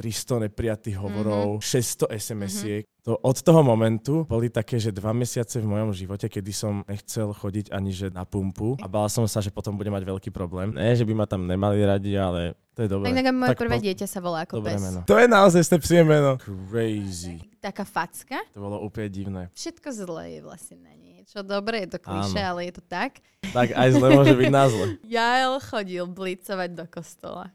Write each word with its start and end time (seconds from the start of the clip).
300 0.00 0.48
neprijatých 0.48 0.96
hovorov, 0.96 1.60
mm-hmm. 1.60 2.08
600 2.08 2.16
SMS-iek. 2.16 2.84
Mm-hmm. 2.88 3.04
To 3.04 3.20
od 3.20 3.36
toho 3.36 3.60
momentu 3.60 4.24
boli 4.24 4.48
také, 4.48 4.80
že 4.80 4.88
dva 4.88 5.12
mesiace 5.12 5.60
v 5.60 5.68
mojom 5.68 5.92
živote, 5.92 6.24
kedy 6.24 6.52
som 6.56 6.80
nechcel 6.88 7.36
chodiť 7.36 7.68
ani 7.68 7.92
že 7.92 8.08
na 8.08 8.24
pumpu 8.24 8.80
a 8.80 8.88
bál 8.88 9.12
som 9.12 9.28
sa, 9.28 9.44
že 9.44 9.52
potom 9.52 9.76
budem 9.76 9.92
mať 9.92 10.08
veľký 10.08 10.32
problém. 10.32 10.72
Nie, 10.72 10.96
že 10.96 11.04
by 11.04 11.12
ma 11.12 11.28
tam 11.28 11.44
nemali 11.44 11.84
radi, 11.84 12.16
ale 12.16 12.56
to 12.72 12.84
je 12.84 12.88
dobré. 12.88 13.12
Tak 13.12 13.28
moje 13.36 13.50
Tak 13.52 13.60
prvé 13.60 13.76
po- 13.76 13.84
dieťa 13.84 14.06
sa 14.08 14.20
volá 14.24 14.38
ako 14.48 14.64
Dobré 14.64 14.76
pes. 14.76 14.84
meno. 14.88 15.00
To 15.04 15.16
je 15.20 15.26
naozaj 15.28 15.62
stepsie 15.68 16.00
meno. 16.00 16.40
Crazy. 16.40 17.44
Taká 17.60 17.84
facka. 17.84 18.40
To 18.56 18.64
bolo 18.64 18.80
úplne 18.80 19.08
divné. 19.12 19.42
Všetko 19.52 19.88
zlé 19.92 20.24
je 20.36 20.40
vlastne 20.40 20.76
na 20.80 20.96
niečo. 20.96 21.44
Dobre, 21.44 21.84
je 21.84 21.88
to 21.92 21.98
klišé, 22.00 22.40
ale 22.40 22.72
je 22.72 22.80
to 22.80 22.84
tak. 22.88 23.20
Tak 23.52 23.76
aj 23.76 23.88
zle 23.92 24.08
môže 24.16 24.32
byť 24.32 24.48
na 24.48 24.64
zle. 24.72 24.86
Jael 25.16 25.60
chodil 25.60 26.04
blicovať 26.08 26.70
do 26.72 26.84
kostola. 26.88 27.52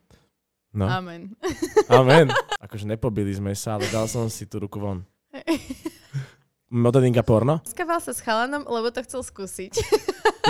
No, 0.76 0.92
Amen. 0.92 1.32
amen. 1.88 2.28
Akože 2.60 2.84
nepobili 2.84 3.32
sme 3.32 3.56
sa, 3.56 3.80
ale 3.80 3.88
dal 3.88 4.12
som 4.12 4.28
si 4.28 4.44
tú 4.44 4.60
ruku 4.60 4.76
von. 4.76 5.08
Modeling 6.68 7.16
a 7.16 7.24
porno? 7.24 7.64
Skával 7.64 8.04
sa 8.04 8.12
s 8.12 8.20
chalanom, 8.20 8.68
lebo 8.68 8.92
to 8.92 9.00
chcel 9.02 9.24
skúsiť. 9.24 9.72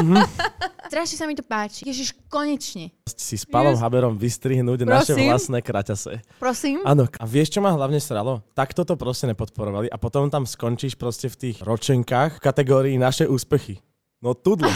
Mhm. 0.02 0.18
Strašne 0.90 1.18
sa 1.18 1.26
mi 1.26 1.34
to 1.34 1.42
páči. 1.42 1.82
Ježiš, 1.82 2.14
konečne. 2.30 2.94
Si 3.10 3.36
s 3.36 3.46
Palom 3.46 3.74
Yes. 3.74 3.82
Haberom 3.82 4.14
vystrihnúť 4.16 4.86
naše 4.86 5.14
Prosím? 5.14 5.30
vlastné 5.30 5.60
kraťase. 5.62 6.14
Prosím. 6.38 6.78
Áno, 6.86 7.10
a 7.10 7.26
vieš, 7.26 7.58
čo 7.58 7.60
ma 7.60 7.74
hlavne 7.74 7.98
sralo? 7.98 8.46
Takto 8.54 8.86
to 8.86 8.94
proste 8.94 9.26
nepodporovali 9.26 9.90
a 9.90 9.98
potom 9.98 10.30
tam 10.30 10.46
skončíš 10.46 10.94
proste 10.94 11.26
v 11.26 11.36
tých 11.38 11.58
ročenkách 11.62 12.38
v 12.38 12.44
kategórii 12.44 12.96
naše 12.98 13.26
úspechy. 13.26 13.82
No 14.22 14.38
tudlo. 14.38 14.70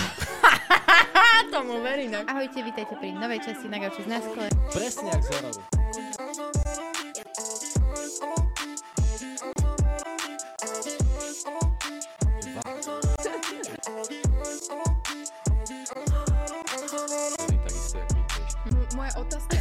Verím. 2.00 2.16
Ahojte, 2.32 2.64
vítajte 2.64 2.96
pri 2.96 3.12
novej 3.12 3.44
časti 3.44 3.68
na 3.68 3.76
Gauči 3.76 4.08
z 4.08 4.10
náskole. 4.16 4.48
Presne 4.72 5.12
my 5.12 5.20
tiež. 5.20 5.60
Moja 18.96 19.12
otázka. 19.20 19.60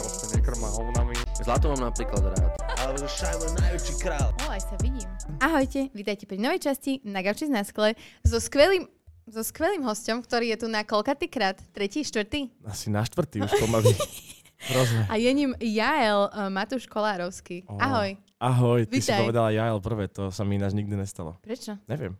Proste 0.00 0.40
nekrma 0.40 0.68
hovnami. 0.72 1.12
Zlato 1.44 1.76
mám 1.76 1.92
napríklad 1.92 2.40
rád. 2.40 2.56
Ale 2.80 2.96
že 3.04 3.08
šajmo 3.20 3.52
najväčší 3.60 3.94
král. 4.00 4.32
O, 4.32 4.48
aj 4.48 4.64
sa 4.64 4.80
vidím. 4.80 5.04
Ahojte, 5.44 5.92
vítajte 5.92 6.24
pri 6.24 6.40
novej 6.40 6.72
časti 6.72 7.04
na 7.04 7.20
Gauči 7.20 7.44
z 7.44 7.52
náskole 7.52 8.00
so 8.24 8.40
skvelým 8.40 8.88
so 9.30 9.42
skvelým 9.46 9.86
hostom, 9.86 10.18
ktorý 10.20 10.52
je 10.54 10.56
tu 10.62 10.66
na 10.66 10.82
koľkatý 10.82 11.30
krát? 11.30 11.56
Tretí, 11.70 12.02
štvrtý? 12.02 12.50
Asi 12.66 12.90
na 12.90 13.06
štvrtý 13.06 13.46
už 13.46 13.52
pomaly. 13.62 13.94
Rozme. 14.76 15.08
A 15.08 15.16
je 15.16 15.30
ním 15.32 15.56
Jael 15.56 16.28
uh, 16.28 16.52
Matúš 16.52 16.84
Kolárovský. 16.84 17.64
Ó. 17.64 17.80
Ahoj. 17.80 18.18
Ahoj, 18.36 18.84
ty 18.84 19.00
si 19.00 19.08
Vítaj. 19.08 19.24
povedala 19.24 19.48
Jael 19.52 19.78
prvé, 19.80 20.04
to 20.08 20.28
sa 20.28 20.44
mi 20.44 20.60
ináč 20.60 20.76
nikdy 20.76 20.96
nestalo. 20.96 21.40
Prečo? 21.40 21.80
Neviem. 21.88 22.16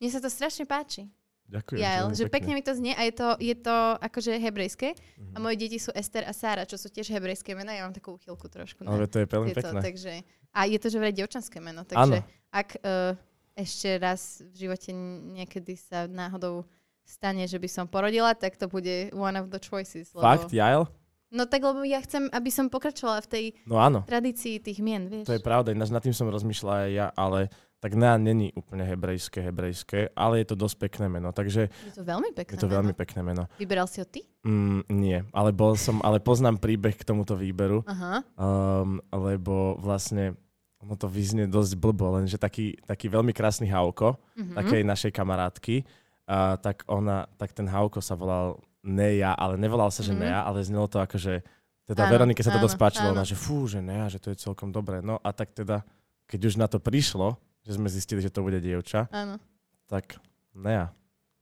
Mne 0.00 0.08
sa 0.08 0.20
to 0.24 0.32
strašne 0.32 0.64
páči. 0.64 1.08
Ďakujem. 1.52 1.80
Jael, 1.84 2.06
že 2.16 2.24
pekne 2.32 2.56
mi 2.56 2.64
to 2.64 2.72
znie 2.72 2.96
a 2.96 3.04
je 3.04 3.12
to, 3.12 3.28
je 3.36 3.52
to 3.52 3.76
akože 4.00 4.40
hebrejské. 4.40 4.96
A 5.32 5.36
moje 5.36 5.60
deti 5.60 5.76
sú 5.76 5.92
Ester 5.92 6.24
a 6.24 6.32
Sára, 6.32 6.64
čo 6.64 6.80
sú 6.80 6.88
tiež 6.88 7.12
hebrejské 7.12 7.52
mená. 7.52 7.76
Ja 7.76 7.84
mám 7.84 7.92
takú 7.92 8.16
úchylku 8.16 8.48
trošku. 8.48 8.88
Ale 8.88 9.04
to 9.04 9.20
je 9.20 9.26
veľmi 9.28 9.52
pekné. 9.52 9.80
takže, 9.84 10.12
a 10.48 10.60
je 10.64 10.78
to 10.80 10.88
že 10.88 10.96
vraj 10.96 11.12
dievčanské 11.12 11.60
meno, 11.60 11.84
takže 11.84 12.24
Áno. 12.24 12.24
ak 12.48 12.68
uh, 12.80 13.12
ešte 13.54 13.96
raz 13.96 14.40
v 14.42 14.66
živote 14.66 14.90
niekedy 15.32 15.74
sa 15.74 16.04
náhodou 16.04 16.64
stane, 17.02 17.44
že 17.44 17.56
by 17.56 17.66
som 17.66 17.84
porodila, 17.84 18.32
tak 18.32 18.54
to 18.54 18.66
bude 18.66 19.10
one 19.10 19.34
of 19.34 19.48
the 19.48 19.58
choices. 19.58 20.12
Lebo, 20.12 20.22
Fakt, 20.22 20.50
Jael? 20.50 20.86
No 21.28 21.48
tak, 21.48 21.60
lebo 21.60 21.80
ja 21.80 21.96
chcem, 21.98 22.28
aby 22.28 22.52
som 22.52 22.68
pokračovala 22.68 23.24
v 23.24 23.28
tej 23.28 23.44
No 23.64 23.80
áno, 23.80 24.04
tradícii 24.04 24.60
tých 24.60 24.78
mien, 24.78 25.08
vieš. 25.08 25.24
to 25.24 25.32
je 25.32 25.40
pravda, 25.40 25.72
ináč 25.72 25.88
nad 25.88 26.04
tým 26.04 26.12
som 26.12 26.28
rozmýšľal 26.28 26.86
aj 26.86 26.90
ja, 26.92 27.06
ale 27.10 27.48
tak 27.80 27.96
Nea 27.96 28.14
není 28.14 28.52
úplne 28.52 28.84
hebrejské, 28.84 29.42
hebrejské, 29.42 30.12
ale 30.14 30.44
je 30.44 30.52
to 30.52 30.60
dosť 30.60 30.76
pekné 30.78 31.08
meno, 31.08 31.32
takže 31.32 31.72
Je 31.72 31.94
to 31.96 32.04
veľmi 32.04 32.30
pekné 32.30 32.52
je 32.52 32.60
to 32.60 32.68
meno. 32.68 32.76
veľmi 32.78 32.94
pekné 32.94 33.20
meno. 33.24 33.42
Vyberal 33.56 33.88
si 33.88 33.98
ho 33.98 34.06
ty? 34.06 34.22
Mm, 34.44 34.84
nie, 34.92 35.18
ale 35.32 35.50
bol 35.50 35.74
som, 35.74 35.98
ale 36.04 36.20
poznám 36.20 36.60
príbeh 36.60 36.94
k 36.94 37.02
tomuto 37.02 37.32
výberu, 37.34 37.80
Aha. 37.88 38.22
um, 38.36 39.00
lebo 39.10 39.80
vlastne 39.80 40.36
ono 40.82 40.94
to 40.94 41.06
vyznie 41.06 41.46
dosť 41.46 41.72
blbo, 41.74 42.12
lenže 42.12 42.36
taký, 42.36 42.74
taký 42.82 43.06
veľmi 43.06 43.30
krásny 43.30 43.66
Hauko, 43.66 44.18
Mhm. 44.34 44.52
takej 44.52 44.82
našej 44.82 45.10
kamarátky, 45.10 45.86
a 46.24 46.54
tak 46.56 46.82
ona, 46.86 47.26
tak 47.32 47.50
ten 47.50 47.64
Hauko 47.64 47.98
sa 47.98 48.12
volal 48.12 48.58
Neja, 48.80 49.30
ale 49.32 49.54
nevolal 49.56 49.88
sa, 49.88 50.00
že 50.00 50.10
Mhm. 50.10 50.18
Neja, 50.18 50.40
ale 50.40 50.58
znelo 50.60 50.86
to 50.86 50.98
ako, 50.98 51.16
že 51.16 51.42
teda 51.84 52.02
Áno, 52.04 52.12
Veronike 52.12 52.42
sa 52.42 52.50
to 52.50 52.58
dosť 52.58 52.74
páčilo, 52.76 53.10
ona, 53.10 53.22
že 53.22 53.34
fú, 53.34 53.62
že 53.64 53.78
Neja, 53.78 54.06
že 54.08 54.18
to 54.18 54.28
je 54.28 54.36
celkom 54.36 54.68
dobré. 54.68 54.98
No 54.98 55.18
a 55.18 55.30
tak 55.30 55.50
teda, 55.52 55.86
keď 56.26 56.40
už 56.44 56.54
na 56.56 56.66
to 56.66 56.78
prišlo, 56.78 57.34
že 57.62 57.74
sme 57.74 57.86
zistili, 57.86 58.18
že 58.18 58.26
to 58.28 58.40
bude 58.40 58.58
dievča, 58.58 59.06
Áno. 59.08 59.38
tak 59.86 60.18
Neja, 60.52 60.90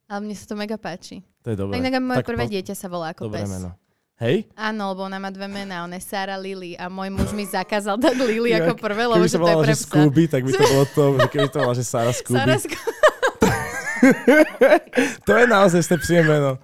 Ale 0.07 0.21
mne 0.23 0.35
sa 0.35 0.45
to 0.45 0.55
mega 0.55 0.77
páči. 0.77 1.23
to 1.41 1.49
je 1.49 1.57
dobré. 1.57 1.79
Tak, 1.79 1.97
moje 1.99 2.19
Tak 2.19 2.27
prvé 2.27 2.45
po- 2.45 2.53
dieťa 2.53 2.75
sa 2.75 2.87
volá 2.87 3.07
ako 3.11 3.23
Dobré 3.27 3.41
pes. 3.41 3.53
meno. 3.53 3.71
Hej? 4.21 4.45
Áno, 4.53 4.93
lebo 4.93 5.09
ona 5.09 5.17
má 5.17 5.33
dve 5.33 5.49
mená. 5.49 5.89
Ona 5.89 5.97
je 5.97 6.05
Sara 6.05 6.37
Lily 6.37 6.77
a 6.77 6.93
môj 6.93 7.09
muž 7.09 7.33
mi 7.33 7.49
zakázal 7.49 7.97
dať 7.97 8.21
Lily 8.21 8.53
ako 8.53 8.77
prvé, 8.77 9.09
lebo 9.09 9.25
že 9.25 9.41
to 9.41 9.49
je 9.49 9.57
pre 9.65 9.73
psa. 9.73 9.89
Scooby, 9.89 10.25
tak 10.29 10.45
by 10.45 10.51
to 10.53 10.65
bolo 10.69 10.85
to, 10.93 11.05
že 11.17 11.29
keby 11.33 11.49
to 11.49 11.57
volala, 11.57 11.73
že 11.73 11.85
Sara 11.89 12.13
Scooby. 12.13 12.37
Sara 12.37 12.57
Sco- 12.61 12.85
to 15.27 15.33
je 15.33 15.45
naozaj 15.49 15.81
stepsie 15.81 16.21
meno. 16.21 16.61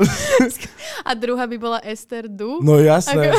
a 1.08 1.10
druhá 1.14 1.46
by 1.46 1.56
bola 1.62 1.78
Esther 1.86 2.26
Du. 2.26 2.58
No 2.58 2.82
jasné, 2.82 3.30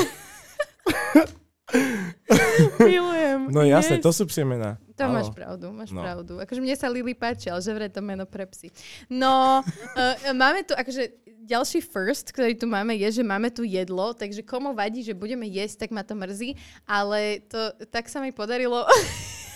Milujem. 2.80 3.21
No 3.40 3.62
jasné, 3.62 3.96
Yes. 3.98 4.04
to 4.04 4.12
sú 4.12 4.24
psie 4.26 4.42
mená. 4.42 4.76
To 4.94 5.04
Áno. 5.04 5.16
máš 5.16 5.30
pravdu, 5.30 5.70
máš 5.70 5.90
No. 5.90 6.02
pravdu. 6.02 6.34
Akože 6.38 6.60
mne 6.60 6.74
sa 6.74 6.88
Lily 6.88 7.14
páči, 7.14 7.48
ale 7.48 7.60
že 7.60 7.72
vraj 7.72 7.88
to 7.88 8.00
meno 8.00 8.24
pre 8.24 8.46
psy. 8.48 8.70
No, 9.08 9.62
uh, 9.62 10.14
máme 10.34 10.62
tu, 10.62 10.72
akože 10.72 11.10
ďalší 11.42 11.82
first, 11.82 12.30
ktorý 12.30 12.54
tu 12.54 12.66
máme, 12.66 12.94
je, 12.96 13.12
že 13.12 13.24
máme 13.24 13.50
tu 13.50 13.62
jedlo, 13.62 14.12
takže 14.12 14.40
komu 14.42 14.72
vadí, 14.72 15.02
že 15.02 15.12
budeme 15.12 15.44
jesť, 15.44 15.84
tak 15.84 15.92
ma 15.92 16.02
to 16.02 16.14
mrzí, 16.14 16.54
ale 16.84 17.42
to 17.44 17.58
tak 17.88 18.06
sa 18.06 18.18
mi 18.18 18.30
podarilo 18.30 18.86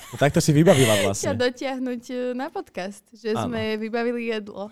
No, 0.06 0.22
tak 0.22 0.32
to 0.32 0.40
si 0.40 0.50
vybavila 0.50 0.96
ťa 0.96 1.04
vlastne. 1.04 1.34
dotiahnuť 1.36 2.04
eh, 2.08 2.18
na 2.32 2.48
podcast, 2.48 3.04
že 3.12 3.32
Áno. 3.32 3.48
sme 3.48 3.76
vybavili 3.76 4.30
jedlo. 4.30 4.70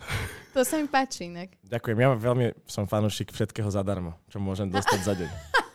To 0.52 0.62
sa 0.62 0.76
mi 0.76 0.86
páči 0.86 1.26
inak. 1.26 1.52
Ďakujem, 1.64 1.96
ja 1.96 2.08
veľmi 2.12 2.46
som 2.64 2.84
fanúšik 2.84 3.28
všetkého 3.28 3.68
zadarmo, 3.68 4.14
čo 4.26 4.38
môžem 4.38 4.68
dostať 4.68 5.00
za 5.00 5.14
deň. 5.14 5.30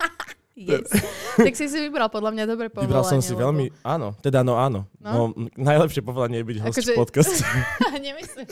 Yes. 0.59 0.91
tak 1.39 1.55
si 1.55 1.65
si 1.65 1.79
vybral 1.79 2.11
podľa 2.11 2.35
mňa 2.35 2.43
dobré 2.43 2.67
povolanie. 2.67 2.91
Vybral 2.91 3.07
som 3.07 3.23
si 3.23 3.31
lebo- 3.31 3.47
veľmi, 3.47 3.65
áno, 3.79 4.11
teda 4.19 4.43
no 4.43 4.59
áno. 4.59 4.91
No? 4.99 5.31
No, 5.31 5.47
najlepšie 5.55 6.03
povolanie 6.03 6.43
je 6.43 6.47
byť 6.47 6.57
host 6.59 6.75
Akože- 6.75 6.91
v 6.91 6.99
podcaste. 6.99 7.43
Nemyslím. 8.05 8.47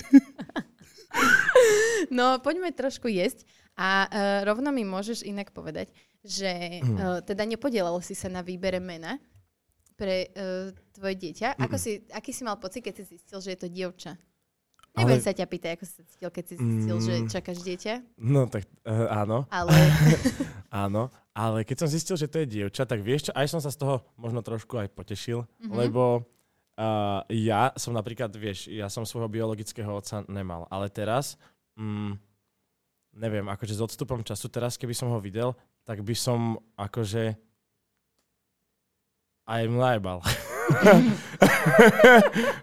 no, 2.18 2.40
poďme 2.40 2.72
trošku 2.72 3.08
jesť. 3.08 3.44
A 3.78 3.90
uh, 4.04 4.10
rovno 4.42 4.72
mi 4.72 4.82
môžeš 4.82 5.22
inak 5.22 5.52
povedať, 5.52 5.94
že 6.24 6.82
uh, 6.82 7.22
teda 7.22 7.46
nepodielalo 7.46 8.02
si 8.02 8.18
sa 8.18 8.26
na 8.26 8.42
výbere 8.42 8.82
mena 8.82 9.22
pre 9.94 10.32
uh, 10.32 10.74
tvoje 10.92 11.14
dieťa. 11.16 11.60
Ako 11.60 11.78
si, 11.78 12.02
aký 12.10 12.34
si 12.34 12.42
mal 12.42 12.58
pocit, 12.58 12.82
keď 12.82 12.94
si 12.98 13.18
zistil, 13.18 13.38
že 13.38 13.54
je 13.54 13.60
to 13.60 13.70
dievča? 13.70 14.18
Nebudem 14.98 15.22
Ale- 15.22 15.26
sa 15.26 15.30
ťa 15.30 15.46
pýtať, 15.46 15.70
ako 15.78 15.84
si 15.86 15.94
sa 15.94 16.04
cítil, 16.06 16.30
keď 16.32 16.44
si 16.44 16.56
zistil, 16.58 16.98
že 16.98 17.14
Mm. 17.18 17.28
čakáš 17.30 17.58
dieťa, 17.62 17.94
No 18.18 18.50
tak 18.50 18.66
uh, 18.82 19.14
áno, 19.14 19.46
ale 19.48 19.70
áno. 20.74 21.14
Ale 21.38 21.62
keď 21.62 21.76
som 21.80 21.88
zistil, 21.88 22.18
že 22.18 22.26
to 22.26 22.42
je 22.42 22.50
dievča, 22.50 22.84
tak 22.84 23.00
vieš 23.00 23.30
čo, 23.30 23.32
aj 23.38 23.46
som 23.48 23.62
sa 23.62 23.70
z 23.70 23.78
toho 23.78 24.02
možno 24.18 24.42
trošku 24.42 24.74
aj 24.76 24.90
potešil, 24.90 25.46
Mhm. 25.62 25.72
lebo 25.72 26.26
uh, 26.78 27.22
ja 27.30 27.70
som 27.78 27.94
napríklad, 27.94 28.34
vieš, 28.34 28.66
ja 28.66 28.88
som 28.88 29.06
svojho 29.06 29.30
biologického 29.30 29.88
otca 29.88 30.26
nemal, 30.26 30.66
ale 30.68 30.90
teraz, 30.90 31.38
mm, 31.78 32.18
neviem, 33.14 33.46
akože 33.46 33.74
s 33.74 33.82
odstupom 33.82 34.22
času, 34.22 34.46
teraz 34.48 34.76
keby 34.76 34.92
som 34.92 35.08
ho 35.10 35.18
videl, 35.18 35.54
tak 35.86 36.02
by 36.02 36.14
som 36.14 36.58
akože 36.74 37.38
aj 39.46 39.62
mlajbal. 39.68 40.20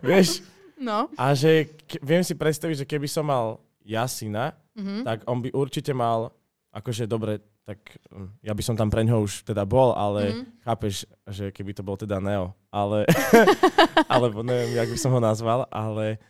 vieš, 0.05 0.43
no. 0.76 1.09
a 1.15 1.32
že 1.32 1.71
ke, 1.87 1.97
viem 2.03 2.21
si 2.21 2.35
predstaviť, 2.35 2.85
že 2.85 2.87
keby 2.87 3.06
som 3.06 3.25
mal 3.25 3.62
ja 3.85 4.05
syna, 4.05 4.53
Mhm. 4.75 5.06
tak 5.06 5.19
on 5.25 5.38
by 5.38 5.55
určite 5.55 5.94
mal, 5.94 6.35
akože 6.75 7.06
dobre, 7.06 7.38
tak 7.64 7.81
hm, 8.08 8.28
ja 8.40 8.52
by 8.52 8.62
som 8.62 8.76
tam 8.76 8.88
pre 8.88 9.00
ňoho 9.02 9.25
už 9.25 9.43
teda 9.43 9.64
bol, 9.64 9.93
ale 9.93 10.37
Mhm. 10.37 10.44
chápeš, 10.62 10.94
že 11.26 11.49
keby 11.49 11.72
to 11.72 11.81
bol 11.81 11.96
teda 11.96 12.20
Neo, 12.20 12.52
ale, 12.69 13.08
alebo 14.06 14.40
neviem, 14.40 14.72
jak 14.75 14.88
by 14.88 14.99
som 14.99 15.11
ho 15.11 15.20
nazval, 15.20 15.64
ale, 15.69 16.20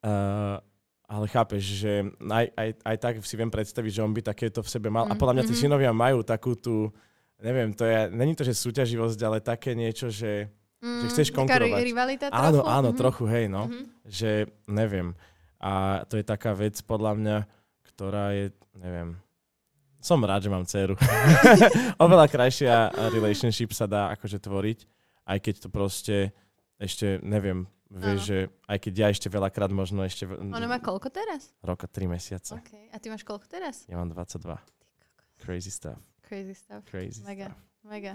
uh, 0.00 0.62
ale 1.04 1.26
chápeš, 1.26 1.62
že 1.82 1.92
aj, 2.20 2.46
aj, 2.54 2.68
aj 2.80 2.96
tak 2.96 3.14
si 3.20 3.34
viem 3.34 3.50
predstaviť, 3.50 3.90
že 3.92 4.02
on 4.02 4.10
by 4.10 4.22
takéto 4.24 4.62
v 4.62 4.70
sebe 4.70 4.86
mal. 4.86 5.04
A 5.04 5.12
Mhm, 5.12 5.18
podľa 5.18 5.34
mňa 5.34 5.44
tí 5.44 5.54
mhm. 5.54 5.60
synovia 5.60 5.90
majú 5.90 6.22
takú 6.22 6.54
tú, 6.54 6.94
neviem, 7.36 7.70
to 7.70 7.84
je, 7.84 7.98
není 8.10 8.32
to, 8.32 8.42
že 8.42 8.54
súťaživosť, 8.54 9.18
ale 9.20 9.38
také 9.38 9.74
niečo, 9.74 10.08
že 10.08 10.48
Mm, 10.78 11.08
chceš 11.08 11.32
taká 11.32 11.56
ri- 11.56 11.72
konkurovať. 11.72 11.80
rivalita 11.82 12.24
áno, 12.28 12.60
trochu? 12.60 12.68
áno, 12.70 12.88
Mhm. 12.92 12.98
trochu, 13.00 13.24
hej, 13.26 13.44
no, 13.48 13.62
Mhm. 13.66 13.84
že 14.04 14.30
neviem. 14.68 15.16
A 15.56 16.04
to 16.04 16.14
je 16.14 16.24
taká 16.24 16.52
vec, 16.52 16.76
podľa 16.84 17.12
mňa, 17.16 17.36
ktorá 17.88 18.36
je, 18.36 18.52
neviem, 18.76 19.16
som 20.04 20.20
rád, 20.20 20.44
že 20.44 20.52
mám 20.52 20.68
dceru. 20.68 21.00
Oveľa 22.04 22.28
krajšia 22.28 22.92
relationship 23.08 23.72
sa 23.72 23.88
dá 23.88 24.12
akože 24.12 24.36
tvoriť, 24.36 24.84
aj 25.24 25.38
keď 25.40 25.54
to 25.64 25.68
proste 25.72 26.16
ešte 26.76 27.24
neviem, 27.24 27.64
vieš, 27.88 28.20
Áno. 28.20 28.28
že 28.28 28.36
aj 28.68 28.78
keď 28.84 28.92
ja 29.00 29.08
ešte 29.08 29.32
veľakrát 29.32 29.72
možno 29.72 30.04
ešte 30.04 30.28
Ona 30.28 30.68
má 30.68 30.76
koľko 30.76 31.08
teraz? 31.08 31.56
roka, 31.64 31.88
tri 31.88 32.04
mesiace. 32.04 32.52
OK. 32.52 32.92
A 32.92 33.00
ty 33.00 33.08
máš 33.08 33.24
koľko 33.24 33.48
teraz? 33.48 33.88
Ja 33.88 33.96
mám 33.96 34.12
22. 34.12 34.44
Ty 34.44 35.06
kokos. 35.16 35.40
Crazy 35.40 35.72
stuff. 35.72 36.00
Crazy 36.28 36.52
stuff. 36.52 36.84
Crazy 36.84 37.24
Mega. 37.24 37.48
stuff. 37.48 37.58
Mega. 37.88 38.14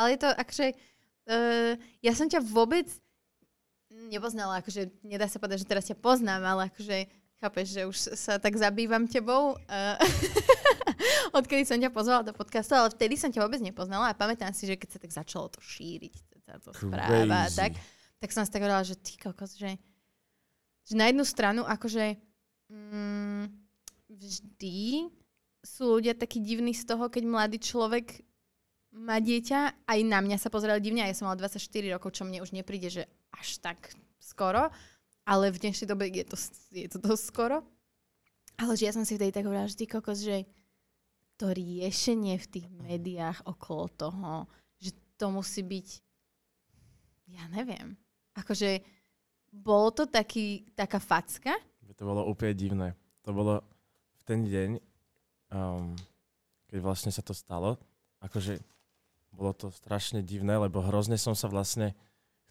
Ale 0.00 0.16
je 0.16 0.18
to 0.24 0.28
akože... 0.32 0.66
Uh, 1.30 1.76
ja 2.00 2.16
som 2.16 2.26
ťa 2.32 2.40
vôbec 2.40 2.88
nepoznala, 4.08 4.64
akože 4.64 4.88
nedá 5.04 5.28
sa 5.28 5.36
povedať, 5.36 5.66
že 5.66 5.68
teraz 5.68 5.84
ťa 5.84 6.00
poznám, 6.00 6.42
ale 6.46 6.72
akože 6.72 7.10
chápeš, 7.42 7.66
že 7.74 7.82
už 7.84 7.96
sa 8.16 8.40
tak 8.40 8.56
zabývam 8.56 9.04
tebou. 9.04 9.58
Uh, 9.68 9.96
odkedy 11.38 11.64
som 11.64 11.80
ťa 11.80 11.90
pozvala 11.92 12.26
do 12.26 12.32
podcastu, 12.36 12.76
ale 12.76 12.92
vtedy 12.92 13.16
som 13.16 13.32
ťa 13.32 13.44
vôbec 13.44 13.60
nepoznala 13.60 14.12
a 14.12 14.18
pamätám 14.18 14.52
si, 14.52 14.68
že 14.68 14.76
keď 14.76 14.88
sa 14.90 14.98
tak 15.00 15.12
začalo 15.12 15.46
to 15.48 15.60
šíriť, 15.60 16.14
táto 16.50 16.74
správa, 16.74 17.46
tak, 17.54 17.78
tak 18.18 18.30
som 18.34 18.42
si 18.42 18.50
tak 18.50 18.66
hovorila, 18.66 18.82
že 18.82 18.98
ty 18.98 19.14
kokos, 19.14 19.54
že, 19.54 19.78
že 20.82 20.94
na 20.98 21.06
jednu 21.06 21.22
stranu 21.22 21.62
akože 21.62 22.18
mm, 22.70 23.44
vždy 24.10 25.06
sú 25.62 26.00
ľudia 26.00 26.16
takí 26.16 26.42
divní 26.42 26.74
z 26.74 26.88
toho, 26.88 27.06
keď 27.06 27.22
mladý 27.28 27.58
človek 27.60 28.24
má 28.90 29.22
dieťa, 29.22 29.86
aj 29.86 29.98
na 30.02 30.18
mňa 30.18 30.36
sa 30.42 30.50
pozerali 30.50 30.82
divne, 30.82 31.06
a 31.06 31.10
ja 31.10 31.14
som 31.14 31.30
mala 31.30 31.38
24 31.38 31.62
rokov, 31.94 32.10
čo 32.18 32.26
mne 32.26 32.42
už 32.42 32.50
nepríde, 32.50 32.90
že 32.90 33.02
až 33.30 33.62
tak 33.62 33.94
skoro, 34.18 34.66
ale 35.22 35.54
v 35.54 35.62
dnešnej 35.62 35.86
dobe 35.86 36.10
je 36.10 36.26
to, 36.26 36.36
je 36.74 36.88
to 36.90 36.98
dosť 36.98 37.24
skoro. 37.30 37.62
Ale 38.58 38.76
že 38.76 38.90
ja 38.90 38.92
som 38.92 39.06
si 39.06 39.14
vtedy 39.16 39.30
tak 39.30 39.46
hovorila, 39.46 39.70
že 39.70 39.78
ty 39.78 39.86
kokos, 39.86 40.20
že 40.20 40.44
to 41.40 41.48
riešenie 41.48 42.36
v 42.36 42.50
tých 42.52 42.66
médiách 42.68 43.48
okolo 43.48 43.88
toho, 43.96 44.44
že 44.76 44.92
to 45.16 45.32
musí 45.32 45.64
byť, 45.64 45.88
ja 47.32 47.48
neviem, 47.48 47.96
akože 48.36 48.84
bolo 49.48 49.88
to 49.90 50.04
taký, 50.04 50.68
taká 50.76 51.00
facka, 51.00 51.56
To 51.98 52.06
bolo 52.06 52.22
úplne 52.24 52.54
divné. 52.54 52.88
To 53.28 53.34
bolo 53.34 53.60
v 54.16 54.22
ten 54.24 54.46
deň, 54.46 54.70
um, 55.52 55.92
keď 56.70 56.78
vlastne 56.80 57.10
sa 57.12 57.20
to 57.20 57.34
stalo, 57.36 57.76
akože 58.22 58.56
bolo 59.34 59.52
to 59.52 59.68
strašne 59.74 60.22
divné, 60.24 60.56
lebo 60.56 60.80
hrozne 60.80 61.18
som 61.20 61.34
sa 61.36 61.50
vlastne 61.50 61.92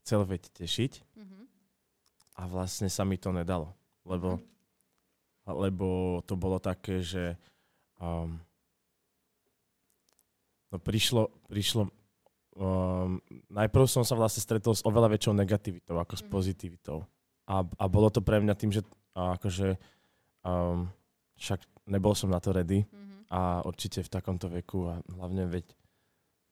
chcel 0.04 0.22
veď 0.28 0.54
tešiť 0.54 0.92
Mhm. 1.18 1.40
a 2.36 2.42
vlastne 2.46 2.92
sa 2.92 3.08
mi 3.08 3.16
to 3.18 3.32
nedalo. 3.32 3.74
Lebo, 4.06 4.38
lebo 5.48 6.20
to 6.28 6.36
bolo 6.38 6.60
také, 6.62 7.02
že 7.02 7.40
um, 7.98 8.38
no 10.70 10.78
prišlo, 10.78 11.28
prišlo 11.48 11.90
um, 12.56 13.18
najprv 13.50 13.86
som 13.86 14.04
sa 14.04 14.14
vlastne 14.14 14.40
stretol 14.40 14.74
s 14.74 14.84
oveľa 14.84 15.14
väčšou 15.14 15.34
negativitou 15.34 15.98
ako 15.98 16.14
s 16.14 16.24
Mhm. 16.24 16.30
pozitivitou. 16.30 16.98
A, 17.50 17.66
a 17.66 17.86
bolo 17.88 18.10
to 18.10 18.22
pre 18.22 18.38
mňa 18.38 18.54
tým, 18.54 18.70
že 18.70 18.82
a 19.14 19.34
akože 19.36 19.76
um, 20.46 20.86
však 21.36 21.60
nebol 21.88 22.14
som 22.14 22.30
na 22.30 22.38
to 22.38 22.54
ready 22.54 22.86
Mhm. 22.86 23.26
a 23.30 23.40
určite 23.64 24.00
v 24.00 24.10
takomto 24.10 24.48
veku 24.48 24.86
a 24.86 25.02
hlavne 25.10 25.50
veď, 25.50 25.66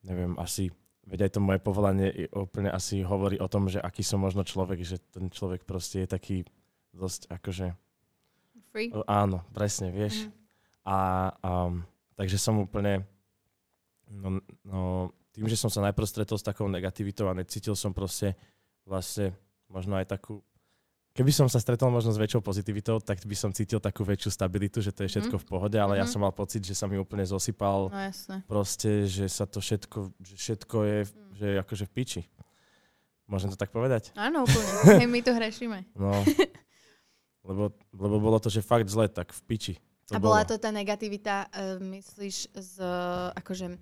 neviem, 0.04 0.34
asi, 0.42 0.74
veď 1.06 1.30
aj 1.30 1.31
to 1.31 1.40
moje 1.40 1.60
povolanie 1.62 2.10
úplne 2.34 2.74
asi 2.74 3.06
hovorí 3.06 3.38
o 3.38 3.48
tom, 3.48 3.69
že 3.69 3.78
aký 3.78 4.02
som 4.02 4.19
možno 4.19 4.42
človek, 4.42 4.81
že 4.81 4.98
ten 5.14 5.30
človek 5.30 5.64
proste 5.64 6.04
je 6.04 6.10
taký 6.10 6.38
dosť 6.92 7.30
akože, 7.30 7.68
Free. 8.74 8.90
áno, 9.06 9.46
presne, 9.54 9.94
vieš. 9.94 10.25
Mhm. 10.25 10.31
A 10.88 10.98
um, 11.44 11.86
takže 12.16 12.38
som 12.38 12.58
úplne, 12.58 13.06
no, 14.09 14.30
no, 14.63 14.80
tým, 15.31 15.45
že 15.45 15.56
som 15.56 15.68
sa 15.68 15.81
najprv 15.81 16.06
stretol 16.06 16.36
s 16.36 16.44
takou 16.44 16.65
negativitou 16.65 17.27
a 17.27 17.33
necítil 17.33 17.74
som 17.74 17.92
proste 17.92 18.33
vlastne 18.83 19.36
možno 19.68 19.95
aj 19.95 20.07
takú, 20.09 20.39
keby 21.12 21.30
som 21.30 21.45
sa 21.45 21.57
stretol 21.57 21.89
možno 21.89 22.09
s 22.09 22.18
väčšou 22.18 22.39
pozitivitou, 22.39 22.98
tak 22.98 23.19
by 23.19 23.36
som 23.36 23.51
cítil 23.51 23.77
takú 23.77 24.01
väčšiu 24.01 24.31
stabilitu, 24.31 24.80
že 24.80 24.89
to 24.89 25.04
je 25.04 25.12
všetko 25.12 25.36
Mhm. 25.36 25.42
v 25.42 25.48
pohode, 25.48 25.75
ale 25.75 25.98
ja 25.98 26.06
Mhm. 26.06 26.12
som 26.12 26.21
mal 26.21 26.31
pocit, 26.31 26.62
že 26.62 26.74
sa 26.74 26.86
mi 26.86 26.95
úplne 26.95 27.24
zosypal 27.24 27.89
No 27.89 28.00
jasné. 28.00 28.42
proste, 28.45 29.04
že 29.06 29.27
sa 29.27 29.44
to 29.44 29.59
všetko, 29.59 30.13
že 30.18 30.36
všetko 30.36 30.77
je, 30.83 30.98
Mm. 31.04 31.31
že 31.33 31.45
je 31.45 31.56
akože 31.59 31.86
v 31.86 31.94
piči. 31.94 32.21
Môžem 33.27 33.51
to 33.51 33.59
tak 33.59 33.69
povedať? 33.69 34.15
Áno, 34.15 34.42
úplne. 34.42 34.71
Hej, 35.04 35.09
my 35.09 35.19
tu 35.19 35.31
hrešíme. 35.31 35.80
No. 35.94 36.24
lebo, 37.44 37.63
lebo 37.92 38.15
bolo 38.19 38.39
to, 38.39 38.48
že 38.48 38.59
fakt 38.62 38.88
zle, 38.88 39.07
tak 39.07 39.31
v 39.31 39.42
piči. 39.45 39.74
To 40.07 40.15
A 40.15 40.19
bola 40.19 40.44
bolo. 40.44 40.50
to 40.50 40.56
tá 40.57 40.71
negativita, 40.71 41.48
uh, 41.48 41.75
myslíš, 41.77 42.56
z 42.56 42.74
akože 43.36 43.68
mm, 43.68 43.80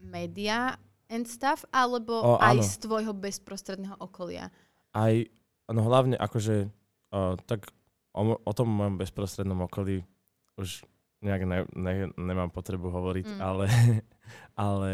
média 0.00 0.78
and 1.08 1.24
stuff, 1.26 1.64
alebo 1.70 2.12
O, 2.20 2.32
aj 2.38 2.56
áno. 2.58 2.64
z 2.64 2.72
tvojho 2.84 3.12
bezprostredného 3.16 3.96
okolia? 3.98 4.52
Aj, 4.92 5.14
no 5.68 5.80
hlavne 5.84 6.16
akože, 6.16 6.68
uh, 7.12 7.34
tak 7.44 7.72
o, 8.12 8.36
o 8.36 8.52
tom 8.52 8.68
mojom 8.72 8.96
bezprostrednom 8.96 9.64
okolí 9.64 10.04
už 10.58 10.84
nejak 11.18 11.42
ne, 11.46 11.58
ne, 11.74 11.94
nemám 12.14 12.50
potrebu 12.50 12.90
hovoriť, 12.90 13.26
Mm. 13.26 13.40
ale, 13.42 13.64
ale 14.54 14.90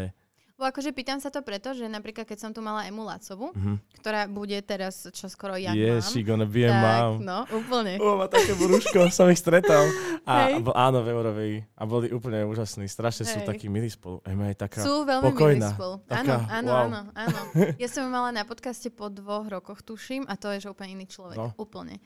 Bo 0.55 0.63
akože 0.71 0.95
pýtam 0.95 1.19
sa 1.19 1.27
to 1.27 1.43
preto, 1.43 1.75
že 1.75 1.83
napríklad 1.83 2.23
keď 2.23 2.39
som 2.39 2.51
tu 2.55 2.63
mala 2.63 2.87
Emu 2.87 3.03
Lacovu, 3.03 3.51
mhm. 3.51 3.75
ktorá 3.99 4.23
bude 4.31 4.55
teraz 4.63 5.03
čo 5.11 5.27
skoro 5.27 5.59
jak 5.59 5.75
yes, 5.75 6.07
mám, 6.07 6.11
she 6.15 6.23
gonna 6.23 6.47
be 6.47 6.63
a 6.63 6.71
tak, 6.71 6.99
mom. 7.03 7.15
no, 7.19 7.39
úplne. 7.51 7.99
O, 7.99 8.15
má 8.15 8.31
také 8.31 8.55
brúško, 8.55 9.07
som 9.17 9.27
ich 9.27 9.43
stretol. 9.43 9.83
A, 10.23 10.47
Hej. 10.47 10.63
a 10.63 10.87
áno, 10.87 11.03
v 11.03 11.07
Eurovej. 11.11 11.51
A 11.75 11.83
boli 11.83 12.07
úplne 12.15 12.47
úžasní. 12.47 12.87
Strašne 12.87 13.27
sú 13.27 13.43
Hej. 13.43 13.51
takí 13.51 13.67
milí 13.67 13.91
spolu. 13.91 14.23
Aj 14.23 14.31
aj 14.31 14.55
taká... 14.55 14.79
Sú 14.79 15.03
veľmi 15.03 15.27
milí 15.27 15.35
pokojná. 15.35 15.69
spolu. 15.75 15.95
Taká, 16.07 16.23
áno, 16.23 16.47
áno, 16.47 16.71
wow. 16.71 16.83
áno, 16.87 16.99
áno. 17.19 17.39
Ja 17.83 17.87
som 17.91 18.07
ju 18.07 18.09
mala 18.15 18.31
na 18.31 18.47
podcaste 18.47 18.87
po 18.95 19.11
dvoch 19.11 19.51
rokoch, 19.51 19.83
tuším, 19.83 20.23
a 20.31 20.39
to 20.39 20.55
je 20.55 20.63
že 20.63 20.71
úplne 20.71 20.95
iný 20.95 21.05
človek. 21.11 21.35
No. 21.35 21.51
Úplne. 21.59 21.99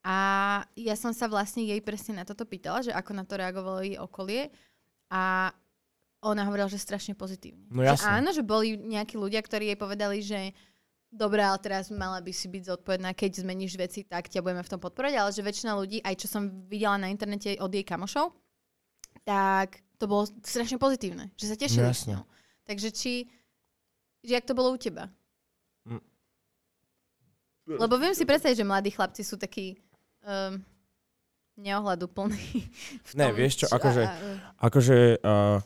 A 0.00 0.16
ja 0.72 0.96
som 0.96 1.12
sa 1.12 1.28
vlastne 1.28 1.68
jej 1.68 1.84
presne 1.84 2.16
na 2.16 2.24
toto 2.24 2.48
pýtala, 2.48 2.80
že 2.80 2.96
ako 2.96 3.12
na 3.12 3.28
to 3.28 3.36
reagovalo 3.36 3.84
jej 3.84 4.00
okolie. 4.00 4.48
A 5.12 5.52
ona 6.20 6.44
hovorila, 6.44 6.68
že 6.68 6.76
strašne 6.76 7.16
pozitívne. 7.16 7.64
No 7.68 7.80
že 7.80 7.96
jasné. 7.96 8.08
áno, 8.20 8.28
že 8.30 8.44
boli 8.44 8.76
nejakí 8.76 9.16
ľudia, 9.16 9.40
ktorí 9.40 9.72
jej 9.72 9.78
povedali, 9.80 10.20
že 10.20 10.52
Dobre, 11.10 11.42
ale 11.42 11.58
teraz 11.58 11.90
mala 11.90 12.22
by 12.22 12.30
si 12.30 12.46
byť 12.46 12.70
zodpovedná, 12.70 13.10
keď 13.18 13.42
zmeníš 13.42 13.74
veci, 13.74 14.06
tak 14.06 14.30
ťa 14.30 14.46
budeme 14.46 14.62
v 14.62 14.70
tom 14.70 14.78
podporovať, 14.78 15.18
ale 15.18 15.34
že 15.34 15.42
väčšina 15.42 15.74
ľudí, 15.74 15.98
aj 16.06 16.14
čo 16.14 16.30
som 16.30 16.46
videla 16.70 17.02
na 17.02 17.10
internete 17.10 17.58
od 17.58 17.66
jej 17.66 17.82
kamošov, 17.82 18.30
tak 19.26 19.82
to 19.98 20.06
bolo 20.06 20.30
strašne 20.46 20.78
pozitívne, 20.78 21.34
že 21.34 21.50
sa 21.50 21.58
tešili 21.58 21.82
No 21.82 21.90
s 21.90 22.06
ňou. 22.06 22.22
Takže 22.62 22.94
či, 22.94 23.26
že 24.22 24.38
jak 24.38 24.46
to 24.46 24.54
bolo 24.54 24.70
u 24.70 24.78
teba? 24.78 25.10
Mm. 25.82 25.98
Lebo 27.74 27.98
viem 27.98 28.14
si 28.14 28.22
predstaviť, 28.22 28.62
že 28.62 28.70
mladí 28.70 28.94
chlapci 28.94 29.26
sú 29.26 29.34
takí 29.34 29.82
um, 30.22 30.62
neohľaduplní. 31.58 32.70
Ne, 33.18 33.34
vieš 33.34 33.66
čo, 33.66 33.66
akože- 33.66 34.06
a- 34.06 34.18
Akože, 34.62 35.18
uh, 35.26 35.58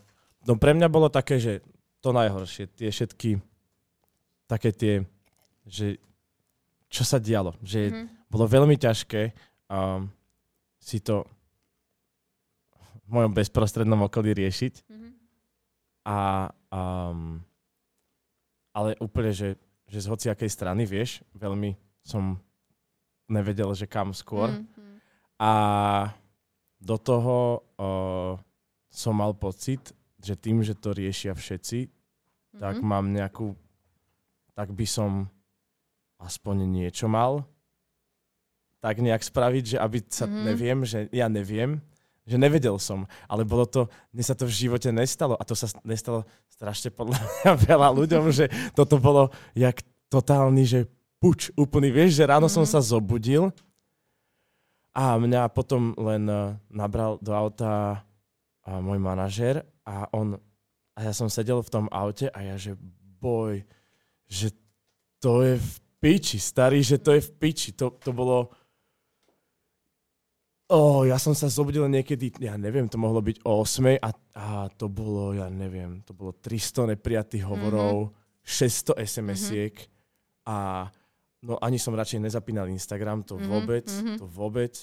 no 0.45 0.57
pre 0.57 0.73
mňa 0.73 0.89
bolo 0.89 1.09
také, 1.09 1.41
že 1.41 1.61
to 2.01 2.13
najhoršie, 2.13 2.69
tie 2.77 2.93
všetky, 2.93 3.41
také 4.45 4.71
tie, 4.71 4.95
že 5.65 5.97
čo 6.93 7.03
sa 7.03 7.17
dialo, 7.19 7.57
že 7.65 7.91
Mhm. 7.91 8.29
bolo 8.29 8.45
veľmi 8.47 8.77
ťažké 8.77 9.33
um, 9.73 10.07
si 10.79 11.01
to 11.01 11.25
v 13.05 13.09
mojom 13.09 13.33
bezprostrednom 13.33 14.05
okolí 14.05 14.37
riešiť. 14.37 14.75
Mhm. 14.89 15.09
A, 16.05 16.19
um, 16.69 17.41
ale 18.77 18.93
úplne, 19.01 19.33
že, 19.33 19.57
že 19.89 19.99
z 20.05 20.07
hociakej 20.13 20.51
strany, 20.53 20.85
vieš, 20.85 21.25
veľmi 21.33 21.73
som 22.05 22.37
nevedel, 23.29 23.73
že 23.73 23.89
kam 23.89 24.13
skôr. 24.13 24.53
Mhm. 24.53 25.01
A 25.41 25.53
do 26.79 27.01
toho 27.01 27.65
uh, 27.81 28.37
som 28.93 29.17
mal 29.17 29.33
pocit, 29.33 29.81
že 30.25 30.35
tým, 30.35 30.65
že 30.65 30.73
to 30.73 30.91
riešia 30.91 31.33
všetci, 31.33 31.89
tak 32.57 32.81
Mhm. 32.81 32.87
mám 32.87 33.07
nejakú, 33.11 33.53
tak 34.55 34.71
by 34.71 34.87
som 34.87 35.29
aspoň 36.19 36.65
niečo 36.65 37.05
mal 37.07 37.45
tak 38.79 39.01
nejak 39.01 39.21
spraviť, 39.21 39.65
že 39.65 39.77
aby 39.81 39.99
sa 40.07 40.29
Mhm. 40.29 40.41
neviem, 40.45 40.79
že 40.85 41.09
ja 41.09 41.27
neviem, 41.27 41.81
že 42.25 42.37
nevedel 42.37 42.77
som, 42.77 43.05
ale 43.29 43.45
bolo 43.45 43.65
to, 43.65 43.89
mne 44.13 44.25
sa 44.25 44.33
to 44.33 44.45
v 44.45 44.53
živote 44.55 44.89
nestalo 44.89 45.37
a 45.37 45.45
to 45.45 45.53
sa 45.53 45.69
nestalo 45.85 46.25
strašne 46.49 46.89
podľa 46.89 47.17
mňa 47.45 47.53
veľa 47.65 47.89
ľuďom, 47.93 48.25
že 48.33 48.49
toto 48.73 48.97
bolo 48.97 49.29
jak 49.53 49.81
totálny, 50.09 50.65
že 50.65 50.81
puč 51.17 51.49
úplný, 51.57 51.89
vieš, 51.89 52.21
že 52.21 52.29
ráno 52.29 52.49
som 52.49 52.65
Mhm. 52.65 52.71
sa 52.71 52.81
zobudil 52.81 53.53
a 54.95 55.17
mňa 55.19 55.49
potom 55.51 55.97
len 55.99 56.25
eh, 56.29 56.39
nabral 56.71 57.19
do 57.19 57.33
auta 57.35 58.05
a 58.65 58.71
môj 58.81 58.97
manažer 58.97 59.65
a 59.85 60.09
on 60.17 60.41
a 60.95 61.11
ja 61.11 61.13
som 61.13 61.27
sedel 61.27 61.59
v 61.59 61.73
tom 61.73 61.87
aute 61.91 62.31
a 62.31 62.39
ja, 62.39 62.55
že 62.55 62.79
boj, 63.19 63.67
že 64.31 64.55
to 65.19 65.43
je 65.43 65.59
v 65.59 65.75
piči, 65.99 66.39
starý, 66.39 66.85
že 66.87 67.03
to 67.03 67.19
je 67.19 67.23
v 67.25 67.31
piči. 67.35 67.75
To, 67.75 67.91
to 67.99 68.15
bolo... 68.15 68.55
Oh, 70.71 71.05
ja 71.05 71.21
som 71.21 71.37
sa 71.37 71.51
zobudil 71.51 71.85
niekedy, 71.91 72.33
ja 72.41 72.57
neviem, 72.57 72.89
to 72.89 72.97
mohlo 72.97 73.21
byť 73.21 73.37
o 73.45 73.63
8 73.63 74.01
a, 74.01 74.11
a 74.39 74.47
to 74.73 74.89
bolo, 74.89 75.37
ja 75.37 75.51
neviem, 75.53 76.01
to 76.07 76.17
bolo 76.17 76.33
300 76.41 76.97
neprijatých 76.97 77.45
hovorov, 77.45 78.09
mm-hmm. 78.09 78.49
600 78.97 79.05
SMS-iek 79.05 79.75
mm-hmm. 79.77 80.49
a 80.49 80.57
no 81.45 81.61
ani 81.61 81.77
som 81.77 81.93
radšej 81.93 82.25
nezapínal 82.25 82.73
Instagram, 82.73 83.29
to 83.29 83.37
mm-hmm. 83.37 83.51
vôbec, 83.53 83.87
mm-hmm. 83.87 84.17
to 84.17 84.25
vôbec. 84.25 84.75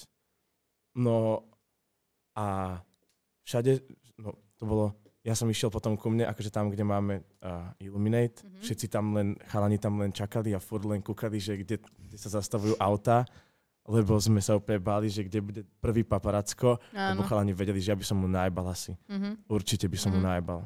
No 0.94 1.50
a 2.38 2.78
všade, 3.42 3.82
to 4.62 4.64
bolo, 4.70 4.94
ja 5.26 5.34
som 5.34 5.50
išiel 5.50 5.74
potom 5.74 5.98
ku 5.98 6.06
mne, 6.06 6.30
akože 6.30 6.54
tam, 6.54 6.70
kde 6.70 6.86
máme 6.86 7.26
uh, 7.42 7.74
Illuminate, 7.82 8.46
mm-hmm. 8.46 8.62
všetci 8.62 8.86
tam 8.86 9.18
len, 9.18 9.34
chalani 9.50 9.82
tam 9.82 9.98
len 9.98 10.14
čakali 10.14 10.54
a 10.54 10.62
furt 10.62 10.86
len 10.86 11.02
kúkali, 11.02 11.42
že 11.42 11.58
kde, 11.58 11.82
kde 11.82 12.16
sa 12.16 12.38
zastavujú 12.38 12.78
auta 12.78 13.26
lebo 13.82 14.14
sme 14.14 14.38
sa 14.38 14.54
úplne 14.54 14.78
báli, 14.78 15.10
že 15.10 15.26
kde 15.26 15.38
bude 15.42 15.62
prvý 15.82 16.06
paparacko, 16.06 16.78
Áno. 16.94 17.18
lebo 17.18 17.26
chalani 17.26 17.50
vedeli, 17.50 17.82
že 17.82 17.90
ja 17.90 17.98
by 17.98 18.06
som 18.06 18.14
mu 18.14 18.30
najbal 18.30 18.70
asi. 18.70 18.94
Mm-hmm. 19.10 19.50
Určite 19.50 19.90
by 19.90 19.98
som 19.98 20.14
mm-hmm. 20.14 20.22
mu 20.22 20.26
mhm. 20.26 20.30
najbal. 20.30 20.60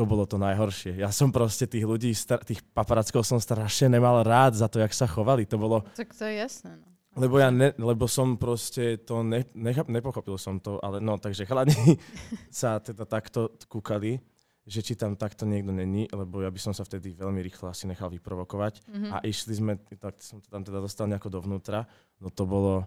To 0.00 0.08
bolo 0.08 0.24
to 0.24 0.40
najhoršie. 0.40 0.96
Ja 0.96 1.12
som 1.12 1.28
proste 1.28 1.68
tých 1.68 1.84
ľudí, 1.84 2.16
star- 2.16 2.40
tých 2.40 2.64
paparackov 2.72 3.28
som 3.28 3.36
strašne 3.36 3.92
nemal 3.92 4.24
rád 4.24 4.56
za 4.56 4.64
to, 4.64 4.80
jak 4.80 4.96
sa 4.96 5.04
chovali. 5.04 5.44
To 5.52 5.60
bolo... 5.60 5.84
Tak 5.92 6.16
to 6.16 6.24
je 6.24 6.40
jasné, 6.40 6.80
no. 6.80 6.91
Lebo 7.12 7.36
ja 7.36 7.52
ne, 7.52 7.76
lebo 7.76 8.08
som 8.08 8.40
proste 8.40 8.96
to 9.04 9.20
ne, 9.20 9.44
nechap, 9.52 9.88
nepochopil 9.92 10.40
som 10.40 10.56
to, 10.56 10.80
ale 10.80 10.96
no, 10.96 11.20
takže 11.20 11.44
chalani 11.44 11.76
sa 12.48 12.80
teda 12.80 13.04
takto 13.04 13.52
kúkali 13.68 14.16
že 14.62 14.78
či 14.78 14.94
tam 14.94 15.18
takto 15.18 15.42
niekto 15.42 15.74
není, 15.74 16.06
lebo 16.14 16.38
ja 16.38 16.50
by 16.50 16.60
som 16.62 16.70
sa 16.70 16.86
vtedy 16.86 17.18
veľmi 17.18 17.42
rýchlo 17.42 17.66
asi 17.66 17.90
nechal 17.90 18.06
vyprovokovať. 18.14 18.86
Mm-hmm. 18.86 19.10
A 19.10 19.16
išli 19.26 19.58
sme, 19.58 19.72
tak 19.98 20.22
som 20.22 20.38
to 20.38 20.46
tam 20.46 20.62
teda 20.62 20.78
dostal 20.78 21.10
nejako 21.10 21.34
dovnútra, 21.34 21.82
no 22.22 22.30
to 22.30 22.46
bolo, 22.46 22.86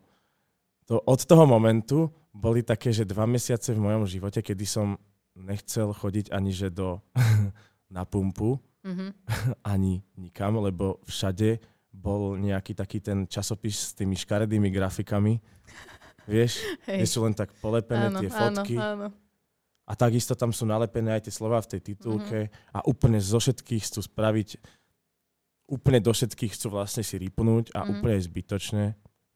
to 0.88 1.04
od 1.04 1.20
toho 1.28 1.44
momentu 1.44 2.08
boli 2.32 2.64
také, 2.64 2.96
že 2.96 3.04
dva 3.04 3.28
mesiace 3.28 3.76
v 3.76 3.84
mojom 3.84 4.08
živote, 4.08 4.40
kedy 4.40 4.64
som 4.64 4.96
nechcel 5.36 5.92
chodiť 5.92 6.32
ani 6.32 6.56
že 6.56 6.72
do 6.72 7.04
na 7.96 8.08
pumpu, 8.08 8.56
mm-hmm. 8.88 9.10
ani 9.76 10.00
nikam, 10.16 10.56
lebo 10.64 11.04
všade 11.04 11.60
bol 11.96 12.36
nejaký 12.36 12.76
taký 12.76 13.00
ten 13.00 13.24
časopis 13.26 13.92
s 13.92 13.92
tými 13.96 14.20
škaredými 14.20 14.68
grafikami. 14.68 15.40
Vieš, 16.26 16.60
Hej. 16.90 17.00
kde 17.00 17.08
sú 17.08 17.24
len 17.24 17.32
tak 17.38 17.54
polepené 17.64 18.12
áno, 18.12 18.20
tie 18.20 18.30
fotky. 18.30 18.76
Áno, 18.76 19.08
áno 19.08 19.08
a 19.86 19.94
takisto 19.94 20.34
tam 20.34 20.50
sú 20.50 20.66
nalepené 20.66 21.14
aj 21.14 21.30
tie 21.30 21.34
slova 21.34 21.62
v 21.62 21.78
tej 21.78 21.94
titulke 21.94 22.50
mm-hmm. 22.50 22.74
a 22.74 22.80
úplne 22.90 23.22
zo 23.22 23.38
všetkých 23.38 23.86
chcú 23.86 24.02
spraviť, 24.02 24.58
úplne 25.70 26.02
do 26.02 26.10
všetkých 26.10 26.58
chcú 26.58 26.74
vlastne 26.74 27.06
si 27.06 27.22
rýpnúť 27.22 27.70
a 27.78 27.86
mm-hmm. 27.86 27.94
úplne 27.94 28.18
zbytočne. 28.18 28.86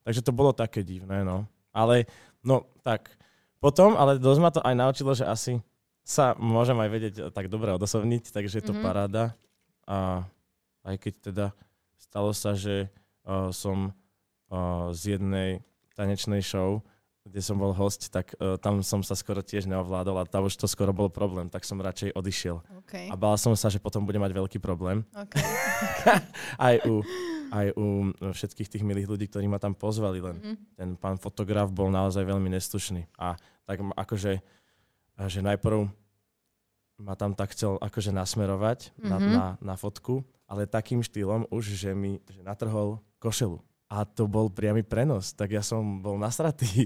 Takže 0.01 0.25
to 0.25 0.34
bolo 0.34 0.50
také 0.50 0.82
divné, 0.82 1.22
no. 1.22 1.46
Ale, 1.70 2.10
no 2.42 2.66
tak, 2.82 3.13
potom, 3.62 3.94
ale 3.94 4.18
dosť 4.18 4.39
ma 4.42 4.50
to 4.50 4.62
aj 4.66 4.74
naučilo, 4.74 5.13
že 5.13 5.30
asi 5.30 5.62
sa 6.01 6.34
môžem 6.42 6.82
aj 6.82 6.89
vedieť 6.89 7.16
tak 7.30 7.46
dobre 7.46 7.70
odosobniť, 7.78 8.34
takže 8.34 8.58
je 8.58 8.66
to 8.66 8.74
mm-hmm. 8.74 8.86
paráda. 8.89 9.38
A 9.86 10.25
aj 10.82 10.98
keď 10.98 11.13
teda 11.30 11.46
stalo 12.00 12.32
sa, 12.32 12.56
že 12.56 12.88
uh, 13.27 13.51
som 13.51 13.91
uh, 14.50 14.89
z 14.96 15.20
jednej 15.20 15.62
tanečnej 15.94 16.39
show 16.39 16.79
kde 17.29 17.41
som 17.46 17.62
bol 17.62 17.75
host, 17.77 18.10
tak 18.10 18.34
uh, 18.41 18.58
tam 18.58 18.82
som 18.82 19.06
sa 19.06 19.13
skoro 19.13 19.46
tiež 19.46 19.70
neovládol 19.70 20.18
a 20.18 20.25
tam 20.25 20.50
už 20.50 20.58
to 20.58 20.65
skoro 20.65 20.89
bol 20.89 21.13
problém, 21.13 21.46
tak 21.46 21.62
som 21.62 21.77
radšej 21.77 22.18
odišiel. 22.18 22.58
Okay. 22.86 23.06
A 23.12 23.13
bál 23.13 23.38
som 23.38 23.53
sa, 23.53 23.70
že 23.70 23.77
potom 23.77 24.01
bude 24.08 24.18
mať 24.18 24.34
veľký 24.34 24.58
problém. 24.58 25.06
Okay. 25.13 25.46
aj, 26.68 26.75
u, 26.89 27.06
aj 27.53 27.68
u 27.77 28.10
všetkých 28.34 28.72
tých 28.74 28.84
milých 28.84 29.08
ľudí, 29.08 29.29
ktorí 29.29 29.46
ma 29.46 29.62
tam 29.62 29.77
pozvali, 29.77 30.18
len 30.24 30.41
mm-hmm. 30.41 30.58
ten 30.74 30.89
pán 30.98 31.22
fotograf 31.22 31.70
bol 31.70 31.94
naozaj 31.94 32.25
veľmi 32.25 32.50
neslušný. 32.50 33.06
A 33.22 33.38
tak 33.70 33.86
akože, 33.86 34.41
že 35.29 35.39
najprv 35.46 35.86
ma 37.00 37.13
tam 37.13 37.38
tak 37.38 37.53
chcel 37.53 37.77
akože 37.77 38.10
nasmerovať 38.10 38.96
mm-hmm. 38.98 39.06
na, 39.08 39.18
mhm. 39.22 39.32
na, 39.32 39.46
na 39.62 39.75
fotku, 39.77 40.25
ale 40.50 40.65
takým 40.65 41.06
štýlom 41.06 41.46
už, 41.53 41.77
že 41.77 41.94
mi 41.94 42.18
že 42.25 42.41
natrhol 42.41 42.98
košelu 43.22 43.62
a 43.89 44.06
to 44.06 44.25
bol 44.25 44.50
priamy 44.50 44.82
prenos, 44.86 45.34
tak 45.34 45.53
ja 45.53 45.65
som 45.65 46.01
bol 46.01 46.18
nasratý. 46.18 46.86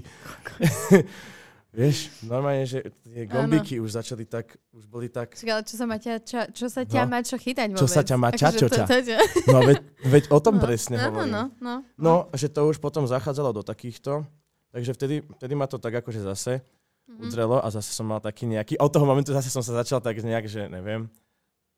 Vieš, 1.74 2.22
normálne, 2.22 2.62
že 2.70 2.86
tie 3.02 3.26
gombiky 3.26 3.82
už 3.82 3.98
začali 3.98 4.22
tak, 4.30 4.54
už 4.70 4.86
boli 4.86 5.10
tak... 5.10 5.34
Čiže, 5.34 5.50
ale 5.50 5.66
čo 5.66 5.74
sa, 5.74 5.84
ma 5.90 5.98
ťa, 5.98 6.12
čo, 6.22 6.38
čo 6.54 6.66
sa 6.70 6.86
ťa 6.86 7.02
no, 7.02 7.10
má 7.10 7.18
čo 7.18 7.34
chytať 7.34 7.68
vôbec? 7.74 7.82
Čo 7.82 7.88
sa 7.90 8.02
ťa 8.06 8.16
má 8.16 8.30
ča, 8.30 8.48
čo 8.54 8.70
ťa. 8.70 8.86
No 9.52 9.58
veď, 9.58 9.78
veď 10.06 10.24
o 10.30 10.38
tom 10.38 10.56
no, 10.56 10.62
presne 10.62 11.02
no, 11.02 11.10
hovorím. 11.10 11.34
No, 11.34 11.42
no, 11.58 11.74
no, 11.74 11.74
no, 11.98 12.14
že 12.30 12.46
to 12.46 12.70
už 12.70 12.78
potom 12.78 13.10
zachádzalo 13.10 13.50
do 13.50 13.66
takýchto, 13.66 14.22
takže 14.70 14.94
vtedy, 14.94 15.26
vtedy 15.34 15.54
ma 15.58 15.66
to 15.66 15.82
tak 15.82 15.98
akože 15.98 16.22
zase 16.22 16.62
mm-hmm. 16.62 17.26
udrelo 17.26 17.58
a 17.58 17.66
zase 17.74 17.90
som 17.90 18.06
mal 18.06 18.22
taký 18.22 18.46
nejaký, 18.46 18.78
od 18.78 18.94
toho 18.94 19.02
momentu 19.02 19.34
zase 19.34 19.50
som 19.50 19.66
sa 19.66 19.82
začal 19.82 19.98
tak 19.98 20.14
nejak, 20.22 20.46
že 20.46 20.70
neviem, 20.70 21.10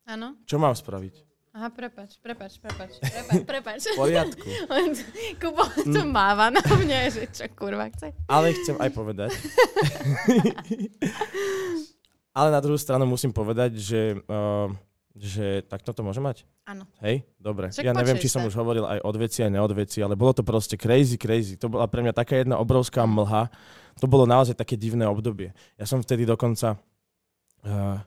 Áno. 0.07 0.39
Čo 0.47 0.55
mám 0.55 0.71
spraviť? 0.71 1.36
Aha, 1.57 1.73
prepač, 1.73 2.21
prepač, 2.21 2.61
prepač, 2.61 3.01
prepač, 3.01 3.41
prepač. 3.41 3.81
V 3.89 3.97
poriadku. 3.97 4.45
Kubo 5.41 5.65
to 5.89 6.05
mm. 6.05 6.13
máva 6.13 6.53
na 6.53 6.61
mňa, 6.61 7.09
že 7.09 7.25
čo 7.33 7.49
kurva 7.57 7.89
chce. 7.89 8.13
Ale 8.29 8.53
chcem 8.53 8.77
aj 8.77 8.93
povedať. 8.93 9.33
Ale 12.37 12.53
na 12.53 12.61
druhú 12.61 12.77
stranu 12.77 13.09
musím 13.09 13.33
povedať, 13.33 13.73
že, 13.73 14.21
uh, 14.29 14.69
že 15.17 15.65
takto 15.65 15.97
to 15.97 16.05
môže 16.05 16.21
mať? 16.21 16.45
Áno. 16.69 16.85
Hej, 17.01 17.25
dobre. 17.41 17.73
Však 17.73 17.89
ja 17.89 17.97
neviem, 17.97 18.21
či 18.21 18.29
som 18.29 18.45
sa. 18.45 18.53
už 18.53 18.53
hovoril 18.53 18.85
aj 18.85 19.01
od 19.01 19.15
veci, 19.17 19.41
aj 19.41 19.49
neod 19.49 19.73
veci, 19.73 19.97
ale 20.05 20.13
bolo 20.13 20.37
to 20.37 20.45
proste 20.45 20.77
crazy, 20.77 21.17
crazy. 21.17 21.57
To 21.57 21.73
bola 21.73 21.89
pre 21.89 22.05
mňa 22.05 22.13
taká 22.13 22.37
jedna 22.37 22.61
obrovská 22.61 23.01
mlha. 23.09 23.49
To 23.97 24.05
bolo 24.05 24.29
naozaj 24.29 24.53
také 24.53 24.77
divné 24.77 25.09
obdobie. 25.09 25.57
Ja 25.73 25.89
som 25.89 26.05
vtedy 26.05 26.21
dokonca... 26.21 26.77
Uh, 27.65 27.97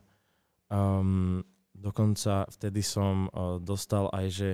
um, 0.71 1.43
Dokonca 1.81 2.45
vtedy 2.53 2.85
som 2.85 3.25
uh, 3.33 3.57
dostal 3.57 4.05
aj, 4.13 4.25
že, 4.29 4.51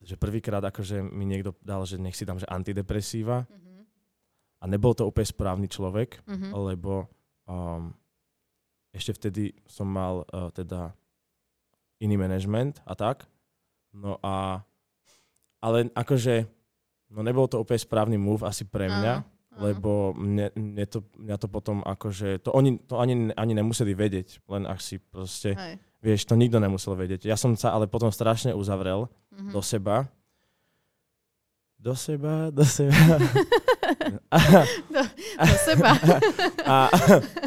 že 0.00 0.16
prvýkrát 0.16 0.64
akože 0.64 1.04
mi 1.04 1.28
niekto 1.28 1.52
dal, 1.60 1.84
že 1.84 2.00
nech 2.00 2.16
si 2.16 2.24
dám, 2.24 2.40
že 2.40 2.48
antidepresíva. 2.48 3.44
Mm-hmm. 3.44 3.80
A 4.60 4.64
nebol 4.64 4.96
to 4.96 5.04
úplne 5.04 5.28
správny 5.28 5.68
človek, 5.68 6.24
mm-hmm. 6.24 6.50
lebo 6.56 7.12
um, 7.44 7.92
ešte 8.96 9.12
vtedy 9.20 9.52
som 9.68 9.84
mal 9.84 10.24
uh, 10.32 10.48
teda 10.48 10.96
iný 12.00 12.16
management 12.16 12.80
a 12.88 12.96
tak. 12.96 13.28
No 13.92 14.16
a 14.24 14.64
ale 15.60 15.92
akože 15.92 16.48
no 17.12 17.20
nebol 17.20 17.44
to 17.44 17.60
úplne 17.60 17.76
správny 17.76 18.16
move 18.16 18.48
asi 18.48 18.64
pre 18.64 18.88
mňa, 18.88 19.14
Aha 19.20 19.39
lebo 19.58 20.14
mne, 20.14 20.54
mne 20.54 20.84
to, 20.86 21.02
mňa 21.18 21.36
to 21.42 21.48
potom 21.50 21.82
akože, 21.82 22.38
to 22.46 22.54
oni 22.54 22.78
to 22.86 23.02
ani, 23.02 23.34
ani 23.34 23.52
nemuseli 23.58 23.98
vedieť, 23.98 24.46
len 24.46 24.62
ak 24.62 24.78
si 24.78 25.02
proste, 25.02 25.58
Hej. 25.58 25.74
vieš, 25.98 26.30
to 26.30 26.38
nikto 26.38 26.62
nemusel 26.62 26.94
vedieť. 26.94 27.26
Ja 27.26 27.34
som 27.34 27.58
sa 27.58 27.74
ale 27.74 27.90
potom 27.90 28.14
strašne 28.14 28.54
uzavrel 28.54 29.10
mm-hmm. 29.34 29.50
do 29.50 29.60
seba. 29.60 30.06
Do 31.80 31.96
seba, 31.96 32.54
do 32.54 32.62
seba. 32.62 32.94
do, 34.94 35.02
do 35.42 35.54
seba. 35.66 35.90
a, 36.62 36.76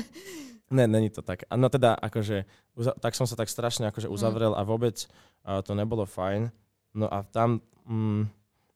ne, 0.75 0.83
není 0.89 1.07
to 1.07 1.23
tak. 1.23 1.47
No 1.55 1.71
teda, 1.71 1.95
akože, 1.95 2.43
uza, 2.75 2.91
tak 2.99 3.15
som 3.15 3.23
sa 3.23 3.39
tak 3.39 3.47
strašne 3.47 3.87
akože 3.87 4.11
mhm. 4.11 4.13
uzavrel 4.13 4.51
mm. 4.51 4.59
a 4.59 4.61
vôbec 4.67 4.97
uh, 5.47 5.63
to 5.63 5.71
nebolo 5.71 6.03
fajn. 6.03 6.51
No 6.93 7.07
a 7.07 7.23
tam, 7.23 7.63
mm, 7.87 8.27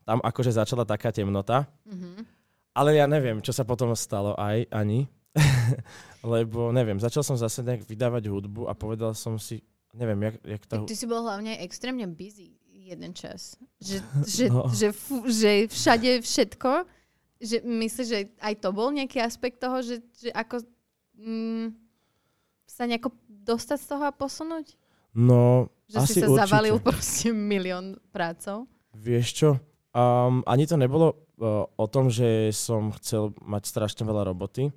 tam 0.07 0.23
akože 0.23 0.55
začala 0.55 0.87
taká 0.87 1.11
temnota. 1.11 1.67
Mm-hmm 1.83 2.36
ale 2.77 3.01
ja 3.01 3.09
neviem, 3.09 3.41
čo 3.41 3.49
sa 3.49 3.65
potom 3.65 3.89
stalo 3.97 4.37
aj 4.37 4.69
ani. 4.69 5.09
Lebo 6.33 6.69
neviem, 6.69 7.01
začal 7.01 7.25
som 7.25 7.33
zase 7.33 7.65
nejak 7.65 7.89
vydávať 7.89 8.29
hudbu 8.29 8.69
a 8.69 8.77
povedal 8.77 9.17
som 9.17 9.41
si, 9.41 9.65
neviem, 9.97 10.29
jak, 10.29 10.35
jak 10.45 10.63
to... 10.69 10.75
Ty 10.85 10.95
si 10.97 11.05
bol 11.09 11.25
hlavne 11.25 11.57
extrémne 11.65 12.05
busy 12.05 12.57
jeden 12.69 13.11
čas. 13.17 13.57
Že, 13.81 13.97
že, 14.37 14.45
no. 14.47 14.69
že, 14.71 14.89
f- 14.93 15.27
že 15.27 15.51
všade 15.67 16.21
všetko, 16.21 16.71
že 17.37 17.57
myslíš, 17.61 18.07
že 18.07 18.19
aj 18.41 18.53
to 18.61 18.69
bol 18.73 18.89
nejaký 18.89 19.21
aspekt 19.21 19.61
toho, 19.61 19.81
že, 19.83 20.01
že 20.17 20.29
ako 20.33 20.63
mm, 21.17 21.73
sa 22.65 22.85
nejako 22.85 23.13
dostať 23.29 23.77
z 23.77 23.87
toho 23.89 24.03
a 24.05 24.13
posunúť? 24.13 24.77
No, 25.17 25.73
že 25.89 25.97
asi 25.97 26.13
si 26.17 26.21
sa 26.21 26.29
určite. 26.29 26.41
zavalil 26.45 26.77
proste 26.87 27.29
milión 27.33 27.97
prácov? 28.13 28.69
Vieš 28.93 29.27
čo, 29.33 29.49
um, 29.97 30.45
ani 30.45 30.69
to 30.69 30.77
nebolo 30.77 31.17
o 31.77 31.85
tom, 31.89 32.13
že 32.13 32.53
som 32.53 32.93
chcel 33.01 33.33
mať 33.41 33.69
strašne 33.69 34.05
veľa 34.05 34.29
roboty, 34.29 34.69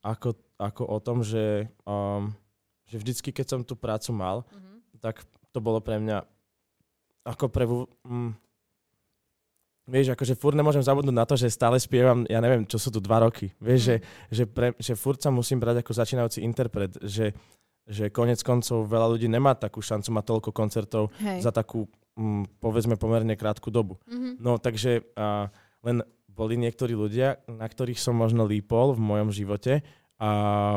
ako, 0.00 0.36
ako 0.56 0.82
o 0.88 0.98
tom, 1.00 1.20
že, 1.20 1.68
um, 1.84 2.32
že 2.88 3.00
vždycky, 3.00 3.32
keď 3.32 3.46
som 3.56 3.60
tú 3.60 3.76
prácu 3.76 4.12
mal, 4.12 4.44
mm-hmm. 4.48 5.00
tak 5.00 5.24
to 5.52 5.58
bolo 5.60 5.80
pre 5.84 6.00
mňa 6.00 6.24
ako 7.26 7.44
pre... 7.50 7.64
Um, 8.06 8.36
vieš, 9.86 10.14
akože 10.14 10.38
furt 10.38 10.58
nemôžem 10.58 10.82
zabudnúť 10.82 11.16
na 11.16 11.26
to, 11.26 11.38
že 11.38 11.50
stále 11.50 11.78
spievam, 11.78 12.26
ja 12.26 12.42
neviem, 12.42 12.66
čo 12.66 12.78
sú 12.78 12.90
tu 12.90 12.98
dva 12.98 13.22
roky. 13.22 13.54
Vieš, 13.62 13.80
mm. 13.80 13.86
že, 13.86 13.96
že, 14.30 14.44
pre, 14.46 14.68
že 14.78 14.92
furt 14.98 15.22
sa 15.22 15.30
musím 15.30 15.62
brať 15.62 15.82
ako 15.82 15.92
začínajúci 15.94 16.42
interpret, 16.42 16.92
že, 17.02 17.34
že 17.86 18.10
konec 18.10 18.42
koncov 18.42 18.86
veľa 18.90 19.14
ľudí 19.14 19.30
nemá 19.30 19.54
takú 19.54 19.78
šancu 19.78 20.10
mať 20.10 20.24
toľko 20.26 20.50
koncertov 20.50 21.14
Hej. 21.22 21.46
za 21.46 21.54
takú, 21.54 21.86
um, 22.16 22.48
povedzme, 22.58 22.96
pomerne 22.96 23.36
krátku 23.36 23.70
dobu. 23.70 24.00
Mm-hmm. 24.08 24.40
No 24.40 24.58
takže... 24.58 25.04
Uh, 25.14 25.52
len 25.86 26.02
boli 26.26 26.58
niektorí 26.58 26.98
ľudia, 26.98 27.38
na 27.46 27.62
ktorých 27.62 27.96
som 28.02 28.18
možno 28.18 28.42
lípol 28.42 28.98
v 28.98 29.00
mojom 29.00 29.30
živote 29.30 29.86
a 30.18 30.30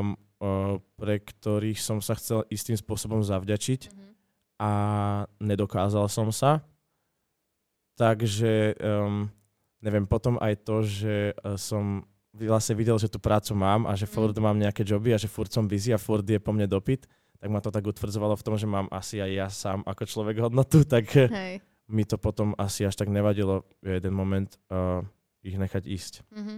uh, 0.05 0.77
pre 0.95 1.15
ktorých 1.17 1.81
som 1.81 1.97
sa 1.97 2.13
chcel 2.13 2.45
istým 2.53 2.77
spôsobom 2.77 3.25
zavďačiť 3.25 3.89
Mhm. 3.89 4.09
a 4.61 4.71
nedokázal 5.41 6.05
som 6.07 6.29
sa. 6.29 6.61
Takže 7.97 8.77
um, 8.79 9.27
neviem, 9.81 10.05
potom 10.05 10.37
aj 10.39 10.61
to, 10.63 10.85
že 10.85 11.33
uh, 11.41 11.57
som 11.57 12.05
vlastne 12.37 12.77
videl, 12.77 12.95
že 13.01 13.11
tú 13.11 13.17
prácu 13.19 13.51
mám 13.57 13.89
a 13.89 13.97
že 13.97 14.05
Mm. 14.05 14.13
furt 14.13 14.37
mám 14.37 14.55
nejaké 14.55 14.85
joby 14.85 15.11
a 15.11 15.19
že 15.19 15.27
furt 15.27 15.49
som 15.51 15.67
busy 15.67 15.91
a 15.91 15.99
furt 15.99 16.23
je 16.23 16.39
po 16.39 16.53
mne 16.53 16.69
dopyt, 16.69 17.09
tak 17.39 17.47
ma 17.47 17.63
to 17.63 17.71
tak 17.71 17.87
utvrdzovalo 17.87 18.35
v 18.35 18.45
tom, 18.45 18.55
že 18.59 18.67
mám 18.67 18.91
asi 18.91 19.23
aj 19.23 19.31
ja 19.31 19.47
sám 19.47 19.79
ako 19.87 20.03
človek 20.03 20.35
hodnotu, 20.43 20.83
tak 20.93 21.07
eh, 21.15 21.27
Hej. 21.31 21.53
mi 21.87 22.03
to 22.03 22.19
potom 22.19 22.51
asi 22.59 22.83
až 22.83 22.99
tak 22.99 23.07
nevadilo 23.07 23.63
v 23.79 23.97
jeden 23.99 24.13
moment 24.13 24.51
uh, 24.69 25.01
ich 25.41 25.55
nechať 25.55 25.83
ísť. 25.87 26.13
Mhm. 26.35 26.55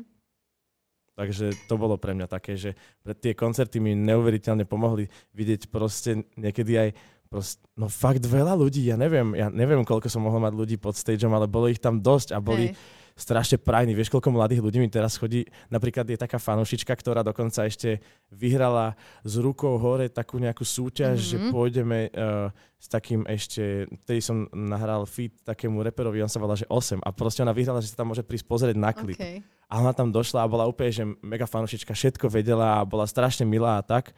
Takže 1.12 1.54
to 1.70 1.76
bolo 1.78 2.00
pre 2.02 2.18
mňa 2.18 2.26
také, 2.26 2.58
že 2.58 2.74
pre 3.04 3.14
tie 3.14 3.38
koncerty 3.38 3.78
mi 3.78 3.94
neuveriteľne 3.94 4.66
pomohli 4.66 5.06
vidieť 5.36 5.70
proste 5.70 6.26
niekedy 6.34 6.74
aj 6.80 6.90
proste, 7.28 7.62
no 7.78 7.92
fakt 7.92 8.24
veľa 8.26 8.56
ľudí, 8.56 8.90
ja 8.90 8.98
neviem, 8.98 9.36
ja 9.36 9.52
neviem, 9.52 9.84
koľko 9.84 10.08
som 10.08 10.24
mohol 10.24 10.44
mať 10.44 10.54
ľudí 10.56 10.76
pod 10.80 10.96
stageom, 10.96 11.36
ale 11.36 11.52
bolo 11.52 11.68
ich 11.68 11.84
tam 11.84 12.00
dosť 12.00 12.34
a 12.34 12.40
boli 12.42 12.72
Hej. 12.72 12.80
Strašne 13.22 13.62
prajní. 13.62 13.94
Vieš, 13.94 14.10
koľko 14.10 14.34
mladých 14.34 14.66
ľudí 14.66 14.82
mi 14.82 14.90
teraz 14.90 15.14
chodí? 15.16 15.46
Napríklad 15.70 16.10
je 16.10 16.18
taká 16.18 16.42
fanúšička, 16.42 16.90
ktorá 16.90 17.22
dokonca 17.22 17.70
ešte 17.70 18.02
vyhrala 18.34 18.98
s 19.22 19.38
rukou 19.38 19.78
hore 19.78 20.10
takú 20.10 20.42
nejakú 20.42 20.66
súťaž, 20.66 21.22
Mhm. 21.22 21.28
že 21.30 21.38
pôjdeme 21.54 22.00
uh, 22.10 22.50
s 22.82 22.90
takým 22.90 23.22
ešte, 23.30 23.86
vtedy 24.02 24.20
som 24.20 24.50
nahral 24.50 25.06
feat 25.06 25.38
takému 25.46 25.86
reperovi, 25.86 26.18
on 26.20 26.32
sa 26.32 26.42
volá, 26.42 26.58
že 26.58 26.66
8 26.66 26.98
a 26.98 27.10
proste 27.14 27.46
ona 27.46 27.54
vyhrala, 27.54 27.78
že 27.78 27.94
sa 27.94 28.02
tam 28.02 28.10
môže 28.10 28.26
prísť 28.26 28.50
pozrieť 28.50 28.74
na 28.74 28.90
klip. 28.90 29.22
Okay. 29.22 29.46
A 29.70 29.80
ona 29.80 29.94
tam 29.94 30.10
došla 30.10 30.42
a 30.42 30.52
bola 30.52 30.66
úplne, 30.66 30.90
že 30.92 31.06
mega 31.22 31.46
fanúšička, 31.46 31.94
všetko 31.94 32.26
vedela 32.28 32.82
a 32.82 32.88
bola 32.90 33.06
strašne 33.06 33.46
milá 33.46 33.78
a 33.78 33.86
tak. 33.86 34.12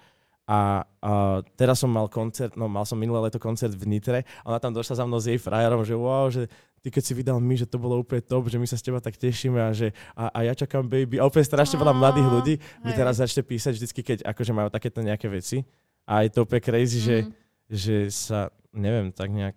A, 0.43 0.83
a 0.99 1.39
teraz 1.55 1.79
som 1.79 1.87
mal 1.87 2.11
koncert, 2.11 2.59
no 2.59 2.67
mal 2.67 2.83
som 2.83 2.99
minulé 2.99 3.31
leto 3.31 3.39
koncert 3.39 3.71
v 3.71 3.87
Nitre 3.87 4.27
a 4.43 4.51
ona 4.51 4.59
tam 4.59 4.75
došla 4.75 4.99
za 4.99 5.05
mnou 5.07 5.15
s 5.15 5.31
jej 5.31 5.39
frajerom, 5.39 5.87
že 5.87 5.95
wow, 5.95 6.27
že 6.27 6.51
ty 6.83 6.91
keď 6.91 7.03
si 7.07 7.13
vydal 7.15 7.39
my, 7.39 7.55
že 7.55 7.63
to 7.63 7.79
bolo 7.79 8.03
úplne 8.03 8.19
top, 8.19 8.51
že 8.51 8.59
my 8.59 8.67
sa 8.67 8.75
s 8.75 8.83
teba 8.83 8.99
tak 8.99 9.15
tešíme 9.15 9.55
a 9.55 9.71
že 9.71 9.95
a, 10.11 10.27
a 10.35 10.39
ja 10.43 10.53
čakám 10.53 10.83
baby. 10.83 11.15
A 11.15 11.23
úplne 11.23 11.47
strašne 11.47 11.79
veľa 11.79 11.95
mladých 11.95 12.27
ľudí 12.27 12.55
mi 12.83 12.91
teraz 12.91 13.23
začne 13.23 13.39
písať 13.47 13.79
vždycky, 13.79 14.03
keď 14.03 14.17
akože 14.27 14.51
majú 14.51 14.67
takéto 14.67 14.99
nejaké 14.99 15.31
veci. 15.31 15.63
A 16.03 16.27
je 16.27 16.35
to 16.35 16.43
úplne 16.43 16.59
crazy, 16.59 16.99
že, 16.99 17.17
Mhm. 17.23 17.31
že 17.71 17.95
sa, 18.11 18.51
neviem, 18.75 19.15
tak 19.15 19.31
nejak 19.31 19.55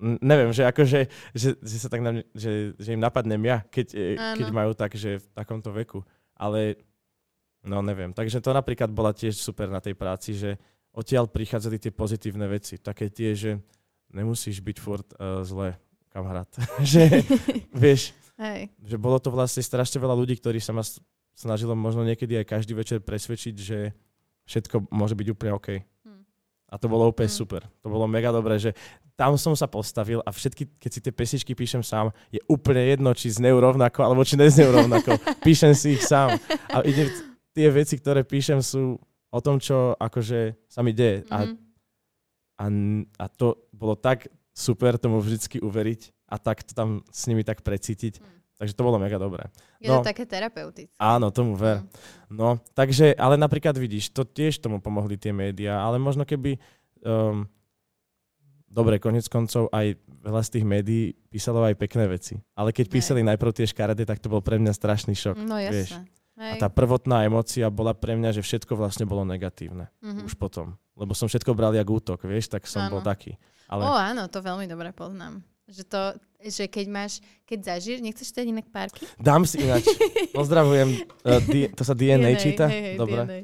neviem, 0.00 0.50
že 0.50 0.64
akože, 0.64 1.00
že, 1.36 1.48
že 1.60 1.76
sa 1.76 1.92
tak 1.92 2.00
na 2.00 2.10
mňa, 2.16 2.24
že, 2.32 2.72
že 2.80 2.96
im 2.96 3.02
napadnem 3.04 3.40
ja, 3.44 3.60
keď, 3.68 3.86
e, 3.92 4.16
keď 4.16 4.48
majú 4.48 4.72
tak, 4.72 4.96
že 4.96 5.20
v 5.20 5.26
takomto 5.36 5.68
veku. 5.76 6.00
Ale, 6.40 6.80
no 7.60 7.84
neviem. 7.84 8.16
Takže 8.16 8.40
to 8.40 8.56
napríklad 8.56 8.88
bola 8.88 9.12
tiež 9.12 9.36
super 9.36 9.68
na 9.68 9.76
tej 9.76 9.92
práci, 9.92 10.32
že 10.32 10.56
odtiaľ 10.96 11.28
prichádzali 11.28 11.76
tie 11.76 11.92
pozitívne 11.92 12.48
veci. 12.48 12.80
Také 12.80 13.12
tie, 13.12 13.36
že 13.36 13.60
nemusíš 14.10 14.64
byť 14.64 14.76
furt 14.80 15.08
uh, 15.20 15.44
zle, 15.44 15.76
kamarát. 16.10 16.50
že, 16.82 17.22
vieš, 17.70 18.12
Hej. 18.36 18.68
že 18.82 18.96
bolo 18.96 19.16
to 19.16 19.30
vlastne 19.30 19.62
strašne 19.62 19.96
veľa 19.96 20.14
ľudí, 20.14 20.36
ktorí 20.36 20.58
sa 20.58 20.70
ma 20.70 20.82
snažilo 21.32 21.72
možno 21.72 22.02
niekedy 22.02 22.36
aj 22.36 22.50
každý 22.50 22.74
večer 22.74 22.98
presvedčiť, 23.00 23.54
že 23.54 23.94
všetko 24.44 24.90
môže 24.90 25.14
byť 25.14 25.26
úplne 25.30 25.52
OK. 25.54 25.68
Hm. 26.04 26.22
A 26.68 26.74
to 26.76 26.86
bolo 26.86 27.08
úplne 27.08 27.30
Hm. 27.30 27.38
super. 27.38 27.62
To 27.80 27.88
bolo 27.88 28.04
mega 28.04 28.28
dobré, 28.28 28.58
že 28.58 28.74
tam 29.14 29.36
som 29.36 29.52
sa 29.52 29.68
postavil 29.68 30.24
a 30.24 30.32
všetky, 30.32 30.80
keď 30.80 30.90
si 30.90 31.00
tie 31.00 31.12
pesničky 31.12 31.52
píšem 31.52 31.84
sám, 31.84 32.08
je 32.32 32.40
úplne 32.48 32.80
jedno, 32.88 33.12
či 33.12 33.28
znejú 33.28 33.60
rovnako, 33.60 34.00
alebo 34.00 34.24
či 34.24 34.34
neznejú 34.34 34.72
rovnako. 34.72 35.20
píšem 35.46 35.76
si 35.76 35.94
ich 35.94 36.02
sám. 36.02 36.40
A 36.72 36.80
ide, 36.82 37.12
tie 37.52 37.68
veci, 37.68 38.00
ktoré 38.00 38.24
píšem, 38.24 38.64
sú 38.64 38.96
o 39.30 39.40
tom, 39.44 39.60
čo 39.60 39.92
akože 39.94 40.56
sa 40.66 40.80
mi 40.80 40.90
deje. 40.90 41.28
A, 41.28 41.44
Mhm. 41.44 41.54
a, 42.56 42.64
a 43.18 43.26
to 43.28 43.68
bolo 43.70 43.94
tak 43.94 44.26
super 44.52 44.98
tomu 44.98 45.18
vždycky 45.18 45.58
uveriť 45.58 46.00
a 46.26 46.36
tak 46.36 46.62
to 46.62 46.72
tam 46.74 47.02
s 47.08 47.26
nimi 47.26 47.42
tak 47.42 47.62
precítiť. 47.62 48.18
Hm. 48.18 48.38
Takže 48.54 48.76
to 48.76 48.84
bolo 48.84 49.00
mega 49.00 49.16
dobré. 49.16 49.48
Je 49.80 49.88
No. 49.88 50.04
to 50.04 50.12
také 50.12 50.28
terapeutické. 50.28 50.92
Áno, 51.00 51.32
tomu 51.32 51.56
ver. 51.56 51.80
Hm. 51.80 51.88
No, 52.28 52.48
takže, 52.76 53.16
ale 53.16 53.40
napríklad 53.40 53.72
vidíš, 53.72 54.12
to 54.12 54.22
tiež 54.22 54.60
tomu 54.60 54.84
pomohli 54.84 55.16
tie 55.16 55.32
médiá, 55.32 55.80
ale 55.80 55.96
možno 55.96 56.28
keby, 56.28 56.60
um, 57.00 57.48
dobre, 58.68 59.00
konec 59.00 59.24
koncov 59.26 59.72
aj 59.72 59.96
veľa 60.20 60.42
z 60.44 60.50
tých 60.52 60.64
médií 60.68 61.04
písalo 61.32 61.64
aj 61.64 61.74
pekné 61.74 62.04
veci. 62.06 62.36
Ale 62.52 62.70
keď 62.70 62.86
Hej. 62.86 62.94
písali 62.94 63.20
najprv 63.24 63.52
tie 63.56 63.66
škaredé, 63.66 64.04
tak 64.04 64.20
to 64.20 64.28
bol 64.28 64.44
pre 64.44 64.60
mňa 64.60 64.76
strašný 64.76 65.16
šok. 65.16 65.40
No 65.40 65.56
vieš. 65.56 65.96
jasné. 65.96 66.04
A 66.40 66.56
Hej. 66.56 66.60
tá 66.60 66.68
prvotná 66.72 67.24
emócia 67.24 67.68
bola 67.68 67.92
pre 67.92 68.16
mňa, 68.16 68.32
že 68.32 68.40
všetko 68.40 68.72
vlastne 68.72 69.04
bolo 69.04 69.24
negatívne. 69.24 69.88
Mhm. 70.00 70.24
Už 70.24 70.36
potom. 70.36 70.76
Lebo 70.96 71.12
som 71.12 71.28
všetko 71.28 71.52
bral 71.52 71.72
jak 71.72 71.84
útok, 71.84 72.24
vieš, 72.24 72.48
tak 72.48 72.64
som 72.64 72.88
Áno. 72.88 72.96
bol 72.96 73.02
taký. 73.02 73.36
Ale 73.70 73.86
O 73.86 73.94
áno, 73.94 74.26
to 74.26 74.42
veľmi 74.42 74.66
dobre 74.66 74.90
poznám. 74.90 75.38
Že 75.70 75.82
to, 75.86 76.02
že 76.42 76.64
keď 76.66 76.86
máš, 76.90 77.12
keď 77.46 77.78
zažiješ, 77.78 78.00
nechceš 78.02 78.34
dať 78.34 78.46
inak 78.50 78.66
párky? 78.74 79.06
dám 79.22 79.46
si 79.46 79.62
ináč. 79.62 79.86
Pozdravujem. 80.34 81.06
Uh, 81.22 81.38
D- 81.46 81.70
to 81.70 81.86
sa 81.86 81.94
DNA, 81.94 82.34
číta? 82.34 82.66
Hej, 82.66 82.82
hej, 82.82 82.96
Dobre. 82.98 83.22
DNA. 83.22 83.38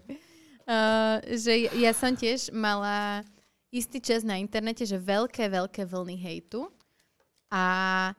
Uh, 0.67 1.17
že 1.39 1.53
ja 1.79 1.95
som 1.95 2.11
tiež 2.11 2.51
mala 2.51 3.23
istý 3.71 4.03
čas 4.03 4.27
na 4.27 4.35
internete, 4.35 4.83
že 4.83 4.99
veľké, 4.99 5.47
veľké 5.47 5.87
vlny 5.87 6.19
hejtu 6.19 6.67
a 7.47 8.11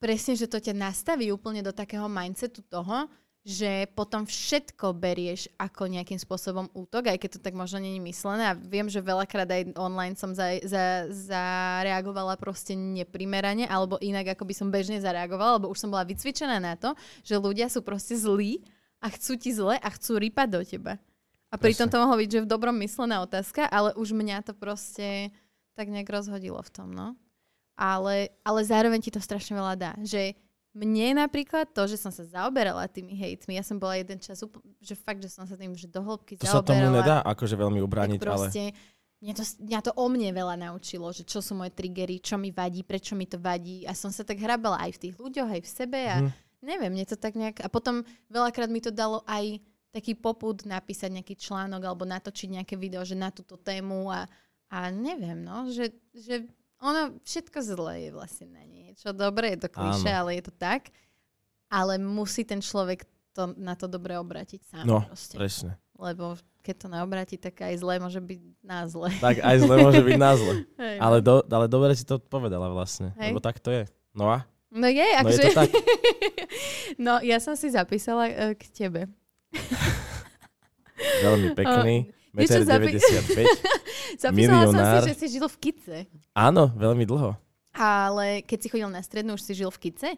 presne, 0.00 0.32
že 0.32 0.48
to 0.48 0.56
ťa 0.56 0.72
nastaví 0.72 1.28
úplne 1.28 1.60
do 1.60 1.76
takého 1.76 2.08
mindsetu 2.08 2.64
toho, 2.64 3.04
že 3.46 3.86
potom 3.94 4.26
všetko 4.26 4.90
berieš 4.98 5.46
ako 5.54 5.86
nejakým 5.86 6.18
spôsobom 6.18 6.66
útok, 6.74 7.14
aj 7.14 7.18
keď 7.22 7.30
to 7.38 7.40
tak 7.46 7.54
možno 7.54 7.78
je 7.78 8.02
myslené. 8.02 8.50
A 8.50 8.58
viem, 8.58 8.90
že 8.90 8.98
veľakrát 8.98 9.46
aj 9.46 9.70
online 9.78 10.18
som 10.18 10.34
za, 10.34 10.58
za, 10.66 11.06
zareagovala 11.14 12.34
proste 12.42 12.74
neprimerane, 12.74 13.70
alebo 13.70 14.02
inak, 14.02 14.34
ako 14.34 14.50
by 14.50 14.54
som 14.58 14.74
bežne 14.74 14.98
zareagovala, 14.98 15.62
lebo 15.62 15.70
už 15.70 15.78
som 15.78 15.94
bola 15.94 16.02
vycvičená 16.02 16.58
na 16.58 16.74
to, 16.74 16.98
že 17.22 17.38
ľudia 17.38 17.70
sú 17.70 17.86
proste 17.86 18.18
zlí 18.18 18.66
a 18.98 19.14
chcú 19.14 19.38
ti 19.38 19.54
zle 19.54 19.78
a 19.78 19.88
chcú 19.94 20.18
rýpať 20.18 20.48
do 20.50 20.60
teba. 20.66 20.98
A 21.46 21.54
pritom 21.54 21.86
to 21.86 22.02
mohlo 22.02 22.18
byť, 22.18 22.26
že 22.26 22.42
v 22.42 22.50
dobrom 22.50 22.74
myslená 22.82 23.22
otázka, 23.22 23.70
ale 23.70 23.94
už 23.94 24.10
mňa 24.10 24.42
to 24.42 24.58
proste 24.58 25.30
tak 25.78 25.86
nejak 25.86 26.10
rozhodilo 26.10 26.58
v 26.58 26.70
tom, 26.74 26.90
no. 26.90 27.14
Ale, 27.78 28.34
ale 28.42 28.60
zároveň 28.66 29.06
ti 29.06 29.14
to 29.14 29.22
strašne 29.22 29.54
veľa 29.54 29.74
dá. 29.78 29.92
Že 30.02 30.34
mne 30.76 31.16
napríklad 31.16 31.72
to, 31.72 31.88
že 31.88 31.96
som 31.96 32.12
sa 32.12 32.20
zaoberala 32.22 32.84
tými 32.86 33.16
hejtmi, 33.16 33.56
ja 33.56 33.64
som 33.64 33.76
bola 33.76 33.96
jeden 33.96 34.20
čas, 34.20 34.38
úpl- 34.38 34.60
že 34.78 34.92
fakt, 34.92 35.18
že 35.18 35.32
som 35.32 35.42
sa 35.42 35.56
tým 35.56 35.72
že 35.72 35.88
do 35.88 35.98
hĺbky 35.98 36.36
To 36.36 36.44
sa 36.44 36.60
zaoberala. 36.60 36.68
tomu 36.68 36.86
nedá 36.92 37.16
akože 37.24 37.56
veľmi 37.56 37.80
ubrániť, 37.80 38.20
ale... 38.20 38.28
proste, 38.46 38.62
mňa 39.18 39.32
to, 39.32 39.42
mňa 39.64 39.80
to 39.80 39.92
o 39.92 40.04
mne 40.06 40.30
veľa 40.30 40.54
naučilo, 40.60 41.08
že 41.10 41.24
čo 41.24 41.40
sú 41.40 41.56
moje 41.56 41.72
triggery, 41.72 42.20
čo 42.20 42.36
mi 42.36 42.52
vadí, 42.52 42.84
prečo 42.84 43.16
mi 43.16 43.24
to 43.24 43.40
vadí. 43.40 43.82
A 43.82 43.96
som 43.96 44.12
sa 44.12 44.20
tak 44.20 44.36
hrabala 44.36 44.76
aj 44.78 44.92
v 44.94 45.02
tých 45.08 45.14
ľuďoch, 45.16 45.48
aj 45.48 45.62
v 45.64 45.70
sebe 45.70 46.00
a 46.04 46.16
Mhm. 46.20 46.30
neviem, 46.60 46.92
mne 46.92 47.04
to 47.04 47.16
tak 47.16 47.32
nejak... 47.32 47.64
A 47.64 47.68
potom 47.68 48.04
veľakrát 48.28 48.68
mi 48.68 48.78
to 48.78 48.92
dalo 48.92 49.24
aj 49.24 49.56
taký 49.88 50.12
poput 50.12 50.60
napísať 50.62 51.08
nejaký 51.10 51.34
článok 51.34 51.80
alebo 51.80 52.04
natočiť 52.04 52.48
nejaké 52.52 52.76
video, 52.76 53.00
že 53.00 53.16
na 53.16 53.32
túto 53.32 53.56
tému 53.56 54.12
a, 54.12 54.28
a 54.68 54.78
neviem, 54.90 55.40
no, 55.40 55.72
že, 55.72 55.88
že 56.12 56.44
ono 56.82 57.16
všetko 57.24 57.58
zlé 57.64 58.08
je 58.08 58.10
vlastne 58.12 58.46
na 58.52 58.64
niečo 58.64 59.12
dobré, 59.12 59.56
je 59.56 59.68
to 59.68 59.70
klišé, 59.72 60.10
ale 60.12 60.36
je 60.40 60.44
to 60.48 60.54
tak. 60.56 60.92
Ale 61.66 61.98
musí 61.98 62.46
ten 62.46 62.62
človek 62.62 63.02
to, 63.34 63.52
na 63.58 63.74
to 63.74 63.90
dobre 63.90 64.16
obratiť 64.16 64.60
sám 64.64 64.84
No, 64.86 65.02
proste. 65.04 65.34
presne. 65.36 65.72
Lebo 65.98 66.36
keď 66.62 66.74
to 66.76 66.86
neobráti, 66.88 67.36
tak 67.38 67.58
aj 67.62 67.74
zlé 67.78 68.00
môže 68.00 68.20
byť 68.20 68.40
na 68.64 68.84
zle. 68.90 69.10
Tak 69.20 69.38
aj 69.44 69.56
zle 69.60 69.74
môže 69.82 70.02
byť 70.02 70.18
na 70.18 70.32
zle. 70.36 70.54
Hej, 70.82 70.96
Ale, 70.98 71.16
do, 71.22 71.34
ale 71.46 71.66
dobre 71.68 71.92
si 71.94 72.04
to 72.04 72.18
povedala 72.18 72.68
vlastne. 72.72 73.12
Hej. 73.20 73.32
Lebo 73.32 73.40
tak 73.40 73.58
to 73.60 73.70
je. 73.70 73.84
No 74.16 74.32
a? 74.32 74.44
no 74.72 74.86
je, 74.88 75.06
No 75.22 75.28
je 75.30 75.38
to 75.40 75.50
tak. 75.56 75.70
no 77.06 77.12
ja 77.24 77.38
som 77.40 77.54
si 77.56 77.70
zapísala 77.72 78.28
uh, 78.28 78.52
k 78.56 78.62
tebe. 78.72 79.08
Veľmi 81.22 81.54
pekný. 81.56 81.96
vieš 82.36 82.48
čo, 82.48 82.60
1,95 82.60 82.68
zapi- 82.68 82.92
m. 83.34 83.48
Zapísala 84.22 84.64
som 84.68 84.76
si, 84.78 84.98
že 85.02 85.14
si 85.16 85.26
žil 85.32 85.46
v 85.46 85.56
Kice. 85.58 85.96
Áno, 86.32 86.68
veľmi 86.70 87.02
dlho. 87.02 87.34
Ale 87.72 88.40
keď 88.40 88.58
si 88.58 88.68
chodil 88.68 88.88
na 88.88 89.00
strednú, 89.00 89.34
už 89.34 89.42
si 89.42 89.52
žil 89.52 89.68
v 89.68 89.80
Kice? 89.80 90.08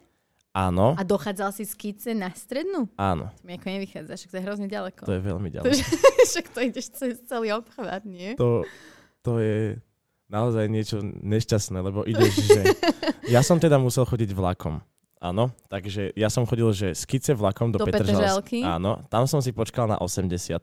Áno, 0.49 0.97
A 0.97 1.05
dochádzal 1.05 1.53
si 1.53 1.61
z 1.61 1.73
Kice 1.73 2.11
na 2.11 2.33
strednú? 2.33 2.89
áno. 2.95 3.29
To 3.29 3.43
mi 3.43 3.53
ako 3.53 3.67
nevychádza, 3.69 4.17
však 4.17 4.29
to 4.29 4.37
je 4.37 4.43
hrozne 4.43 4.67
ďaleko. 4.67 5.01
To 5.03 5.13
je 5.13 5.21
veľmi 5.21 5.49
To, 5.49 5.55
ďalej. 5.55 5.71
však 6.29 6.45
to 6.49 6.59
ideš 6.59 6.85
cez 6.91 7.13
celý 7.23 7.53
obchvat, 7.53 8.01
nie? 8.03 8.33
To, 8.33 8.65
to 9.21 9.37
je 9.37 9.77
naozaj 10.25 10.65
niečo 10.65 10.99
nešťastné, 11.03 11.77
lebo 11.79 12.01
ideš, 12.03 12.33
že... 12.41 12.61
Ja 13.29 13.45
som 13.45 13.61
teda 13.61 13.77
musel 13.77 14.09
chodiť 14.09 14.33
vlakom. 14.33 14.81
Áno, 15.21 15.53
takže 15.69 16.15
ja 16.17 16.33
som 16.33 16.49
chodil, 16.49 16.65
že 16.73 16.97
z 16.97 17.03
Kice 17.05 17.31
vlakom 17.35 17.69
do, 17.69 17.77
Do. 17.77 17.85
Petržalky. 17.85 18.65
Áno, 18.65 19.05
tam 19.05 19.29
som 19.29 19.37
si 19.37 19.53
počkal 19.53 19.85
na 19.85 20.01
80 20.01 20.57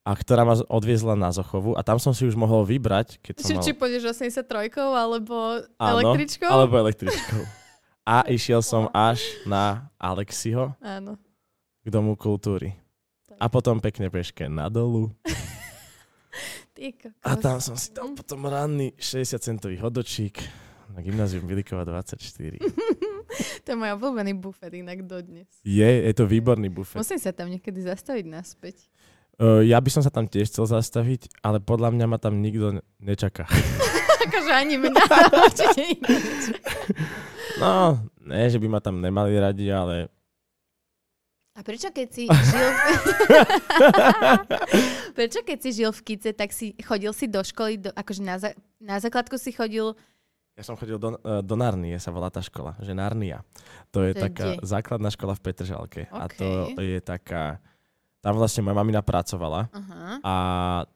a 0.00 0.10
ktorá 0.16 0.48
ma 0.48 0.56
odviezla 0.68 1.12
na 1.12 1.28
Zochovu 1.28 1.76
a 1.76 1.84
tam 1.84 2.00
som 2.00 2.16
si 2.16 2.24
už 2.24 2.32
mohol 2.32 2.64
vybrať, 2.64 3.20
keď 3.20 3.34
som 3.44 3.60
mal... 3.60 3.64
či 3.64 3.72
pôjdeš 3.76 4.16
83 4.16 4.72
alebo 4.80 5.60
Áno, 5.76 5.92
električkou? 6.00 6.48
Alebo 6.48 6.74
električkou. 6.80 7.42
A 8.08 8.24
išiel 8.26 8.64
som 8.64 8.88
až 8.96 9.20
na 9.44 9.92
Alexiho, 10.00 10.72
Áno. 10.80 11.20
k 11.84 11.88
Domu 11.92 12.16
kultúry. 12.16 12.74
A 13.40 13.46
potom 13.48 13.80
pekne 13.80 14.08
peške 14.08 14.48
nadolu. 14.48 15.12
A 17.28 17.36
tam 17.36 17.60
som 17.60 17.76
si 17.76 17.92
dal 17.92 18.16
potom 18.16 18.48
ranný 18.48 18.96
60 18.96 19.36
centový 19.36 19.76
hodočík 19.76 20.40
na 20.96 21.04
gymnázium 21.04 21.44
Bilikova 21.44 21.84
24. 21.84 22.56
To 23.62 23.68
je 23.70 23.76
môj 23.78 23.94
obľúbený 23.94 24.34
bufet 24.34 24.74
inak 24.74 25.06
dodnes. 25.06 25.46
Je, 25.62 25.86
je 25.86 26.12
to 26.18 26.26
výborný 26.26 26.66
bufet. 26.66 26.98
Musím 26.98 27.20
sa 27.22 27.30
tam 27.30 27.46
niekedy 27.46 27.78
zastaviť 27.78 28.26
naspäť. 28.26 28.90
Ja 29.40 29.80
by 29.80 29.88
som 29.88 30.04
sa 30.04 30.12
tam 30.12 30.28
tiež 30.28 30.52
chcel 30.52 30.68
zastaviť, 30.68 31.40
ale 31.40 31.64
podľa 31.64 31.96
mňa 31.96 32.04
ma 32.04 32.20
tam 32.20 32.44
nikto 32.44 32.76
ne- 32.76 32.84
nečaká. 33.00 33.48
Akože 34.28 34.52
ani 34.52 34.76
mňa 34.76 35.02
určite. 35.48 35.84
No, 37.56 37.96
ne, 38.20 38.52
že 38.52 38.60
by 38.60 38.68
ma 38.68 38.84
tam 38.84 39.00
nemali 39.00 39.32
radi, 39.40 39.64
ale 39.72 40.12
A 41.56 41.64
prečo 41.64 41.88
keď 41.88 42.08
si 42.12 42.28
žil... 42.28 42.68
prečo 45.16 45.40
keď 45.40 45.58
si 45.60 45.70
žil 45.72 45.90
v 45.92 46.00
Kice, 46.04 46.30
tak 46.36 46.52
si 46.52 46.76
chodil 46.84 47.12
si 47.16 47.24
do 47.28 47.40
školy, 47.40 47.80
do, 47.80 47.90
akože 47.96 48.20
na, 48.20 48.36
za, 48.36 48.52
na 48.76 49.00
základku 49.00 49.40
si 49.40 49.56
chodil... 49.56 49.96
ja 50.52 50.64
som 50.64 50.76
chodil 50.76 51.00
do, 51.00 51.16
eh, 51.16 51.40
do 51.40 51.56
Narnie, 51.56 51.96
sa 51.96 52.12
volá 52.12 52.28
tá 52.28 52.44
škola, 52.44 52.76
že 52.80 52.92
Narnia. 52.92 53.40
To 53.92 54.04
je 54.04 54.12
To 54.12 54.20
je 54.20 54.24
taká 54.28 54.44
kde? 54.56 54.68
základná 54.68 55.08
škola 55.08 55.32
v 55.32 55.40
Petržalke. 55.48 56.02
A 56.12 56.28
to 56.28 56.76
je 56.76 57.00
taká... 57.00 57.56
Tam 58.20 58.36
vlastne 58.36 58.60
moja 58.60 58.76
mamina 58.76 59.00
pracovala 59.00 59.72
Aha. 59.72 60.20
a 60.20 60.34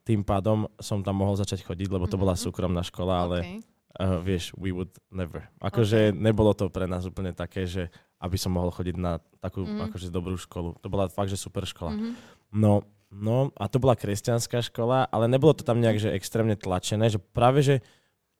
tým 0.04 0.20
pádom 0.20 0.68
som 0.76 1.00
tam 1.00 1.16
mohol 1.16 1.40
začať 1.40 1.64
chodiť, 1.64 1.88
lebo 1.88 2.04
to 2.04 2.20
bola 2.20 2.36
Mhm. 2.36 2.40
súkromná 2.44 2.84
škola, 2.84 3.14
ale 3.24 3.36
Okay. 3.40 3.58
uh, 3.96 4.20
vieš, 4.20 4.52
we 4.60 4.70
would 4.70 4.92
never. 5.08 5.48
Akože 5.58 6.12
Ok. 6.12 6.20
nebolo 6.20 6.52
to 6.52 6.68
pre 6.68 6.84
nás 6.84 7.08
úplne 7.08 7.32
také, 7.32 7.64
že 7.64 7.88
aby 8.20 8.36
som 8.36 8.52
mohol 8.52 8.72
chodiť 8.72 8.96
na 8.96 9.20
takú 9.40 9.64
Mm. 9.64 9.88
akože 9.88 10.08
dobrú 10.08 10.36
školu. 10.36 10.80
To 10.80 10.88
bola 10.88 11.08
fakt, 11.08 11.28
že 11.28 11.36
super 11.36 11.64
škola. 11.64 11.92
Mhm. 11.96 12.08
No, 12.52 12.84
no 13.08 13.48
a 13.56 13.68
to 13.68 13.80
bola 13.80 13.96
kresťanská 13.96 14.60
škola, 14.60 15.08
ale 15.08 15.24
nebolo 15.28 15.52
to 15.52 15.64
tam 15.64 15.80
nejak, 15.80 16.00
že 16.00 16.12
extrémne 16.12 16.56
tlačené, 16.56 17.08
že 17.08 17.16
práve, 17.20 17.64
že 17.64 17.80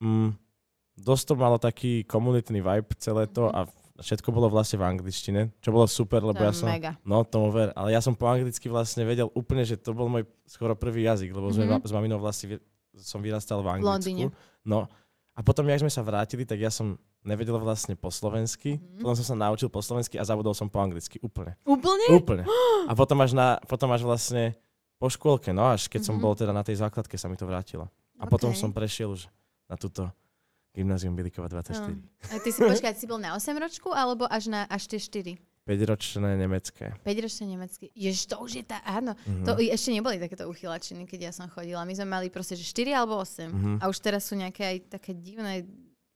mm, 0.01 0.37
dosť 1.01 1.25
to 1.25 1.35
malo 1.41 1.57
taký 1.57 2.05
komunitný 2.05 2.61
vibe 2.61 2.93
celé 3.01 3.25
to 3.27 3.49
a 3.49 3.65
všetko 3.97 4.29
bolo 4.29 4.49
vlastne 4.49 4.77
v 4.77 4.87
angličtine, 4.89 5.55
čo 5.59 5.71
bolo 5.71 5.87
super, 5.87 6.19
lebo 6.19 6.35
To 6.37 6.47
ja 6.47 6.53
som... 6.53 6.67
mega. 6.67 6.99
No, 7.03 7.23
tomu 7.23 7.51
ver, 7.51 7.71
ale 7.73 7.91
ja 7.91 8.03
som 8.03 8.13
po 8.13 8.27
anglicky 8.27 8.67
vlastne 8.67 9.03
vedel 9.03 9.31
úplne, 9.31 9.63
že 9.63 9.77
to 9.77 9.95
bol 9.95 10.07
môj 10.07 10.27
skoro 10.45 10.75
prvý 10.75 11.05
jazyk, 11.05 11.31
lebo 11.31 11.49
sme 11.49 11.67
Mhm. 11.69 11.83
s 11.83 11.93
maminou 11.93 12.19
vlastne 12.19 12.59
som 12.95 13.19
vyrastal 13.19 13.63
v 13.63 13.71
V 13.79 13.83
Londýne. 13.83 14.31
Anglicku. 14.31 14.39
No, 14.65 14.87
a 15.31 15.41
potom, 15.41 15.67
jak 15.67 15.79
sme 15.79 15.91
sa 15.91 16.01
vrátili, 16.01 16.43
tak 16.43 16.59
ja 16.59 16.71
som 16.71 16.95
nevedel 17.23 17.57
vlastne 17.57 17.95
po 17.95 18.11
slovensky, 18.11 18.77
Mhm. 18.77 19.01
potom 19.01 19.15
som 19.15 19.27
sa 19.27 19.37
naučil 19.37 19.71
po 19.71 19.79
slovensky 19.79 20.19
a 20.19 20.25
zabudol 20.25 20.55
som 20.55 20.67
po 20.67 20.79
anglicky 20.79 21.19
úplne. 21.21 21.55
Úplne? 21.63 22.07
Úplne. 22.13 22.45
A 22.87 22.93
potom 22.93 23.19
až, 23.21 23.33
na, 23.33 23.59
potom 23.65 23.91
až 23.91 24.03
vlastne 24.03 24.55
po 24.99 25.07
škôlke, 25.07 25.51
no 25.51 25.69
až 25.69 25.87
keď 25.87 26.03
som 26.05 26.17
Mhm. 26.17 26.23
bol 26.23 26.35
teda 26.35 26.51
na 26.51 26.63
tej 26.63 26.79
základke, 26.79 27.15
sa 27.15 27.27
mi 27.27 27.35
to 27.35 27.47
vrátilo. 27.47 27.87
A 28.19 28.27
potom 28.27 28.51
Ok. 28.51 28.57
som 28.57 28.71
prešiel 28.71 29.11
už 29.11 29.27
na 29.67 29.75
túto 29.75 30.07
gymnázium 30.75 31.15
Bilikova 31.15 31.47
24. 31.49 31.95
A 32.29 32.43
ty 32.43 32.51
si, 32.51 32.59
počkaj, 32.59 32.95
si 32.95 33.07
bol 33.07 33.17
na 33.17 33.33
8 33.33 33.55
ročku, 33.57 33.89
alebo 33.89 34.27
až 34.27 34.51
na 34.51 34.67
až 34.67 34.91
tie 34.91 34.99
4? 34.99 35.39
5-ročné 35.65 36.37
nemecké. 36.37 36.93
5 37.01 37.25
ročné 37.25 37.45
nemecky. 37.49 37.89
Ježiš, 37.97 38.29
to 38.29 38.37
už 38.37 38.61
je 38.61 38.65
tá, 38.67 38.85
áno. 38.85 39.17
Mhm. 39.25 39.45
To 39.45 39.57
ešte 39.57 39.91
neboli 39.91 40.21
takéto 40.21 40.45
uchylačiny, 40.45 41.09
keď 41.09 41.21
ja 41.21 41.33
som 41.33 41.49
chodila. 41.49 41.81
My 41.83 41.95
sme 41.95 42.05
mali 42.05 42.29
proste, 42.29 42.53
že 42.53 42.67
4 42.67 42.93
alebo 42.93 43.17
8. 43.17 43.49
Mhm. 43.49 43.73
A 43.81 43.89
už 43.89 43.97
teraz 43.99 44.29
sú 44.29 44.37
nejaké 44.37 44.61
aj 44.61 44.77
také 44.93 45.17
divné 45.17 45.65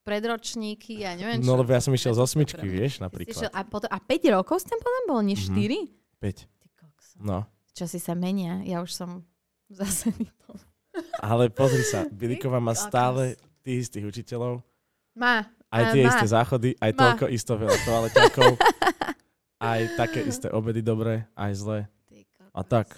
predročníky 0.04 1.04
a 1.04 1.14
neviem 1.14 1.40
čo. 1.40 1.46
No 1.46 1.56
lebo 1.56 1.68
ja 1.68 1.80
som 1.80 1.92
išiel 1.92 2.12
z 2.12 2.20
osmičky, 2.20 2.64
vieš, 2.64 2.98
napríklad. 2.98 3.32
išiel- 3.32 3.52
A, 3.52 3.60
potom, 3.62 3.88
a 3.88 3.98
5 3.98 4.28
rokov 4.28 4.60
si 4.60 4.68
tam 4.68 4.80
potom 4.80 5.02
bol, 5.06 5.20
nie 5.22 5.36
Mhm. 5.36 5.44
4? 5.46 5.78
5. 6.18 6.38
Ty 6.44 6.66
kokso. 6.74 7.16
No. 7.18 7.38
Časy 7.72 7.98
sa 7.98 8.12
menia, 8.12 8.60
ja 8.64 8.80
už 8.80 8.90
som 8.90 9.22
zase... 9.70 10.10
Ale 11.22 11.46
pozri 11.48 11.84
sa, 11.84 12.04
Bilikova 12.04 12.58
má 12.58 12.74
stále 12.74 13.38
tých 13.68 13.92
istých 13.92 14.08
učiteľov, 14.08 14.64
Má. 15.12 15.44
aj 15.68 15.82
tie 15.92 16.00
má. 16.00 16.08
isté 16.08 16.26
záchody, 16.32 16.70
aj 16.80 16.92
Má. 16.96 16.98
toľko 17.04 17.24
isto 17.28 17.52
veľa 17.52 17.76
toaleťakov, 17.84 18.50
aj 19.76 19.80
také 20.00 20.24
isté 20.24 20.48
obedy 20.48 20.80
dobré, 20.80 21.28
aj 21.36 21.52
zlé. 21.52 21.78
A 22.56 22.64
tak. 22.64 22.96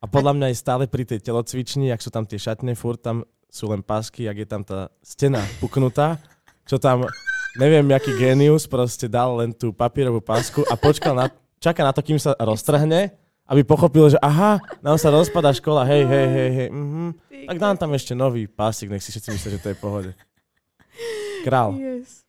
A 0.00 0.08
podľa 0.08 0.32
mňa 0.32 0.46
aj 0.48 0.56
stále 0.56 0.84
pri 0.88 1.04
tej 1.04 1.20
telocvični, 1.20 1.92
ak 1.92 2.00
sú 2.00 2.08
tam 2.08 2.24
tie 2.24 2.40
šatne, 2.40 2.72
furt 2.72 3.04
tam 3.04 3.28
sú 3.52 3.68
len 3.68 3.84
pásky, 3.84 4.24
ak 4.24 4.36
je 4.40 4.48
tam 4.48 4.62
tá 4.64 4.88
stena 5.04 5.44
puknutá, 5.60 6.16
čo 6.64 6.80
tam, 6.80 7.04
neviem, 7.60 7.84
jaký 7.92 8.16
genius 8.16 8.64
proste 8.64 9.04
dal 9.04 9.36
len 9.36 9.52
tú 9.52 9.74
papierovú 9.74 10.24
pásku 10.24 10.64
a 10.72 10.78
počkal 10.80 11.12
na, 11.12 11.28
čaká 11.60 11.84
na 11.84 11.92
to, 11.92 12.00
kým 12.00 12.16
sa 12.16 12.32
roztrhne, 12.40 13.12
aby 13.48 13.64
pochopil, 13.64 14.12
že 14.12 14.20
aha, 14.20 14.60
nám 14.84 15.00
sa 15.00 15.08
rozpada 15.08 15.50
škola, 15.56 15.82
hej, 15.88 16.04
hej, 16.04 16.26
hej, 16.28 16.50
hej, 16.52 16.68
mhm. 16.70 17.08
Ty 17.38 17.46
Tak 17.46 17.58
dám 17.58 17.76
tam 17.76 17.90
ešte 17.92 18.12
nový 18.12 18.46
pásik, 18.46 18.90
nech 18.90 19.00
si 19.00 19.10
všetci 19.10 19.28
myslia, 19.30 19.54
že 19.54 19.62
to 19.62 19.68
je 19.70 19.76
v 19.76 19.82
pohode. 19.82 20.10
Král, 21.46 21.78
Yes. 21.78 22.26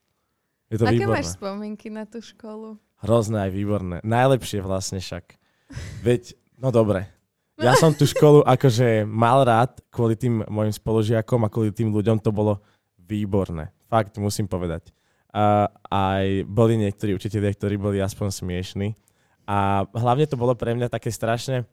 je 0.69 0.77
to 0.77 0.85
Aké 0.85 1.01
výborné. 1.01 1.15
máš 1.17 1.33
spomienky 1.33 1.87
na 1.89 2.05
tú 2.05 2.21
školu? 2.21 2.77
Hrozné 3.01 3.47
aj 3.47 3.51
výborné. 3.51 3.95
Najlepšie 4.05 4.59
vlastne 4.61 4.99
však. 5.01 5.39
Veď, 6.05 6.35
no 6.55 6.69
dobre. 6.69 7.09
Ja 7.59 7.75
som 7.75 7.91
tú 7.91 8.07
školu 8.07 8.39
akože 8.47 9.03
mal 9.03 9.43
rád 9.43 9.83
kvôli 9.91 10.15
tým 10.15 10.47
mojim 10.47 10.71
spolužiakom 10.71 11.43
a 11.43 11.51
kvôli 11.51 11.75
tým 11.75 11.91
ľuďom 11.91 12.23
to 12.23 12.31
bolo 12.31 12.63
výborné. 12.95 13.75
Fakt, 13.91 14.15
musím 14.15 14.47
povedať. 14.47 14.95
A 15.35 15.67
aj 15.91 16.47
boli 16.47 16.79
niektorí 16.79 17.11
učitelia, 17.11 17.51
ktorí 17.51 17.75
boli 17.75 17.99
aspoň 17.99 18.31
smiešní. 18.31 18.87
A 19.43 19.83
hlavne 19.91 20.23
to 20.23 20.39
bolo 20.39 20.55
pre 20.55 20.71
mňa 20.71 20.87
také 20.87 21.11
strašne... 21.11 21.67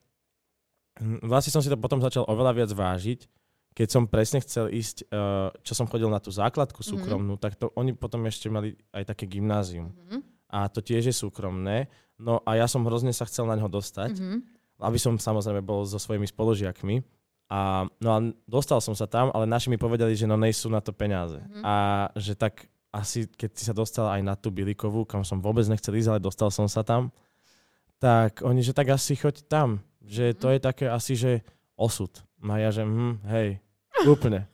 Hm, 0.96 1.20
Vlastne 1.22 1.50
som 1.50 1.60
si 1.60 1.68
to 1.68 1.76
potom 1.76 2.00
začal 2.00 2.24
oveľa 2.24 2.52
viac 2.54 2.70
vážiť, 2.72 3.28
keď 3.76 3.88
som 3.88 4.08
presne 4.08 4.40
chcel 4.40 4.72
ísť, 4.72 5.04
eh, 5.04 5.52
čo 5.60 5.72
som 5.72 5.84
chodil 5.84 6.08
na 6.08 6.16
tú 6.16 6.32
základku 6.32 6.80
súkromnú, 6.80 7.36
tak 7.36 7.54
to 7.54 7.68
oni 7.74 7.92
potom 7.92 8.24
ešte 8.24 8.48
mali 8.48 8.72
aj 8.90 9.04
také 9.06 9.28
gymnázium 9.28 9.92
Mhm. 9.92 10.18
a 10.48 10.68
to 10.68 10.80
tiež 10.80 11.04
je 11.04 11.14
súkromné. 11.14 11.92
No 12.16 12.40
a 12.42 12.56
ja 12.56 12.64
som 12.64 12.80
hrozne 12.82 13.12
sa 13.12 13.28
chcel 13.28 13.44
na 13.44 13.52
ňo 13.54 13.68
dostať, 13.68 14.16
Mhm. 14.16 14.36
aby 14.80 14.96
som 14.96 15.14
samozrejme 15.14 15.60
bol 15.60 15.84
so 15.84 16.00
svojimi 16.00 16.24
spolužiakmi. 16.24 17.04
A, 17.46 17.86
no 18.00 18.08
a 18.10 18.18
dostal 18.48 18.80
som 18.80 18.96
sa 18.96 19.06
tam, 19.06 19.30
ale 19.30 19.46
naši 19.46 19.70
mi 19.70 19.76
povedali, 19.76 20.16
že 20.16 20.26
no 20.26 20.34
nejsú 20.34 20.66
na 20.66 20.80
to 20.80 20.90
peniaze. 20.90 21.36
Mhm. 21.38 21.62
A 21.62 21.74
že 22.16 22.32
tak 22.34 22.66
asi, 22.90 23.28
keď 23.28 23.50
si 23.52 23.62
sa 23.62 23.76
dostal 23.76 24.08
aj 24.08 24.24
na 24.24 24.34
tú 24.34 24.48
Bilikovú, 24.48 25.04
kam 25.04 25.20
som 25.20 25.38
vôbec 25.38 25.68
nechcel 25.68 25.92
ísť, 25.94 26.08
ale 26.08 26.18
dostal 26.18 26.48
som 26.48 26.64
sa 26.64 26.80
tam, 26.80 27.12
tak 27.98 28.40
oni, 28.40 28.60
že 28.60 28.72
tak 28.72 28.88
asi 28.88 29.16
choď 29.16 29.44
tam. 29.46 29.80
Že 30.06 30.24
to 30.38 30.46
je 30.54 30.58
také 30.62 30.86
asi, 30.86 31.18
že 31.18 31.32
osud. 31.74 32.10
No 32.38 32.54
a 32.54 32.62
ja, 32.62 32.70
že 32.70 32.86
hm, 32.86 33.18
hej, 33.26 33.58
úplne. 34.06 34.46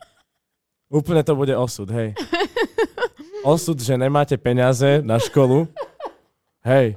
Úplne 0.89 1.23
to 1.23 1.33
bude 1.37 1.53
osud, 1.53 1.89
hej. 1.93 2.13
Osud, 3.43 3.75
že 3.75 3.99
nemáte 3.99 4.39
peniaze 4.39 5.03
na 5.03 5.19
školu. 5.19 5.67
Hej. 6.63 6.95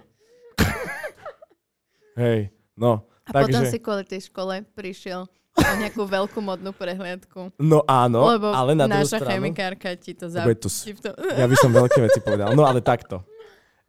Hej, 2.21 2.53
no. 2.77 3.01
A 3.25 3.41
potom 3.41 3.65
Takže- 3.65 3.73
si 3.73 3.79
kvôli 3.81 4.05
tej 4.05 4.29
škole 4.29 4.61
prišiel 4.77 5.25
na 5.57 5.73
nejakú 5.81 6.05
veľkú 6.05 6.37
modnú 6.45 6.69
prehliadku. 6.69 7.49
No 7.57 7.81
áno, 7.89 8.29
lebo 8.29 8.53
ale 8.53 8.77
na 8.77 8.85
druhú 8.85 9.09
naša 9.09 9.25
stranu... 9.25 9.31
chemikárka 9.41 9.97
ti 9.97 10.13
to 10.13 10.29
za... 10.29 10.45
Bude 10.45 10.61
to 10.61 10.69
s- 10.69 10.85
ti 10.85 10.93
v 10.93 11.01
to- 11.01 11.17
Ja 11.17 11.49
by 11.49 11.55
som 11.57 11.73
veľké 11.73 11.97
veci 12.05 12.19
povedal. 12.21 12.53
No 12.53 12.61
ale 12.61 12.85
takto. 12.85 13.25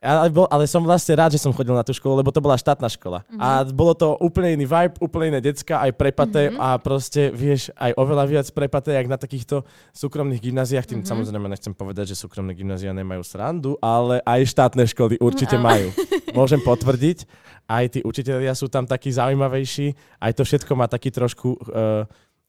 Ale, 0.07 0.31
bol, 0.31 0.47
ale 0.47 0.65
som 0.65 0.79
vlastne 0.81 1.13
rád, 1.13 1.35
že 1.35 1.43
som 1.43 1.51
chodil 1.51 1.75
na 1.75 1.83
tú 1.83 1.91
školu, 1.91 2.23
lebo 2.23 2.31
to 2.31 2.39
bola 2.39 2.55
štátna 2.55 2.87
škola. 2.87 3.27
Mhm. 3.27 3.41
A 3.43 3.49
bolo 3.67 3.91
to 3.93 4.15
úplne 4.17 4.55
iný 4.55 4.63
vibe, 4.65 4.95
úplne 5.03 5.35
iné 5.35 5.41
decka, 5.43 5.83
aj 5.83 5.91
prepaté 5.93 6.55
Mhm. 6.55 6.57
a 6.57 6.69
proste, 6.79 7.29
vieš, 7.29 7.75
aj 7.75 7.91
oveľa 7.93 8.25
viac 8.25 8.47
prepaté, 8.51 8.95
jak 8.95 9.11
na 9.11 9.19
takýchto 9.19 9.67
súkromných 9.91 10.39
gymnáziách. 10.39 10.87
Tým 10.87 11.03
Mhm. 11.03 11.11
samozrejme 11.11 11.47
nechcem 11.49 11.75
povedať, 11.75 12.15
že 12.15 12.23
súkromné 12.23 12.55
gymnázia 12.55 12.95
nemajú 12.95 13.21
srandu, 13.21 13.75
ale 13.83 14.23
aj 14.23 14.47
štátne 14.47 14.87
školy 14.87 15.19
určite 15.19 15.59
Ale- 15.59 15.67
majú. 15.67 15.89
Môžem 16.39 16.63
potvrdiť. 16.63 17.27
Aj 17.67 17.83
tí 17.91 17.99
učitelia 17.99 18.55
sú 18.55 18.71
tam 18.71 18.87
takí 18.87 19.11
zaujímavejší. 19.11 19.91
Aj 20.23 20.31
to 20.31 20.47
všetko 20.47 20.79
má 20.79 20.87
taký 20.87 21.11
trošku... 21.11 21.59
Uh, 21.67 22.07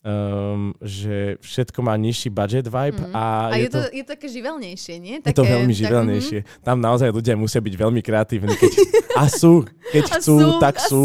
um, 0.08 0.72
že 0.80 1.36
všetko 1.39 1.80
má 1.82 1.93
nižší 1.93 2.32
budget 2.32 2.63
vibe 2.65 2.96
Mhm. 2.98 3.12
a, 3.12 3.26
A 3.52 3.56
je 3.60 3.67
to, 3.67 3.82
je 3.91 4.04
to 4.04 4.10
také 4.10 4.28
živelnejšie, 4.32 4.96
nie? 4.98 5.20
je 5.20 5.28
to 5.28 5.43
Také- 5.43 5.52
veľmi 5.52 5.74
tak- 5.74 5.82
živelnejšie. 5.84 6.39
Tam 6.63 6.78
naozaj 6.80 7.12
ľudia 7.12 7.36
musia 7.36 7.60
byť 7.60 7.76
veľmi 7.76 8.00
kreatívni. 8.00 8.56
Keď, 8.56 8.72
a 9.20 9.28
sú. 9.28 9.67
Keď 9.91 10.04
mhm. 10.04 10.13
A 10.13 10.15
chcú, 10.15 10.38
tak 10.58 10.76
a 10.80 10.88
sú. 10.88 11.02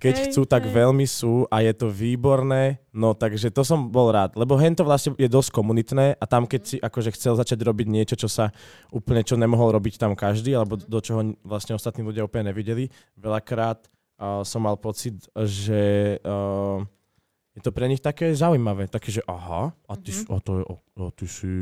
Keď 0.00 0.14
Hej, 0.16 0.24
chcú, 0.32 0.48
tak 0.48 0.64
hej. 0.64 0.72
veľmi 0.72 1.04
sú 1.04 1.44
a 1.52 1.60
je 1.60 1.76
to 1.76 1.92
výborné. 1.92 2.80
No 2.88 3.12
takže 3.12 3.52
to 3.52 3.60
som 3.60 3.92
bol 3.92 4.08
rád, 4.08 4.32
lebo 4.32 4.56
hen 4.56 4.72
to 4.72 4.80
vlastne 4.80 5.12
je 5.20 5.28
dosť 5.28 5.52
komunitné 5.52 6.16
a 6.16 6.24
tam 6.24 6.48
keď 6.48 6.60
si 6.64 6.76
akože 6.80 7.12
chcel 7.12 7.36
začať 7.36 7.60
robiť 7.60 7.84
niečo, 7.84 8.16
čo 8.16 8.24
sa 8.24 8.48
úplne, 8.88 9.20
čo 9.20 9.36
nemohol 9.36 9.76
robiť 9.76 10.00
tam 10.00 10.16
každý, 10.16 10.56
alebo 10.56 10.80
do 10.80 11.00
čoho 11.04 11.36
vlastne 11.44 11.76
ostatní 11.76 12.00
ľudia 12.00 12.24
úplne 12.24 12.48
nevideli, 12.48 12.88
veľakrát 13.12 13.84
uh, 14.16 14.40
som 14.40 14.64
mal 14.64 14.80
pocit, 14.80 15.20
že 15.36 16.16
uh, 16.24 16.80
je 17.56 17.60
to 17.62 17.70
pre 17.72 17.88
nich 17.88 18.00
také 18.00 18.30
zaujímavé. 18.34 18.86
Také, 18.86 19.10
že 19.12 19.22
aha, 19.26 19.74
a 19.88 19.92
ty, 19.96 20.10
Mhm. 20.12 20.18
mm-hmm. 20.20 20.34
a 20.34 20.40
to 20.40 20.52
je, 20.58 20.62
a, 20.64 20.74
a 21.02 21.10
ty 21.10 21.26
si... 21.28 21.52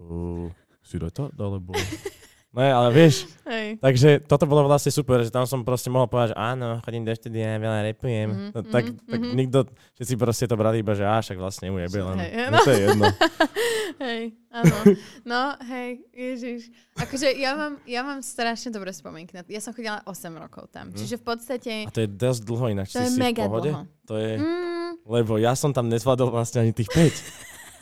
Uh, 0.00 0.48
si 0.84 0.98
retard, 1.00 1.32
alebo... 1.40 1.72
Ne, 2.54 2.70
ale 2.70 2.94
vieš, 2.94 3.26
Hej. 3.50 3.82
takže 3.82 4.22
toto 4.22 4.46
bolo 4.46 4.62
vlastne 4.64 4.94
super, 4.94 5.18
že 5.20 5.34
tam 5.34 5.42
som 5.42 5.66
proste 5.66 5.90
mohol 5.90 6.06
povedať, 6.06 6.32
že 6.32 6.36
áno, 6.38 6.78
chodím 6.86 7.02
do 7.02 7.10
štúdia, 7.10 7.58
veľa 7.58 7.82
repujem. 7.90 8.28
Mhm, 8.30 8.46
No, 8.54 8.60
tak, 8.62 8.84
mhm, 8.86 9.10
tak 9.10 9.20
mhm. 9.20 9.34
nikto, 9.34 9.58
všetci 9.98 10.14
proste 10.14 10.46
to 10.46 10.54
brali 10.54 10.78
iba, 10.78 10.94
že 10.94 11.02
á, 11.02 11.18
však 11.18 11.34
vlastne 11.34 11.74
mu 11.74 11.82
jebe 11.82 11.98
len. 11.98 12.16
Hej, 12.22 12.30
No 12.48 12.58
to 12.62 12.70
je 12.70 12.80
jedno. 12.86 13.06
Hej, 14.06 14.22
áno. 14.50 14.76
No, 15.22 15.42
hej, 15.66 16.02
ježiš. 16.10 16.70
Akože 16.94 17.30
ja 17.34 17.54
mám, 17.54 17.78
ja 17.86 18.02
mám 18.02 18.22
strašne 18.22 18.70
dobré 18.70 18.90
spomienky. 18.90 19.34
Ja 19.46 19.58
som 19.58 19.70
chodila 19.70 20.02
8 20.02 20.14
rokov 20.34 20.70
tam. 20.70 20.90
Mhm. 20.90 20.98
Čiže 20.98 21.14
v 21.18 21.24
podstate... 21.24 21.72
A 21.86 21.90
to 21.90 22.02
je 22.02 22.10
dosť 22.10 22.40
dlho 22.42 22.66
inak, 22.70 22.86
To 22.86 23.02
je 23.02 23.10
si 23.10 23.18
mega 23.18 23.46
v 23.46 23.50
pohode? 23.50 23.70
dlho. 23.70 23.82
To 24.06 24.14
je, 24.14 24.32
Mm, 24.38 24.90
lebo 25.06 25.38
ja 25.38 25.54
som 25.54 25.70
tam 25.70 25.90
nezvládol 25.90 26.30
vlastne 26.30 26.62
ani 26.62 26.70
tých 26.70 26.86
5. 26.86 27.02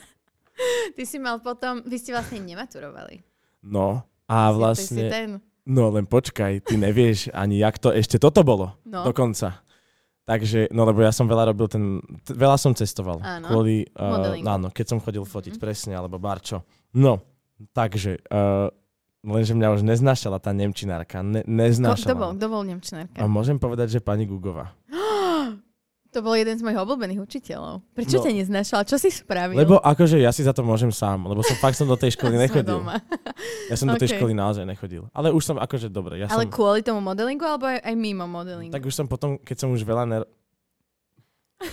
ty 0.97 1.03
si 1.03 1.17
mal 1.17 1.37
potom... 1.39 1.81
Vy 1.83 1.97
ste 1.97 2.11
vlastne 2.11 2.41
nematurovali. 2.41 3.21
No, 3.63 4.01
a 4.25 4.37
si 4.47 4.55
vlastne, 4.55 5.03
ten... 5.07 5.29
no 5.63 5.89
len 5.89 6.03
počkaj, 6.03 6.63
ty 6.63 6.75
nevieš 6.75 7.31
ani, 7.31 7.57
jak 7.57 7.77
to 7.77 7.89
ešte 7.89 8.17
toto 8.17 8.41
bolo. 8.41 8.75
No. 8.83 9.03
Dokonca. 9.03 9.59
Takže, 10.23 10.71
no 10.71 10.83
lebo 10.83 10.99
ja 10.99 11.11
som 11.11 11.27
veľa 11.27 11.51
robil 11.51 11.67
ten, 11.67 11.99
t- 12.23 12.31
veľa 12.31 12.55
som 12.55 12.71
cestoval. 12.71 13.19
Áno. 13.19 13.43
Kvôli, 13.43 13.83
uh, 13.91 14.39
áno, 14.39 14.71
keď 14.71 14.85
som 14.87 14.99
chodil 14.99 15.19
fotiť, 15.21 15.55
Mhm. 15.55 15.59
presne, 15.59 15.93
alebo 15.93 16.15
barčo. 16.15 16.63
No, 16.93 17.19
takže, 17.69 18.23
uh, 18.25 18.71
lenže 19.21 19.51
mňa 19.51 19.67
už 19.73 19.83
neznášala 19.83 20.39
tá 20.39 20.51
nemčinárka. 20.51 21.19
Ne, 21.19 21.43
neznášala. 21.43 22.07
kto 22.07 22.15
bol? 22.15 22.31
Kto 22.33 22.47
bol 22.47 22.63
Nemčinárka? 22.63 23.19
A 23.19 23.27
môžem 23.27 23.55
povedať, 23.55 23.87
že 23.89 23.99
pani 23.99 24.23
Gugová. 24.23 24.71
To 26.13 26.21
bol 26.21 26.37
jeden 26.37 26.53
z 26.53 26.61
mojich 26.61 26.77
obľúbených 26.77 27.17
učiteľov. 27.19 27.81
Prečo 27.91 28.21
No. 28.21 28.23
ťa 28.23 28.31
neznášal? 28.37 28.85
Čo 28.85 29.01
si 29.01 29.09
spravil? 29.09 29.57
Lebo 29.57 29.81
akože 29.81 30.21
ja 30.21 30.29
si 30.29 30.45
za 30.45 30.53
to 30.53 30.61
môžem 30.61 30.93
sám, 30.93 31.25
lebo 31.25 31.41
som 31.41 31.57
fakt 31.57 31.73
som 31.73 31.89
do 31.89 31.97
tej 31.97 32.13
školy 32.13 32.37
nechodil. 32.45 32.85
Ja 33.65 33.73
som 33.73 33.89
do 33.89 33.97
tej 33.97 34.13
školy 34.13 34.31
naozaj 34.31 34.61
nechodil. 34.61 35.09
Ale 35.09 35.33
už 35.33 35.41
som 35.41 35.57
akože 35.57 35.89
dobre. 35.89 36.21
Ja 36.21 36.29
Ale 36.29 36.45
som, 36.45 36.53
kvôli 36.53 36.85
tomu 36.85 37.01
modelingu, 37.01 37.41
alebo 37.41 37.65
aj, 37.65 37.81
aj 37.81 37.95
mimo 37.97 38.29
modelingu? 38.29 38.69
tak 38.69 38.85
už 38.85 38.93
som 38.93 39.09
potom, 39.09 39.41
keď 39.41 39.57
som 39.57 39.73
už 39.73 39.81
veľa 39.81 40.05
ner... 40.05 40.23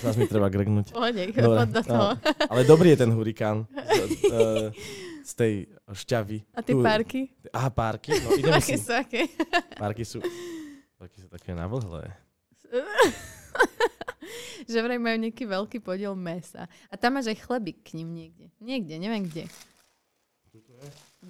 Zas 0.01 0.15
mi 0.15 0.25
treba 0.25 0.47
gregnúť. 0.47 0.95
Dobre, 0.95 1.67
do 1.69 1.83
toho. 1.83 2.15
Ale 2.47 2.63
dobrý 2.63 2.95
je 2.95 2.99
ten 3.03 3.11
hurikán 3.11 3.67
z, 3.67 4.23
uh, 4.31 4.71
z 5.29 5.33
tej 5.35 5.53
šťavy. 5.85 6.39
A 6.55 6.63
tie 6.63 6.79
párky? 6.79 7.21
Aha, 7.51 7.69
párky. 7.69 8.15
No 8.15 8.39
ideme 8.39 8.57
Aké 8.57 8.79
si. 8.79 8.81
sú, 8.81 8.95
aké? 8.95 9.27
Párky 9.75 10.07
sú, 10.07 10.23
párky 10.95 11.19
sú 11.19 11.27
také 11.27 11.53
navlhlé. 11.53 12.07
že 14.71 14.79
vraj 14.81 15.01
majú 15.01 15.17
nejaký 15.17 15.45
veľký 15.45 15.79
podiel 15.81 16.13
mesa. 16.15 16.69
A 16.89 16.95
tam 16.95 17.17
máš 17.17 17.33
aj 17.33 17.43
chlebík 17.43 17.81
k 17.85 18.01
ním 18.01 18.09
niekde. 18.13 18.47
Niekde, 18.61 18.95
neviem 18.99 19.25
kde. 19.27 19.45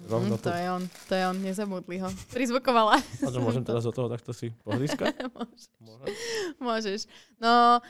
Rovno 0.07 0.39
Mm, 0.39 0.41
to 0.41 0.49
je 0.49 0.67
on, 0.71 0.83
to 0.87 1.13
je 1.13 1.23
on, 1.27 1.37
nezabudli 1.43 1.99
ho. 1.99 2.07
Prizvukovala. 2.31 2.95
A 2.97 3.27
to 3.27 3.43
môžem 3.43 3.61
teraz 3.61 3.83
do 3.83 3.91
toho 3.91 4.07
takto 4.07 4.31
si 4.31 4.49
pohrískať? 4.63 5.13
Môžeš. 5.35 5.63
Môžeš. 6.57 6.99
No, 7.35 7.83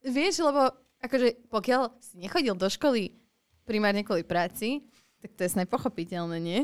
vieš, 0.00 0.38
lebo 0.40 0.70
akože 1.02 1.50
pokiaľ 1.50 1.90
si 1.98 2.22
nechodil 2.22 2.54
do 2.54 2.70
školy 2.70 3.18
primárne 3.66 4.06
kvôli 4.06 4.22
práci, 4.22 4.86
tak 5.18 5.34
to 5.34 5.42
je 5.42 5.50
snaj 5.50 5.66
pochopiteľné, 5.66 6.38
nie? 6.38 6.60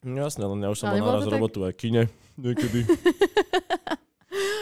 No 0.00 0.24
len 0.24 0.60
ja 0.64 0.70
už 0.72 0.78
som 0.78 0.88
Ale 0.88 1.02
mal 1.02 1.20
naraz 1.20 1.26
tak- 1.28 1.34
robotu 1.36 1.58
aj 1.66 1.74
kine. 1.76 2.02
Niekedy. 2.38 2.86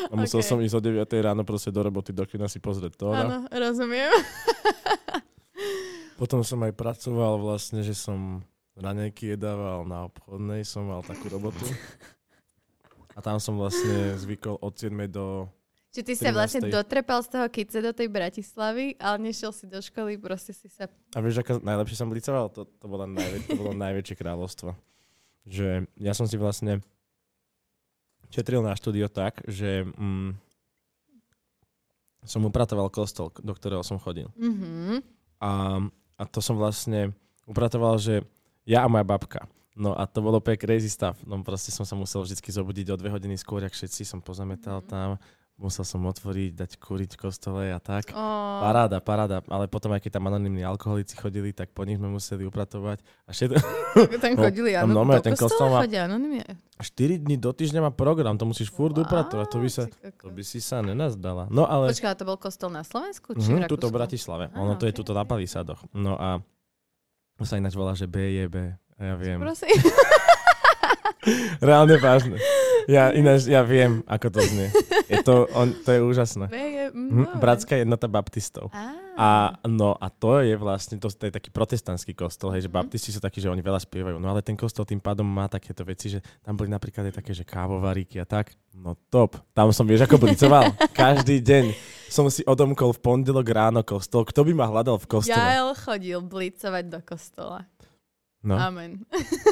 A 0.09 0.17
musel 0.17 0.41
Ok. 0.41 0.49
som 0.49 0.59
ísť 0.59 0.75
o 0.75 0.81
9 0.81 1.05
ráno 1.21 1.45
proste 1.45 1.69
do 1.69 1.85
roboty 1.85 2.11
do 2.11 2.25
kina 2.25 2.49
si 2.49 2.57
pozrieť 2.57 2.97
to. 2.97 3.13
no. 3.13 3.17
Áno, 3.17 3.39
rozumiem. 3.53 4.09
Potom 6.21 6.43
som 6.43 6.59
aj 6.67 6.75
pracoval 6.75 7.39
vlastne, 7.39 7.85
že 7.85 7.95
som 7.95 8.43
raňajky 8.75 9.39
jedával 9.39 9.87
na 9.87 10.11
obchodnej, 10.11 10.67
som 10.67 10.89
mal 10.89 11.05
takú 11.07 11.31
robotu. 11.31 11.63
A 13.15 13.23
tam 13.23 13.39
som 13.39 13.55
vlastne 13.59 14.19
zvykol 14.19 14.59
od 14.59 14.73
7 14.75 14.91
do... 15.11 15.47
Čiže 15.91 16.05
ty 16.05 16.15
sa 16.15 16.31
vlastne 16.31 16.69
13. 16.69 16.75
dotrepal 16.75 17.19
z 17.25 17.29
toho 17.35 17.47
kice 17.51 17.79
do 17.83 17.91
tej 17.91 18.07
Bratislavy, 18.13 18.95
ale 19.01 19.31
nešiel 19.31 19.51
si 19.51 19.67
do 19.67 19.83
školy, 19.83 20.15
proste 20.21 20.55
si 20.55 20.71
sa... 20.71 20.87
A 21.15 21.19
vieš, 21.19 21.43
aká 21.43 21.59
najlepšie 21.59 21.99
som 21.99 22.07
blicoval? 22.07 22.51
To, 22.55 22.69
to, 22.69 22.87
bolo 22.87 23.09
najväč- 23.09 23.49
to 23.51 23.59
bolo 23.59 23.75
najväčšie 23.75 24.15
kráľovstvo. 24.15 24.79
Že 25.49 25.89
ja 25.99 26.13
som 26.15 26.29
si 26.29 26.37
vlastne 26.39 26.85
šetril 28.29 28.61
na 28.61 28.77
štúdio 28.77 29.09
tak, 29.09 29.41
že 29.49 29.85
mm, 29.85 30.37
som 32.27 32.45
upratoval 32.45 32.93
kostol, 32.93 33.33
do 33.41 33.53
ktorého 33.55 33.81
som 33.87 33.97
chodil. 33.97 34.29
Mhm. 34.37 35.01
A, 35.39 35.51
a 36.19 36.23
to 36.27 36.43
som 36.43 36.59
vlastne 36.59 37.15
upratoval, 37.47 37.97
že 37.97 38.27
ja 38.67 38.85
a 38.85 38.91
moja 38.91 39.07
babka. 39.07 39.47
No 39.79 39.95
a 39.95 40.11
to 40.11 40.19
bolo 40.19 40.43
úplne 40.43 40.59
crazy 40.59 40.91
stuff. 40.91 41.23
No 41.23 41.39
proste 41.47 41.71
som 41.71 41.87
sa 41.87 41.95
musel 41.95 42.27
vždy 42.27 42.35
zobudiť 42.43 42.87
o 42.91 42.99
dve 42.99 43.15
hodiny 43.15 43.39
skôr, 43.39 43.63
jak 43.63 43.73
všetci 43.73 44.03
som 44.03 44.19
pozametal 44.19 44.83
Mhm. 44.83 44.89
tam. 44.91 45.09
Musel 45.59 45.83
som 45.83 45.99
otvoriť, 46.01 46.55
dať 46.55 46.71
kuriť 46.79 47.11
v 47.13 47.21
kostole 47.21 47.67
a 47.67 47.83
tak. 47.83 48.15
Ó, 48.15 48.23
Paráda, 48.63 49.03
paráda. 49.03 49.43
Ale 49.45 49.67
potom, 49.67 49.91
aj 49.91 49.99
keď 49.99 50.15
tam 50.15 50.31
anonimní 50.31 50.63
alkoholici 50.63 51.13
chodili, 51.13 51.51
tak 51.51 51.75
po 51.75 51.83
nich 51.83 51.99
sme 51.99 52.07
museli 52.07 52.47
upratovať. 52.47 53.03
A 53.27 53.35
všetko... 53.35 53.59
Tam 54.23 54.33
No, 54.39 54.47
chodili, 54.47 54.71
tam 54.73 54.87
áno, 54.87 54.95
normálne 54.97 55.19
do 55.19 55.27
ten 55.27 55.35
kostol 55.35 55.67
má- 55.69 55.83
chodia 55.83 56.07
anonymne. 56.07 56.47
4 56.79 56.87
dní 57.19 57.35
do 57.37 57.51
týždňa 57.51 57.81
má 57.81 57.91
program, 57.91 58.39
to 58.39 58.47
musíš 58.47 58.71
furt 58.71 58.95
upratovať. 58.95 59.47
To 59.49 59.59
by 59.59 59.67
sa, 59.69 59.83
to 60.15 60.31
by 60.31 60.43
si 60.47 60.63
sa 60.63 60.79
nenazdala. 60.79 61.51
No 61.51 61.67
ale... 61.67 61.91
Počkaj, 61.91 62.15
to 62.15 62.25
bol 62.25 62.39
kostol 62.39 62.71
na 62.71 62.87
Slovensku? 62.87 63.35
Či 63.35 63.51
v 63.51 63.59
Mhm, 63.59 63.67
tuto 63.67 63.91
v 63.91 63.99
Bratislave. 63.99 64.45
Á, 64.47 64.57
ono 64.57 64.79
to 64.79 64.87
je 64.87 64.95
tuto 64.95 65.11
na 65.11 65.27
Palisadoch. 65.27 65.83
No 65.91 66.15
a 66.15 66.39
to 67.35 67.43
sa 67.43 67.59
ináč 67.59 67.75
volá, 67.75 67.93
že 67.93 68.07
BJB. 68.07 68.79
Ja 68.95 69.15
viem. 69.15 69.43
Prosím. 69.43 69.75
Reálne 71.61 71.99
vážne. 71.99 72.39
Ja 72.87 73.11
ináč, 73.11 73.45
ja 73.45 73.61
viem, 73.61 74.07
ako 74.07 74.27
to 74.31 74.41
znie. 74.41 74.71
Je 75.09 75.25
to, 75.25 75.49
on, 75.57 75.73
to 75.73 75.89
je 75.89 76.01
úžasné. 76.01 76.47
Dobre. 76.47 77.37
Bratská 77.37 77.81
jednota 77.81 78.07
baptistov. 78.07 78.69
Á. 78.71 78.93
A 79.19 79.29
no 79.67 79.99
a 79.99 80.07
to 80.09 80.39
je 80.39 80.55
vlastne, 80.55 81.01
to, 81.01 81.11
to 81.11 81.27
je 81.27 81.35
taký 81.35 81.51
protestantský 81.51 82.15
kostol, 82.15 82.55
hej, 82.55 82.65
že 82.65 82.71
Mhm. 82.71 82.77
baptisti 82.77 83.11
sú 83.11 83.19
takí, 83.19 83.41
že 83.41 83.51
oni 83.51 83.59
veľa 83.59 83.83
spievajú. 83.83 84.21
No 84.21 84.31
ale 84.31 84.45
ten 84.45 84.55
kostol 84.55 84.87
tým 84.87 85.01
pádom 85.01 85.27
má 85.27 85.49
takéto 85.49 85.83
veci, 85.83 86.13
že 86.13 86.23
tam 86.41 86.55
boli 86.55 86.69
napríklad 86.69 87.09
aj 87.09 87.15
také, 87.19 87.33
že 87.35 87.43
kávovaríky 87.43 88.21
a 88.21 88.27
tak. 88.29 88.55
No 88.71 88.95
top. 89.09 89.41
Tam 89.51 89.73
som, 89.73 89.89
vieš, 89.89 90.07
ako 90.07 90.23
blicoval. 90.23 90.71
Každý 90.95 91.43
deň 91.43 91.65
som 92.07 92.31
si 92.31 92.47
odomkol 92.47 92.95
v 92.95 93.01
pondelok 93.03 93.49
ráno 93.49 93.83
kostol. 93.83 94.23
Kto 94.23 94.47
by 94.47 94.53
ma 94.55 94.71
hľadal 94.71 95.01
v 95.03 95.07
kostole? 95.09 95.35
Jael 95.35 95.73
chodil 95.75 96.21
blicovať 96.23 96.85
do 96.87 97.01
kostola. 97.03 97.67
No, 98.39 98.55
Amen. 98.55 99.03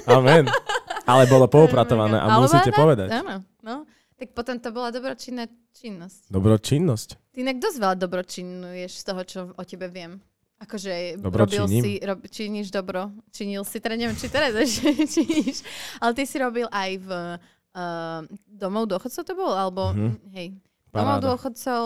amen. 0.06 0.46
Ale 1.10 1.26
bolo 1.26 1.50
poupratované 1.50 2.22
a 2.22 2.30
Ale 2.30 2.46
musíte 2.46 2.70
povedať. 2.70 3.10
Áno, 3.10 3.42
no. 3.62 3.82
Tak 4.16 4.32
potom 4.32 4.56
to 4.56 4.68
bola 4.70 4.88
dobročinná 4.88 5.44
činnosť. 5.72 6.28
Dobročinnosť. 6.28 7.08
Ty 7.30 7.38
inak 7.38 7.58
dosť 7.58 7.76
veľa 7.76 7.96
dobročinuješ 7.96 8.92
z 8.94 9.04
toho, 9.04 9.20
čo 9.22 9.38
o 9.50 9.62
tebe 9.62 9.86
viem. 9.86 10.18
Akože 10.56 11.20
robil 11.20 11.68
si, 11.68 12.00
rob, 12.00 12.24
činíš 12.24 12.70
dobro, 12.70 13.12
činil 13.28 13.60
si, 13.62 13.76
teda 13.76 13.92
neviem, 13.94 14.16
či 14.16 14.26
teraz 14.26 14.56
ešte 14.56 14.88
činíš, 15.14 15.60
ale 15.98 16.16
ty 16.16 16.24
si 16.24 16.36
robil 16.36 16.64
aj 16.66 16.90
v 16.96 17.08
uh, 17.12 18.24
domov 18.42 18.88
dôchodcov 18.88 19.20
to 19.20 19.34
bol, 19.34 19.52
alebo 19.52 19.92
Mhm. 19.92 20.32
hej, 20.32 20.56
domov 20.88 21.20
Paráda. 21.20 21.24
dôchodcov, 21.28 21.82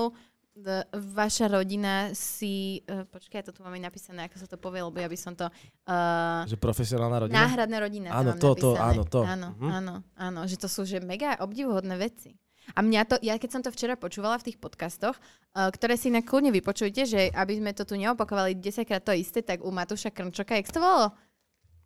vaša 0.92 1.46
rodina 1.46 2.10
si, 2.12 2.82
uh, 2.84 3.06
počkaj, 3.06 3.38
ja 3.38 3.46
to 3.46 3.54
tu 3.54 3.62
máme 3.62 3.78
napísané, 3.78 4.26
ako 4.26 4.36
sa 4.36 4.46
to 4.46 4.56
povie, 4.56 4.82
lebo 4.82 4.96
ja 4.96 5.06
by 5.06 5.16
som 5.16 5.32
to... 5.32 5.46
Uh, 5.86 6.42
Že 6.44 6.58
profesionálna 6.58 7.18
rodina? 7.22 7.46
Náhradná 7.46 7.78
rodina. 7.78 8.08
Áno, 8.10 8.34
to, 8.34 8.52
to, 8.54 8.74
napísané. 8.74 8.90
áno, 8.90 9.02
to. 9.06 9.20
Áno, 9.22 9.48
Mhm. 9.56 9.68
áno, 9.70 9.94
áno, 10.14 10.40
že 10.44 10.56
to 10.56 10.66
sú 10.66 10.82
že 10.82 10.98
mega 10.98 11.38
obdivuhodné 11.38 11.94
veci. 11.96 12.34
A 12.70 12.82
mňa 12.82 13.00
to, 13.02 13.16
ja 13.18 13.34
keď 13.34 13.50
som 13.50 13.62
to 13.62 13.70
včera 13.70 13.98
počúvala 13.98 14.38
v 14.38 14.52
tých 14.52 14.58
podcastoch, 14.58 15.16
uh, 15.16 15.70
ktoré 15.70 15.94
si 15.94 16.06
na 16.06 16.20
kľudne 16.20 16.50
vypočujte, 16.52 17.02
že 17.02 17.20
aby 17.30 17.56
sme 17.56 17.70
to 17.72 17.82
tu 17.82 17.94
neopakovali 17.94 18.54
10 18.54 18.84
krát 18.84 19.02
to 19.02 19.10
isté, 19.10 19.42
tak 19.42 19.62
u 19.62 19.70
Matúša 19.70 20.10
Krnčoka, 20.10 20.54
jak 20.54 20.68
to 20.68 20.78
volalo? 20.78 21.10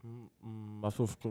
Mm, 0.05 0.29
mm. 0.45 0.81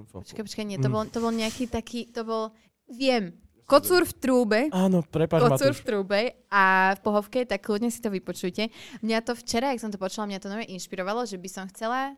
Počkaj, 0.10 0.42
počkaj, 0.42 0.66
nie, 0.66 0.82
to 0.82 0.90
Mm. 0.90 0.94
bol, 0.94 1.04
to 1.06 1.20
bol 1.22 1.30
nejaký 1.30 1.70
taký, 1.70 2.10
to 2.10 2.26
bol, 2.26 2.50
viem, 2.90 3.38
kocúr 3.66 4.04
v 4.04 4.14
trúbe, 4.18 4.60
Áno, 4.72 5.02
prepáč, 5.04 5.42
kocúr 5.42 5.72
v 5.72 5.80
Matúš. 5.80 5.88
trúbe 5.88 6.22
a 6.52 6.94
v 6.96 7.00
pohovke, 7.02 7.48
tak 7.48 7.64
kľudne 7.64 7.90
si 7.90 8.04
to 8.04 8.12
vypočujte. 8.12 8.70
Mňa 9.02 9.20
to 9.24 9.34
včera, 9.40 9.72
jak 9.72 9.82
som 9.82 9.92
to 9.92 10.02
počula, 10.02 10.28
mňa 10.28 10.40
to 10.44 10.52
nové 10.52 10.68
inšpirovalo, 10.70 11.24
že 11.24 11.40
by 11.40 11.50
som 11.50 11.66
chcela 11.72 12.16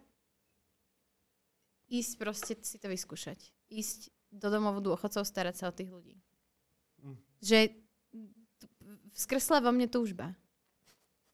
ísť 1.89 2.11
proste 2.17 2.53
si 2.65 2.77
to 2.81 2.89
vyskúšať. 2.89 3.37
Ísť 3.69 4.09
do 4.33 4.47
domovu 4.49 4.81
dôchodcov, 4.81 5.23
starať 5.23 5.55
sa 5.55 5.69
o 5.69 5.75
tých 5.75 5.89
ľudí. 5.93 6.17
Mm. 7.01 7.17
Že 7.39 7.59
vzkrsla 9.15 9.63
vo 9.63 9.71
mne 9.71 9.87
túžba. 9.87 10.35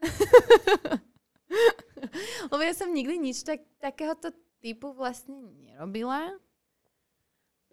Lebo 2.52 2.62
ja 2.62 2.74
som 2.76 2.92
nikdy 2.92 3.18
nič 3.18 3.44
tak, 3.46 3.64
takéhoto 3.80 4.34
typu 4.62 4.94
vlastne 4.94 5.50
nerobila. 5.66 6.38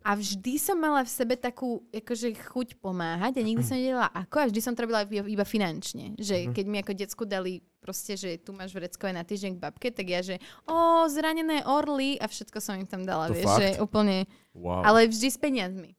A 0.09 0.17
vždy 0.17 0.57
som 0.57 0.73
mala 0.75 1.05
v 1.05 1.11
sebe 1.11 1.37
takú 1.37 1.85
akože 1.91 2.33
chuť 2.49 2.69
pomáhať 2.77 3.37
a 3.37 3.43
nikdy 3.43 3.61
som 3.61 3.77
nevedela 3.77 4.09
ako 4.09 4.37
a 4.39 4.49
vždy 4.49 4.57
som 4.59 4.73
to 4.73 4.81
robila 4.81 5.05
iba, 5.05 5.45
finančne. 5.45 6.17
Že 6.17 6.37
Mhm. 6.43 6.53
keď 6.55 6.65
mi 6.65 6.77
ako 6.79 6.93
decku 6.95 7.23
dali 7.23 7.53
proste, 7.79 8.17
že 8.17 8.37
tu 8.37 8.51
máš 8.51 8.73
vreckové 8.73 9.13
na 9.13 9.21
týždeň 9.21 9.53
k 9.53 9.63
babke, 9.63 9.89
tak 9.89 10.07
ja, 10.07 10.21
že 10.21 10.41
o, 10.65 10.77
zranené 11.07 11.61
orly 11.63 12.17
a 12.17 12.25
všetko 12.25 12.57
som 12.57 12.75
im 12.75 12.85
tam 12.85 13.05
dala, 13.05 13.29
To 13.29 13.37
vieš, 13.37 13.45
fakt? 13.47 13.61
že 13.61 13.69
úplne, 13.79 14.25
Wow. 14.51 14.81
ale 14.83 15.07
vždy 15.07 15.29
s 15.29 15.37
peniazmi. 15.37 15.93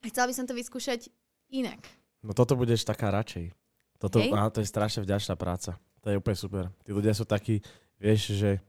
A 0.00 0.04
chcela 0.06 0.26
by 0.26 0.34
som 0.34 0.46
to 0.46 0.54
vyskúšať 0.54 1.10
inak. 1.50 1.82
No 2.20 2.32
toto 2.32 2.54
budeš 2.54 2.82
taká 2.82 3.10
radšej. 3.10 3.50
Toto, 3.96 4.16
Hej? 4.16 4.30
á, 4.30 4.46
to 4.48 4.58
je 4.58 4.68
strašne 4.68 5.02
vďačná 5.02 5.34
práca. 5.34 5.74
To 6.00 6.08
je 6.08 6.16
úplne 6.16 6.36
super. 6.36 6.64
Tí 6.80 6.90
ľudia 6.90 7.10
sú 7.10 7.24
takí, 7.24 7.60
vieš, 7.96 8.32
že 8.32 8.62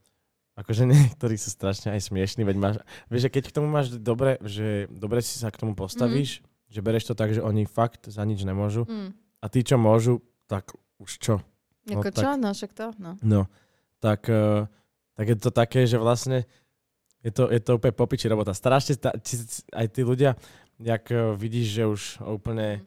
akože 0.56 0.84
niektorí 0.88 1.36
sú 1.36 1.52
strašne 1.52 1.92
aj 1.92 2.08
smiešní, 2.08 2.44
veď 2.44 2.58
máš, 2.58 2.76
vieš, 3.08 3.28
že 3.28 3.34
keď 3.34 3.44
k 3.52 3.56
tomu 3.56 3.68
máš 3.68 3.92
dobre, 3.96 4.40
že 4.42 4.88
dobre 4.90 5.20
si 5.20 5.36
sa 5.36 5.52
k 5.52 5.60
tomu 5.60 5.76
postavíš, 5.76 6.40
že 6.68 6.80
bereš 6.80 7.08
to 7.08 7.16
tak, 7.16 7.32
že 7.32 7.40
oni 7.40 7.64
fakt 7.64 8.08
za 8.08 8.24
nič 8.24 8.42
nemôžu 8.42 8.88
Mm. 8.88 9.12
a 9.40 9.46
tí, 9.48 9.62
čo 9.62 9.76
môžu, 9.76 10.20
tak 10.48 10.72
už 10.98 11.12
čo? 11.20 11.36
No 11.86 12.02
Ako 12.02 12.10
tak- 12.10 12.24
čo? 12.24 12.30
No 12.36 12.50
však 12.52 12.72
to, 12.74 12.86
no. 12.98 13.12
No, 13.22 13.42
tak, 14.02 14.26
uh, 14.28 14.66
tak 15.14 15.26
je 15.30 15.38
to 15.38 15.52
také, 15.52 15.86
že 15.86 16.00
vlastne 16.00 16.48
je 17.22 17.32
to, 17.34 17.50
je 17.50 17.60
to 17.60 17.78
úplne 17.78 17.94
popiči 17.94 18.26
robota. 18.26 18.54
Strašne, 18.54 18.96
či, 19.22 19.36
aj 19.70 19.88
tí 19.94 20.02
ľudia, 20.02 20.34
jak 20.78 21.06
uh, 21.10 21.34
vidíš, 21.34 21.68
že 21.68 21.84
už 21.86 22.02
úplne, 22.26 22.82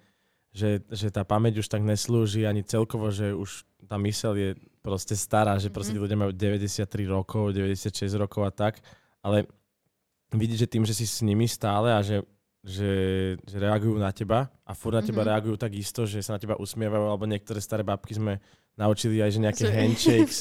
že, 0.50 0.82
že 0.90 1.08
tá 1.10 1.22
pamäť 1.22 1.62
už 1.62 1.68
tak 1.68 1.82
neslúži 1.82 2.42
ani 2.42 2.62
celkovo, 2.62 3.12
že 3.14 3.30
už 3.32 3.62
tá 3.86 3.96
myseľ 3.96 4.32
je 4.34 4.50
proste 4.88 5.12
stará, 5.12 5.60
že 5.60 5.68
proste 5.68 5.92
Mhm. 5.92 6.00
ľudia 6.00 6.16
majú 6.16 6.32
93 6.32 6.88
rokov, 7.04 7.52
96 7.52 8.16
rokov 8.16 8.40
a 8.40 8.50
tak, 8.50 8.80
ale 9.20 9.44
vidíš, 10.32 10.64
že 10.64 10.68
tým, 10.70 10.82
že 10.82 10.96
si 10.96 11.04
s 11.04 11.20
nimi 11.20 11.44
stále 11.44 11.92
a 11.92 12.00
že 12.00 12.24
že, 12.58 12.90
že 13.46 13.56
reagujú 13.56 13.96
na 13.96 14.10
teba 14.10 14.50
a 14.66 14.74
furt 14.74 14.92
na 14.92 15.00
teba 15.00 15.22
Mhm. 15.22 15.28
reagujú 15.30 15.56
tak 15.56 15.72
isto, 15.72 16.02
že 16.04 16.18
sa 16.20 16.34
na 16.34 16.42
teba 16.42 16.58
usmievajú, 16.58 17.06
alebo 17.06 17.24
niektoré 17.24 17.62
staré 17.62 17.86
babky 17.86 18.12
sme 18.12 18.42
naučili 18.74 19.22
aj, 19.22 19.30
že 19.30 19.38
nejaké 19.40 19.62
Že- 19.62 19.72
handshakes. 19.78 20.38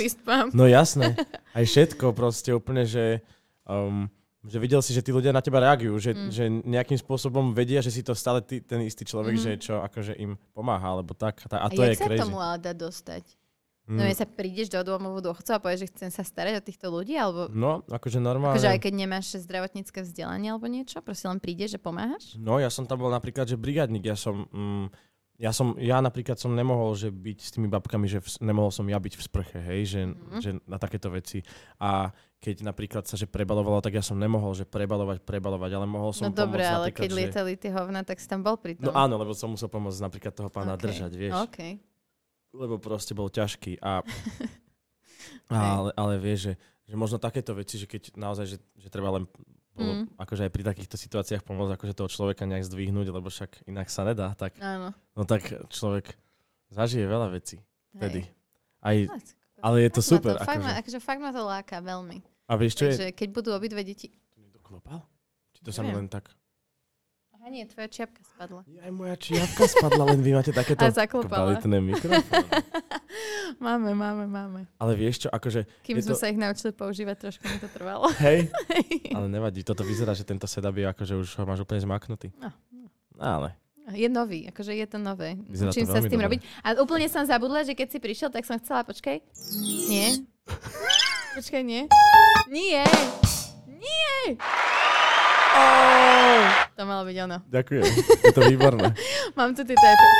No 0.51 0.65
jasné. 0.65 1.13
Aj 1.53 1.63
všetko 1.63 2.11
proste 2.11 2.51
úplne, 2.51 2.83
že, 2.83 3.21
um, 3.63 4.09
že 4.43 4.57
videl 4.57 4.81
si, 4.81 4.91
že 4.91 5.05
tí 5.05 5.13
ľudia 5.13 5.29
na 5.29 5.39
teba 5.39 5.61
reagujú, 5.61 5.93
že, 5.99 6.11
Mm. 6.11 6.27
že 6.27 6.43
nejakým 6.65 6.97
spôsobom 6.97 7.53
vedia, 7.53 7.79
že 7.79 7.91
si 7.91 8.01
to 8.01 8.11
stále 8.11 8.41
ty, 8.41 8.59
ten 8.59 8.81
istý 8.81 9.05
človek, 9.05 9.37
Mhm. 9.37 9.43
že 9.43 9.51
čo 9.61 9.79
akože 9.79 10.17
im 10.17 10.35
pomáha, 10.51 10.97
alebo 10.97 11.13
tak. 11.13 11.45
A, 11.47 11.63
a 11.63 11.65
A, 11.65 11.69
to 11.69 11.79
je 11.79 11.93
jak 11.93 12.01
sa 12.01 12.07
crazy. 12.07 12.21
tomu 12.23 12.39
ale 12.39 12.57
dá 12.57 12.73
dostať? 12.73 13.23
Mm. 13.87 13.97
No, 13.97 14.03
ja 14.03 14.11
sa 14.13 14.27
prídeš 14.27 14.67
do 14.67 14.83
domovu 14.83 15.23
dôchodcov 15.23 15.53
a 15.53 15.63
povieš, 15.63 15.79
že 15.81 15.91
chcem 15.91 16.09
sa 16.11 16.19
starať 16.21 16.59
o 16.59 16.61
týchto 16.61 16.87
ľudí, 16.87 17.15
alebo 17.15 17.47
No, 17.47 17.87
akože 17.87 18.19
normálne. 18.19 18.59
akože 18.59 18.67
aj 18.69 18.79
keď 18.83 18.93
nemáš 18.93 19.39
zdravotnícke 19.39 20.03
vzdelanie 20.03 20.51
alebo 20.51 20.67
niečo, 20.67 20.99
proste 20.99 21.25
len 21.25 21.39
prídeš, 21.39 21.75
že 21.75 21.79
pomáhaš? 21.79 22.35
No, 22.35 22.59
ja 22.59 22.67
som 22.67 22.83
tam 22.83 22.99
bol 22.99 23.07
napríklad, 23.09 23.47
že 23.47 23.55
brigadník, 23.55 24.03
ja 24.03 24.15
som... 24.15 24.43
Mm, 24.51 24.91
ja 25.37 25.53
som, 25.53 25.77
ja 25.77 26.01
napríklad 26.01 26.33
som 26.35 26.49
nemohol, 26.49 26.97
že 26.97 27.13
byť 27.13 27.37
s 27.37 27.53
tými 27.53 27.69
babkami, 27.69 28.09
že 28.09 28.17
v, 28.17 28.27
nemohol 28.41 28.73
som 28.73 28.81
ja 28.83 28.97
byť 28.97 29.13
v 29.13 29.21
sprche, 29.21 29.59
hej, 29.61 29.81
že, 29.85 30.01
Mhm. 30.09 30.39
že 30.41 30.49
na 30.65 30.75
takéto 30.75 31.07
veci. 31.07 31.45
A 31.77 32.09
keď 32.41 32.65
napríklad 32.65 33.05
sa, 33.05 33.13
že 33.13 33.29
prebalovalo, 33.29 33.77
tak 33.79 33.93
ja 33.93 34.01
som 34.01 34.17
nemohol, 34.17 34.51
že 34.51 34.65
prebalovať, 34.65 35.21
prebalovať, 35.21 35.71
ale 35.71 35.85
mohol 35.85 36.09
som 36.09 36.27
No 36.27 36.33
dobre, 36.33 36.65
ale 36.65 36.89
keď 36.89 37.07
že... 37.07 37.15
lietali 37.15 37.53
tie 37.53 37.69
hovna, 37.69 38.01
tak 38.01 38.17
si 38.17 38.25
tam 38.25 38.41
bol 38.41 38.57
pri 38.57 38.81
tom. 38.81 38.89
No 38.89 38.97
áno, 38.97 39.13
lebo 39.15 39.29
som 39.31 39.53
musel 39.53 39.69
pomôcť 39.69 40.01
napríklad 40.01 40.33
toho 40.33 40.49
pána 40.49 40.73
Ok. 40.73 40.89
držať, 40.89 41.11
vieš. 41.13 41.37
OK. 41.37 41.85
Lebo 42.57 42.81
proste 42.81 43.13
bol 43.13 43.29
ťažký. 43.29 43.77
A, 43.79 44.01
a 45.53 45.57
ale, 45.77 45.89
ale 45.93 46.13
vieš, 46.17 46.51
že, 46.51 46.53
že 46.89 46.95
možno 46.97 47.21
takéto 47.21 47.53
veci, 47.53 47.77
že 47.77 47.85
keď 47.85 48.17
naozaj, 48.17 48.45
že, 48.49 48.57
že 48.75 48.87
treba 48.89 49.13
len 49.13 49.29
bolo, 49.77 49.93
Mm. 50.03 50.09
akože 50.17 50.49
aj 50.49 50.51
pri 50.57 50.63
takýchto 50.65 50.97
situáciách 50.97 51.45
pomôcť 51.45 51.77
akože 51.77 51.93
toho 51.93 52.09
človeka 52.09 52.49
nejak 52.49 52.65
zdvihnúť, 52.65 53.13
lebo 53.13 53.29
však 53.29 53.61
inak 53.69 53.93
sa 53.93 54.09
nedá, 54.09 54.33
tak 54.33 54.57
Áno. 54.57 54.89
no 55.13 55.21
tak 55.21 55.53
človek 55.69 56.17
zažije 56.73 57.05
veľa 57.05 57.29
vecí 57.29 57.61
vtedy. 57.93 58.25
Aj, 58.81 58.97
No, 59.57 59.73
ale 59.73 59.85
je 59.85 59.91
to 59.93 60.01
fakt 60.01 60.09
super. 60.17 60.33
To, 60.37 60.45
fakt, 60.45 60.61
ma, 60.61 60.69
Akože. 60.73 60.81
akože 60.81 60.99
fakt 61.01 61.21
ma 61.21 61.29
to 61.33 61.41
láka 61.45 61.77
veľmi. 61.81 62.17
A 62.45 62.53
vieš, 62.57 62.77
čo 62.77 62.89
je? 62.89 62.93
Takže 62.93 63.09
keď 63.17 63.29
budú 63.33 63.49
obidve 63.53 63.81
deti... 63.81 64.09
To 64.33 64.37
niekto 64.37 64.61
klopal? 64.61 65.01
Či 65.53 65.61
to 65.65 65.69
sa 65.73 65.81
mi 65.81 65.93
len 65.93 66.05
Neviem. 66.05 66.13
tak... 66.13 66.29
Aha, 67.47 67.55
nie, 67.55 67.63
tvoja 67.63 67.87
čiapka 67.87 68.19
spadla. 68.27 68.67
Aj 68.67 68.91
moja 68.91 69.15
čiapka 69.15 69.71
spadla, 69.71 70.03
len 70.03 70.19
vy 70.19 70.35
máte 70.35 70.51
takéto 70.51 70.83
A 70.83 70.91
zaklopala. 70.91 71.55
kvalitné 71.55 71.79
mikrofóny. 71.79 72.43
máme, 73.63 73.95
máme, 73.95 74.27
máme. 74.27 74.59
Ale 74.75 74.99
vieš 74.99 75.23
čo, 75.23 75.29
akože, 75.31 75.63
Kým 75.79 76.03
sme 76.03 76.11
to- 76.11 76.19
sa 76.19 76.27
ich 76.27 76.35
naučili 76.35 76.75
používať, 76.75 77.15
trošku 77.15 77.47
mi 77.47 77.55
to 77.55 77.71
trvalo. 77.71 78.11
hej, 78.27 78.51
ale 79.15 79.31
nevadí, 79.31 79.63
toto 79.63 79.87
vyzerá, 79.87 80.11
že 80.11 80.27
tento 80.27 80.43
setup 80.43 80.75
je 80.75 80.91
akože 80.91 81.13
už 81.15 81.39
ho 81.39 81.47
máš 81.47 81.63
úplne 81.63 81.79
zmaknutý. 81.79 82.35
No, 82.35 82.51
Ale, 83.15 83.55
Je 83.95 84.11
nový, 84.11 84.43
akože 84.43 84.75
je 84.75 84.83
to 84.83 84.99
nové. 84.99 85.39
Vyzerá 85.47 85.71
to 85.71 85.79
Učím 85.79 85.87
sa 85.87 86.03
s 86.03 86.11
tým 86.11 86.19
dobre. 86.19 86.27
robiť. 86.27 86.39
A 86.59 86.75
úplne 86.83 87.07
som 87.07 87.23
zabudla, 87.23 87.63
že 87.63 87.71
keď 87.71 87.95
si 87.95 88.03
prišiel, 88.03 88.27
tak 88.27 88.43
som 88.43 88.59
chcela, 88.59 88.83
počkaj. 88.83 89.23
Nie. 89.87 90.19
Počkaj, 91.39 91.63
nie. 91.63 91.87
Nie. 92.51 92.83
Nie. 93.71 94.35
To 96.73 96.83
malo 96.83 97.03
byť 97.03 97.17
ono. 97.19 97.37
ďakujem, 97.47 97.83
je 98.21 98.31
to 98.31 98.41
výborné. 98.43 98.93
Mám 99.37 99.51
tu 99.51 99.63
tieto 99.63 99.81
efekty. 99.81 100.17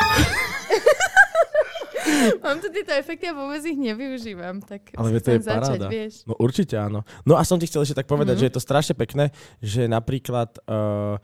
Mám 2.39 2.57
tu 2.57 2.67
tieto 2.69 2.93
efekty 2.93 3.25
a 3.25 3.35
vôbec 3.35 3.61
ich 3.61 3.75
nevyužívam. 3.75 4.57
Tak 4.59 4.95
Ale 4.95 5.19
to 5.19 5.29
je 5.29 5.39
začať, 5.39 5.77
paráda. 5.77 5.87
vieš. 5.87 6.23
No 6.23 6.33
určite 6.35 6.73
áno. 6.73 7.03
No 7.21 7.35
a 7.35 7.43
som 7.43 7.55
ti 7.55 7.65
chcel 7.65 7.83
ešte 7.83 7.99
tak 7.99 8.07
povedať, 8.07 8.33
Mhm. 8.33 8.41
že 8.41 8.47
je 8.47 8.55
to 8.55 8.63
strašne 8.63 8.95
pekné, 8.95 9.29
že 9.59 9.85
napríklad 9.85 10.55
uh, 10.63 11.19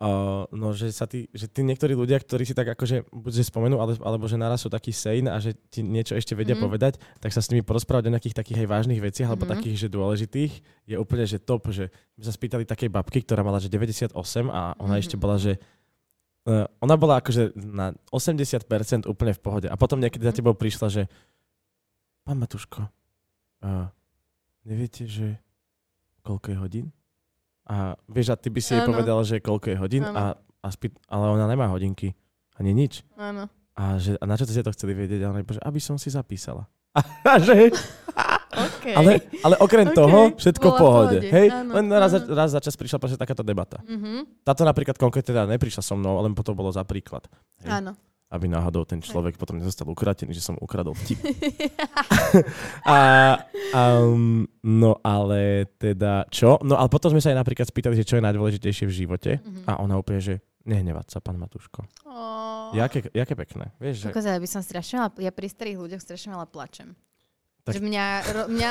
uh, 0.00 0.44
no, 0.50 0.74
že, 0.74 0.90
sa 0.90 1.06
tí, 1.06 1.30
že 1.30 1.46
tí 1.46 1.62
niektorí 1.62 1.94
ľudia, 1.94 2.18
ktorí 2.18 2.42
si 2.42 2.54
tak 2.54 2.66
akože 2.74 3.06
buď 3.14 3.32
že 3.32 3.44
spomenú, 3.46 3.78
ale, 3.78 3.94
alebo 4.02 4.26
že 4.26 4.34
naraz 4.34 4.62
sú 4.62 4.68
takí 4.68 4.90
sane 4.90 5.30
a 5.30 5.38
že 5.38 5.54
ti 5.70 5.82
niečo 5.82 6.14
ešte 6.14 6.34
vedia 6.34 6.58
Mhm. 6.58 6.62
povedať, 6.62 6.92
tak 7.22 7.30
sa 7.30 7.38
s 7.38 7.50
nimi 7.50 7.62
porozprávať 7.62 8.10
o 8.10 8.12
nejakých 8.14 8.34
takých 8.34 8.58
aj 8.64 8.68
vážnych 8.70 8.98
veciach, 8.98 9.28
alebo 9.30 9.46
Mhm. 9.46 9.52
takých, 9.54 9.76
že 9.76 9.88
dôležitých, 9.88 10.52
je 10.86 10.96
úplne, 10.98 11.24
že 11.26 11.38
top, 11.38 11.70
že 11.70 11.88
my 12.16 12.22
sa 12.24 12.32
spýtali 12.32 12.64
takej 12.66 12.90
babky, 12.90 13.22
ktorá 13.22 13.46
mala, 13.46 13.62
že 13.62 13.70
98 13.70 14.50
a 14.50 14.74
ona 14.78 14.98
Mhm. 14.98 15.02
ešte 15.02 15.16
bola, 15.16 15.38
že 15.38 15.58
uh, 16.44 16.68
ona 16.84 17.00
bola 17.00 17.24
akože 17.24 17.56
na 17.56 17.96
80% 18.12 19.08
úplne 19.08 19.32
v 19.32 19.40
pohode. 19.40 19.64
A 19.64 19.80
potom 19.80 19.96
niekedy 19.96 20.28
za 20.28 20.32
Mhm. 20.34 20.38
tebou 20.44 20.52
prišla, 20.52 20.92
že 20.92 21.02
pán 22.20 22.36
Matuško, 22.36 22.84
uh, 23.64 23.88
neviete, 24.64 25.08
že 25.08 25.40
koľko 26.20 26.46
je 26.52 26.56
hodín? 26.60 26.86
A 27.64 27.96
vieš, 28.06 28.28
a 28.28 28.36
ty 28.36 28.48
by 28.48 28.60
si 28.60 28.72
jej 28.72 28.82
Áno. 28.82 28.92
povedal, 28.92 29.18
že 29.22 29.40
koľko 29.40 29.72
je 29.72 29.76
hodín, 29.76 30.04
a, 30.04 30.36
a 30.36 30.66
spýt, 30.68 30.96
ale 31.06 31.32
ona 31.32 31.48
nemá 31.48 31.66
hodinky. 31.66 32.12
Ani 32.54 32.70
nič. 32.70 33.00
Áno. 33.16 33.48
A, 33.74 33.96
že, 33.96 34.14
a 34.14 34.24
na 34.24 34.36
čo 34.36 34.46
ste 34.46 34.60
to 34.60 34.70
chceli 34.70 34.94
vedieť? 34.94 35.24
A 35.24 35.32
ona 35.32 35.42
že 35.42 35.58
aby 35.58 35.80
som 35.80 35.96
si 35.96 36.06
zapísala. 36.06 36.68
A 37.24 37.40
že, 37.42 37.72
Okay. 38.54 38.94
ale, 38.94 39.12
ale 39.42 39.54
okrem 39.58 39.90
Ok, 39.90 39.96
toho, 39.96 40.18
všetko 40.38 40.62
v 40.62 40.70
bola 40.70 40.78
v 40.78 40.78
pohode. 40.78 41.18
pohode, 41.18 41.26
Hej? 41.26 41.46
áno, 41.50 41.70
Len 41.74 41.86
raz, 41.90 42.10
za, 42.14 42.20
áno. 42.22 42.38
raz 42.38 42.48
za 42.54 42.60
čas 42.62 42.74
prišla 42.78 42.98
proste 43.02 43.18
takáto 43.18 43.42
debata. 43.42 43.82
Mhm. 43.82 44.46
Táto 44.46 44.62
napríklad 44.62 44.94
konkrétne 44.94 45.34
teda 45.34 45.42
neprišla 45.50 45.82
so 45.82 45.98
mnou, 45.98 46.22
len 46.22 46.38
potom 46.38 46.54
bolo 46.54 46.70
za 46.70 46.86
príklad. 46.86 47.26
Hej. 47.66 47.82
Áno. 47.82 47.98
Aby 48.34 48.50
náhodou 48.50 48.82
ten 48.82 48.98
človek 48.98 49.38
potom 49.38 49.62
nezostal 49.62 49.86
ukratený, 49.86 50.34
že 50.34 50.42
som 50.42 50.58
ukradol 50.58 50.98
vtip. 50.98 51.22
A, 52.82 52.98
um, 53.70 54.42
no 54.66 54.98
ale 55.06 55.70
teda 55.78 56.26
čo? 56.34 56.58
No 56.66 56.74
ale 56.74 56.90
potom 56.90 57.14
sme 57.14 57.22
sa 57.22 57.30
aj 57.30 57.38
napríklad 57.38 57.70
spýtali, 57.70 57.94
že 57.94 58.02
čo 58.02 58.18
je 58.18 58.26
najdôležitejšie 58.26 58.90
v 58.90 58.96
živote. 59.06 59.30
Mhm. 59.38 59.70
A 59.70 59.78
ona 59.78 59.94
úplne, 59.94 60.18
že 60.18 60.34
nehnevať 60.66 61.14
sa, 61.14 61.18
pán 61.22 61.38
Matúško. 61.38 61.84
Oh. 62.08 62.72
Jaké, 62.74 63.06
jaké 63.12 63.38
pekné. 63.38 63.70
Vieš, 63.78 64.08
že... 64.08 64.16
Ja 64.16 64.40
by 64.40 64.48
som 64.50 64.64
strašne 64.64 64.98
veľa, 64.98 65.10
ja 65.20 65.30
pri 65.30 65.46
starých 65.46 65.78
ľuďoch 65.78 66.02
strašne 66.02 66.34
veľa 66.34 66.48
plačem. 66.48 66.96
Tak- 67.62 67.78
Že 67.78 67.80
mňa, 67.84 68.04
ro, 68.32 68.42
mňa 68.50 68.70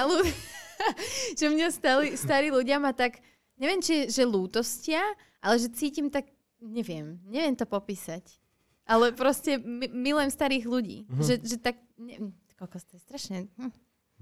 že 1.39 1.45
mňa 1.47 1.67
starí, 1.71 2.07
starí 2.17 2.47
ľudia 2.49 2.81
ma 2.81 2.91
tak, 2.91 3.21
neviem, 3.61 3.79
či 3.79 4.09
že 4.09 4.25
lútostia, 4.25 5.01
ale 5.39 5.61
že 5.61 5.69
cítim 5.71 6.09
tak, 6.09 6.27
neviem, 6.59 7.21
neviem 7.29 7.53
to 7.53 7.69
popísať. 7.69 8.42
Ale 8.83 9.15
proste 9.15 9.55
mi, 9.59 9.87
milujem 9.87 10.31
starých 10.31 10.65
ľudí. 10.67 10.97
Mhm. 11.07 11.23
Že, 11.23 11.33
že 11.43 11.55
tak, 11.59 11.79
ne, 11.95 12.35
kokos, 12.59 12.83
to 12.83 12.99
je 12.99 13.01
strašne, 13.01 13.37
hm, 13.55 13.71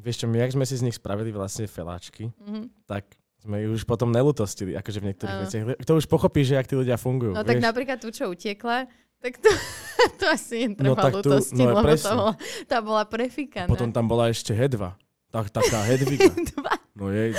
Vieš 0.02 0.24
čo, 0.24 0.26
my, 0.26 0.42
jak 0.42 0.56
sme 0.56 0.66
si 0.66 0.76
z 0.80 0.86
nich 0.88 0.98
spravili 0.98 1.30
vlastne 1.30 1.70
feláčky, 1.70 2.34
mhm. 2.42 2.74
tak 2.90 3.06
sme 3.42 3.58
ju 3.66 3.74
už 3.74 3.90
potom 3.90 4.14
nelutostili, 4.14 4.78
akože 4.78 5.02
v 5.02 5.06
niektorých 5.14 5.36
Áno. 5.36 5.44
veciach. 5.46 5.64
To 5.82 5.98
už 5.98 6.06
pochopí, 6.06 6.46
že 6.46 6.58
jak 6.58 6.70
tí 6.70 6.78
ľudia 6.78 6.98
fungujú. 6.98 7.34
No 7.34 7.42
tak 7.42 7.58
vieš? 7.58 7.66
napríklad 7.66 7.98
tú, 7.98 8.14
čo 8.14 8.30
utekla, 8.30 8.86
tak 9.18 9.42
to, 9.42 9.50
to 10.22 10.26
asi 10.30 10.70
No 10.78 10.94
netreba 10.94 11.02
tak 11.10 11.14
tu- 11.14 11.18
lútostiť, 11.26 11.58
no 11.58 11.74
lebo 11.74 11.82
to 11.98 12.10
bola, 12.14 12.34
tá 12.70 12.78
bola 12.82 13.04
prefikaná. 13.06 13.70
Potom 13.70 13.90
tam 13.90 14.06
bola 14.06 14.30
ešte 14.30 14.54
Hedva. 14.54 14.94
Tak, 15.32 15.48
taká 15.48 15.80
Hedviga. 15.88 16.28
Dva. 16.52 16.76
No 16.92 17.08
jej, 17.08 17.32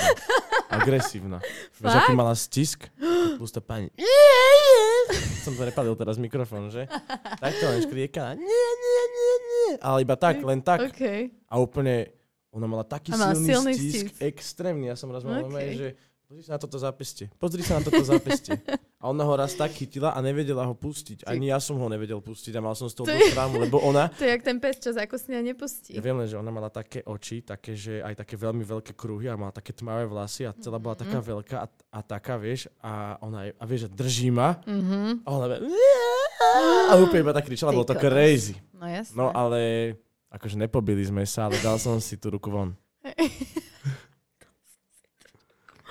agresívna. 0.65 1.37
Vieš, 1.77 1.93
aký 1.93 2.13
mala 2.17 2.33
stisk? 2.33 2.89
Plus 3.37 3.53
tá 3.53 3.61
pani. 3.61 3.93
Som 5.45 5.53
to 5.53 5.61
nepalil 5.61 5.93
teraz 5.93 6.17
mikrofón, 6.17 6.73
že? 6.73 6.89
Tak 7.37 7.53
to 7.53 7.65
len 7.69 7.85
škrieka. 7.85 8.33
Nie, 8.33 8.67
nie, 8.81 9.01
nie, 9.13 9.33
nie. 9.45 9.67
Ale 9.77 10.01
iba 10.01 10.17
tak, 10.17 10.41
len 10.41 10.65
tak. 10.65 10.89
OK. 10.89 11.29
A 11.45 11.55
úplne, 11.61 12.09
ona 12.49 12.65
mala 12.65 12.81
taký 12.81 13.13
A 13.13 13.21
mala 13.21 13.37
silný, 13.37 13.53
silný 13.53 13.73
stisk, 13.77 14.09
stisk. 14.09 14.25
extrémny. 14.25 14.89
Ja 14.89 14.97
som 14.97 15.13
raz 15.13 15.21
mal 15.21 15.45
OK. 15.45 15.53
okay. 15.53 15.77
že 15.77 15.87
pozri 16.27 16.43
sa 16.43 16.55
na 16.55 16.59
toto 16.61 16.77
zápeste. 16.79 17.23
Pozri 17.37 17.61
sa 17.61 17.79
na 17.79 17.83
toto 17.83 18.01
zápeste. 18.01 18.57
A 19.03 19.11
ona 19.11 19.27
ho 19.27 19.35
raz 19.35 19.51
tak 19.53 19.75
chytila 19.75 20.15
a 20.15 20.19
nevedela 20.23 20.63
ho 20.63 20.71
pustiť. 20.71 21.27
Ani 21.27 21.51
ja 21.51 21.59
som 21.59 21.75
ho 21.75 21.87
nevedel 21.91 22.23
pustiť 22.23 22.55
a 22.55 22.63
mal 22.63 22.71
som 22.71 22.87
z 22.87 22.95
toho 22.95 23.05
To 23.05 23.11
dosť 23.11 23.35
lebo 23.59 23.83
ona... 23.83 24.07
To 24.19 24.23
je 24.23 24.31
jak 24.31 24.43
ten 24.47 24.63
pes, 24.63 24.79
čo 24.79 24.95
zakosne 24.95 25.35
a 25.35 25.43
nepustí. 25.43 25.91
Ja 25.91 25.99
viem 25.99 26.15
len, 26.15 26.27
že 26.31 26.39
ona 26.39 26.49
mala 26.55 26.71
také 26.71 27.03
oči, 27.03 27.43
také, 27.43 27.75
že 27.75 27.99
aj 27.99 28.23
také 28.23 28.39
veľmi 28.39 28.63
veľké 28.63 28.95
kruhy 28.95 29.27
a 29.27 29.35
mala 29.35 29.51
také 29.51 29.75
tmavé 29.75 30.07
vlasy 30.07 30.47
a 30.47 30.55
celá 30.55 30.79
bola 30.79 30.95
taká 30.95 31.19
veľká 31.19 31.57
a, 31.59 31.67
a 31.67 31.99
taká, 31.99 32.39
vieš, 32.39 32.71
a 32.79 33.19
ona, 33.19 33.51
a 33.51 33.63
vieš, 33.67 33.87
že 33.87 33.89
drží 33.91 34.29
ma 34.31 34.55
Mhm. 34.63 35.27
a 35.27 35.29
ona 35.35 35.45
vie, 35.51 35.67
a 36.89 36.93
úplne 36.95 37.27
iba 37.27 37.35
tak 37.35 37.43
kričala, 37.43 37.75
bolo 37.75 37.83
to 37.83 37.99
crazy. 37.99 38.55
No 38.71 38.87
jasné. 38.87 39.15
No 39.19 39.35
ale 39.35 39.93
akože 40.31 40.55
nepobili 40.55 41.03
sme 41.03 41.27
sa, 41.27 41.51
ale 41.51 41.59
dal 41.59 41.75
som 41.75 41.99
si 41.99 42.15
tú 42.15 42.31
ruku 42.31 42.47
von. 42.47 42.71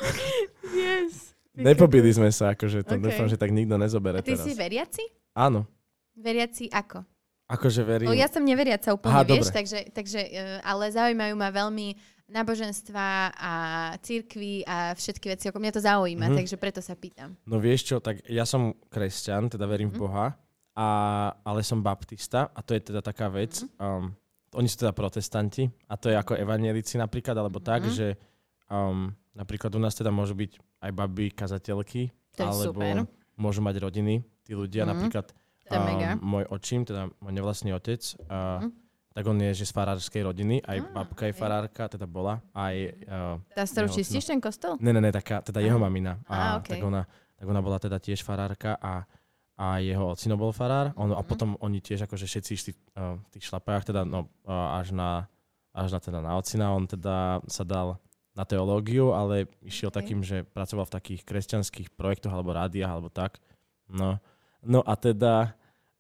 yes. 0.75 1.33
Nepobili 1.53 2.09
sme 2.09 2.29
sa, 2.29 2.53
akože 2.53 2.81
to 2.83 2.97
Ok. 2.97 3.03
dúfam, 3.03 3.27
že 3.27 3.37
tak 3.37 3.51
nikto 3.51 3.77
A 3.77 3.81
nezobere 3.81 4.21
ty 4.21 4.33
teraz. 4.33 4.43
si 4.43 4.53
veriaci? 4.53 5.05
Áno, 5.33 5.69
Veriaci 6.13 6.69
ako? 6.69 7.05
akože 7.45 7.83
verím. 7.83 8.09
No 8.09 8.17
ja 8.17 8.25
som 8.27 8.41
neveriaca 8.41 8.89
úplne, 8.91 9.13
Aha, 9.13 9.25
vieš, 9.27 9.49
dobre. 9.49 9.57
takže, 9.61 9.79
takže, 9.93 10.21
eh, 10.23 10.61
ale 10.63 10.89
zaujímajú 10.89 11.35
ma 11.37 11.49
veľmi 11.49 11.93
náboženstva 12.27 13.07
a 13.31 13.53
církvy 14.01 14.65
a 14.65 14.93
všetky 14.93 15.27
veci, 15.29 15.45
ako 15.47 15.61
mňa 15.61 15.73
to 15.73 15.83
zaujíma, 15.83 16.27
Mhm. 16.33 16.37
takže 16.39 16.57
preto 16.57 16.81
sa 16.81 16.97
pýtam. 16.97 17.37
No 17.45 17.61
vieš 17.61 17.85
čo, 17.85 18.01
tak 18.01 18.25
ja 18.25 18.43
som 18.43 18.73
kresťan, 18.89 19.49
teda 19.49 19.65
verím 19.65 19.93
Mhm. 19.93 19.95
v 19.95 20.01
Boha, 20.01 20.27
a, 20.73 20.89
ale 21.45 21.61
som 21.61 21.85
baptista 21.85 22.49
a 22.49 22.65
to 22.65 22.73
je 22.73 22.81
teda 22.83 23.05
taká 23.05 23.29
vec. 23.29 23.61
Mhm. 23.61 23.69
Um, 23.77 24.05
oni 24.55 24.65
sú 24.67 24.81
teda 24.81 24.93
protestanti 24.93 25.69
a 25.87 25.97
to 25.97 26.09
je 26.09 26.17
ako 26.17 26.33
evanielici 26.35 26.97
napríklad, 26.97 27.37
alebo 27.37 27.61
tak, 27.61 27.85
Mhm. 27.85 27.93
že 27.93 28.17
um, 28.69 29.13
napríklad 29.35 29.73
u 29.73 29.81
nás 29.81 29.93
teda 29.93 30.11
môžu 30.11 30.35
byť 30.35 30.57
aj 30.81 30.91
baby, 30.93 31.27
kazateľky, 31.31 32.11
To 32.37 32.43
alebo 32.45 32.81
super. 32.81 32.97
môžu 33.37 33.61
mať 33.61 33.77
rodiny, 33.79 34.15
tí 34.43 34.53
ľudia, 34.53 34.85
Mhm. 34.85 34.91
napríklad 34.91 35.27
To 35.67 35.75
je 35.75 35.81
mega. 35.81 36.17
môj 36.19 36.45
očím, 36.49 36.85
teda 36.85 37.09
môj 37.19 37.33
nevlastný 37.33 37.73
otec, 37.73 38.01
uh, 38.29 38.61
Mhm. 38.61 38.69
tak 39.13 39.25
on 39.25 39.37
je 39.39 39.51
že 39.55 39.65
z 39.69 39.73
farárskej 39.73 40.23
rodiny, 40.25 40.61
aj 40.65 40.79
Á, 40.81 40.85
babka 40.91 41.29
je 41.29 41.35
farárka, 41.35 41.89
teda 41.89 42.05
bola, 42.05 42.41
aj 42.53 42.75
uh, 43.09 43.37
Tá, 43.53 43.65
s 43.65 43.73
ktorou 43.73 43.89
jeho 43.89 43.97
čistíš 44.01 44.25
ten 44.25 44.41
kostol? 44.41 44.77
Ne, 44.81 44.93
ne, 44.93 45.01
ne, 45.01 45.13
taká, 45.13 45.41
teda 45.41 45.61
jeho 45.61 45.77
Aha. 45.77 45.85
mamina. 45.85 46.13
A 46.29 46.61
okej. 46.61 46.77
tak, 46.77 46.81
ona, 46.83 47.03
tak 47.37 47.47
ona 47.49 47.61
bola 47.61 47.77
teda 47.81 47.97
tiež 47.97 48.25
farárka 48.25 48.77
a, 48.81 49.05
a 49.57 49.79
jeho 49.79 50.13
ocino 50.13 50.37
bol 50.37 50.51
farár. 50.51 50.93
On, 50.97 51.13
A 51.13 51.21
Mhm. 51.21 51.29
potom 51.29 51.51
oni 51.61 51.81
tiež 51.81 52.05
akože 52.05 52.25
všetci 52.25 52.51
išli 52.53 52.73
uh, 52.97 53.17
v 53.17 53.29
tých 53.31 53.45
šlapajách, 53.49 53.85
teda 53.93 54.05
no, 54.05 54.33
uh, 54.45 54.81
až 54.81 54.93
na, 54.93 55.29
až 55.73 55.93
na, 55.93 56.01
teda 56.01 56.19
na 56.21 56.33
ocina. 56.37 56.73
On 56.73 56.85
teda 56.85 57.41
sa 57.49 57.65
dal 57.65 58.01
na 58.33 58.45
teológiu, 58.49 59.13
ale 59.13 59.45
išiel 59.61 59.93
Okej. 59.93 59.99
takým, 60.01 60.21
že 60.25 60.43
pracoval 60.43 60.89
v 60.89 60.95
takých 60.97 61.21
kresťanských 61.29 61.93
projektoch 61.93 62.33
alebo 62.33 62.57
rádiách 62.57 62.89
alebo 62.89 63.13
tak. 63.13 63.37
No, 63.93 64.17
no 64.65 64.81
a 64.81 64.97
teda 64.97 65.53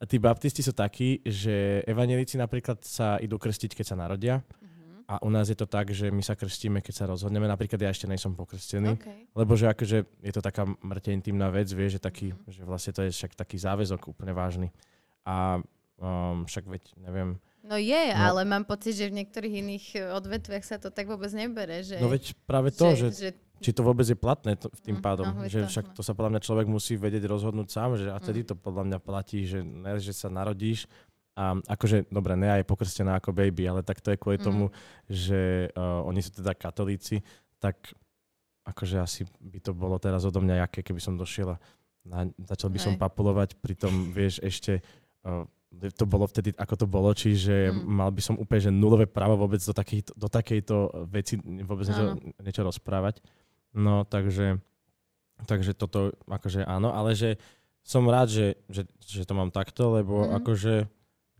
tí 0.08 0.16
baptisti 0.16 0.64
sú 0.64 0.72
takí, 0.72 1.20
že 1.22 1.84
evanelici 1.84 2.40
napríklad 2.40 2.80
sa 2.82 3.20
idú 3.20 3.36
krstiť, 3.36 3.76
keď 3.76 3.86
sa 3.86 3.96
narodia. 4.00 4.40
Mhm. 4.40 5.04
A 5.12 5.14
u 5.20 5.28
nás 5.28 5.52
je 5.52 5.58
to 5.58 5.68
tak, 5.68 5.92
že 5.92 6.08
my 6.08 6.24
sa 6.24 6.32
krstíme, 6.32 6.80
keď 6.80 6.94
sa 6.94 7.04
rozhodneme. 7.04 7.44
Napríklad 7.44 7.76
ja 7.84 7.92
ešte 7.92 8.08
nejsom 8.08 8.32
pokrstený. 8.32 8.96
Okay. 8.96 9.28
Lebo 9.36 9.52
že 9.52 9.68
akože 9.68 9.98
je 10.24 10.32
to 10.32 10.40
taká 10.40 10.64
mŕte 10.80 11.12
intimná 11.12 11.52
vec, 11.52 11.68
vie, 11.68 11.92
že, 11.92 12.00
taký, 12.00 12.32
Mhm. 12.32 12.48
že 12.48 12.62
vlastne 12.64 12.92
to 12.96 13.04
je 13.04 13.10
však 13.12 13.36
taký 13.36 13.60
záväzok 13.60 14.08
úplne 14.08 14.32
vážny. 14.32 14.72
A 15.28 15.60
um, 16.00 16.48
však 16.48 16.64
veď, 16.64 16.82
neviem, 16.96 17.36
No 17.62 17.78
je, 17.78 18.02
No. 18.10 18.18
ale 18.18 18.42
mám 18.42 18.66
pocit, 18.66 18.94
že 18.94 19.06
v 19.06 19.22
niektorých 19.22 19.54
iných 19.62 19.86
eh, 19.94 20.10
odvetviach 20.12 20.62
sa 20.62 20.76
to 20.76 20.90
tak 20.90 21.06
vôbec 21.06 21.30
nebere. 21.30 21.82
Že, 21.82 22.02
no 22.02 22.10
veď 22.10 22.34
práve 22.42 22.74
to, 22.74 22.90
že, 22.92 23.08
že, 23.14 23.30
či 23.62 23.70
to 23.70 23.86
vôbec 23.86 24.02
je 24.02 24.18
platné 24.18 24.58
to, 24.58 24.66
tým 24.82 24.98
Mm, 24.98 25.04
pádom, 25.04 25.26
no, 25.30 25.46
že 25.46 25.62
to, 25.62 25.70
však 25.70 25.86
no. 25.86 25.94
to 25.94 26.02
sa 26.02 26.12
podľa 26.12 26.30
mňa 26.34 26.42
človek 26.42 26.66
musí 26.66 26.98
vedieť 26.98 27.22
rozhodnúť 27.24 27.68
sám, 27.70 27.94
že 27.94 28.10
a 28.10 28.18
tedy 28.18 28.42
Mm. 28.42 28.48
to 28.50 28.54
podľa 28.58 28.84
mňa 28.90 28.98
platí, 28.98 29.46
že 29.46 29.62
ne, 29.62 29.94
že 29.96 30.10
sa 30.10 30.26
narodíš 30.26 30.90
a 31.32 31.56
akože, 31.56 32.10
dobre, 32.10 32.34
ne 32.34 32.50
aj 32.50 32.66
pokrstená 32.66 33.16
ako 33.16 33.30
baby, 33.32 33.64
ale 33.64 33.80
tak 33.80 34.02
to 34.02 34.10
je 34.10 34.18
kvôli 34.18 34.36
Mm. 34.36 34.44
tomu, 34.44 34.64
že 35.06 35.70
uh, 35.72 36.02
oni 36.02 36.18
sú 36.18 36.34
teda 36.34 36.52
katolíci, 36.52 37.22
tak 37.56 37.78
akože 38.66 38.98
asi 38.98 39.22
by 39.38 39.58
to 39.58 39.70
bolo 39.70 39.96
teraz 39.96 40.26
odo 40.26 40.42
mňa 40.42 40.66
jaké, 40.66 40.82
keby 40.82 40.98
som 40.98 41.14
došiel 41.14 41.54
a 41.54 41.62
na, 42.02 42.26
začal 42.42 42.68
by 42.68 42.78
som 42.82 42.94
Hej. 42.94 43.00
papulovať, 43.00 43.54
pritom 43.62 44.10
vieš 44.10 44.42
ešte 44.42 44.82
uh, 45.22 45.46
to 45.72 46.04
bolo 46.04 46.28
vtedy, 46.28 46.52
ako 46.54 46.74
to 46.78 46.86
bolo, 46.86 47.10
čiže 47.10 47.72
Mm. 47.72 47.82
mal 47.88 48.10
by 48.12 48.22
som 48.22 48.36
úplne 48.36 48.60
že 48.60 48.70
nulové 48.70 49.08
právo 49.08 49.34
vôbec 49.34 49.58
do, 49.58 49.72
takejto, 49.72 50.12
do 50.14 50.28
takejto 50.28 50.76
veci 51.08 51.40
vôbec 51.64 51.88
niečo, 51.88 52.06
niečo 52.38 52.62
rozprávať. 52.62 53.18
No, 53.72 54.04
takže, 54.04 54.60
takže 55.48 55.72
toto 55.72 56.12
akože 56.28 56.62
áno, 56.62 56.92
ale 56.92 57.16
že 57.16 57.40
som 57.82 58.06
rád, 58.06 58.30
že, 58.30 58.46
že, 58.70 58.86
že 59.02 59.26
to 59.26 59.34
mám 59.34 59.50
takto, 59.50 59.90
lebo 59.96 60.28
Mhm. 60.28 60.32
akože 60.38 60.74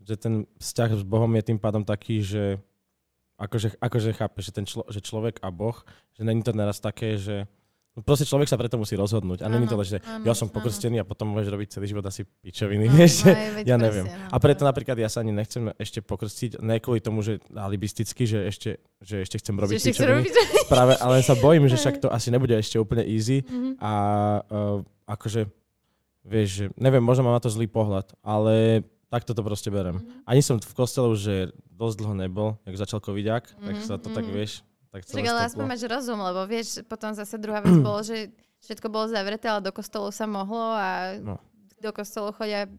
že 0.03 0.19
ten 0.19 0.43
vzťah 0.59 0.99
s 0.99 1.03
Bohom 1.07 1.31
je 1.39 1.47
tým 1.47 1.55
pádom 1.55 1.87
taký, 1.87 2.19
že 2.19 2.59
akože, 3.39 3.79
akože 3.79 4.11
chápe, 4.11 4.43
že, 4.43 4.51
ten 4.51 4.67
člo, 4.67 4.83
že 4.91 4.99
človek 4.99 5.39
a 5.39 5.47
Boh, 5.47 5.79
že 6.11 6.27
není 6.27 6.43
to 6.43 6.51
naraz 6.51 6.83
také, 6.83 7.15
že 7.15 7.47
proste 8.01 8.25
človek 8.25 8.49
sa 8.49 8.57
preto 8.57 8.73
musí 8.75 8.93
rozhodnúť. 8.93 9.41
A 9.41 9.47
není 9.47 9.65
to 9.65 9.77
že 9.79 10.01
áno, 10.01 10.25
ja 10.25 10.33
som 10.33 10.49
áno. 10.49 10.55
pokrstený 10.55 10.97
a 10.97 11.05
potom 11.05 11.29
môžeš 11.29 11.49
robiť 11.49 11.67
celý 11.69 11.85
život 11.85 12.01
asi 12.01 12.25
pičoviny, 12.25 12.87
No, 12.87 12.95
vieš, 12.97 13.21
no, 13.21 13.29
ja 13.29 13.37
presne, 13.53 13.77
neviem. 13.77 14.05
no. 14.07 14.33
A 14.33 14.37
preto 14.37 14.61
napríklad 14.63 14.95
ja 14.95 15.05
sa 15.05 15.19
ani 15.19 15.29
nechcem 15.29 15.69
ešte 15.75 15.99
pokrstiť, 15.99 16.57
ne 16.57 16.79
kvôli 16.79 16.97
tomu, 16.97 17.21
že 17.21 17.37
alibisticky, 17.51 18.23
že 18.23 18.47
ešte, 18.47 18.69
že 18.97 19.21
ešte 19.21 19.37
chcem 19.37 19.53
robiť 19.53 19.77
Že 19.77 19.85
pičoviny. 19.85 20.09
robiť... 20.25 20.33
Práve, 20.65 20.93
ale 20.95 21.21
sa 21.21 21.35
bojím, 21.35 21.67
že 21.67 21.75
však 21.75 21.99
to 21.99 22.09
asi 22.17 22.29
nebude 22.29 22.53
ešte 22.53 22.75
úplne 22.75 23.03
easy 23.03 23.45
Mhm. 23.45 23.77
a 23.77 23.91
uh, 24.41 24.81
akože, 25.05 25.45
vieš, 26.23 26.49
že, 26.49 26.65
neviem, 26.75 26.99
možno 26.99 27.21
mám 27.21 27.35
na 27.35 27.43
to 27.43 27.51
zlý 27.51 27.67
pohľad, 27.67 28.09
ale 28.21 28.81
takto 29.07 29.31
to 29.31 29.41
proste 29.41 29.67
berem. 29.67 29.99
Mhm. 29.99 30.25
Ani 30.25 30.41
som 30.41 30.57
v 30.57 30.73
kostele 30.73 31.05
už 31.07 31.19
že 31.19 31.35
dosť 31.69 31.95
dlho 31.99 32.15
nebol, 32.15 32.49
jak 32.63 32.79
začal 32.79 32.97
covidiak, 32.97 33.45
tak 33.51 33.75
Mhm, 33.75 33.83
sa 33.83 33.95
to 33.95 34.09
tak, 34.09 34.23
mhm. 34.23 34.33
vieš, 34.33 34.65
tak 34.93 35.09
Však 35.09 35.25
ale 35.25 35.41
aspoň 35.49 35.65
máš 35.65 35.83
rozum, 35.83 36.21
lebo 36.21 36.45
vieš, 36.45 36.85
potom 36.85 37.09
zase 37.11 37.41
druhá 37.41 37.59
vec 37.59 37.73
bolo, 37.81 38.05
že 38.05 38.29
všetko 38.61 38.87
bolo 38.87 39.09
zavreté, 39.09 39.49
ale 39.49 39.59
do 39.59 39.73
kostolu 39.73 40.13
sa 40.13 40.29
mohlo 40.29 40.77
a 40.77 41.17
No. 41.17 41.41
do 41.81 41.89
kostolu 41.89 42.29
chodia 42.31 42.69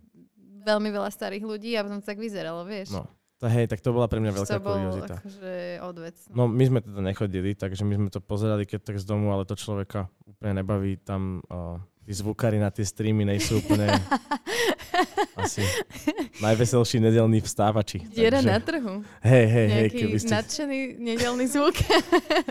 veľmi 0.65 0.89
veľa 0.89 1.11
starých 1.11 1.43
ľudí 1.43 1.75
a 1.75 1.83
potom 1.83 1.99
to 1.99 2.07
tak 2.07 2.17
vyzeralo, 2.17 2.63
vieš. 2.65 2.95
No, 2.95 3.05
to, 3.37 3.51
hej, 3.51 3.69
tak 3.69 3.83
to 3.83 3.93
bola 3.93 4.09
pre 4.09 4.23
mňa 4.23 4.33
veľká 4.33 4.49
to 4.49 4.65
bol 4.65 4.79
kuriozita. 4.79 5.15
akože 5.21 5.53
odvec. 5.85 6.17
No 6.33 6.49
my 6.49 6.65
sme 6.65 6.81
teda 6.81 7.01
nechodili, 7.03 7.51
takže 7.53 7.83
my 7.85 7.95
sme 7.99 8.09
to 8.09 8.23
pozerali 8.23 8.65
keď 8.65 8.81
tak 8.81 8.97
z 8.97 9.05
domu, 9.05 9.35
ale 9.35 9.45
to 9.45 9.59
človeka 9.59 10.09
úplne 10.25 10.65
nebaví. 10.65 10.97
Tam 10.97 11.45
uh, 11.53 11.77
tí 12.05 12.13
zvukári 12.13 12.61
na 12.61 12.69
tie 12.69 12.85
streamy 12.85 13.25
nejsú 13.25 13.65
úplne 13.65 13.89
asi 15.41 15.65
najveselší 16.45 17.01
nedelní 17.01 17.41
vstávači. 17.41 18.05
Diera 18.13 18.45
takže, 18.45 18.51
na 18.53 18.59
trhu. 18.61 18.95
Hej, 19.25 19.47
hej, 19.49 19.69
hej, 19.73 19.89
keby 19.91 20.17
ste... 20.21 20.33
nadšený 20.37 20.79
nedelný 21.01 21.45
zvuk 21.49 21.75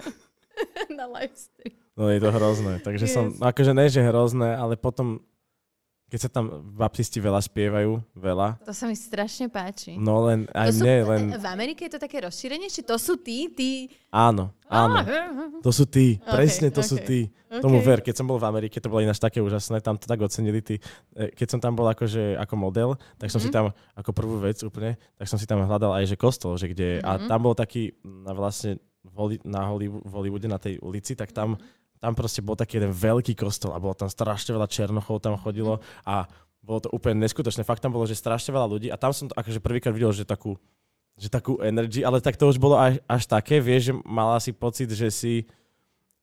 na 0.97 1.05
livestream. 1.05 1.77
No 1.93 2.09
je 2.09 2.17
to 2.17 2.29
hrozné. 2.33 2.73
Takže 2.81 3.05
som, 3.05 3.29
Yes. 3.29 3.37
akože 3.37 3.71
ne, 3.77 3.85
že 3.85 4.01
hrozné, 4.01 4.57
ale 4.57 4.73
potom, 4.73 5.21
keď 6.13 6.19
sa 6.19 6.29
tam 6.29 6.45
baptisti 6.69 7.17
veľa 7.17 7.41
spievajú, 7.41 7.97
veľa, 8.13 8.61
To 8.61 8.69
sa 8.69 8.85
mi 8.85 8.93
strašne 8.93 9.49
páči. 9.49 9.97
no 9.97 10.29
len 10.29 10.45
aj 10.53 10.69
to 10.69 10.73
sú, 10.77 10.81
mne, 10.85 10.95
len 11.09 11.21
V 11.33 11.47
Amerike 11.49 11.89
je 11.89 11.97
to 11.97 11.99
také 11.99 12.21
rozšírenejšie? 12.21 12.85
To 12.85 13.01
sú 13.01 13.17
tí, 13.17 13.49
tí... 13.49 13.89
áno, 14.07 14.53
áno. 14.69 15.01
Á, 15.01 15.09
To 15.65 15.73
sú 15.73 15.89
tí, 15.89 16.21
Ok, 16.21 16.29
presne 16.29 16.69
to 16.69 16.85
sú 16.85 17.01
ok. 17.01 17.03
tí. 17.03 17.19
ok. 17.49 17.65
Tomu 17.65 17.81
ver, 17.81 17.99
keď 17.99 18.13
som 18.13 18.29
bol 18.29 18.37
v 18.37 18.45
Amerike, 18.45 18.77
to 18.77 18.85
bolo 18.87 19.01
ináč 19.01 19.17
také 19.17 19.41
úžasné, 19.41 19.81
tam 19.81 19.97
to 19.97 20.05
tak 20.05 20.21
ocenili 20.21 20.61
tí. 20.61 20.77
e, 21.17 21.33
Keď 21.33 21.47
som 21.49 21.59
tam 21.59 21.73
bol 21.73 21.89
akože 21.89 22.37
ako 22.37 22.53
model, 22.55 22.89
tak 23.17 23.33
som 23.33 23.41
si 23.41 23.49
Mhm. 23.49 23.55
tam, 23.57 23.65
ako 23.97 24.13
prvú 24.13 24.37
vec 24.37 24.61
úplne, 24.61 25.01
tak 25.17 25.25
som 25.25 25.41
si 25.41 25.49
tam 25.49 25.65
hľadal 25.65 25.97
aj 25.97 26.13
že 26.13 26.15
kostol, 26.15 26.61
že 26.61 26.69
kde, 26.69 27.01
a 27.01 27.17
Mhm. 27.17 27.25
tam 27.25 27.41
bol 27.41 27.57
taký 27.57 27.89
na 28.05 28.37
vlastne 28.37 28.77
na 29.43 29.67
Hollywoode, 30.05 30.47
na 30.47 30.55
tej 30.55 30.77
ulici, 30.79 31.11
tak 31.11 31.33
tam, 31.33 31.57
tam 32.03 32.19
proste 32.19 32.43
bol 32.43 32.59
taký 32.59 32.83
jeden 32.83 32.91
veľký 32.91 33.31
kostol 33.39 33.71
a 33.71 33.79
bolo 33.79 33.95
tam 33.95 34.11
strašne 34.11 34.51
veľa 34.51 34.67
černochov 34.67 35.23
tam 35.23 35.39
chodilo 35.39 35.79
a 36.03 36.27
bolo 36.59 36.83
to 36.83 36.91
úplne 36.91 37.23
neskutočné. 37.23 37.63
Fakt 37.63 37.79
tam 37.79 37.95
bolo, 37.95 38.03
že 38.03 38.19
strašne 38.19 38.51
veľa 38.51 38.67
ľudí 38.67 38.87
a 38.91 38.99
tam 38.99 39.15
som 39.15 39.31
to 39.31 39.35
akože 39.39 39.63
prvýkrát 39.63 39.95
videl, 39.95 40.11
že 40.11 40.27
takú, 40.27 40.59
že 41.15 41.31
takú 41.31 41.63
energy, 41.63 42.03
ale 42.03 42.19
tak 42.19 42.35
to 42.35 42.51
už 42.51 42.59
bolo 42.59 42.75
až, 42.75 42.99
až 43.07 43.23
také, 43.23 43.63
vieš, 43.63 43.91
že 43.91 43.93
mala 44.03 44.35
si 44.43 44.51
pocit, 44.51 44.91
že 44.91 45.07
si 45.07 45.47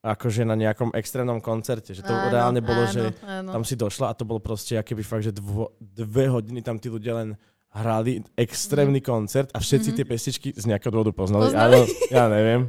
akože 0.00 0.48
na 0.48 0.56
nejakom 0.56 0.92
extrémnom 0.96 1.40
koncerte, 1.44 1.92
že 1.92 2.00
to 2.00 2.12
Áno, 2.12 2.32
reálne 2.32 2.60
bolo, 2.64 2.88
áno, 2.88 2.92
že 2.92 3.02
áno. 3.20 3.52
tam 3.52 3.62
si 3.64 3.76
došla 3.76 4.12
a 4.12 4.16
to 4.16 4.24
bolo 4.24 4.40
proste 4.40 4.76
akéby 4.76 5.04
fakt, 5.04 5.28
že 5.28 5.32
dvo, 5.32 5.76
dve 5.80 6.28
hodiny 6.28 6.64
tam 6.64 6.80
tí 6.80 6.88
ľudia 6.88 7.20
len 7.20 7.28
hrali 7.70 8.18
extrémny 8.34 8.98
koncert 8.98 9.48
a 9.50 9.58
všetci 9.58 9.90
Mhm. 9.90 9.96
tie 9.96 10.04
pestičky 10.04 10.48
z 10.52 10.64
nejakého 10.66 10.90
dôvodu 10.90 11.12
poznali. 11.12 11.48
Poznali? 11.48 11.76
Áno, 11.76 11.80
ja 12.10 12.24
neviem. 12.26 12.62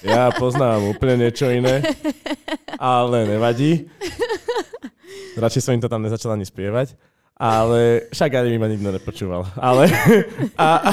Ja 0.00 0.22
poznám 0.32 0.90
úplne 0.90 1.20
niečo 1.20 1.46
iné, 1.46 1.86
ale 2.76 3.26
nevadí. 3.26 3.86
Radšej 5.34 5.62
som 5.62 5.72
im 5.72 5.80
to 5.80 5.86
tam 5.86 6.02
nezačal 6.02 6.34
ani 6.34 6.42
spievať. 6.42 6.98
Ale 7.34 8.10
však 8.10 8.30
ani 8.34 8.50
mi 8.50 8.58
ma 8.58 8.68
nikto 8.68 8.90
nepočúval. 8.90 9.48
Ale, 9.56 9.88
a, 10.60 10.92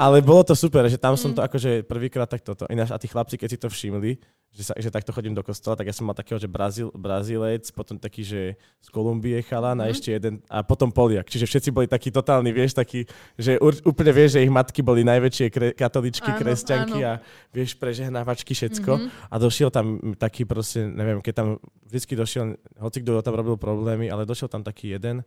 ale 0.00 0.24
bolo 0.24 0.40
to 0.40 0.56
super, 0.56 0.88
že 0.88 0.96
tam 0.96 1.12
som 1.12 1.36
to 1.36 1.44
akože 1.44 1.84
prvýkrát 1.84 2.24
tak 2.24 2.40
toto. 2.40 2.64
Ináč 2.72 2.88
a 2.88 2.96
tí 2.96 3.04
chlapci, 3.04 3.36
keď 3.36 3.48
si 3.52 3.58
to 3.60 3.68
všimli, 3.68 4.16
že, 4.50 4.62
sa, 4.66 4.74
že 4.74 4.90
takto 4.90 5.12
chodím 5.12 5.30
do 5.30 5.44
kostola, 5.44 5.76
tak 5.76 5.86
ja 5.86 5.94
som 5.94 6.08
mal 6.08 6.16
takého, 6.16 6.34
že 6.34 6.50
Brazil, 6.50 6.90
Brazilec, 6.90 7.68
potom 7.70 7.94
taký, 7.94 8.24
že 8.24 8.40
z 8.58 8.88
Kolumbie 8.90 9.38
chalan 9.44 9.78
a 9.78 9.86
Mhm. 9.86 9.92
ešte 9.92 10.08
jeden, 10.10 10.34
a 10.48 10.64
potom 10.64 10.90
Poliak. 10.90 11.28
Čiže 11.28 11.46
všetci 11.46 11.68
boli 11.70 11.86
takí 11.86 12.08
totálni, 12.10 12.50
vieš, 12.50 12.74
takí, 12.74 13.06
že 13.38 13.60
ur, 13.62 13.76
úplne 13.86 14.10
vieš, 14.10 14.40
že 14.40 14.42
ich 14.42 14.50
matky 14.50 14.82
boli 14.82 15.06
najväčšie 15.06 15.46
kre, 15.52 15.68
katoličky, 15.70 16.34
Áno, 16.34 16.40
kresťanky 16.42 16.98
áno. 16.98 17.06
a 17.06 17.12
vieš, 17.54 17.78
prežehnávačky, 17.78 18.50
všetko. 18.56 18.90
Mhm. 18.96 19.06
A 19.30 19.34
došiel 19.38 19.70
tam 19.70 19.86
taký 20.18 20.42
proste, 20.42 20.82
neviem, 20.82 21.22
keď 21.22 21.34
tam 21.36 21.48
vždycky 21.86 22.18
došiel, 22.18 22.56
hoci 22.80 23.04
kto 23.04 23.22
tam 23.22 23.38
robil 23.38 23.54
problémy, 23.54 24.10
ale 24.10 24.26
došiel 24.26 24.48
tam 24.48 24.64
taký 24.66 24.98
jeden 24.98 25.22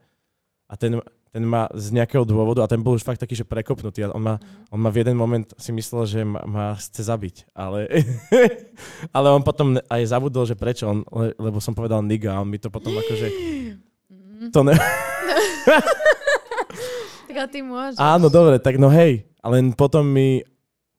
a 0.74 0.76
ten, 0.76 0.98
ten 1.30 1.44
ma 1.46 1.70
z 1.78 1.94
nejakého 1.94 2.26
dôvodu, 2.26 2.66
a 2.66 2.72
ten 2.72 2.82
bol 2.82 2.98
už 2.98 3.06
fakt 3.06 3.22
taký, 3.22 3.38
že 3.38 3.46
prekopnutý. 3.46 4.10
A 4.10 4.18
on 4.18 4.26
ma, 4.26 4.36
on 4.74 4.82
ma 4.82 4.90
v 4.90 5.06
jeden 5.06 5.14
moment 5.14 5.46
si 5.62 5.70
myslel, 5.70 6.10
že 6.10 6.20
ma, 6.26 6.42
ma 6.50 6.66
chce 6.74 7.06
zabiť. 7.06 7.54
Ale, 7.54 7.86
ale 9.16 9.28
on 9.30 9.46
potom 9.46 9.78
aj 9.78 10.02
zabudol, 10.10 10.50
že 10.50 10.58
prečo. 10.58 10.90
On, 10.90 11.06
le, 11.14 11.38
lebo 11.38 11.62
som 11.62 11.78
povedal 11.78 12.02
niga 12.02 12.34
a 12.34 12.42
on 12.42 12.50
mi 12.50 12.58
to 12.58 12.74
potom 12.74 12.98
akože... 12.98 13.28
Mhm. 14.10 14.50
To 14.50 14.66
ne... 14.66 14.74
Tak 17.34 17.50
ty 17.50 17.66
môžeš. 17.66 17.98
Áno, 17.98 18.30
dobre, 18.30 18.62
tak 18.62 18.78
no 18.78 18.94
hej. 18.94 19.26
Ale 19.42 19.58
potom 19.74 20.06
mi... 20.06 20.46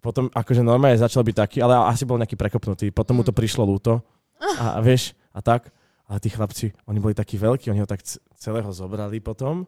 Potom 0.03 0.29
akože 0.35 0.61
normálne 0.61 0.99
začal 1.01 1.25
byť 1.25 1.37
taký, 1.39 1.59
ale 1.64 1.79
asi 1.89 2.05
bol 2.05 2.20
nejaký 2.20 2.37
prekopnutý. 2.37 2.91
Potom 2.93 3.16
mu 3.16 3.25
to 3.25 3.33
Mm. 3.33 3.39
prišlo 3.39 3.64
ľúto. 3.64 4.03
A, 4.37 4.77
a 4.77 4.79
vieš, 4.85 5.16
a 5.33 5.41
tak. 5.41 5.72
Ale 6.05 6.20
tí 6.20 6.29
chlapci, 6.29 6.77
oni 6.85 7.01
boli 7.01 7.16
takí 7.16 7.41
veľkí, 7.41 7.72
oni 7.72 7.81
ho 7.81 7.89
tak 7.89 8.05
celého 8.45 8.68
zobrali 8.68 9.16
potom 9.18 9.64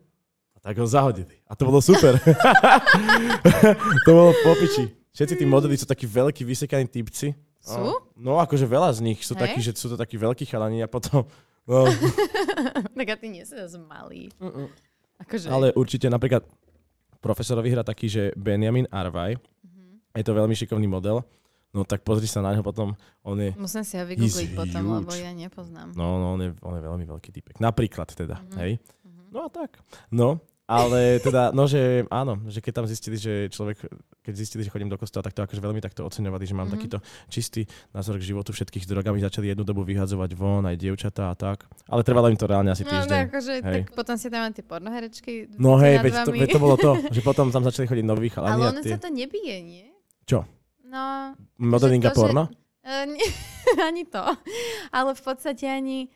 a 0.53 0.59
tak 0.61 0.77
ho 0.77 0.85
zahodili. 0.85 1.41
A 1.49 1.57
to 1.57 1.64
bolo 1.64 1.81
super. 1.81 2.20
to 4.05 4.11
bolo 4.12 4.37
popiči. 4.45 4.93
Všetci 5.16 5.35
tí 5.41 5.45
modely 5.49 5.77
sú 5.77 5.89
takí 5.89 6.05
veľkí, 6.05 6.45
vysekaní 6.45 6.85
typci. 6.85 7.33
Sú? 7.64 8.05
No, 8.14 8.37
akože 8.39 8.68
veľa 8.68 8.93
z 8.93 9.01
nich 9.01 9.24
sú 9.24 9.33
Hej? 9.35 9.43
takí, 9.43 9.59
že 9.64 9.72
sú 9.74 9.89
to 9.89 9.97
takí 9.97 10.20
veľkí 10.20 10.45
chalani 10.45 10.85
a 10.85 10.89
potom... 10.89 11.24
No, 11.66 11.89
tak 13.01 13.09
a 13.11 13.16
ty 13.16 13.27
nie 13.27 13.43
si 13.43 13.57
zase 13.57 13.81
malý. 13.81 14.31
Akože... 15.18 15.49
ale 15.51 15.72
určite 15.74 16.07
napríklad 16.07 16.45
profesorovi 17.18 17.72
hra 17.72 17.83
taký, 17.83 18.07
že 18.07 18.22
Benjamin 18.37 18.87
Arvaj, 18.87 19.41
Mhm. 19.66 20.14
je 20.14 20.24
to 20.24 20.33
veľmi 20.33 20.55
šikovný 20.55 20.87
model, 20.87 21.24
no 21.77 21.85
tak 21.85 22.01
pozri 22.01 22.24
sa 22.24 22.41
na 22.41 22.51
neho 22.51 22.62
potom, 22.62 22.97
on 23.20 23.37
je, 23.37 23.53
Musím 23.55 23.85
si 23.85 23.95
ho 23.95 24.05
vygoogliť 24.05 24.57
potom, 24.57 24.83
lebo 24.95 25.11
huge. 25.11 25.20
ja 25.20 25.31
nepoznám. 25.31 25.93
no, 25.93 26.07
no 26.16 26.27
on, 26.33 26.41
je, 26.41 26.51
on 26.59 26.72
je 26.72 26.83
veľmi 26.83 27.05
veľký 27.07 27.31
typek. 27.31 27.55
Napríklad 27.59 28.09
teda, 28.09 28.41
Mhm. 28.41 28.57
hej. 28.57 28.72
Mhm. 29.05 29.22
No 29.29 29.39
a 29.43 29.49
tak. 29.49 29.77
No, 30.09 30.29
ale 30.64 31.01
teda, 31.22 31.53
no 31.53 31.68
že 31.68 31.79
áno, 32.09 32.41
že 32.47 32.59
keď 32.59 32.72
tam 32.74 32.87
zistili, 32.87 33.14
že 33.14 33.47
človek, 33.49 33.87
keď 34.20 34.35
zistili, 34.35 34.61
že 34.61 34.72
chodím 34.72 34.89
do 34.89 34.97
kostola, 34.97 35.22
tak 35.22 35.31
to 35.31 35.41
akože 35.41 35.61
veľmi 35.61 35.79
takto 35.79 36.03
oceňovali, 36.03 36.43
že 36.43 36.53
mám 36.53 36.66
Mhm. 36.66 36.74
takýto 36.74 36.99
čistý 37.29 37.62
názor 37.93 38.16
k 38.16 38.27
životu 38.27 38.51
všetkých 38.51 38.83
s 38.83 38.89
drogami, 38.89 39.20
začali 39.20 39.47
jednu 39.49 39.62
dobu 39.62 39.85
vyhadzovať 39.85 40.31
von, 40.33 40.64
aj 40.64 40.74
dievčatá 40.74 41.29
a 41.29 41.37
tak. 41.37 41.68
Ale 41.85 42.03
trvalo 42.03 42.27
im 42.27 42.35
to 42.35 42.45
reálne 42.45 42.66
asi 42.68 42.83
No, 42.83 42.91
týždeň. 42.91 43.07
tak, 43.07 43.27
akože, 43.31 43.53
Hej. 43.61 43.83
tak 43.85 43.95
potom 43.95 44.16
si 44.16 44.27
tam 44.27 44.51
tie 44.51 44.64
pornoherečky. 44.64 45.33
No 45.55 45.77
hej, 45.77 46.01
veď 46.01 46.12
to, 46.24 46.31
veď 46.33 46.49
to 46.49 46.59
bolo 46.59 46.74
to, 46.77 46.91
že 47.14 47.20
potom 47.20 47.47
tam 47.49 47.62
začali 47.62 47.87
chodiť 47.87 48.03
noví 48.03 48.27
chalani 48.29 48.55
Ale 48.57 48.64
a 48.64 48.72
ono 48.72 48.81
tie... 48.81 48.91
sa 48.91 48.99
to 48.99 49.11
nebije, 49.12 49.57
nie? 49.61 49.87
Čo? 50.24 50.43
No, 50.97 51.05
Modeling 51.61 52.01
a 52.01 52.09
že 52.09 52.17
porno? 52.17 52.49
Uh, 52.81 53.05
ani 53.89 54.09
to. 54.09 54.25
Ale 54.89 55.13
v 55.13 55.23
podstate 55.23 55.69
ani 55.69 56.09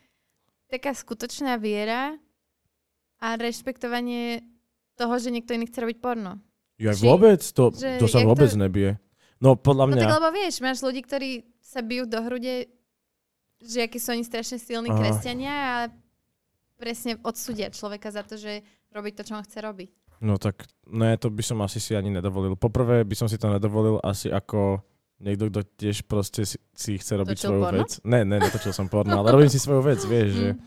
taká 0.67 0.97
skutočná 0.97 1.61
viera 1.61 2.17
a 3.21 3.37
rešpektovanie 3.37 4.41
toho, 4.97 5.15
že 5.21 5.29
niekto 5.29 5.53
iný 5.53 5.69
chce 5.69 5.85
robiť 5.85 5.99
porno. 6.01 6.41
Ja 6.81 6.97
či- 6.97 7.05
vôbec, 7.05 7.45
to, 7.45 7.69
že 7.71 8.01
to 8.01 8.09
sa 8.09 8.25
vôbec 8.25 8.49
to- 8.49 8.57
nebije. 8.57 8.97
No 9.37 9.57
podľa 9.57 9.85
No 9.85 9.91
mňa... 9.91 10.03
tak 10.03 10.17
lebo 10.17 10.29
vieš, 10.31 10.61
máš 10.61 10.81
ľudí, 10.81 11.01
ktorí 11.01 11.31
sa 11.61 11.81
bijú 11.81 12.05
do 12.05 12.21
hrude, 12.21 12.69
že 13.59 13.85
akí 13.85 14.01
sú 14.01 14.13
oni 14.13 14.25
strašne 14.25 14.57
silní 14.57 14.89
Aha. 14.89 14.97
kresťania 14.97 15.53
a 15.53 15.77
presne 16.77 17.21
odsúdia 17.21 17.69
človeka 17.69 18.09
za 18.09 18.25
to, 18.25 18.37
že 18.37 18.65
robí 18.89 19.13
to, 19.13 19.21
čo 19.21 19.37
on 19.37 19.45
chce 19.45 19.61
robiť. 19.61 19.91
No 20.21 20.37
tak, 20.37 20.63
ne, 20.87 21.17
to 21.17 21.29
by 21.29 21.41
som 21.41 21.59
asi 21.61 21.79
si 21.79 21.93
ani 21.93 22.09
nedovolil. 22.09 22.53
Poprvé 22.53 23.03
by 23.03 23.15
som 23.15 23.25
si 23.25 23.37
to 23.37 23.49
nedovolil 23.49 23.97
asi 23.99 24.29
ako 24.29 24.85
niekto, 25.17 25.49
kto 25.49 25.61
tiež 25.75 26.05
proste 26.05 26.45
si, 26.45 26.57
si 26.71 26.93
chce 26.95 27.13
robiť 27.15 27.37
Točil 27.37 27.49
svoju 27.51 27.63
porno? 27.63 27.79
vec. 27.79 27.91
Ne, 28.03 28.21
ne, 28.23 28.37
netočil 28.37 28.71
som 28.71 28.87
porno, 28.87 29.15
ale 29.15 29.29
robím 29.31 29.49
si 29.49 29.57
svoju 29.57 29.81
vec, 29.83 30.01
vieš, 30.03 30.31
že 30.31 30.49
Mm. 30.51 30.61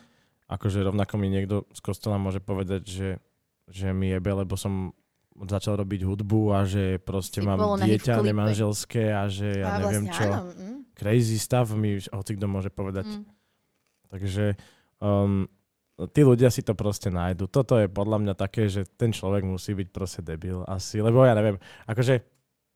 akože 0.51 0.79
rovnako 0.83 1.13
mi 1.15 1.27
niekto 1.27 1.55
z 1.69 1.79
kostola 1.79 2.17
môže 2.17 2.37
povedať, 2.37 2.81
že, 2.83 3.09
že 3.65 3.89
mi 3.89 4.09
jebe, 4.09 4.33
lebo 4.35 4.53
som 4.53 4.93
začal 5.35 5.77
robiť 5.77 6.01
hudbu 6.03 6.41
a 6.51 6.61
že 6.61 6.97
proste 6.97 7.41
Si 7.41 7.45
mám 7.45 7.57
dieťa 7.75 8.21
nemanželské 8.21 9.09
a 9.09 9.25
že 9.25 9.61
ja 9.61 9.69
a 9.71 9.81
neviem 9.81 10.05
vlastne 10.05 10.13
čo. 10.15 10.29
áno. 10.31 10.41
Mm, 10.51 10.77
Crazy 10.93 11.37
stuff 11.37 11.73
mi 11.73 11.97
hoci 11.99 12.31
kto 12.33 12.45
môže 12.45 12.69
povedať. 12.69 13.05
mm. 13.07 13.25
Takže 14.07 14.45
um, 14.99 15.49
tí 16.11 16.21
ľudia 16.25 16.49
si 16.49 16.65
to 16.65 16.73
proste 16.73 17.13
nájdu. 17.13 17.45
Toto 17.45 17.77
je 17.77 17.85
podľa 17.85 18.17
mňa 18.25 18.33
také, 18.33 18.65
že 18.67 18.89
ten 18.97 19.13
človek 19.13 19.45
musí 19.45 19.77
byť 19.77 19.87
proste 19.93 20.21
debil 20.25 20.65
asi, 20.65 20.99
lebo 20.99 21.21
ja 21.21 21.37
neviem, 21.37 21.61
akože 21.85 22.25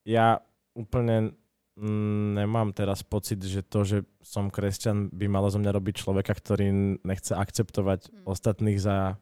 ja 0.05 0.39
úplne 0.77 1.33
mm, 1.77 2.37
nemám 2.37 2.69
teraz 2.77 3.01
pocit, 3.01 3.41
že 3.41 3.65
to, 3.65 3.81
že 3.81 3.97
som 4.21 4.53
kresťan, 4.53 5.09
by 5.09 5.25
malo 5.25 5.49
zo 5.49 5.57
mňa 5.57 5.71
robiť 5.73 5.95
človeka, 6.05 6.33
ktorý 6.37 6.99
nechce 7.01 7.33
akceptovať 7.33 8.13
Mm. 8.13 8.23
ostatných 8.29 8.79
za 8.81 9.17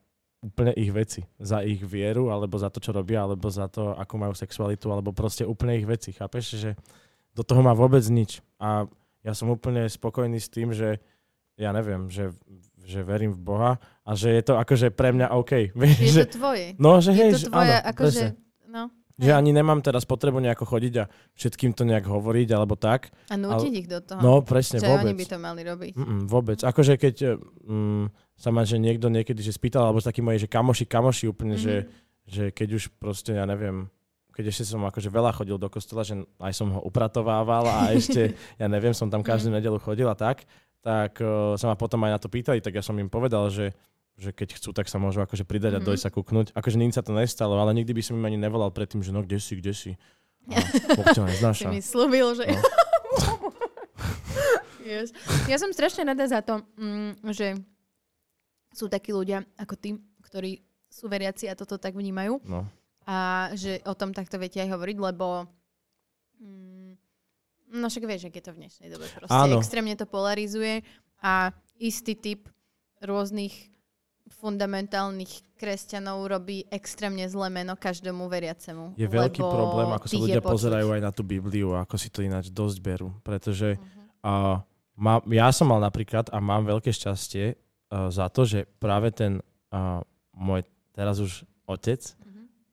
úplne 0.45 0.77
ich 0.77 0.93
veci. 0.93 1.25
Za 1.41 1.65
ich 1.65 1.81
vieru, 1.81 2.29
alebo 2.29 2.61
za 2.61 2.69
to, 2.69 2.77
čo 2.77 2.93
robia, 2.93 3.25
alebo 3.25 3.49
za 3.49 3.65
to, 3.65 3.97
akú 3.97 4.21
majú 4.21 4.37
sexualitu, 4.37 4.93
alebo 4.93 5.09
proste 5.09 5.41
úplne 5.41 5.81
ich 5.81 5.89
veci. 5.89 6.13
Chápeš, 6.13 6.45
že 6.61 6.71
do 7.33 7.41
toho 7.41 7.65
má 7.65 7.73
vôbec 7.73 8.05
nič. 8.05 8.45
A 8.61 8.85
ja 9.25 9.33
som 9.33 9.49
úplne 9.49 9.89
spokojný 9.89 10.37
s 10.37 10.53
tým, 10.53 10.69
že 10.69 11.01
ja 11.57 11.73
neviem, 11.73 12.11
že, 12.13 12.29
že 12.85 13.01
verím 13.01 13.33
v 13.33 13.41
Boha 13.41 13.71
a 13.99 14.11
že 14.13 14.29
je 14.29 14.43
to 14.43 14.55
akože 14.55 14.87
pre 14.89 15.09
mňa 15.09 15.33
OK. 15.33 15.73
Vieš, 15.73 15.97
Je 16.05 16.11
že, 16.11 16.23
to 16.23 16.37
tvoje. 16.37 16.77
no, 16.77 16.97
že 16.97 17.11
hej, 17.11 17.29
Je 17.31 17.35
že 17.35 17.43
to 17.43 17.51
tvoje, 17.51 17.73
áno, 17.73 17.89
akože, 17.89 18.23
no. 18.67 18.83
Že 19.15 19.31
ani 19.31 19.51
nemám 19.51 19.79
teraz 19.79 20.03
potrebu 20.03 20.37
nejako 20.37 20.67
chodiť 20.67 20.93
a 20.99 21.07
všetkým 21.33 21.71
to 21.71 21.81
nejak 21.81 22.03
hovoriť 22.03 22.51
alebo 22.51 22.75
tak. 22.75 23.15
A 23.25 23.35
nútiť 23.35 23.73
ich 23.73 23.87
do 23.87 23.97
toho. 23.97 24.19
No, 24.19 24.43
presne, 24.43 24.77
že 24.77 24.85
vôbec. 24.85 25.07
oni 25.07 25.15
by 25.15 25.25
to 25.25 25.37
mali 25.39 25.61
robiť. 25.63 25.93
Mm-mm, 25.95 26.21
vôbec. 26.27 26.59
Akože 26.59 26.93
keď 26.95 27.39
mm, 27.39 28.05
sa 28.35 28.51
ma, 28.51 28.61
že 28.61 28.75
niekto 28.75 29.07
niekedy 29.07 29.39
že 29.39 29.49
spýtal, 29.49 29.87
alebo 29.87 30.03
takí 30.03 30.19
moji, 30.19 30.43
že 30.43 30.49
kamoši, 30.49 30.83
kamoši 30.83 31.25
úplne, 31.25 31.55
mm-hmm. 31.55 31.63
že, 31.63 31.75
Mhm. 31.79 31.91
že 32.27 32.43
keď 32.51 32.69
už 32.73 32.83
proste, 32.93 33.31
ja 33.31 33.47
neviem, 33.47 33.87
keď 34.29 34.51
ešte 34.51 34.67
som 34.67 34.83
akože 34.83 35.07
veľa 35.07 35.31
chodil 35.31 35.55
do 35.55 35.71
kostola, 35.71 36.03
že 36.03 36.19
aj 36.35 36.51
som 36.51 36.67
ho 36.69 36.83
upratovával 36.83 37.63
a 37.63 37.95
ešte, 37.95 38.35
ja 38.59 38.67
neviem, 38.67 38.91
som 38.91 39.07
tam 39.07 39.23
každú 39.23 39.47
Mhm. 39.47 39.55
nedelu 39.55 39.79
chodil 39.79 40.11
a 40.11 40.17
tak, 40.19 40.43
tak 40.85 41.17
uh, 41.17 41.57
sa 41.57 41.65
ma 41.65 41.75
potom 41.75 41.97
aj 41.99 42.11
na 42.11 42.19
to 42.19 42.29
pýtali, 42.29 42.61
tak 42.61 42.71
ja 42.71 42.81
som 42.81 42.93
im 42.95 43.09
povedal, 43.09 43.49
že 43.49 43.73
že 44.15 44.31
keď 44.31 44.55
chcú, 44.55 44.71
tak 44.71 44.85
sa 44.85 44.95
môžu 44.95 45.19
akože 45.19 45.43
pridať 45.43 45.75
a 45.75 45.79
Mhm. 45.81 45.85
dojsť 45.85 45.99
sa 45.99 46.09
kúknúť. 46.09 46.53
Akože 46.53 46.77
nikdy 46.77 46.93
sa 46.93 47.03
to 47.03 47.11
nestalo, 47.11 47.57
ale 47.57 47.73
nikdy 47.73 47.91
by 47.91 47.99
som 47.99 48.15
im 48.15 48.23
ani 48.23 48.37
nevolal 48.37 48.71
predtým, 48.71 49.01
že 49.01 49.11
no 49.11 49.19
kde 49.19 49.35
si, 49.37 49.53
kde 49.53 49.73
si. 49.73 49.91
A 50.47 50.63
Si 51.11 51.19
neznáša. 51.19 51.67
mi 51.67 51.83
slúbil, 51.83 52.31
že... 52.31 52.47
No. 52.47 53.51
yes. 54.85 55.11
Ja 55.45 55.57
som 55.57 55.67
strašne 55.69 56.05
rada 56.05 56.23
za 56.23 56.39
to, 56.39 56.63
mm, 56.75 57.27
že 57.27 57.59
sú 58.71 58.87
takí 58.87 59.11
ľudia 59.11 59.43
ako 59.55 59.73
ty, 59.73 59.89
ktorí 60.21 60.61
sú 60.87 61.07
veriaci 61.07 61.47
a 61.47 61.53
toto 61.53 61.75
tak 61.75 61.91
vnímajú 61.91 62.39
No. 62.41 62.63
a 63.03 63.17
že 63.51 63.83
o 63.83 63.93
tom 63.93 64.11
takto 64.11 64.37
viete 64.37 64.57
aj 64.57 64.69
hovoriť, 64.69 64.97
lebo 64.97 65.43
mm, 66.39 66.84
no 67.71 67.87
však 67.87 68.03
vieš, 68.05 68.29
ak 68.29 68.35
je 68.37 68.43
to 68.43 68.51
v 68.53 68.59
dnešnej 68.65 68.87
dobe. 68.91 69.05
Proste 69.15 69.33
Áno. 69.33 69.57
extrémne 69.57 69.95
to 69.95 70.05
polarizuje 70.05 70.85
a 71.21 71.49
istý 71.77 72.13
typ 72.15 72.47
rôznych 73.01 73.53
fundamentálnych 74.25 75.55
kresťanov 75.55 76.25
robí 76.25 76.65
extrémne 76.73 77.23
zlé 77.29 77.47
meno 77.53 77.77
každému 77.77 78.25
veriacemu. 78.25 78.97
Je 78.97 79.05
veľký 79.05 79.41
problém, 79.41 79.89
ako 79.93 80.05
sa 80.09 80.17
ľudia 80.17 80.41
pozerajú 80.41 80.87
aj 80.97 81.01
na 81.01 81.11
tú 81.13 81.21
Bibliu 81.21 81.77
a 81.77 81.85
ako 81.85 81.95
si 81.95 82.09
to 82.09 82.25
ináč 82.25 82.49
dosť 82.49 82.77
berú. 82.81 83.13
Pretože 83.21 83.77
Mhm. 83.77 84.01
uh, 84.25 84.57
má, 84.97 85.21
ja 85.29 85.53
som 85.53 85.69
mal 85.69 85.79
napríklad 85.79 86.33
a 86.33 86.37
mám 86.41 86.65
veľké 86.65 86.89
šťastie 86.89 87.53
uh, 87.53 88.09
za 88.09 88.25
to, 88.33 88.49
že 88.49 88.65
práve 88.81 89.13
ten 89.13 89.39
uh, 89.69 90.01
môj 90.33 90.65
teraz 90.91 91.21
už 91.21 91.45
otec. 91.69 92.01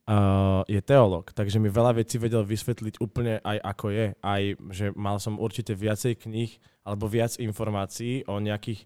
Uh, 0.05 0.61
je 0.67 0.81
teológ, 0.81 1.31
takže 1.31 1.59
mi 1.59 1.69
veľa 1.69 1.99
vecí 1.99 2.17
vedel 2.17 2.43
vysvetliť 2.43 2.99
úplne 2.99 3.39
aj 3.41 3.57
ako 3.63 3.85
je. 3.91 4.07
Aj, 4.19 4.43
že 4.71 4.85
mal 4.95 5.17
som 5.19 5.39
určite 5.39 5.73
viacej 5.73 6.23
kníh 6.23 6.51
alebo 6.83 7.07
viac 7.07 7.39
informácií 7.39 8.27
o 8.27 8.39
nejakých 8.39 8.83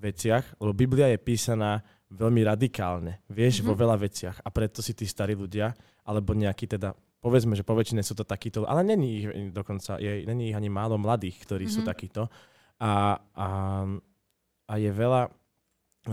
veciach, 0.00 0.56
lebo 0.60 0.72
Biblia 0.72 1.12
je 1.12 1.20
písaná 1.20 1.84
veľmi 2.10 2.42
radikálne, 2.42 3.20
vieš, 3.28 3.60
Mhm. 3.60 3.66
vo 3.68 3.74
veľa 3.76 3.96
veciach. 4.00 4.36
A 4.42 4.48
preto 4.50 4.80
si 4.82 4.96
tí 4.96 5.04
starí 5.04 5.36
ľudia, 5.36 5.76
alebo 6.02 6.32
nejakí 6.34 6.66
teda, 6.66 6.96
povedzme, 7.20 7.52
že 7.54 7.62
po 7.62 7.76
väčšine 7.76 8.00
sú 8.02 8.16
to 8.16 8.24
takíto, 8.24 8.64
ale 8.64 8.82
není 8.82 9.08
ich 9.20 9.26
dokonca, 9.52 10.00
je, 10.00 10.24
není 10.26 10.50
ich 10.50 10.56
ani 10.56 10.72
málo 10.72 10.96
mladých, 10.96 11.36
ktorí 11.44 11.68
sú 11.68 11.84
Mhm. 11.84 11.88
takíto. 11.88 12.26
A, 12.80 13.20
a, 13.36 13.48
a 14.66 14.74
je 14.80 14.90
veľa 14.90 15.28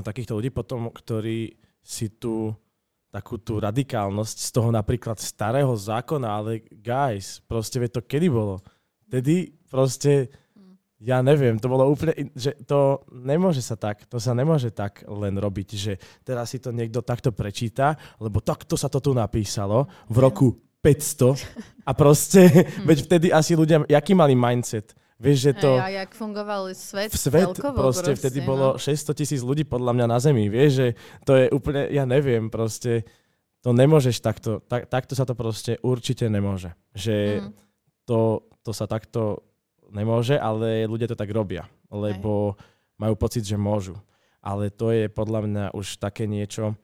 takýchto 0.03 0.35
ľudí 0.35 0.51
potom, 0.51 0.91
ktorí 0.91 1.55
si 1.79 2.11
tú 2.11 2.51
takú 3.07 3.39
tú 3.39 3.57
radikálnosť 3.63 4.37
z 4.37 4.49
toho 4.51 4.69
napríklad 4.69 5.17
starého 5.17 5.71
zákona, 5.73 6.27
ale 6.27 6.67
guys, 6.69 7.39
proste 7.47 7.79
vie 7.79 7.89
to 7.89 8.03
kedy 8.03 8.27
bolo? 8.27 8.59
Tedy 9.07 9.55
proste 9.71 10.27
ja 10.97 11.21
neviem, 11.21 11.61
to 11.61 11.69
bolo 11.69 11.85
úplne, 11.85 12.33
že 12.33 12.57
to 12.65 13.05
nemôže 13.13 13.61
sa 13.61 13.77
tak, 13.77 14.09
to 14.09 14.17
sa 14.17 14.33
nemôže 14.33 14.73
tak 14.73 15.05
len 15.05 15.37
robiť, 15.37 15.69
že 15.77 15.93
teraz 16.25 16.49
si 16.49 16.57
to 16.57 16.73
niekto 16.73 17.05
takto 17.05 17.29
prečíta, 17.29 17.93
lebo 18.17 18.41
takto 18.41 18.73
sa 18.73 18.89
to 18.89 18.97
tu 18.97 19.13
napísalo 19.13 19.85
v 20.09 20.17
roku 20.17 20.47
500 20.81 21.85
a 21.85 21.91
proste, 21.93 22.49
veď 22.89 22.97
vtedy 23.05 23.27
asi 23.29 23.53
ľudia, 23.53 23.85
jaký 23.85 24.17
mali 24.17 24.33
mindset? 24.33 24.97
Vieš, 25.17 25.37
že 25.49 25.51
to... 25.57 25.81
Hej, 25.81 25.81
a 25.81 25.89
jak 26.05 26.11
fungoval 26.13 26.69
svet, 26.77 27.09
v 27.09 27.17
svet 27.17 27.49
celkovo 27.49 27.89
proste, 27.89 28.13
vtedy 28.13 28.45
bolo 28.45 28.77
no. 28.77 28.81
600 28.81 29.17
tisíc 29.17 29.41
ľudí 29.41 29.65
podľa 29.65 29.97
mňa 29.97 30.05
na 30.05 30.17
Zemi, 30.21 30.45
vieš, 30.45 30.71
že 30.77 30.87
to 31.25 31.33
je 31.33 31.45
úplne, 31.49 31.89
ja 31.89 32.05
neviem, 32.05 32.53
proste 32.53 33.01
to 33.65 33.73
nemôžeš 33.73 34.21
takto, 34.21 34.61
tak, 34.61 34.85
takto 34.85 35.17
sa 35.17 35.25
to 35.25 35.33
proste 35.33 35.81
určite 35.81 36.29
nemôže. 36.29 36.77
Že 36.93 37.15
Mm. 37.41 37.51
to, 38.05 38.45
to 38.61 38.71
sa 38.71 38.85
takto 38.85 39.41
nemôže, 39.89 40.37
ale 40.37 40.85
ľudia 40.85 41.09
to 41.09 41.17
tak 41.17 41.33
robia, 41.33 41.65
lebo 41.89 42.53
majú 43.01 43.17
pocit, 43.17 43.41
že 43.41 43.57
môžu. 43.57 43.97
Ale 44.39 44.69
to 44.69 44.93
je 44.93 45.09
podľa 45.09 45.39
mňa 45.49 45.65
už 45.73 45.97
také 45.97 46.29
niečo, 46.29 46.77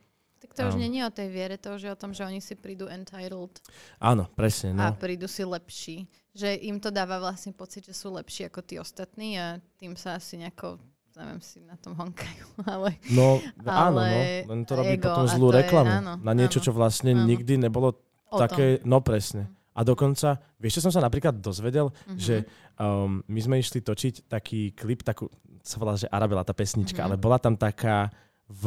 Tak 0.43 0.51
to 0.57 0.61
už 0.67 0.75
nie 0.75 0.91
je 0.91 1.07
o 1.07 1.13
tej 1.13 1.29
viere, 1.31 1.55
to 1.55 1.71
už 1.71 1.81
je 1.87 1.91
o 1.93 1.95
tom, 1.95 2.11
že 2.11 2.27
oni 2.27 2.43
si 2.43 2.57
prídu 2.59 2.91
entitled 2.91 3.63
áno, 4.01 4.27
presne, 4.35 4.75
a 4.75 4.91
no. 4.91 4.99
prídu 4.99 5.29
si 5.31 5.45
lepší. 5.45 6.09
Že 6.33 6.49
im 6.63 6.77
to 6.77 6.89
dáva 6.89 7.17
vlastne 7.17 7.51
pocit, 7.51 7.83
že 7.83 7.93
sú 7.93 8.09
lepší 8.09 8.45
ako 8.45 8.59
tí 8.59 8.75
ostatní 8.75 9.37
a 9.37 9.47
tým 9.75 9.93
sa 9.93 10.17
asi 10.17 10.35
nejako, 10.35 10.81
neviem 11.13 11.37
si 11.39 11.61
na 11.61 11.75
tom 11.75 11.93
honkajú, 11.93 12.45
ale 12.67 12.97
No, 13.07 13.37
áno, 13.61 14.01
no, 14.01 14.01
Ale 14.01 14.41
len 14.43 14.61
to 14.63 14.73
robí 14.73 14.97
ego, 14.97 15.07
potom 15.07 15.25
zlú 15.27 15.47
to 15.47 15.51
je- 15.51 15.59
reklamu 15.59 15.93
áno, 15.93 16.13
na 16.17 16.33
niečo, 16.33 16.57
áno, 16.57 16.65
čo 16.65 16.71
vlastne 16.71 17.11
áno. 17.11 17.23
nikdy 17.23 17.53
nebolo 17.59 18.01
o 18.27 18.35
také, 18.35 18.81
no 18.83 18.97
presne. 18.99 19.45
A 19.73 19.81
dokonca, 19.81 20.37
vieš, 20.57 20.77
čo 20.77 20.85
som 20.85 20.93
sa 20.93 21.01
napríklad 21.01 21.33
dozvedel, 21.35 21.89
Mhm. 22.07 22.17
že 22.17 22.35
um, 22.75 23.21
my 23.23 23.39
sme 23.39 23.55
išli 23.57 23.79
točiť 23.79 24.25
taký 24.27 24.69
klip, 24.71 25.01
takú, 25.01 25.29
sa 25.61 25.77
volá, 25.77 25.93
že 25.93 26.05
Arabela, 26.07 26.41
tá 26.41 26.51
pesnička, 26.51 26.97
Mhm. 26.99 27.05
ale 27.07 27.15
bola 27.15 27.37
tam 27.37 27.53
taká 27.53 28.09
v, 28.47 28.63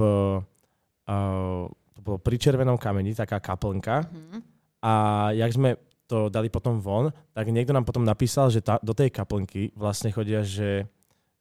uh, 1.04 1.66
to 1.92 2.00
bolo 2.00 2.18
pri 2.18 2.36
Červenom 2.36 2.76
kameni, 2.76 3.10
taká 3.12 3.38
kaplnka 3.38 4.02
Mhm. 4.04 4.38
a 4.80 4.92
jak 5.32 5.50
sme 5.50 5.78
to 6.07 6.30
dali 6.30 6.46
potom 6.46 6.78
von, 6.78 7.11
tak 7.34 7.50
niekto 7.50 7.74
nám 7.74 7.82
potom 7.82 8.02
napísal, 8.02 8.46
že 8.48 8.62
tá, 8.62 8.78
do 8.78 8.94
tej 8.94 9.11
kaplnky 9.11 9.74
vlastne 9.74 10.14
chodia, 10.14 10.46
že 10.46 10.86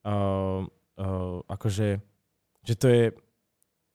uh, 0.02 0.66
uh, 0.98 1.40
akože, 1.46 2.02
že 2.62 2.74
to 2.74 2.86
je 2.90 3.04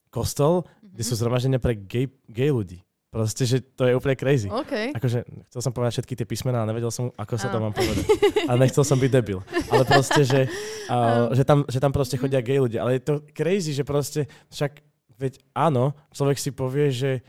kostol, 0.09 0.67
kde 0.81 1.03
Mhm. 1.03 1.07
sú 1.07 1.13
zhromaždenia 1.15 1.59
pre 1.59 1.75
gay, 1.75 2.07
gay 2.27 2.51
ľudí. 2.51 2.83
Proste, 3.11 3.43
že 3.43 3.59
to 3.59 3.83
je 3.83 3.91
úplne 3.91 4.15
crazy. 4.15 4.47
OK. 4.47 4.95
Akože 4.95 5.27
chcel 5.51 5.59
som 5.59 5.75
povedať 5.75 5.99
všetky 5.99 6.15
tie 6.15 6.23
písmená, 6.23 6.63
ale 6.63 6.71
nevedel 6.71 6.95
som, 6.95 7.11
ako 7.19 7.35
sa 7.35 7.51
to 7.51 7.59
mám 7.59 7.75
povedať. 7.75 8.07
Ale 8.47 8.63
nechcel 8.63 8.87
som 8.87 8.95
byť 8.95 9.11
debil. 9.11 9.43
Ale 9.67 9.83
proste, 9.83 10.23
že, 10.23 10.47
uh, 10.87 11.27
že, 11.35 11.43
tam, 11.43 11.67
že 11.67 11.83
tam 11.83 11.91
proste 11.91 12.15
chodia 12.15 12.39
gay 12.39 12.63
ľudia. 12.63 12.87
Ale 12.87 12.95
je 12.95 13.03
to 13.03 13.19
crazy, 13.35 13.75
že 13.75 13.83
proste, 13.83 14.31
však, 14.47 14.79
veď 15.19 15.43
áno, 15.51 15.91
človek 16.15 16.39
si 16.39 16.55
povie, 16.55 16.87
že, 16.87 17.19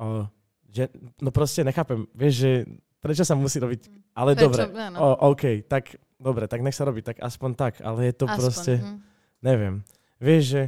uh, 0.00 0.24
že 0.72 0.88
no 1.20 1.28
proste 1.28 1.60
nechápem, 1.60 2.08
vieš, 2.16 2.34
že 2.40 2.52
prečo 3.06 3.22
sa 3.22 3.38
musí 3.38 3.62
robiť, 3.62 3.86
ale 4.18 4.34
Prečo? 4.34 4.42
dobre, 4.50 4.62
Áno. 4.66 4.98
o, 4.98 5.30
OK, 5.30 5.62
tak 5.70 5.94
dobre, 6.18 6.50
tak 6.50 6.66
nech 6.66 6.74
sa 6.74 6.82
robí, 6.82 7.06
tak 7.06 7.22
aspoň 7.22 7.50
tak, 7.54 7.78
ale 7.78 8.10
je 8.10 8.14
to 8.18 8.26
Aspoň, 8.26 8.36
proste, 8.36 8.72
mhm. 8.82 8.98
neviem, 9.38 9.74
vieš, 10.18 10.42
že 10.50 10.62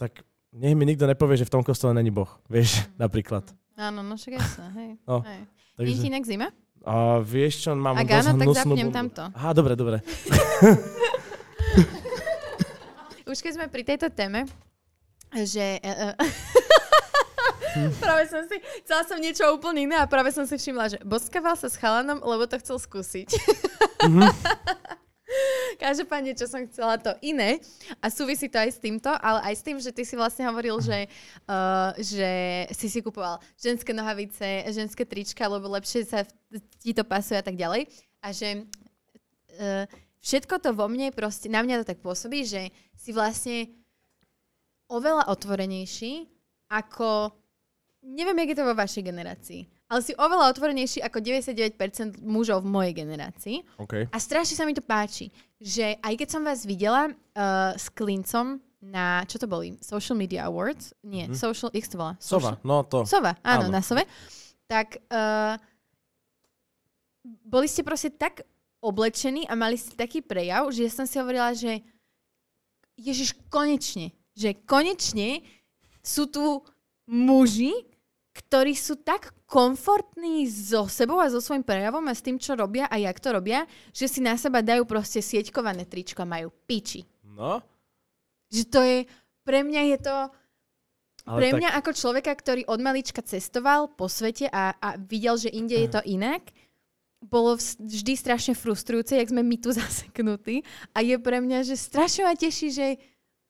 tak 0.00 0.24
nech 0.56 0.72
mi 0.72 0.88
nikto 0.88 1.04
nepovie, 1.04 1.36
že 1.36 1.44
v 1.44 1.52
tom 1.52 1.60
kostole 1.60 1.92
není 1.92 2.08
Boh, 2.08 2.32
vieš, 2.48 2.80
napríklad. 2.96 3.44
Áno, 3.76 4.00
no 4.00 4.16
však 4.16 4.40
jasné, 4.40 4.66
hej. 4.74 4.90
No, 5.04 5.20
hej. 5.22 5.44
Takže, 5.76 5.92
Je 5.92 5.96
ti 6.00 6.08
inak 6.08 6.24
zima? 6.24 6.48
a 6.88 7.20
vieš 7.20 7.68
čo, 7.68 7.76
mám 7.76 8.00
Ak 8.00 8.08
áno, 8.08 8.32
tak 8.38 8.48
zapnem 8.56 8.88
bundu. 8.88 8.96
tamto. 8.96 9.24
Aha, 9.36 9.52
dobre, 9.52 9.76
dobre. 9.76 10.00
Už 13.28 13.44
keď 13.44 13.52
sme 13.60 13.66
pri 13.68 13.84
tejto 13.84 14.08
téme, 14.08 14.48
že... 15.36 15.76
Uh, 15.84 16.16
Hm. 16.16 16.57
Práve 18.02 18.24
som 18.30 18.42
si, 18.46 18.56
chcela 18.84 19.02
som 19.06 19.18
niečo 19.18 19.44
úplne 19.54 19.86
iné 19.88 19.96
a 19.98 20.10
práve 20.10 20.30
som 20.34 20.44
si 20.44 20.56
všimla, 20.58 20.84
že 20.92 20.98
boskával 21.06 21.54
sa 21.54 21.70
s 21.70 21.78
chalanom, 21.78 22.18
lebo 22.22 22.44
to 22.44 22.58
chcel 22.60 22.76
skúsiť. 22.78 23.28
Mhm. 24.06 24.28
Každopádne, 25.78 26.32
čo 26.32 26.48
som 26.48 26.64
chcela 26.64 26.96
to 26.96 27.12
iné 27.20 27.60
a 28.00 28.08
súvisí 28.08 28.48
to 28.48 28.56
aj 28.56 28.70
s 28.74 28.80
týmto, 28.80 29.12
ale 29.12 29.52
aj 29.52 29.54
s 29.54 29.62
tým, 29.62 29.78
že 29.78 29.92
ty 29.92 30.02
si 30.02 30.16
vlastne 30.16 30.48
hovoril, 30.48 30.80
že, 30.80 31.06
uh, 31.46 31.92
že 32.00 32.64
si 32.72 32.88
si 32.88 33.04
kupoval 33.04 33.36
ženské 33.60 33.92
nohavice, 33.92 34.64
ženské 34.72 35.04
trička, 35.04 35.44
lebo 35.46 35.68
lepšie 35.68 36.08
sa 36.08 36.24
ti 36.80 36.96
to 36.96 37.04
pasuje 37.04 37.38
a 37.38 37.44
tak 37.44 37.60
ďalej. 37.60 37.86
A 38.24 38.32
že 38.32 38.64
uh, 39.60 39.84
všetko 40.24 40.58
to 40.64 40.72
vo 40.72 40.88
mne 40.88 41.12
proste, 41.12 41.52
na 41.52 41.60
mňa 41.60 41.84
to 41.84 41.90
tak 41.94 42.00
pôsobí, 42.00 42.48
že 42.48 42.72
si 42.96 43.12
vlastne 43.12 43.68
oveľa 44.88 45.28
otvorenejší 45.28 46.26
ako, 46.72 47.32
neviem, 48.08 48.38
jak 48.38 48.48
je 48.48 48.58
to 48.58 48.64
vo 48.64 48.74
vašej 48.74 49.04
generácii, 49.04 49.60
ale 49.86 50.00
si 50.00 50.16
oveľa 50.16 50.48
otvorenejší 50.48 51.00
ako 51.00 51.20
99% 51.20 51.76
mužov 52.18 52.64
v 52.64 52.72
mojej 52.72 52.94
generácii. 52.96 53.56
OK. 53.76 54.08
A 54.08 54.16
strašne 54.16 54.56
sa 54.56 54.64
mi 54.64 54.72
to 54.72 54.80
páči, 54.80 55.28
že 55.56 56.00
aj 56.00 56.14
keď 56.16 56.28
som 56.30 56.42
vás 56.42 56.64
videla 56.64 57.08
uh, 57.08 57.14
s 57.72 57.88
klincom 57.88 58.56
na, 58.78 59.24
čo 59.24 59.36
to 59.36 59.44
boli? 59.44 59.74
Social 59.78 60.14
Media 60.14 60.46
Awards? 60.46 60.94
Nie, 61.02 61.26
Mhm. 61.26 61.34
Social, 61.34 61.68
ich 61.72 61.84
to? 61.84 61.98
Sova, 62.16 62.16
Social- 62.16 62.58
no 62.62 62.80
to. 62.82 63.04
Sova, 63.04 63.36
áno, 63.40 63.66
Áno. 63.66 63.74
na 63.74 63.82
Sove. 63.82 64.06
Tak 64.64 65.02
uh, 65.04 65.58
boli 67.42 67.66
ste 67.66 67.82
proste 67.82 68.08
tak 68.08 68.44
oblečení 68.78 69.44
a 69.44 69.52
mali 69.52 69.74
ste 69.74 69.92
taký 69.92 70.22
prejav, 70.22 70.70
že 70.70 70.86
ja 70.86 70.92
som 70.92 71.04
si 71.04 71.18
hovorila, 71.18 71.50
že 71.50 71.82
Ježiš, 72.94 73.34
konečne, 73.48 74.10
že 74.32 74.54
konečne 74.54 75.42
sú 75.98 76.26
tu 76.26 76.62
muži, 77.06 77.87
ktorí 78.38 78.78
sú 78.78 79.02
tak 79.02 79.34
komfortní 79.50 80.46
so 80.46 80.86
sebou 80.86 81.18
a 81.18 81.26
so 81.26 81.42
svojím 81.42 81.66
prejavom 81.66 82.06
a 82.06 82.14
s 82.14 82.22
tým, 82.22 82.38
čo 82.38 82.54
robia 82.54 82.86
a 82.86 82.94
jak 82.94 83.18
to 83.18 83.34
robia, 83.34 83.66
že 83.90 84.06
si 84.06 84.22
na 84.22 84.38
seba 84.38 84.62
dajú 84.62 84.86
proste 84.86 85.18
sieťkované 85.18 85.90
tričko 85.90 86.22
a 86.22 86.30
majú 86.30 86.54
piči. 86.70 87.02
No, 87.26 87.58
Že 88.48 88.62
to 88.70 88.80
je, 88.86 88.98
pre 89.42 89.66
mňa 89.66 89.82
je 89.94 89.98
to, 90.06 90.16
ale 91.28 91.38
pre 91.42 91.48
tak, 91.52 91.58
mňa 91.60 91.70
ako 91.82 91.90
človeka, 91.92 92.32
ktorý 92.32 92.62
od 92.70 92.80
malička 92.80 93.20
cestoval 93.20 93.90
po 93.92 94.08
svete 94.08 94.48
a, 94.48 94.72
a 94.78 94.96
videl, 94.96 95.36
že 95.36 95.52
inde 95.52 95.76
je 95.76 95.88
to 95.92 96.00
inak, 96.06 96.40
bolo 97.18 97.58
vždy 97.58 98.14
strašne 98.14 98.54
frustrujúce, 98.54 99.18
jak 99.18 99.28
sme 99.28 99.42
my 99.42 99.56
tu 99.58 99.74
zaseknutí. 99.78 100.62
A 100.94 101.02
je 101.02 101.18
pre 101.18 101.42
mňa, 101.42 101.66
že 101.66 101.74
strašne 101.74 102.24
ma 102.24 102.38
teší, 102.38 102.68
že 102.70 102.86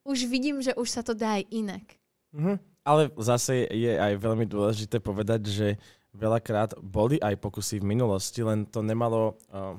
už 0.09 0.25
vidím, 0.25 0.65
že 0.65 0.73
už 0.73 0.89
sa 0.89 1.05
to 1.05 1.13
dá 1.13 1.37
aj 1.39 1.45
inak. 1.53 1.85
Mhm. 2.33 2.57
Ale 2.89 3.13
zase 3.21 3.69
je 3.69 3.93
aj 3.93 4.17
veľmi 4.17 4.49
dôležité 4.49 4.97
povedať, 4.97 5.45
že 5.45 5.69
veľakrát 6.17 6.73
boli 6.81 7.21
aj 7.21 7.37
pokusy 7.37 7.85
v 7.85 7.89
minulosti, 7.93 8.41
len 8.41 8.65
to 8.65 8.81
nemalo, 8.81 9.37
uh, 9.53 9.77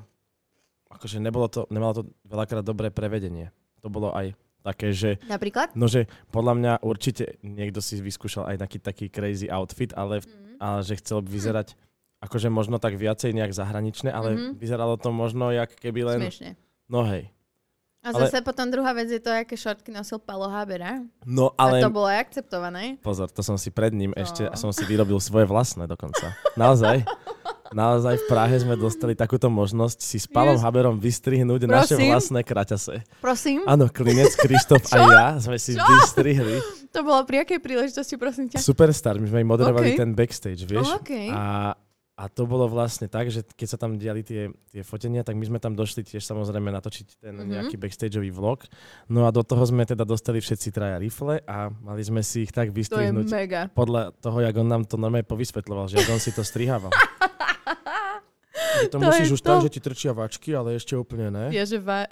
akože 0.93 1.17
nebolo 1.17 1.49
to, 1.49 1.65
nemalo 1.73 1.93
to 1.97 2.03
veľakrát 2.23 2.61
dobré 2.61 2.93
prevedenie. 2.93 3.49
To 3.81 3.89
bolo 3.89 4.13
aj 4.13 4.37
také, 4.61 4.93
že 4.93 5.17
Napríklad? 5.25 5.73
No, 5.73 5.89
že 5.89 6.05
podľa 6.29 6.53
mňa 6.53 6.73
určite 6.85 7.41
niekto 7.41 7.81
si 7.81 7.97
vyskúšal 7.97 8.45
aj 8.45 8.57
taký, 8.61 8.77
taký 8.77 9.05
crazy 9.09 9.49
outfit, 9.49 9.89
ale, 9.97 10.21
Mhm. 10.21 10.61
ale 10.61 10.79
že 10.85 10.99
chcel 11.01 11.25
by 11.25 11.29
vyzerať 11.33 11.67
akože 12.19 12.51
možno 12.51 12.77
tak 12.77 12.99
viacej 12.99 13.31
nejak 13.31 13.55
zahraničné, 13.55 14.11
ale 14.11 14.35
Mhm. 14.35 14.51
vyzeralo 14.59 14.99
to 14.99 15.09
možno 15.09 15.49
jak 15.49 15.71
keby 15.73 16.03
len... 16.03 16.19
Smiešne. 16.29 16.49
No 16.91 17.07
hej. 17.07 17.31
A 17.99 18.09
Ale- 18.09 18.25
zase 18.25 18.39
potom 18.39 18.63
druhá 18.65 18.91
vec 18.91 19.07
je 19.07 19.19
to, 19.19 19.27
aké 19.27 19.53
šortky 19.53 19.89
nosil 19.89 20.17
Palo 20.17 20.47
Habera. 20.47 21.03
No 21.21 21.51
Ale... 21.53 21.79
A 21.79 21.83
to 21.83 21.91
bolo 21.91 22.07
aj 22.07 22.19
akceptované. 22.23 22.95
Pozor, 22.99 23.27
to 23.27 23.41
som 23.41 23.55
si 23.55 23.69
pred 23.69 23.91
ním 23.91 24.11
ešte, 24.13 24.45
No. 24.45 24.55
som 24.55 24.71
si 24.71 24.83
vyrobil 24.83 25.19
svoje 25.19 25.43
vlastné 25.43 25.83
dokonca. 25.83 26.31
Naozaj. 26.55 27.03
Naozaj 27.69 28.17
v 28.17 28.25
Prahe 28.25 28.55
sme 28.57 28.73
dostali 28.73 29.13
takúto 29.13 29.45
možnosť 29.45 29.99
si 29.99 30.17
s 30.17 30.25
Palom 30.25 30.57
Yes. 30.57 30.63
Haberom 30.63 30.97
vystrihnúť 30.97 31.61
naše 31.63 31.93
Prosím? 31.93 32.09
vlastné 32.09 32.39
kraťase. 32.41 32.95
Prosím, 33.19 33.61
Áno, 33.63 33.85
Klinec, 33.85 34.33
Krištof 34.33 34.89
a 34.89 34.97
ja 35.13 35.25
sme 35.37 35.59
si 35.59 35.77
vystrihli. 35.77 36.65
to 36.89 37.03
bolo 37.03 37.21
pri 37.23 37.43
akej 37.43 37.59
príležitosti, 37.59 38.15
prosím 38.15 38.47
ťa? 38.47 38.57
Superstar, 38.57 39.15
my 39.15 39.27
sme 39.27 39.43
im 39.43 39.49
moderovali 39.49 39.93
OK. 39.93 39.99
ten 39.99 40.11
backstage, 40.11 40.65
vieš? 40.65 40.87
OK. 40.89 41.29
A, 41.29 41.77
a 42.19 42.27
to 42.27 42.43
bolo 42.43 42.67
vlastne 42.67 43.07
tak, 43.07 43.27
že 43.27 43.47
keď 43.47 43.67
sa 43.69 43.77
tam 43.77 43.95
diali 43.95 44.19
tie, 44.21 44.41
tie 44.67 44.81
fotenia, 44.81 45.23
tak 45.23 45.33
my 45.33 45.45
sme 45.45 45.55
tam 45.55 45.71
došli 45.71 46.03
tiež 46.03 46.19
samozrejme 46.21 46.67
natočiť 46.69 47.07
ten 47.17 47.31
Mhm. 47.33 47.47
nejaký 47.47 47.75
backstageový 47.75 48.27
vlog. 48.29 48.67
No 49.07 49.23
a 49.23 49.31
do 49.31 49.39
toho 49.41 49.63
sme 49.63 49.83
teda 49.83 50.03
dostali 50.03 50.37
všetci 50.37 50.67
traja 50.69 50.97
rifle 50.97 51.39
a 51.41 51.71
mali 51.71 52.01
sme 52.01 52.19
si 52.19 52.43
ich 52.43 52.51
To 52.51 52.59
tak 52.59 52.67
je 52.67 52.75
vystrihnúť 52.75 53.27
mega. 53.29 53.61
podľa 53.69 54.11
toho, 54.13 54.37
jak 54.39 54.51
on 54.53 54.67
nám 54.67 54.83
to 54.83 54.95
normálne 54.95 55.23
povysvetľoval, 55.23 55.87
že 55.87 56.03
on 56.05 56.19
si 56.19 56.29
to 56.29 56.43
strihával. 56.43 56.91
To, 58.81 58.87
To 58.91 58.97
musíš 59.01 59.27
je 59.27 59.33
už 59.33 59.41
tak, 59.41 59.55
to. 59.55 59.61
že 59.61 59.71
ti 59.71 59.79
trčia 59.81 60.11
vačky, 60.11 60.49
ale 60.51 60.75
ešte 60.75 60.93
úplne 60.93 61.27
ne. 61.27 61.45
Je, 61.49 61.63
že 61.65 61.79
va... 61.79 62.05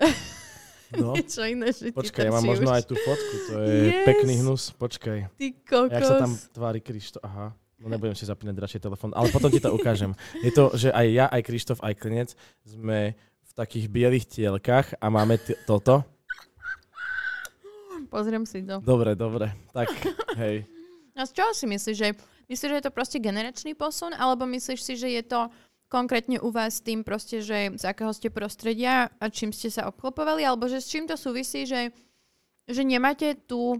No. 0.91 1.11
niečo 1.15 1.43
iné, 1.43 1.69
že 1.69 1.91
Počkaj, 1.91 2.23
ja 2.23 2.31
mám 2.33 2.43
možno 2.43 2.65
už. 2.65 2.73
aj 2.73 2.83
tú 2.83 2.95
fotku, 2.97 3.35
to 3.45 3.53
je 3.61 3.75
Yes. 3.85 4.05
pekný 4.05 4.33
hnus, 4.37 4.63
počkaj. 4.73 5.27
Ty 5.29 5.47
kokos. 5.61 5.91
Jak 5.91 6.03
sa 6.03 6.15
tam 6.17 6.31
tvári 6.49 6.79
Krištof, 6.79 7.21
aha. 7.21 7.51
No 7.77 7.93
nebudem 7.93 8.17
si 8.17 8.25
zapínať 8.25 8.57
radšej 8.57 8.81
telefón, 8.89 9.13
ale 9.13 9.29
potom 9.29 9.53
ti 9.53 9.61
to 9.61 9.69
ukážem. 9.69 10.17
Je 10.41 10.49
to, 10.49 10.73
že 10.73 10.89
aj 10.89 11.05
ja, 11.13 11.25
aj 11.29 11.41
Krištof, 11.45 11.79
aj 11.85 11.93
Klinec 12.01 12.33
sme 12.65 13.13
v 13.17 13.51
takých 13.53 13.85
bielých 13.85 14.25
tielkach 14.25 14.97
a 14.97 15.05
máme 15.13 15.37
t- 15.37 15.53
toto. 15.69 16.01
Pozriem 18.09 18.49
si 18.49 18.65
to. 18.65 18.81
Dobre, 18.81 19.13
dobre. 19.13 19.53
Tak, 19.75 19.93
hej. 20.41 20.65
A 21.13 21.25
z 21.25 21.31
čoho 21.37 21.53
si 21.53 21.69
myslíš, 21.69 21.97
že 21.97 22.09
myslíš, 22.49 22.69
že 22.71 22.77
je 22.81 22.85
to 22.85 22.93
proste 22.93 23.17
generačný 23.21 23.77
posun, 23.77 24.13
alebo 24.17 24.49
myslíš 24.49 24.79
si, 24.81 24.93
že 24.97 25.09
je 25.13 25.23
to 25.25 25.49
konkrétne 25.87 26.41
u 26.41 26.49
vás 26.49 26.81
tým 26.81 27.01
proste, 27.05 27.41
že 27.45 27.73
z 27.77 27.83
akého 27.85 28.11
ste 28.11 28.33
prostredia 28.33 29.13
a 29.21 29.25
čím 29.29 29.53
ste 29.53 29.69
sa 29.69 29.85
obklopovali, 29.89 30.43
alebo 30.43 30.65
že 30.65 30.81
s 30.81 30.89
čím 30.89 31.05
to 31.05 31.13
súvisí, 31.13 31.65
že, 31.65 31.93
že 32.67 32.81
nemáte 32.83 33.37
tú 33.47 33.79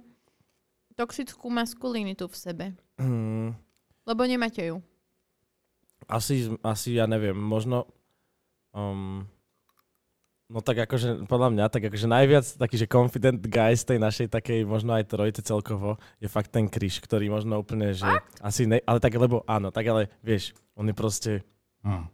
toxickú 0.98 1.50
maskulinitu 1.54 2.26
v 2.26 2.36
sebe? 2.36 2.66
Hmm, 2.98 3.54
Lebo 4.08 4.24
nemáte 4.24 4.64
ju. 4.64 4.80
asi, 6.08 6.48
asi, 6.64 6.96
ja 6.96 7.04
neviem, 7.06 7.36
možno... 7.36 7.84
Um, 8.72 9.28
no 10.48 10.64
tak 10.64 10.80
akože, 10.80 11.28
podľa 11.28 11.50
mňa, 11.52 11.66
tak 11.68 11.92
akože 11.92 12.08
najviac 12.08 12.46
taký, 12.56 12.76
že 12.80 12.88
confident 12.88 13.44
guy 13.44 13.76
z 13.76 13.84
tej 13.84 14.00
našej 14.00 14.28
takej, 14.32 14.64
možno 14.64 14.96
aj 14.96 15.12
trojice 15.12 15.44
celkovo, 15.44 16.00
je 16.24 16.32
fakt 16.32 16.56
ten 16.56 16.72
Kryš, 16.72 17.04
ktorý 17.04 17.28
možno 17.28 17.60
úplne, 17.60 17.92
že 17.92 18.08
asi 18.40 18.64
ne, 18.64 18.80
ale 18.88 19.04
tak, 19.04 19.12
lebo 19.20 19.44
áno, 19.44 19.68
tak 19.76 19.84
ale 19.92 20.08
vieš, 20.24 20.56
on 20.72 20.88
je 20.88 20.96
proste... 20.96 21.32
Hm, 21.84 22.08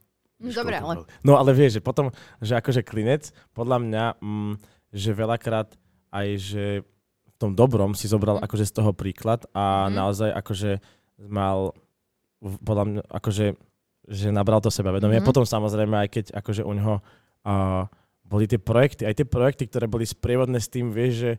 No 0.44 0.50
dobre, 0.52 0.76
ale... 0.76 0.94
No 1.24 1.38
ale 1.40 1.54
vieš, 1.56 1.78
že 1.78 1.86
potom, 1.86 2.10
že 2.44 2.58
akože 2.58 2.82
klinec, 2.84 3.30
podľa 3.54 3.78
mňa, 3.80 4.04
mm, 4.20 4.54
že 4.92 5.16
veľakrát 5.16 5.70
aj, 6.12 6.28
že 6.36 6.66
v 7.24 7.34
tom 7.38 7.54
dobrom 7.54 7.94
si 7.94 8.10
zobral 8.10 8.42
Mhm. 8.42 8.44
akože 8.44 8.66
z 8.66 8.74
toho 8.74 8.92
príklad 8.92 9.46
a 9.54 9.88
Mhm. 9.88 9.94
naozaj 9.94 10.30
akože 10.34 10.72
mal, 11.30 11.72
podľa 12.44 12.84
mňa, 12.86 13.02
akože, 13.08 13.46
že 14.06 14.28
nabral 14.30 14.60
to 14.60 14.68
sebavedomie. 14.68 15.24
Mhm. 15.24 15.26
Potom 15.26 15.44
samozrejme, 15.44 15.96
aj 15.96 16.10
keď 16.12 16.26
akože 16.36 16.62
u 16.62 16.74
neho 16.76 17.00
uh, 17.00 17.88
boli 18.24 18.46
tie 18.46 18.60
projekty, 18.60 19.08
aj 19.08 19.16
tie 19.16 19.28
projekty, 19.28 19.64
ktoré 19.68 19.88
boli 19.88 20.04
sprievodné 20.04 20.60
s 20.60 20.68
tým, 20.68 20.92
vieš, 20.92 21.14
že, 21.16 21.32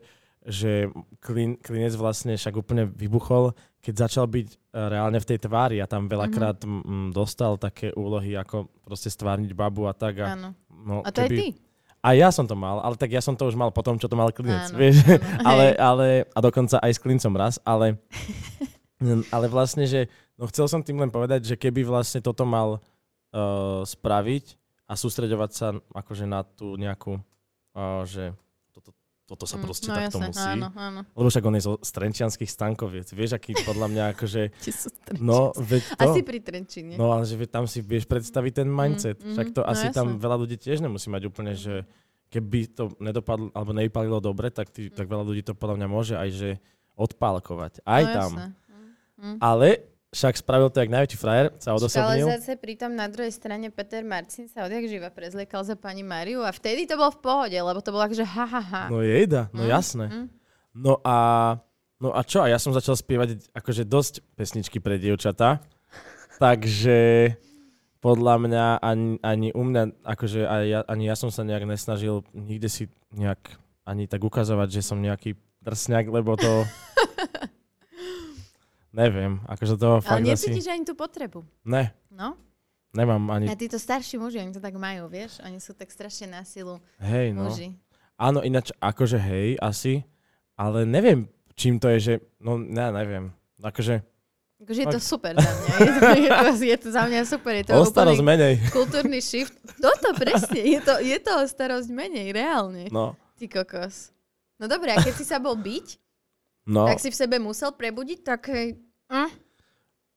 že 0.45 0.71
klin, 1.19 1.57
klinec 1.57 1.93
vlastne 1.93 2.33
však 2.33 2.55
úplne 2.55 2.85
vybuchol, 2.85 3.53
keď 3.81 4.09
začal 4.09 4.25
byť 4.25 4.47
uh, 4.49 4.89
reálne 4.89 5.17
v 5.17 5.29
tej 5.29 5.37
tvári 5.45 5.77
a 5.77 5.85
tam 5.85 6.09
veľakrát 6.09 6.65
Mhm. 6.65 6.81
mm, 6.81 7.07
dostal 7.11 7.57
také 7.57 7.93
úlohy, 7.93 8.33
ako 8.33 8.69
proste 8.81 9.09
stvárniť 9.09 9.53
babu 9.53 9.85
a 9.85 9.93
tak. 9.93 10.25
A, 10.25 10.33
Áno. 10.33 10.49
no, 10.69 11.05
A 11.05 11.09
to 11.13 11.21
aj 11.21 11.29
ty. 11.29 11.53
A 12.05 12.13
ja 12.13 12.29
som 12.29 12.45
to 12.45 12.53
mal, 12.53 12.85
ale 12.85 12.93
tak 13.01 13.09
ja 13.09 13.17
som 13.17 13.33
to 13.33 13.49
už 13.49 13.57
mal 13.57 13.73
potom, 13.73 13.97
čo 13.97 14.05
to 14.05 14.13
mal 14.13 14.29
klinec, 14.29 14.69
Áno, 14.69 14.77
vieš. 14.77 15.01
áno, 15.01 15.17
ale, 15.49 15.65
ale, 15.89 16.07
a 16.33 16.39
dokonca 16.39 16.77
aj 16.77 16.91
s 16.93 17.01
klincom 17.01 17.33
raz, 17.33 17.57
ale, 17.65 17.97
ale 19.35 19.45
vlastne, 19.49 19.89
že 19.89 20.05
no 20.35 20.43
chcel 20.51 20.67
som 20.67 20.81
tým 20.83 20.99
len 20.99 21.11
povedať, 21.11 21.47
že 21.47 21.55
keby 21.55 21.87
vlastne 21.87 22.19
toto 22.19 22.43
mal 22.43 22.79
uh, 22.79 23.81
spraviť 23.83 24.59
a 24.85 24.93
sústreďovať 24.93 25.51
sa 25.51 25.67
akože 25.95 26.25
na 26.29 26.45
tú 26.45 26.77
nejakú, 26.77 27.17
uh, 27.75 28.03
že 28.05 28.35
toto, 28.69 28.91
toto 29.25 29.45
sa 29.49 29.57
Mm, 29.57 29.65
proste 29.65 29.87
no 29.89 29.95
takto 29.97 30.17
jasné, 30.21 30.27
musí. 30.29 30.49
Áno, 30.53 30.67
áno. 30.75 31.01
Lebo 31.17 31.27
však 31.31 31.45
on 31.47 31.55
je 31.57 31.63
zo 31.65 31.73
Strenčianských 31.81 32.51
stankoviec. 32.51 33.07
Vieš, 33.09 33.31
aký 33.39 33.57
podľa 33.65 33.87
mňa 33.89 34.03
akože... 34.13 34.41
No, 35.23 35.55
veď 35.55 35.81
to... 35.95 36.03
Asi 36.11 36.21
pri 36.21 36.39
Trenčine. 36.43 36.93
No 36.99 37.15
ale 37.15 37.25
že 37.25 37.39
tam 37.49 37.65
si 37.65 37.81
vieš 37.81 38.05
predstaviť 38.05 38.61
ten 38.61 38.69
mindset. 38.69 39.17
Mm, 39.23 39.33
Však 39.33 39.47
to 39.55 39.61
no 39.63 39.69
asi 39.71 39.87
tam 39.89 40.07
jasné. 40.13 40.21
veľa 40.21 40.37
ľudí 40.37 40.57
tiež 40.59 40.83
nemusí 40.83 41.07
mať 41.09 41.23
úplne, 41.31 41.55
že 41.55 41.87
keby 42.29 42.59
to 42.75 42.91
nedopadlo 42.99 43.47
alebo 43.55 43.71
nevypalilo 43.71 44.19
dobre, 44.19 44.51
tak, 44.51 44.67
ty, 44.73 44.91
tak 44.91 45.07
veľa 45.07 45.23
ľudí 45.23 45.41
to 45.45 45.55
podľa 45.55 45.79
mňa 45.79 45.87
môže 45.87 46.13
aj 46.19 46.29
že 46.35 46.49
odpálkovať. 46.99 47.85
Aj 47.87 48.03
no, 48.03 48.11
tam. 48.11 48.31
Mm. 49.15 49.37
Ale 49.39 49.94
však 50.07 50.37
spravil 50.37 50.69
to 50.69 50.79
jak 50.79 50.87
najväčší 50.87 51.17
frajer, 51.17 51.45
sa 51.57 51.71
Ale 51.71 51.77
odosobnil. 51.77 52.27
zase 52.29 52.55
pritom 52.55 52.91
na 52.91 53.05
druhej 53.05 53.29
strane 53.29 53.67
Peter 53.67 53.99
Marcin 54.01 54.45
sa 54.45 54.63
odjak 54.63 54.85
živa 54.85 55.09
prezliekal 55.09 55.61
za 55.61 55.73
pani 55.73 56.01
Mariu 56.01 56.39
a 56.39 56.49
vtedy 56.49 56.83
to 56.83 56.95
bolo 56.95 57.09
v 57.09 57.19
pohode, 57.19 57.55
lebo 57.55 57.79
to 57.79 57.89
bolo 57.89 58.03
akože 58.03 58.25
ha, 58.25 58.45
ha, 58.45 58.61
ha. 58.61 58.83
No 58.87 58.99
jejda, 58.99 59.49
no 59.49 59.61
Mm, 59.61 59.69
jasné. 59.69 60.05
mm. 60.07 60.27
No 60.73 60.99
a, 61.01 61.17
no 61.97 62.11
a 62.11 62.21
čo? 62.21 62.39
A 62.39 62.47
ja 62.47 62.55
som 62.55 62.71
začal 62.71 62.93
spievať 62.93 63.47
akože 63.51 63.83
dosť 63.83 64.19
pesničky 64.33 64.79
pre 64.79 64.95
dievčatá. 64.95 65.63
Takže 66.43 67.31
podľa 67.99 68.35
mňa 68.37 68.65
ani, 68.79 69.17
ani 69.19 69.49
u 69.49 69.63
mňa, 69.63 70.03
akože 70.03 70.41
aj 70.43 70.63
ja, 70.63 70.79
ani 70.85 71.03
ja 71.05 71.15
som 71.15 71.27
sa 71.27 71.41
nejak 71.41 71.65
nesnažil 71.65 72.21
nikde 72.31 72.67
si 72.67 72.83
nejak 73.09 73.39
ani 73.81 74.05
tak 74.05 74.19
ukazovať, 74.19 74.67
že 74.69 74.81
som 74.83 74.99
nejaký 74.99 75.33
drsňak, 75.59 76.05
lebo 76.07 76.35
to... 76.35 76.63
Neviem, 78.95 79.43
akože 79.43 79.75
to 79.75 79.99
Ale 79.99 80.01
fakt 80.01 80.23
asi... 80.23 80.47
necítiš 80.47 80.71
ani 80.71 80.87
tú 80.87 80.95
potrebu. 80.95 81.43
Ne, 81.67 81.91
No? 82.07 82.39
nemám 82.95 83.19
ani... 83.27 83.51
A 83.51 83.59
títo 83.59 83.75
starší 83.75 84.15
muži, 84.15 84.39
oni 84.39 84.55
to 84.55 84.63
tak 84.63 84.71
majú, 84.79 85.11
vieš? 85.11 85.43
Oni 85.43 85.59
sú 85.59 85.75
tak 85.75 85.91
strašne 85.91 86.31
na 86.31 86.47
silu 86.47 86.79
Hej, 87.03 87.35
no. 87.35 87.51
muži. 87.51 87.75
Áno, 88.15 88.39
ináč 88.39 88.71
akože 88.79 89.19
hej, 89.19 89.59
asi, 89.59 90.07
ale 90.55 90.87
neviem, 90.87 91.27
čím 91.59 91.75
to 91.75 91.91
je, 91.91 91.99
že... 91.99 92.13
No, 92.39 92.55
ne, 92.55 92.95
neviem. 92.95 93.35
Akože... 93.59 93.99
Akože 94.63 94.79
je 94.79 94.87
to 94.87 95.01
super 95.03 95.35
za 95.35 95.43
mňa. 95.43 95.75
Je 95.75 95.91
to, 95.91 96.07
je, 96.15 96.29
to, 96.31 96.63
je 96.63 96.77
to 96.79 96.89
za 96.95 97.03
mňa 97.03 97.19
super. 97.27 97.51
Je 97.59 97.65
to 97.67 97.75
O 97.75 97.83
starosť 97.83 98.23
menej. 98.23 98.63
kultúrny 98.71 99.19
shift. 99.19 99.51
Toto 99.75 100.15
presne. 100.15 100.63
Je 100.63 100.79
to, 100.79 101.03
je 101.03 101.19
to 101.19 101.31
o 101.35 101.43
starosť 101.43 101.91
menej, 101.91 102.31
reálne. 102.31 102.87
No, 102.87 103.19
Ty 103.35 103.51
kokos. 103.51 104.15
No 104.55 104.71
dobre, 104.71 104.95
a 104.95 105.03
keď 105.03 105.19
si 105.19 105.27
sa 105.27 105.43
bol 105.43 105.59
byť, 105.59 105.99
no. 106.71 106.87
tak 106.87 107.03
si 107.03 107.11
v 107.11 107.19
sebe 107.19 107.35
musel 107.35 107.75
prebudiť 107.75 108.23
také... 108.23 108.79
Hm? 109.07 109.29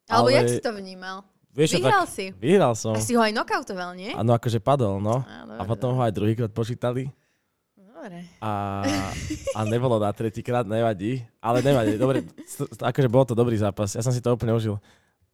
Alebo 0.09 0.29
Ale- 0.29 0.37
jak 0.37 0.47
si 0.49 0.61
to 0.61 0.73
vnímal? 0.73 1.17
Vieš, 1.49 1.81
Vyhral 1.81 2.07
tak, 2.07 2.15
si. 2.15 2.27
Vyhral 2.39 2.75
som. 2.75 2.95
A 2.95 3.03
si 3.03 3.13
ho 3.13 3.21
aj 3.21 3.35
nokautoval, 3.35 3.91
nie? 3.93 4.15
Áno, 4.15 4.31
akože 4.31 4.59
padol, 4.59 5.03
no. 5.03 5.21
Á, 5.21 5.43
A 5.43 5.45
dobre, 5.59 5.67
potom 5.67 5.91
ho 5.93 6.01
aj 6.01 6.13
druhýkrát 6.15 6.53
počítali. 6.53 7.11
Dobre. 7.75 8.31
A, 8.39 8.85
a 9.59 9.61
nebolo 9.67 9.99
na 9.99 10.15
tretíkrát, 10.15 10.63
nevadí. 10.63 11.27
Ale 11.43 11.59
nevadí, 11.61 11.99
dobre, 11.99 12.23
akože 12.79 13.09
bol 13.11 13.27
to 13.27 13.35
dobrý 13.35 13.59
zápas. 13.59 13.93
Ja 13.93 14.05
som 14.07 14.15
si 14.15 14.23
to 14.23 14.31
úplne 14.31 14.55
užil. 14.55 14.79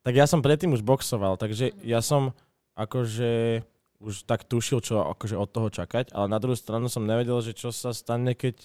Tak 0.01 0.17
ja 0.17 0.25
som 0.25 0.41
predtým 0.41 0.73
už 0.73 0.81
boxoval, 0.81 1.37
takže 1.37 1.77
ja 1.85 2.01
som 2.01 2.33
akože 2.75 3.63
už 4.01 4.25
tak 4.25 4.45
tušil, 4.45 4.81
čo 4.81 5.01
akože 5.07 5.33
od 5.35 5.49
toho 5.49 5.69
čakať, 5.69 6.13
ale 6.13 6.27
na 6.27 6.37
druhú 6.37 6.53
stranu 6.55 6.89
som 6.89 7.05
nevedel, 7.05 7.37
že 7.41 7.53
čo 7.53 7.69
sa 7.69 7.93
stane, 7.93 8.33
keď 8.33 8.61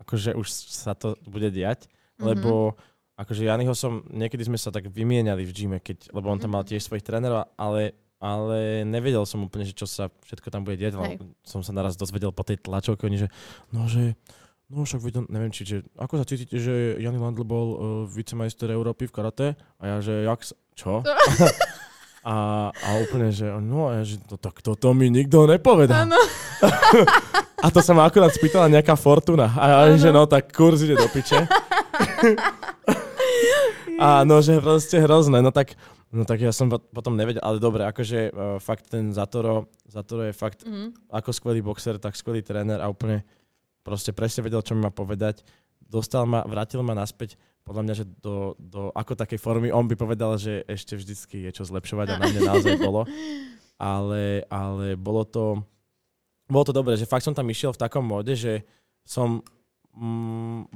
akože 0.00 0.34
už 0.34 0.46
sa 0.48 0.92
to 0.92 1.16
bude 1.24 1.48
diať, 1.48 1.86
Mhm. 2.16 2.24
lebo 2.24 2.76
akože 3.22 3.46
Janyho 3.46 3.72
som, 3.72 4.02
niekedy 4.10 4.44
sme 4.44 4.58
sa 4.58 4.74
tak 4.74 4.90
vymieniali 4.90 5.46
v 5.46 5.52
gyme, 5.54 5.78
keď, 5.78 6.12
lebo 6.12 6.28
on 6.28 6.42
tam 6.42 6.52
mal 6.54 6.66
tiež 6.66 6.82
svojich 6.82 7.06
trénerov, 7.06 7.48
ale, 7.54 7.94
ale 8.18 8.82
nevedel 8.82 9.22
som 9.24 9.46
úplne, 9.46 9.64
že 9.64 9.74
čo 9.74 9.86
sa 9.86 10.10
všetko 10.26 10.50
tam 10.50 10.66
bude 10.66 10.76
diať. 10.76 10.98
Hej. 10.98 11.22
Som 11.46 11.62
sa 11.62 11.70
naraz 11.70 11.94
dozvedel 11.94 12.34
po 12.34 12.42
tej 12.42 12.60
tlačovke, 12.60 13.06
oni, 13.06 13.26
že 13.26 13.28
no, 13.70 13.86
že 13.86 14.18
No 14.72 14.88
však 14.88 15.04
videl, 15.04 15.28
neviem, 15.28 15.52
či, 15.52 15.68
že, 15.68 15.84
ako 16.00 16.16
sa 16.16 16.24
cítite, 16.24 16.56
že 16.56 16.96
Jany 16.96 17.20
Landl 17.20 17.44
bol 17.44 17.66
uh, 17.68 17.78
vicemajster 18.08 18.72
Európy 18.72 19.04
v 19.04 19.12
karate? 19.12 19.46
A 19.76 19.84
ja, 19.84 19.96
že 20.00 20.24
jak 20.24 20.40
sa, 20.40 20.56
čo? 20.72 21.04
a, 22.32 22.36
a 22.72 22.88
úplne, 23.04 23.28
že 23.28 23.52
no, 23.60 23.92
a 23.92 24.00
ja, 24.00 24.02
že 24.08 24.16
no, 24.24 24.40
tak 24.40 24.64
toto 24.64 24.96
mi 24.96 25.12
nikto 25.12 25.44
nepovedal. 25.44 26.08
A 27.62 27.70
to 27.70 27.78
sa 27.78 27.94
ma 27.94 28.10
akurát 28.10 28.34
spýtala 28.34 28.66
nejaká 28.66 28.98
Fortuna. 28.98 29.54
A 29.54 29.86
ja, 29.86 29.94
že 29.94 30.10
no, 30.10 30.26
tak 30.26 30.50
kurz 30.50 30.82
ide 30.82 30.98
do 30.98 31.06
piče. 31.06 31.46
a 33.98 34.22
no, 34.22 34.38
že 34.38 34.58
proste 34.58 34.98
hrozné. 34.98 35.38
No 35.38 35.50
tak, 35.50 35.74
no 36.08 36.22
tak 36.22 36.38
ja 36.38 36.50
som 36.50 36.66
pot- 36.66 36.86
potom 36.88 37.14
nevedel, 37.14 37.40
ale 37.40 37.58
dobre, 37.58 37.84
akože 37.84 38.18
uh, 38.26 38.34
fakt 38.58 38.88
ten 38.88 39.10
Zatoro, 39.10 39.68
Zatoro 39.84 40.22
je 40.22 40.32
fakt 40.32 40.64
Mhm. 40.64 41.08
ako 41.08 41.30
skvelý 41.30 41.60
boxer, 41.60 41.96
tak 41.96 42.14
skvelý 42.14 42.40
tréner 42.40 42.78
a 42.78 42.86
úplne 42.86 43.22
proste 43.82 44.10
presne 44.10 44.42
vedel, 44.42 44.60
čo 44.60 44.72
mi 44.72 44.80
má 44.80 44.90
povedať. 44.90 45.42
Dostal 45.82 46.24
ma, 46.24 46.40
vrátil 46.42 46.80
ma 46.80 46.94
naspäť, 46.94 47.36
podľa 47.62 47.82
mňa, 47.82 47.94
že 47.94 48.04
do, 48.18 48.56
do 48.56 48.90
ako 48.90 49.12
takej 49.14 49.38
formy. 49.38 49.68
On 49.68 49.84
by 49.84 49.94
povedal, 49.94 50.34
že 50.34 50.64
ešte 50.64 50.96
vždycky 50.96 51.44
je 51.44 51.50
čo 51.52 51.62
zlepšovať 51.62 52.06
a 52.08 52.18
na 52.18 52.26
mne 52.26 52.42
naozaj 52.42 52.74
bolo. 52.80 53.04
Ale, 53.76 54.46
ale 54.46 54.94
bolo 54.94 55.22
to, 55.22 55.58
bolo 56.46 56.64
to 56.64 56.72
dobré, 56.72 56.94
že 56.94 57.04
fakt 57.04 57.22
som 57.22 57.34
tam 57.34 57.44
išiel 57.44 57.70
v 57.70 57.82
takom 57.82 58.02
móde, 58.02 58.32
že 58.32 58.62
som 59.02 59.42
mm, 59.92 60.70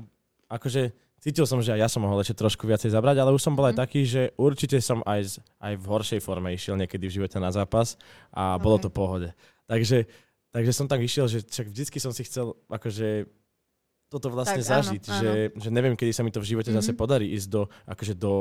akože 0.46 0.90
cítil 1.18 1.44
som, 1.44 1.58
že 1.58 1.70
aj 1.70 1.80
ja 1.80 1.88
som 1.88 2.00
mohol 2.00 2.20
ešte 2.20 2.36
trošku 2.36 2.64
viacej 2.64 2.88
zabrať, 2.88 3.16
ale 3.18 3.30
už 3.30 3.40
som 3.40 3.52
bol 3.52 3.66
aj 3.66 3.74
Mhm. 3.74 3.82
taký, 3.82 4.00
že 4.02 4.22
určite 4.36 4.78
som 4.78 5.00
aj, 5.02 5.20
z- 5.26 5.38
aj 5.58 5.72
v 5.74 5.84
horšej 5.84 6.20
forme 6.20 6.50
išiel 6.50 6.74
niekedy 6.74 7.04
v 7.04 7.16
živote 7.16 7.36
na 7.36 7.48
zápas 7.48 7.96
a 8.30 8.56
bolo 8.56 8.76
Ok. 8.76 8.82
to 8.82 8.90
pohode. 8.90 9.28
Takže, 9.64 10.06
takže 10.50 10.72
som 10.72 10.86
tak 10.86 11.00
išiel, 11.00 11.26
že 11.26 11.42
však 11.42 11.66
vždycky 11.68 11.98
som 11.98 12.10
si 12.10 12.22
chcel 12.22 12.54
akože 12.66 13.26
toto 14.06 14.30
vlastne 14.30 14.62
Tak, 14.62 14.68
áno, 14.68 14.72
zažiť, 14.72 15.02
áno. 15.04 15.18
Že, 15.18 15.30
že 15.58 15.68
neviem, 15.68 15.94
kedy 15.94 16.12
sa 16.12 16.22
mi 16.22 16.30
to 16.30 16.38
v 16.38 16.48
živote 16.48 16.70
zase 16.70 16.94
Mhm. 16.94 16.96
podarí 16.96 17.26
ísť 17.32 17.48
do, 17.48 17.62
akože 17.84 18.14
do, 18.14 18.34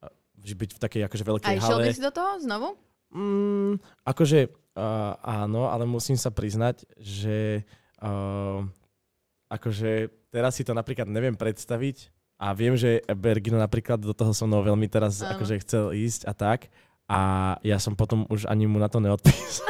a- 0.00 0.10
že 0.36 0.54
byť 0.56 0.70
v 0.72 0.80
takej 0.80 1.02
akože 1.06 1.22
A 1.22 1.28
veľkej 1.28 1.52
išiel 1.54 1.76
hale. 1.78 1.84
by 1.84 1.94
si 1.94 2.02
do 2.02 2.10
toho 2.10 2.30
znovu? 2.38 2.68
Mm, 3.10 3.78
akože 4.04 4.38
uh, 4.72 5.14
áno, 5.20 5.66
ale 5.66 5.82
musím 5.84 6.14
sa 6.14 6.30
priznať, 6.30 6.86
že 6.96 7.62
uh, 8.00 8.62
akože 9.50 10.08
teraz 10.30 10.56
si 10.56 10.62
to 10.62 10.72
napríklad 10.72 11.10
neviem 11.10 11.34
predstaviť 11.34 12.08
a 12.40 12.54
viem, 12.56 12.78
že 12.78 13.04
Bergino 13.12 13.58
napríklad 13.58 14.00
do 14.00 14.14
toho 14.16 14.32
so 14.32 14.48
mnou 14.48 14.64
veľmi 14.64 14.88
teraz 14.88 15.20
Áno. 15.20 15.36
akože 15.36 15.60
chcel 15.60 15.84
ísť 15.92 16.24
a 16.24 16.32
tak, 16.32 16.70
A 17.10 17.20
ja 17.66 17.82
som 17.82 17.98
potom 17.98 18.22
už 18.30 18.46
ani 18.46 18.70
mu 18.70 18.78
na 18.78 18.86
to 18.86 19.02
neodpísal. 19.02 19.66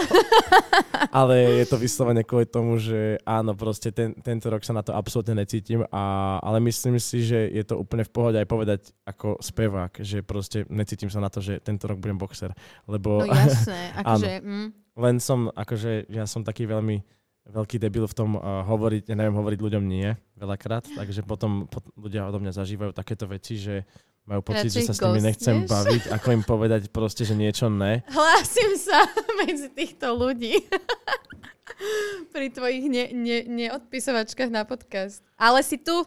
ale 1.16 1.64
je 1.64 1.72
to 1.72 1.80
vyslovene 1.80 2.20
kvôli 2.20 2.44
tomu, 2.44 2.76
že 2.76 3.16
áno, 3.24 3.56
proste 3.56 3.88
ten, 3.88 4.12
tento 4.20 4.52
rok 4.52 4.60
sa 4.60 4.76
na 4.76 4.84
to 4.84 4.92
absolútne 4.92 5.32
necítim, 5.32 5.80
a, 5.88 6.36
ale 6.44 6.60
myslím 6.68 7.00
si, 7.00 7.24
že 7.24 7.48
je 7.48 7.64
to 7.64 7.80
úplne 7.80 8.04
v 8.04 8.12
pohode 8.12 8.36
aj 8.36 8.44
povedať 8.44 8.80
ako 9.08 9.40
spevák, 9.40 10.04
že 10.04 10.20
proste 10.20 10.68
necítim 10.68 11.08
sa 11.08 11.24
na 11.24 11.32
to, 11.32 11.40
že 11.40 11.64
tento 11.64 11.88
rok 11.88 11.96
budem 11.96 12.20
boxer. 12.20 12.52
Lebo, 12.84 13.24
No 13.24 13.32
jasné, 13.32 13.88
akože... 14.04 14.44
mm, 14.44 14.68
len 15.00 15.16
som, 15.16 15.48
akože 15.48 16.12
ja 16.12 16.28
som 16.28 16.44
taký 16.44 16.68
veľmi 16.68 17.00
veľký 17.49 17.76
debil 17.80 18.05
v 18.05 18.14
tom 18.14 18.36
uh, 18.36 18.62
hovoriť, 18.68 19.09
ja 19.09 19.16
neviem, 19.16 19.36
hovoriť 19.36 19.59
ľuďom 19.59 19.84
nie 19.84 20.12
veľakrát, 20.36 20.84
takže 20.93 21.24
potom, 21.24 21.66
potom 21.66 21.91
ľudia 21.97 22.28
odo 22.28 22.41
mňa 22.41 22.53
zažívajú 22.53 22.93
takéto 22.93 23.24
veci, 23.24 23.57
že 23.57 23.88
majú 24.28 24.47
pocit, 24.47 24.70
Radšej 24.70 24.84
že 24.84 24.88
sa 24.88 24.95
s 24.95 25.01
nimi 25.03 25.20
nechcem 25.24 25.57
baviť, 25.66 26.03
ako 26.14 26.26
im 26.30 26.43
povedať 26.45 26.93
proste, 26.93 27.26
že 27.26 27.34
niečo 27.34 27.66
ne. 27.72 28.07
Hlásim 28.07 28.78
sa 28.78 29.03
medzi 29.43 29.66
týchto 29.72 30.14
ľudí. 30.14 30.61
Pri 32.34 32.53
tvojich 32.53 32.86
ne, 32.86 33.05
ne, 33.11 33.38
neodpisovačkách 33.49 34.53
na 34.53 34.68
podcast. 34.68 35.24
Ale 35.41 35.64
si 35.64 35.80
tu. 35.80 36.05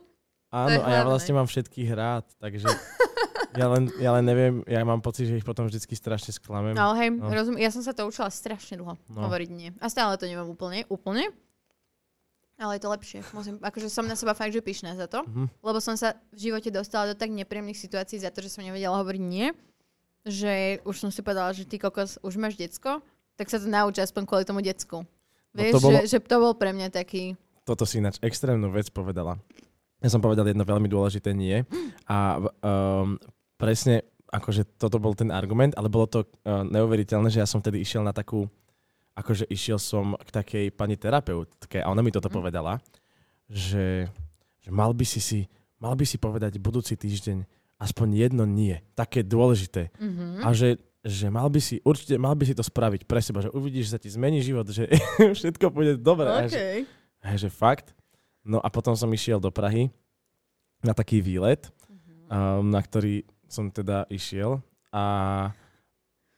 Áno, 0.54 0.80
a 0.80 0.88
ja 0.88 1.01
vlastne 1.01 1.34
mám 1.34 1.45
všetkých 1.45 1.89
rád, 1.91 2.30
takže 2.38 2.70
ja 3.54 3.66
len, 3.68 3.89
ja 3.97 4.14
len 4.14 4.24
neviem, 4.24 4.54
ja 4.64 4.82
mám 4.82 4.99
pocit, 4.99 5.26
že 5.26 5.34
ich 5.34 5.43
potom 5.43 5.66
vždycky 5.66 5.93
strašne 5.93 6.30
sklamem. 6.30 6.74
Ale 6.74 6.93
hej, 6.95 7.10
No. 7.12 7.26
rozum, 7.28 7.56
ja 7.56 7.70
som 7.70 7.82
sa 7.82 7.89
to 7.89 8.06
učila 8.06 8.30
strašne 8.30 8.78
dlho 8.78 8.93
No. 9.10 9.20
hovoriť 9.24 9.49
nie. 9.49 9.74
A 9.78 9.89
stále 9.89 10.14
to 10.14 10.26
neviem 10.26 10.45
úplne, 10.45 10.86
úplne. 10.88 11.34
Ale 12.56 12.78
je 12.78 12.86
to 12.86 12.89
lepšie. 12.89 13.20
Musím, 13.34 13.58
akože 13.60 13.89
som 13.89 14.06
na 14.06 14.14
seba 14.14 14.32
fakt, 14.32 14.54
že 14.54 14.62
pyšná 14.62 14.93
za 14.93 15.10
to. 15.10 15.26
Mhm. 15.26 15.49
Lebo 15.60 15.82
som 15.82 15.97
sa 15.97 16.14
v 16.30 16.54
živote 16.54 16.70
dostala 16.70 17.10
do 17.10 17.16
tak 17.18 17.28
nepríjemných 17.28 17.76
situácií 17.76 18.22
za 18.22 18.30
to, 18.30 18.39
že 18.39 18.54
som 18.54 18.62
nevedela 18.62 18.93
hovoriť 18.95 19.20
nie. 19.20 19.49
Že 20.24 20.80
už 20.82 20.95
som 20.95 21.10
si 21.10 21.20
povedala, 21.20 21.49
že 21.51 21.66
ty 21.66 21.76
kokos, 21.76 22.22
už 22.22 22.38
máš 22.38 22.56
decko, 22.56 23.01
tak 23.36 23.49
sa 23.49 23.58
to 23.58 23.66
nauč 23.66 23.97
aspoň 23.99 24.24
kvôli 24.24 24.45
tomu 24.45 24.62
decku. 24.62 25.01
No 25.51 25.60
Vieš, 25.60 25.74
to 25.74 25.80
bolo- 25.82 25.97
že, 25.99 26.08
že 26.08 26.18
to 26.22 26.38
bol 26.39 26.54
pre 26.54 26.72
mňa 26.72 26.88
taký... 26.89 27.34
Toto 27.64 27.84
si 27.84 27.97
ináč 27.97 28.22
extrémnu 28.22 28.70
vec 28.70 28.88
povedala. 28.88 29.36
Ja 30.04 30.10
som 30.10 30.20
povedal 30.20 30.43
jedno 30.45 30.62
veľmi 30.62 30.86
dôležité 30.86 31.32
nie 31.32 31.64
a 32.06 32.36
um, 32.60 33.16
presne 33.56 34.04
akože 34.28 34.76
toto 34.76 34.97
bol 34.97 35.14
ten 35.14 35.30
argument, 35.30 35.72
ale 35.74 35.88
bolo 35.88 36.06
to 36.06 36.20
uh, 36.43 36.62
neuveriteľné, 36.62 37.30
že 37.30 37.39
ja 37.39 37.47
som 37.47 37.58
vtedy 37.58 37.80
išiel 37.80 38.01
na 38.01 38.12
takú, 38.12 38.43
akože 39.14 39.47
išiel 39.47 39.78
som 39.78 40.18
k 40.18 40.30
takej 40.30 40.66
pani 40.72 40.93
terapeutke 40.93 41.80
a 41.80 41.88
ona 41.88 42.01
mi 42.01 42.10
toto 42.10 42.28
Mhm. 42.28 42.36
povedala, 42.36 42.84
že, 43.45 44.10
že 44.60 44.70
mal 44.70 44.91
by 44.91 45.06
si 45.06 45.20
si, 45.20 45.39
mal 45.78 45.93
by 45.93 46.04
si 46.04 46.18
povedať 46.18 46.58
budúci 46.58 46.93
týždeň 46.93 47.45
aspoň 47.78 48.08
jedno 48.18 48.43
nie, 48.43 48.80
také 48.93 49.22
dôležité. 49.22 49.88
Mhm. 49.95 50.41
A 50.41 50.51
že, 50.51 50.76
že 50.99 51.28
mal 51.28 51.47
by 51.47 51.60
si, 51.60 51.80
určite 51.82 52.16
mal 52.16 52.34
by 52.34 52.43
si 52.43 52.51
to 52.51 52.64
spraviť 52.64 53.06
pre 53.06 53.20
seba, 53.20 53.39
že 53.39 53.51
uvidíš, 53.51 53.88
že 53.88 53.93
sa 53.93 54.01
ti 54.01 54.10
zmení 54.10 54.39
život, 54.39 54.68
že 54.68 54.89
všetko 55.38 55.70
pôjde 55.70 55.95
dobre. 55.95 56.28
A 56.28 56.43
že, 56.43 56.58
Okay. 56.58 56.78
a 57.22 57.36
že 57.36 57.47
fakt? 57.47 57.93
No 58.44 58.60
a 58.60 58.68
potom 58.68 58.94
som 58.94 59.08
išiel 59.12 59.39
do 59.39 59.50
Prahy 59.50 59.88
na 60.84 60.91
taký 60.91 61.24
výlet, 61.24 61.72
um, 62.28 62.68
na 62.68 62.84
ktorý 62.84 63.24
som 63.48 63.72
teda 63.72 64.04
išiel. 64.12 64.60
A, 64.91 65.06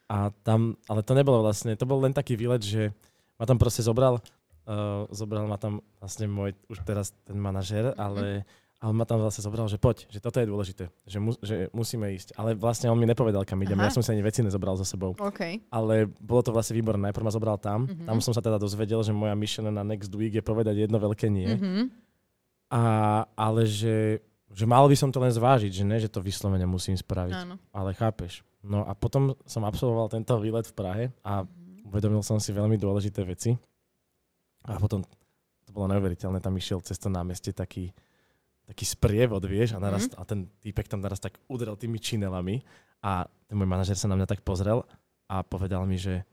a 0.05 0.17
tam, 0.45 0.77
ale 0.85 1.01
to 1.01 1.17
nebolo 1.17 1.41
vlastne, 1.41 1.73
to 1.73 1.89
bol 1.89 1.97
len 1.97 2.13
taký 2.13 2.37
výlet, 2.37 2.61
že 2.61 2.93
ma 3.41 3.49
tam 3.49 3.57
proste 3.57 3.81
zobral, 3.81 4.21
uh, 4.69 5.09
zobral 5.09 5.49
ma 5.49 5.57
tam 5.57 5.81
vlastne 5.97 6.29
môj, 6.29 6.53
už 6.69 6.85
teraz 6.85 7.09
ten 7.25 7.41
manažer, 7.41 7.91
ale, 7.97 8.45
ale 8.75 8.91
ma 8.91 9.03
tam 9.03 9.17
vlastne 9.17 9.41
zobral, 9.41 9.65
že 9.65 9.79
poď, 9.79 10.05
že 10.11 10.19
toto 10.19 10.37
je 10.37 10.45
dôležité, 10.45 10.83
že, 11.07 11.17
mu, 11.17 11.31
že 11.39 11.71
musíme 11.71 12.11
ísť. 12.11 12.35
Ale 12.35 12.53
vlastne 12.53 12.91
on 12.91 12.99
mi 12.99 13.07
nepovedal, 13.07 13.41
kam 13.41 13.63
idem, 13.63 13.79
Aha. 13.79 13.87
ja 13.87 13.95
som 13.95 14.03
si 14.03 14.11
ani 14.11 14.21
veci 14.21 14.43
nezobral 14.43 14.75
so 14.75 14.83
sebou. 14.83 15.15
OK. 15.15 15.41
Ale 15.71 16.05
bolo 16.19 16.41
to 16.43 16.51
vlastne 16.51 16.75
výborné. 16.75 17.09
Najprv 17.09 17.25
ma 17.25 17.33
zobral 17.33 17.57
tam. 17.57 17.87
Mhm. 17.87 18.05
Tam 18.05 18.17
som 18.19 18.35
sa 18.35 18.43
teda 18.43 18.59
dozvedel, 18.59 18.99
že 19.01 19.15
moja 19.15 19.33
mission 19.33 19.65
na 19.65 19.81
next 19.81 20.11
week 20.11 20.35
je 20.35 20.43
povedať 20.43 20.85
jedno 20.85 20.99
veľké 20.99 21.31
nie. 21.31 21.55
Mhm. 21.55 21.81
A, 22.69 22.81
ale 23.37 23.63
že, 23.65 24.19
že 24.51 24.65
mal 24.65 24.85
by 24.85 24.97
som 24.97 25.09
to 25.13 25.21
len 25.21 25.31
zvážiť, 25.31 25.71
že 25.71 25.83
ne, 25.85 25.97
že 25.97 26.09
to 26.11 26.19
vyslovene 26.19 26.65
musím 26.65 26.97
spraviť. 26.97 27.35
Áno. 27.37 27.55
Ale 27.71 27.95
chápeš. 27.95 28.43
No 28.65 28.81
a 28.83 28.97
potom 28.97 29.37
som 29.45 29.61
absolvoval 29.63 30.09
tento 30.09 30.33
výlet 30.41 30.65
v 30.65 30.73
Prahe 30.73 31.03
a 31.21 31.45
Mhm. 31.45 31.89
uvedomil 31.89 32.21
som 32.21 32.41
si 32.41 32.51
veľmi 32.51 32.75
dôležité 32.75 33.21
veci. 33.23 33.53
A 34.65 34.81
potom 34.81 35.05
to 35.65 35.69
bolo 35.69 35.85
neuveriteľné, 35.93 36.41
tam 36.41 36.57
išiel 36.57 36.81
cez 36.81 36.97
to 36.97 37.05
námestie 37.05 37.53
taký, 37.53 37.93
taký 38.65 38.83
sprievod, 38.83 39.41
vieš, 39.41 39.73
a, 39.73 39.79
naraz, 39.79 40.05
Mhm. 40.05 40.15
a 40.15 40.21
ten 40.23 40.39
týpek 40.59 40.85
tam 40.85 40.99
naraz 40.99 41.17
tak 41.17 41.37
udrel 41.45 41.73
tými 41.73 41.97
činelami 41.97 42.65
a 42.99 43.23
ten 43.45 43.53
môj 43.53 43.65
manažer 43.65 43.93
sa 43.93 44.05
na 44.05 44.15
mňa 44.15 44.27
tak 44.27 44.41
pozrel 44.41 44.81
a 45.25 45.41
povedal 45.41 45.85
mi, 45.85 45.95
že 45.95 46.25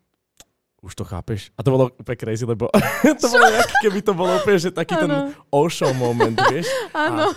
už 0.82 0.98
to 0.98 1.04
chápeš. 1.04 1.54
A 1.54 1.62
to 1.62 1.70
bolo 1.70 1.94
úplne 1.94 2.18
crazy, 2.18 2.42
lebo 2.42 2.66
to 3.22 3.26
bolo 3.28 3.46
jak 3.46 3.70
keby 3.78 4.00
to 4.02 4.12
bolo 4.12 4.34
úplne, 4.34 4.58
že 4.58 4.74
taký 4.74 4.96
ten 4.96 5.06
Áno. 5.06 5.30
Osho 5.48 5.86
moment, 5.94 6.34
vieš. 6.50 6.66
Áno. 6.90 7.30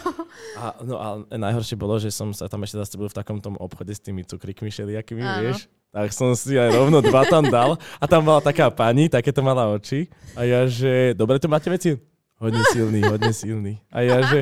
A, 0.57 0.63
no 0.81 0.95
a 0.97 1.07
najhoršie 1.29 1.77
bolo, 1.77 2.01
že 2.01 2.09
som 2.09 2.33
sa 2.33 2.49
tam 2.49 2.65
ešte 2.65 2.81
zastavil 2.81 3.05
v 3.05 3.13
takom 3.13 3.37
tom 3.37 3.53
obchode 3.55 3.93
s 3.93 4.01
tými 4.01 4.25
cukrikmi 4.25 4.73
všelijakými, 4.73 5.21
Áno. 5.21 5.41
vieš. 5.43 5.69
Tak 5.93 6.09
som 6.09 6.33
si 6.33 6.57
aj 6.57 6.73
rovno 6.73 6.99
dva 6.99 7.21
tam 7.23 7.45
dal. 7.45 7.77
A 7.99 8.05
tam 8.05 8.25
bola 8.25 8.41
taká 8.41 8.67
pani, 8.67 9.07
takéto 9.07 9.39
mala 9.39 9.69
oči. 9.69 10.09
A 10.33 10.41
ja, 10.41 10.65
že 10.65 11.13
dobre 11.13 11.37
to 11.37 11.45
máte 11.45 11.69
veci? 11.69 12.01
Hodne 12.35 12.65
silný, 12.67 12.99
hodne 12.99 13.31
silný. 13.31 13.77
A 13.87 14.01
ja, 14.01 14.19
že, 14.25 14.41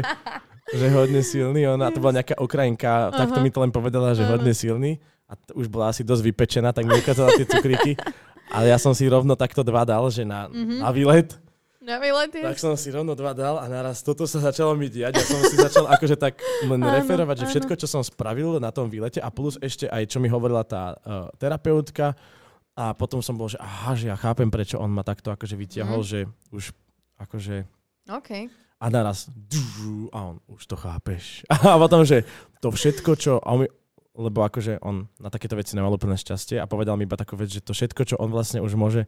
že 0.74 0.86
hodne 0.90 1.22
silný. 1.22 1.62
Ona, 1.68 1.88
to 1.88 2.00
bola 2.00 2.18
nejaká 2.18 2.36
Ukrajinka, 2.36 2.92
takto 3.12 3.38
Aha. 3.38 3.44
mi 3.44 3.50
to 3.50 3.60
len 3.60 3.70
povedala, 3.70 4.12
že 4.12 4.22
Áno. 4.22 4.36
hodne 4.36 4.52
silný. 4.52 4.98
A 5.24 5.34
t- 5.34 5.54
už 5.54 5.66
bola 5.68 5.88
asi 5.88 6.02
dosť 6.02 6.24
vypečená, 6.26 6.70
tak 6.70 6.84
mi 6.84 6.94
ukázala 6.94 7.32
tie 7.32 7.46
cukríky. 7.46 7.94
Ale 8.50 8.68
ja 8.68 8.78
som 8.78 8.92
si 8.92 9.06
rovno 9.06 9.34
takto 9.34 9.62
dva 9.62 9.82
dal, 9.84 10.04
že 10.08 10.22
na, 10.22 10.46
Mhm. 10.46 10.80
na 10.80 10.90
výlet. 10.90 11.30
Na 11.80 11.98
výlety. 11.98 12.40
Tak 12.40 12.56
som 12.58 12.74
si 12.74 12.88
rovno 12.88 13.12
dva 13.12 13.32
dal 13.32 13.58
a 13.58 13.68
naraz 13.68 14.00
toto 14.00 14.24
sa 14.24 14.40
začalo 14.40 14.72
mi 14.72 14.88
diať. 14.88 15.14
Ja 15.14 15.26
som 15.26 15.42
si 15.42 15.56
začal 15.58 15.84
akože 15.86 16.16
tak 16.16 16.40
len 16.62 16.80
Áno, 16.80 16.88
referovať, 16.94 17.36
že 17.38 17.46
áno. 17.46 17.52
všetko, 17.52 17.74
čo 17.76 17.88
som 17.88 18.00
spravil 18.00 18.56
na 18.56 18.70
tom 18.70 18.88
výlete 18.88 19.18
a 19.18 19.28
plus 19.28 19.60
ešte 19.60 19.86
aj, 19.86 20.08
čo 20.08 20.18
mi 20.18 20.28
hovorila 20.28 20.62
tá 20.62 20.96
uh, 20.96 21.28
terapeutka. 21.36 22.16
A 22.74 22.92
potom 22.92 23.20
som 23.20 23.34
bol, 23.34 23.46
že 23.46 23.60
aha, 23.60 23.94
že 23.94 24.08
ja 24.08 24.16
chápem, 24.16 24.48
prečo 24.48 24.78
on 24.78 24.90
ma 24.90 25.04
takto 25.04 25.30
akože 25.30 25.54
vytiahol, 25.54 26.00
Mhm. 26.00 26.08
že 26.08 26.20
už 26.50 26.72
akože 27.20 27.68
OK. 28.10 28.48
A 28.84 28.92
naraz 28.92 29.32
a 30.12 30.20
on, 30.28 30.44
už 30.52 30.68
to 30.68 30.76
chápeš. 30.76 31.48
A 31.64 31.80
potom, 31.80 32.04
že 32.04 32.28
to 32.60 32.68
všetko, 32.68 33.16
čo 33.16 33.40
a 33.40 33.56
on 33.56 33.64
mi, 33.64 33.68
lebo 34.14 34.44
akože 34.44 34.84
on 34.84 35.08
na 35.18 35.32
takéto 35.32 35.56
veci 35.56 35.74
nemal 35.74 35.96
úplne 35.96 36.20
šťastie 36.20 36.60
a 36.60 36.68
povedal 36.68 37.00
mi 37.00 37.08
iba 37.08 37.16
takú 37.16 37.40
vec, 37.40 37.48
že 37.50 37.64
to 37.64 37.72
všetko, 37.72 38.02
čo 38.04 38.16
on 38.20 38.30
vlastne 38.30 38.60
už 38.60 38.76
môže 38.76 39.08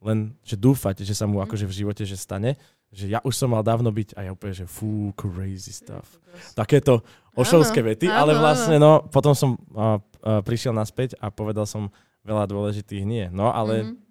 len, 0.00 0.34
že 0.44 0.56
dúfať, 0.56 1.04
že 1.04 1.12
sa 1.12 1.28
mu 1.28 1.40
akože 1.40 1.68
v 1.68 1.76
živote, 1.84 2.02
že 2.08 2.16
stane, 2.16 2.56
že 2.92 3.08
ja 3.08 3.20
už 3.20 3.36
som 3.36 3.52
mal 3.52 3.64
dávno 3.64 3.92
byť 3.92 4.16
a 4.16 4.28
ja 4.28 4.30
úplne, 4.32 4.54
že 4.56 4.66
fú, 4.68 5.12
crazy 5.16 5.72
stuff. 5.72 6.20
Takéto 6.56 7.04
ošovské 7.36 7.80
Áno, 7.80 7.88
vety, 7.92 8.06
áno, 8.08 8.16
ale 8.16 8.32
vlastne 8.36 8.76
no, 8.80 9.04
potom 9.08 9.32
som 9.36 9.60
uh, 9.72 9.96
uh, 10.24 10.40
prišiel 10.44 10.72
naspäť 10.72 11.16
a 11.20 11.28
povedal 11.32 11.64
som 11.68 11.88
veľa 12.24 12.48
dôležitých 12.48 13.04
nie. 13.04 13.24
No, 13.28 13.52
ale, 13.52 13.92
Mhm. 13.92 14.05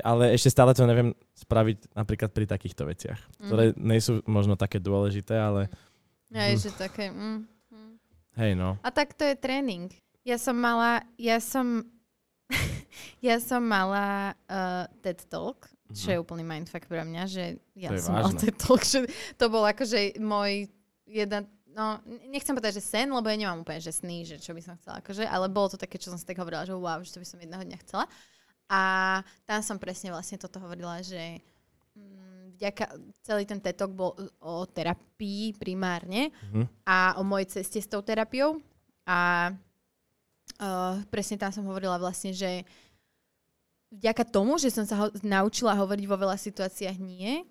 Ale 0.00 0.32
ešte 0.32 0.48
stále 0.48 0.72
to 0.72 0.82
neviem 0.82 1.12
spraviť 1.34 1.92
napríklad 1.92 2.30
pri 2.30 2.46
takýchto 2.46 2.86
veciach, 2.86 3.20
Mhm. 3.36 3.44
ktoré 3.44 3.64
nie 3.76 4.00
sú 4.00 4.24
možno 4.24 4.54
také 4.54 4.78
dôležité, 4.78 5.36
ale 5.36 5.68
Ja, 6.28 6.48
Mhm. 6.48 6.56
že 6.56 6.70
také... 6.72 7.12
Mm, 7.12 7.44
mm. 7.68 7.92
hej 8.36 8.52
no. 8.54 8.80
A 8.80 8.88
tak 8.88 9.12
to 9.12 9.20
je 9.22 9.36
tréning. 9.36 9.92
Ja 10.24 10.40
som 10.40 10.56
mala, 10.56 11.04
ja 11.14 11.36
som, 11.36 11.84
ja 13.20 13.36
som 13.36 13.60
mala 13.60 14.32
uh, 14.46 14.88
TED 15.02 15.28
Talk, 15.28 15.68
čo 15.90 16.08
je 16.08 16.16
úplný 16.16 16.40
mindfuck 16.40 16.88
pre 16.88 17.04
mňa, 17.04 17.22
že 17.26 17.44
ja 17.74 17.92
Mhm. 17.92 17.96
Je 17.96 18.00
som 18.00 18.14
mala. 18.14 18.32
TED 18.32 18.56
Talk, 18.56 18.80
že 18.80 19.04
to 19.36 19.44
bol 19.48 19.60
akože 19.62 20.16
môj 20.16 20.72
jeden, 21.04 21.44
no 21.68 22.00
nechcem 22.26 22.52
povedať, 22.52 22.80
že 22.80 22.84
sen, 22.86 23.08
lebo 23.08 23.28
ja 23.28 23.36
nemám 23.36 23.60
úplne, 23.60 23.76
že 23.78 23.92
sny, 23.92 24.24
že 24.24 24.36
čo 24.38 24.52
by 24.52 24.60
som 24.60 24.80
chcela, 24.80 25.04
akože, 25.04 25.24
ale 25.24 25.52
bolo 25.52 25.68
to 25.68 25.76
také, 25.76 26.00
čo 26.00 26.08
som 26.08 26.16
si 26.16 26.24
tak 26.24 26.36
hovorila, 26.36 26.64
že 26.64 26.72
wow, 26.72 27.00
že 27.00 27.12
to 27.12 27.20
by 27.20 27.26
som 27.26 27.36
jedného 27.36 27.60
dňa 27.62 27.78
chcela. 27.84 28.08
A 28.72 28.82
tam 29.44 29.60
som 29.60 29.76
presne 29.76 30.08
vlastne 30.08 30.40
toto 30.40 30.56
hovorila, 30.56 31.04
že 31.04 31.44
mm, 31.92 32.56
vďaka, 32.56 32.84
celý 33.20 33.44
ten 33.44 33.60
TED 33.60 33.76
Talk 33.76 33.92
bol 33.92 34.16
o 34.40 34.64
terapii 34.64 35.52
primárne, 35.54 36.32
Mhm. 36.48 36.64
a 36.82 37.20
o 37.20 37.22
mojej 37.22 37.60
ceste 37.60 37.76
s 37.76 37.86
tou 37.86 38.00
terapiou. 38.00 38.56
A 39.04 39.52
uh, 40.56 40.94
presne 41.12 41.36
tam 41.36 41.52
som 41.52 41.66
hovorila 41.66 42.00
vlastne, 42.00 42.32
že 42.32 42.64
vďaka 43.92 44.24
tomu, 44.24 44.56
že 44.56 44.72
som 44.72 44.88
sa 44.88 44.96
ho- 44.96 45.14
naučila 45.20 45.76
hovoriť 45.76 46.04
vo 46.08 46.16
veľa 46.16 46.40
situáciách 46.40 46.96
nie 46.96 47.44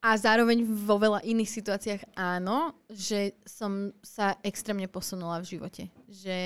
a 0.00 0.14
zároveň 0.14 0.62
vo 0.62 0.98
veľa 0.98 1.22
iných 1.22 1.50
situáciách 1.50 2.02
áno, 2.14 2.74
že 2.88 3.34
som 3.46 3.94
sa 4.02 4.34
extrémne 4.42 4.86
posunula 4.86 5.38
v 5.38 5.54
živote. 5.54 5.82
Že 6.08 6.38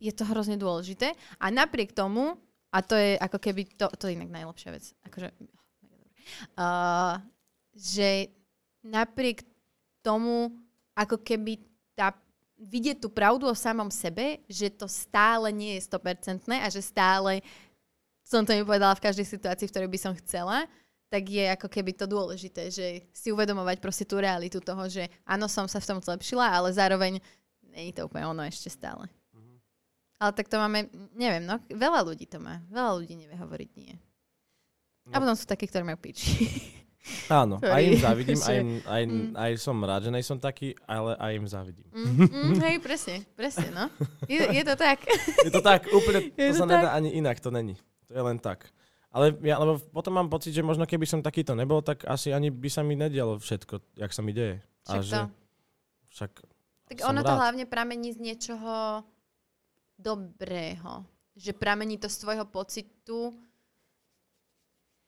je 0.00 0.12
to 0.12 0.24
hrozne 0.24 0.56
dôležité 0.56 1.12
a 1.36 1.46
napriek 1.48 1.92
tomu, 1.92 2.36
a 2.72 2.78
to 2.80 2.96
je 2.96 3.20
ako 3.20 3.38
keby, 3.38 3.68
to, 3.76 3.86
to 4.00 4.08
je 4.08 4.16
inak 4.16 4.32
najlepšia 4.32 4.70
vec, 4.72 4.84
akože, 5.04 5.28
uh, 6.56 7.20
že 7.76 8.32
napriek 8.80 9.44
tomu, 10.00 10.50
ako 10.96 11.20
keby 11.20 11.60
tá 11.92 12.16
vidieť 12.56 13.04
tú 13.04 13.08
pravdu 13.12 13.46
o 13.46 13.54
samom 13.54 13.92
sebe, 13.92 14.40
že 14.48 14.72
to 14.72 14.88
stále 14.88 15.52
nie 15.52 15.76
je 15.76 15.86
100% 15.86 16.48
a 16.48 16.68
že 16.72 16.82
stále 16.82 17.44
som 18.22 18.46
to 18.46 18.56
nepovedala 18.56 18.96
v 18.96 19.04
každej 19.04 19.26
situácii, 19.28 19.68
v 19.68 19.72
ktorej 19.74 19.90
by 19.92 19.98
som 20.00 20.12
chcela, 20.16 20.64
tak 21.12 21.28
je 21.28 21.44
ako 21.52 21.68
keby 21.68 21.92
to 21.92 22.08
dôležité, 22.08 22.72
že 22.72 23.04
si 23.12 23.28
uvedomovať 23.28 23.76
proste 23.84 24.08
tú 24.08 24.16
realitu 24.16 24.64
toho, 24.64 24.88
že 24.88 25.12
áno, 25.28 25.44
som 25.44 25.68
sa 25.68 25.76
v 25.76 25.88
tom 25.92 25.98
zlepšila, 26.00 26.48
ale 26.48 26.72
zároveň 26.72 27.20
nie 27.68 27.92
je 27.92 28.00
to 28.00 28.08
úplne 28.08 28.24
ono 28.32 28.42
ešte 28.48 28.72
stále. 28.72 29.04
Ale 30.22 30.30
tak 30.32 30.46
to 30.46 30.54
máme, 30.54 30.86
neviem, 31.12 31.42
no, 31.42 31.58
veľa 31.66 32.00
ľudí 32.04 32.24
to 32.24 32.38
má. 32.38 32.62
Veľa 32.68 32.92
ľudí 32.94 33.14
nevie 33.16 33.34
hovoriť 33.34 33.70
nie. 33.74 33.98
A 35.10 35.18
No. 35.18 35.18
potom 35.18 35.34
sú 35.34 35.44
takí, 35.44 35.66
ktorí 35.66 35.82
majú 35.82 35.98
piči. 35.98 36.30
Áno, 37.28 37.58
Ktorý- 37.58 37.74
aj 37.74 37.82
im 37.82 37.98
závidím, 37.98 38.38
aj, 38.38 38.54
im- 38.56 38.84
aj, 38.86 39.02
Mm. 39.02 39.30
aj 39.34 39.52
som 39.58 39.74
rád, 39.76 40.06
že 40.06 40.10
nejsom 40.12 40.38
taký, 40.38 40.78
ale 40.86 41.18
aj 41.18 41.32
im 41.34 41.46
závidím. 41.48 41.86
Mm, 41.90 42.14
mm, 42.22 42.54
hej, 42.62 42.76
presne, 42.78 43.26
presne, 43.34 43.66
no. 43.70 43.90
Je, 44.24 44.38
je 44.38 44.62
to 44.62 44.78
tak. 44.78 45.02
Je 45.42 45.50
to 45.50 45.58
tak, 45.60 45.90
úplne, 45.90 46.30
Je 46.38 46.46
to 46.48 46.54
to 46.54 46.60
sa 46.60 46.66
nedá 46.68 46.94
ani 46.94 47.10
inak, 47.12 47.36
to 47.36 47.50
není. 47.50 47.74
To 48.06 48.14
je 48.14 48.22
len 48.22 48.38
tak. 48.38 48.70
Ale 49.10 49.34
ja, 49.42 49.58
lebo 49.58 49.82
potom 49.90 50.14
mám 50.14 50.30
pocit, 50.30 50.52
že 50.52 50.62
možno 50.62 50.86
keby 50.86 51.02
som 51.02 51.18
takýto 51.18 51.52
nebol, 51.52 51.82
tak 51.82 52.06
asi 52.06 52.30
ani 52.30 52.48
by 52.48 52.70
sa 52.70 52.80
mi 52.80 52.94
nedialo 52.94 53.34
všetko, 53.34 53.98
jak 53.98 54.08
sa 54.08 54.22
mi 54.22 54.30
deje. 54.30 54.62
Však 54.84 55.02
to. 55.02 55.20
však 56.08 56.30
Tak 56.86 56.96
som 56.96 57.10
ono 57.10 57.20
to 57.20 57.28
rád. 57.28 57.38
hlavne 57.42 57.64
pramení 57.66 58.08
z 58.08 58.22
niečoho 58.22 59.02
dobrého. 60.02 61.06
Že 61.38 61.54
pramení 61.54 61.96
to 61.96 62.10
z 62.10 62.18
tvojho 62.18 62.44
pocitu, 62.50 63.32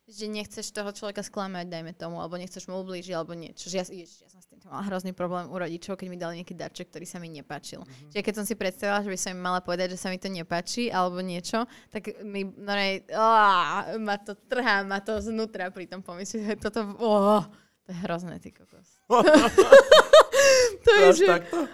že 0.05 0.28
nechceš 0.28 0.68
toho 0.68 0.92
človeka 0.92 1.24
sklamať, 1.24 1.64
dajme 1.64 1.92
tomu, 1.97 2.20
alebo 2.20 2.36
nechceš 2.36 2.68
mu 2.68 2.76
ublížiť, 2.84 3.16
alebo 3.16 3.32
niečo. 3.32 3.72
Že 3.72 3.76
ja, 3.80 3.84
ježiš, 3.88 4.20
ja 4.20 4.28
som 4.28 4.40
s 4.45 4.49
týmto 4.53 4.68
mala 4.68 4.84
hrozný 4.84 5.16
problém 5.16 5.49
u 5.49 5.57
rodičov, 5.57 5.97
keď 5.97 6.07
mi 6.12 6.20
dali 6.20 6.45
nejaký 6.45 6.53
darček, 6.53 6.92
ktorý 6.92 7.09
sa 7.09 7.16
mi 7.16 7.32
nepáčil. 7.32 7.80
Mhm. 7.80 7.88
Mm-hmm. 7.88 8.11
Čiže 8.12 8.24
keď 8.24 8.34
som 8.36 8.45
si 8.45 8.55
predstavila, 8.55 9.01
že 9.01 9.09
by 9.09 9.18
som 9.18 9.32
im 9.32 9.40
mala 9.40 9.64
povedať, 9.64 9.97
že 9.97 9.99
sa 10.05 10.12
mi 10.12 10.20
to 10.20 10.28
nepáči, 10.28 10.92
alebo 10.92 11.24
niečo, 11.24 11.64
tak 11.88 12.20
mi 12.20 12.45
no, 12.45 12.72
ne, 12.76 13.01
á, 13.16 13.97
ma 13.97 14.20
to 14.20 14.36
trhá, 14.36 14.84
ma 14.84 15.01
to 15.01 15.16
znútra 15.24 15.72
pri 15.72 15.88
tom 15.88 16.05
pomysle. 16.05 16.45
že 16.45 16.61
Toto, 16.64 16.84
ó, 17.01 17.40
to 17.84 17.88
je 17.88 17.99
hrozné, 18.05 18.36
ty 18.45 18.53
kokos. 18.53 19.01
to 20.84 20.90
je, 21.01 21.09
že, 21.24 21.28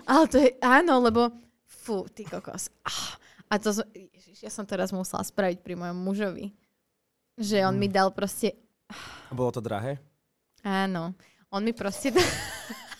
ale 0.06 0.24
to 0.30 0.38
je, 0.38 0.54
áno, 0.62 1.02
lebo 1.02 1.34
fú, 1.80 2.04
ty 2.06 2.22
kokos. 2.22 2.68
Ah, 2.82 3.16
a 3.48 3.56
to, 3.56 3.72
som- 3.72 3.88
ježiš, 3.90 4.38
ja 4.40 4.50
som 4.50 4.62
teraz 4.62 4.90
musela 4.90 5.20
spraviť 5.20 5.58
pri 5.58 5.74
mojom 5.74 5.98
mužovi. 5.98 6.52
Že 7.34 7.64
on 7.64 7.74
mi 7.74 7.86
Mm. 7.86 7.94
dal 7.94 8.08
proste, 8.10 8.52
Bolo 9.30 9.50
to 9.50 9.58
drahé? 9.58 9.96
áno, 10.60 11.16
on 11.48 11.62
mi 11.62 11.72
proste, 11.72 12.10
dal, 12.10 12.20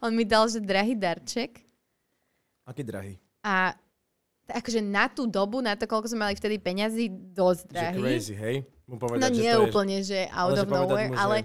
on 0.00 0.10
mi 0.10 0.24
dal, 0.24 0.44
že 0.44 0.58
drahý 0.58 0.94
darček 0.94 1.62
Aký 2.64 2.82
drahý? 2.82 3.14
a 3.40 3.76
akože 4.46 4.80
na 4.80 5.06
tú 5.06 5.24
dobu, 5.24 5.60
na 5.60 5.72
to, 5.72 5.84
koľko 5.84 6.08
sme 6.08 6.24
mali 6.24 6.34
vtedy 6.34 6.58
peňazí, 6.58 7.06
dosť 7.30 7.64
Že 7.64 7.72
drahý. 7.72 7.98
crazy, 7.98 8.34
hej? 8.34 8.56
Mu 8.84 8.96
povedať, 8.98 9.20
No 9.22 9.28
že 9.30 9.36
nie 9.38 9.48
to 9.48 9.56
je, 9.56 9.64
úplne, 9.64 9.96
že 10.02 10.20
out 10.28 10.52
že 10.52 10.60
of 10.60 10.68
nowhere, 10.68 11.08
že 11.08 11.16
ale 11.16 11.36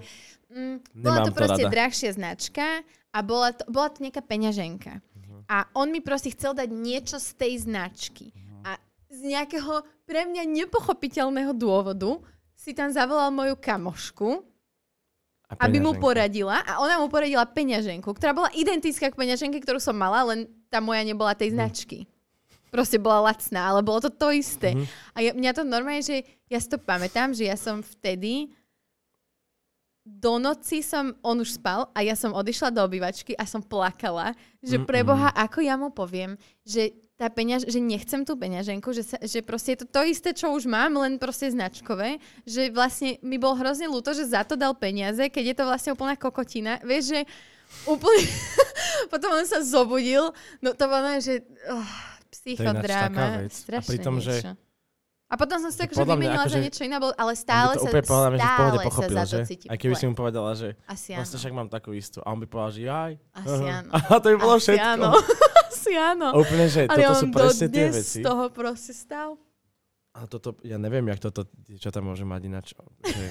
mm, 0.50 0.76
bola 0.94 1.18
to 1.18 1.24
to 1.26 1.32
proste 1.34 1.62
rada. 1.62 1.72
drahšia 1.72 2.10
značka 2.12 2.66
a 3.08 3.18
bola 3.20 3.48
to, 3.50 3.64
bola 3.66 3.88
to 3.88 3.98
nejaká 3.98 4.20
peňaženka. 4.20 5.00
Mhm. 5.50 5.54
A 5.58 5.66
on 5.74 5.90
mi 5.90 5.98
proste 5.98 6.30
chcel 6.30 6.54
dať 6.54 6.70
niečo 6.70 7.18
z 7.18 7.34
tej 7.34 7.66
značky. 7.66 8.30
Mhm. 8.30 8.62
A 8.62 8.78
z 9.10 9.20
nejakého 9.26 9.82
pre 10.06 10.22
mňa 10.22 10.46
nepochopiteľného 10.46 11.50
dôvodu 11.50 12.22
si 12.54 12.70
tam 12.70 12.94
zavolal 12.94 13.34
moju 13.34 13.58
kamošku, 13.58 14.46
A 15.50 15.66
aby 15.66 15.82
mu 15.82 15.98
poradila 15.98 16.62
a 16.62 16.78
ona 16.78 17.02
mu 17.02 17.10
poradila 17.10 17.42
peňaženku, 17.42 18.06
ktorá 18.14 18.30
bola 18.30 18.54
identická 18.54 19.10
k 19.10 19.18
peňaženke, 19.18 19.58
ktorú 19.58 19.82
som 19.82 19.98
mala, 19.98 20.22
len 20.22 20.46
tá 20.70 20.78
moja 20.78 21.02
nebola 21.02 21.34
tej 21.34 21.50
značky. 21.58 22.06
Proste 22.70 23.02
bola 23.02 23.34
lacná, 23.34 23.74
ale 23.74 23.82
bolo 23.82 24.06
to 24.06 24.14
to 24.14 24.30
isté. 24.30 24.78
Mhm. 24.78 24.86
A 25.10 25.18
ja, 25.26 25.30
mňa 25.34 25.50
to 25.58 25.62
normálne, 25.66 26.06
že 26.06 26.22
ja 26.46 26.62
si 26.62 26.70
to 26.70 26.78
pamätám, 26.78 27.34
že 27.34 27.50
ja 27.50 27.58
som 27.58 27.82
vtedy 27.82 28.54
do 30.04 30.40
noci 30.40 30.80
som, 30.80 31.12
on 31.20 31.44
už 31.44 31.60
spal 31.60 31.92
a 31.92 32.00
ja 32.00 32.16
som 32.16 32.32
odišla 32.32 32.72
do 32.72 32.80
obývačky 32.80 33.36
a 33.36 33.44
som 33.44 33.60
plakala, 33.60 34.32
že 34.64 34.80
Mm-mm. 34.80 34.88
preboha, 34.88 35.28
ako 35.36 35.60
ja 35.60 35.76
mu 35.76 35.92
poviem, 35.92 36.40
že 36.64 36.96
tá 37.20 37.28
peňaž, 37.28 37.68
že 37.68 37.84
nechcem 37.84 38.24
tú 38.24 38.32
peňaženku, 38.32 38.96
že, 38.96 39.04
sa, 39.04 39.20
že 39.20 39.44
proste 39.44 39.76
je 39.76 39.84
to 39.84 39.86
to 39.92 40.00
isté, 40.08 40.32
čo 40.32 40.56
už 40.56 40.64
mám, 40.64 40.96
len 40.96 41.20
proste 41.20 41.52
značkové, 41.52 42.16
že 42.48 42.72
vlastne 42.72 43.20
mi 43.20 43.36
bol 43.36 43.52
hrozne 43.52 43.92
ľúto, 43.92 44.16
že 44.16 44.24
za 44.24 44.40
to 44.40 44.56
dal 44.56 44.72
peniaze, 44.72 45.20
keď 45.28 45.52
je 45.52 45.56
to 45.60 45.64
vlastne 45.68 45.92
úplná 45.92 46.16
kokotina. 46.16 46.80
Vieš, 46.80 47.04
že 47.12 47.20
úplne... 47.84 48.24
Potom 49.12 49.36
on 49.36 49.44
sa 49.44 49.60
zobudil, 49.60 50.32
no 50.64 50.72
to 50.72 50.84
bolo, 50.88 51.20
že 51.20 51.44
oh, 51.68 51.92
To 52.56 52.64
je 52.64 52.80
vec. 53.44 53.54
A 53.68 53.80
pritom, 53.84 54.14
že- 54.16 54.40
niečo. 54.40 54.69
A 55.30 55.38
potom 55.38 55.56
som 55.56 55.70
si 55.70 55.78
to 55.78 55.86
že 55.86 55.94
akože 55.94 56.02
vymenila 56.04 56.42
za 56.42 56.42
akože- 56.50 56.58
niečo 56.60 56.82
iné, 56.82 56.96
ale 56.98 57.32
stále 57.32 57.72
to 57.72 57.78
sa, 57.78 57.86
úplne 57.86 57.94
že 57.94 58.02
v 58.02 58.10
pohode 58.10 58.36
stále 58.36 58.76
pochopil, 58.82 59.14
sa 59.14 59.22
za 59.22 59.22
to 59.22 59.30
že? 59.30 59.40
cítim 59.46 59.68
Aj 59.68 59.78
keby 59.78 59.94
si 59.94 60.04
mu 60.04 60.14
povedala, 60.14 60.50
že 60.52 60.68
Asi 60.84 61.10
vlastne 61.12 61.38
však 61.38 61.52
mám 61.54 61.68
takú 61.68 61.90
istú. 61.92 62.18
A 62.18 62.28
on 62.28 62.38
by 62.38 62.46
povedal, 62.46 62.70
že 62.72 62.82
aj. 62.84 63.12
Asi 63.32 63.62
áno. 63.64 63.88
A 64.10 64.18
to 64.18 64.26
by 64.28 64.36
bolo 64.36 64.54
Asi 64.54 64.62
všetko. 64.66 64.90
áno. 64.90 65.08
Asi 65.70 65.92
áno. 65.94 66.26
A 66.26 66.36
úplne, 66.36 66.66
že 66.66 66.80
Ale 66.84 66.98
toto 67.00 67.14
sú 67.16 67.26
presne 67.30 67.66
tie 67.68 67.86
veci. 67.88 68.18
z 68.18 68.22
toho 68.22 68.42
proste 68.50 68.90
stal. 68.90 69.38
A 70.10 70.26
toto, 70.26 70.58
ja 70.60 70.74
neviem, 70.76 71.06
jak 71.06 71.22
toto 71.22 71.46
dievčatá 71.56 71.98
môže 72.00 72.26
mať 72.26 72.42
ináč, 72.44 72.74
že, 73.00 73.24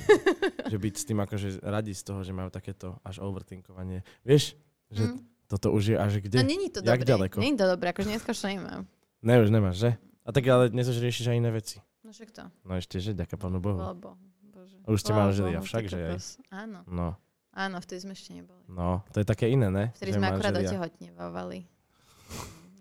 že 0.65 0.77
byť 0.79 0.93
s 0.95 1.03
tým 1.03 1.19
akože 1.19 1.47
radi 1.61 1.91
z 1.91 2.01
toho, 2.01 2.23
že 2.23 2.31
majú 2.31 2.47
takéto 2.47 2.95
až 3.01 3.19
overthinkovanie. 3.19 4.07
Vieš, 4.23 4.55
že 4.87 5.03
Mm. 5.05 5.19
toto 5.45 5.75
už 5.75 5.83
je 5.85 5.97
až 5.97 6.23
kde? 6.23 6.39
No 6.39 6.47
není 6.47 6.71
to 6.71 6.79
Jak 6.79 7.03
dobré. 7.03 7.11
ďaleko? 7.27 7.35
Není 7.37 7.53
to 7.53 7.67
dobré, 7.67 7.91
akože 7.91 8.07
dneska 8.07 8.31
už 8.31 8.39
to 8.39 8.47
nemám. 8.47 8.81
Ne, 9.19 9.33
už 9.37 9.51
nemáš, 9.51 9.75
že? 9.77 9.89
A 10.23 10.31
tak 10.31 10.47
ale 10.47 10.69
dnes 10.69 10.87
už 10.87 10.97
riešiš 10.97 11.27
aj 11.27 11.35
iné 11.35 11.51
veci. 11.51 11.83
No 12.09 12.11
však 12.11 12.33
to. 12.33 12.43
No 12.65 12.73
ešte, 12.73 12.97
že 12.97 13.13
ďaká 13.13 13.37
pánu 13.37 13.61
Bohu. 13.61 13.77
Bohu. 13.93 14.17
Bože. 14.49 14.81
Už 14.83 14.97
ste 14.97 15.13
manželi, 15.13 15.53
Bohu, 15.53 15.61
avšak, 15.61 15.85
že 15.85 15.97
aj? 16.09 16.17
Áno, 16.49 16.81
No, 16.83 17.13
áno, 17.53 17.77
vtedy 17.77 18.01
sme 18.01 18.17
ešte 18.17 18.33
neboli. 18.33 18.65
no, 18.65 19.05
to 19.07 19.21
je 19.21 19.27
také 19.27 19.45
iné, 19.45 19.69
ne? 19.69 19.93
Vtedy 19.93 20.09
Že 20.09 20.17
sme 20.17 20.27
akurát 20.27 20.49
manželia. 20.51 20.69
otehotnevávali. 20.73 21.59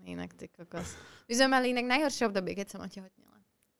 Inak 0.03 0.33
ty 0.33 0.49
kokos. 0.49 0.97
My 1.29 1.33
sme 1.35 1.47
mali 1.47 1.65
inak 1.69 1.85
najhoršie 1.85 2.25
obdobie, 2.25 2.57
keď 2.57 2.67
som 2.67 2.81
otehotnela. 2.81 3.37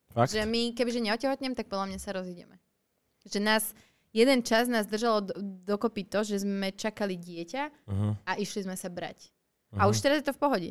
Fakt? 0.08 0.30
Že 0.30 0.46
my, 0.46 0.70
kebyže 0.70 1.02
neotehotnem, 1.02 1.52
tak 1.52 1.66
podľa 1.66 1.90
mňa 1.90 1.98
sa 1.98 2.14
rozídeme. 2.14 2.54
Že 3.26 3.42
nás, 3.42 3.74
jeden 4.08 4.40
čas 4.40 4.70
nás 4.70 4.86
držalo 4.86 5.18
do, 5.20 5.34
dokopy 5.66 6.06
to, 6.06 6.22
že 6.22 6.40
sme 6.40 6.70
čakali 6.70 7.18
dieťa 7.18 7.90
Uh-huh, 7.90 8.14
a 8.22 8.38
išli 8.38 8.62
sme 8.62 8.78
sa 8.78 8.86
brať. 8.86 9.34
uh-huh. 9.74 9.82
A 9.82 9.90
už 9.90 9.98
teraz 9.98 10.22
je 10.22 10.30
to 10.30 10.34
v 10.34 10.40
pohode. 10.40 10.70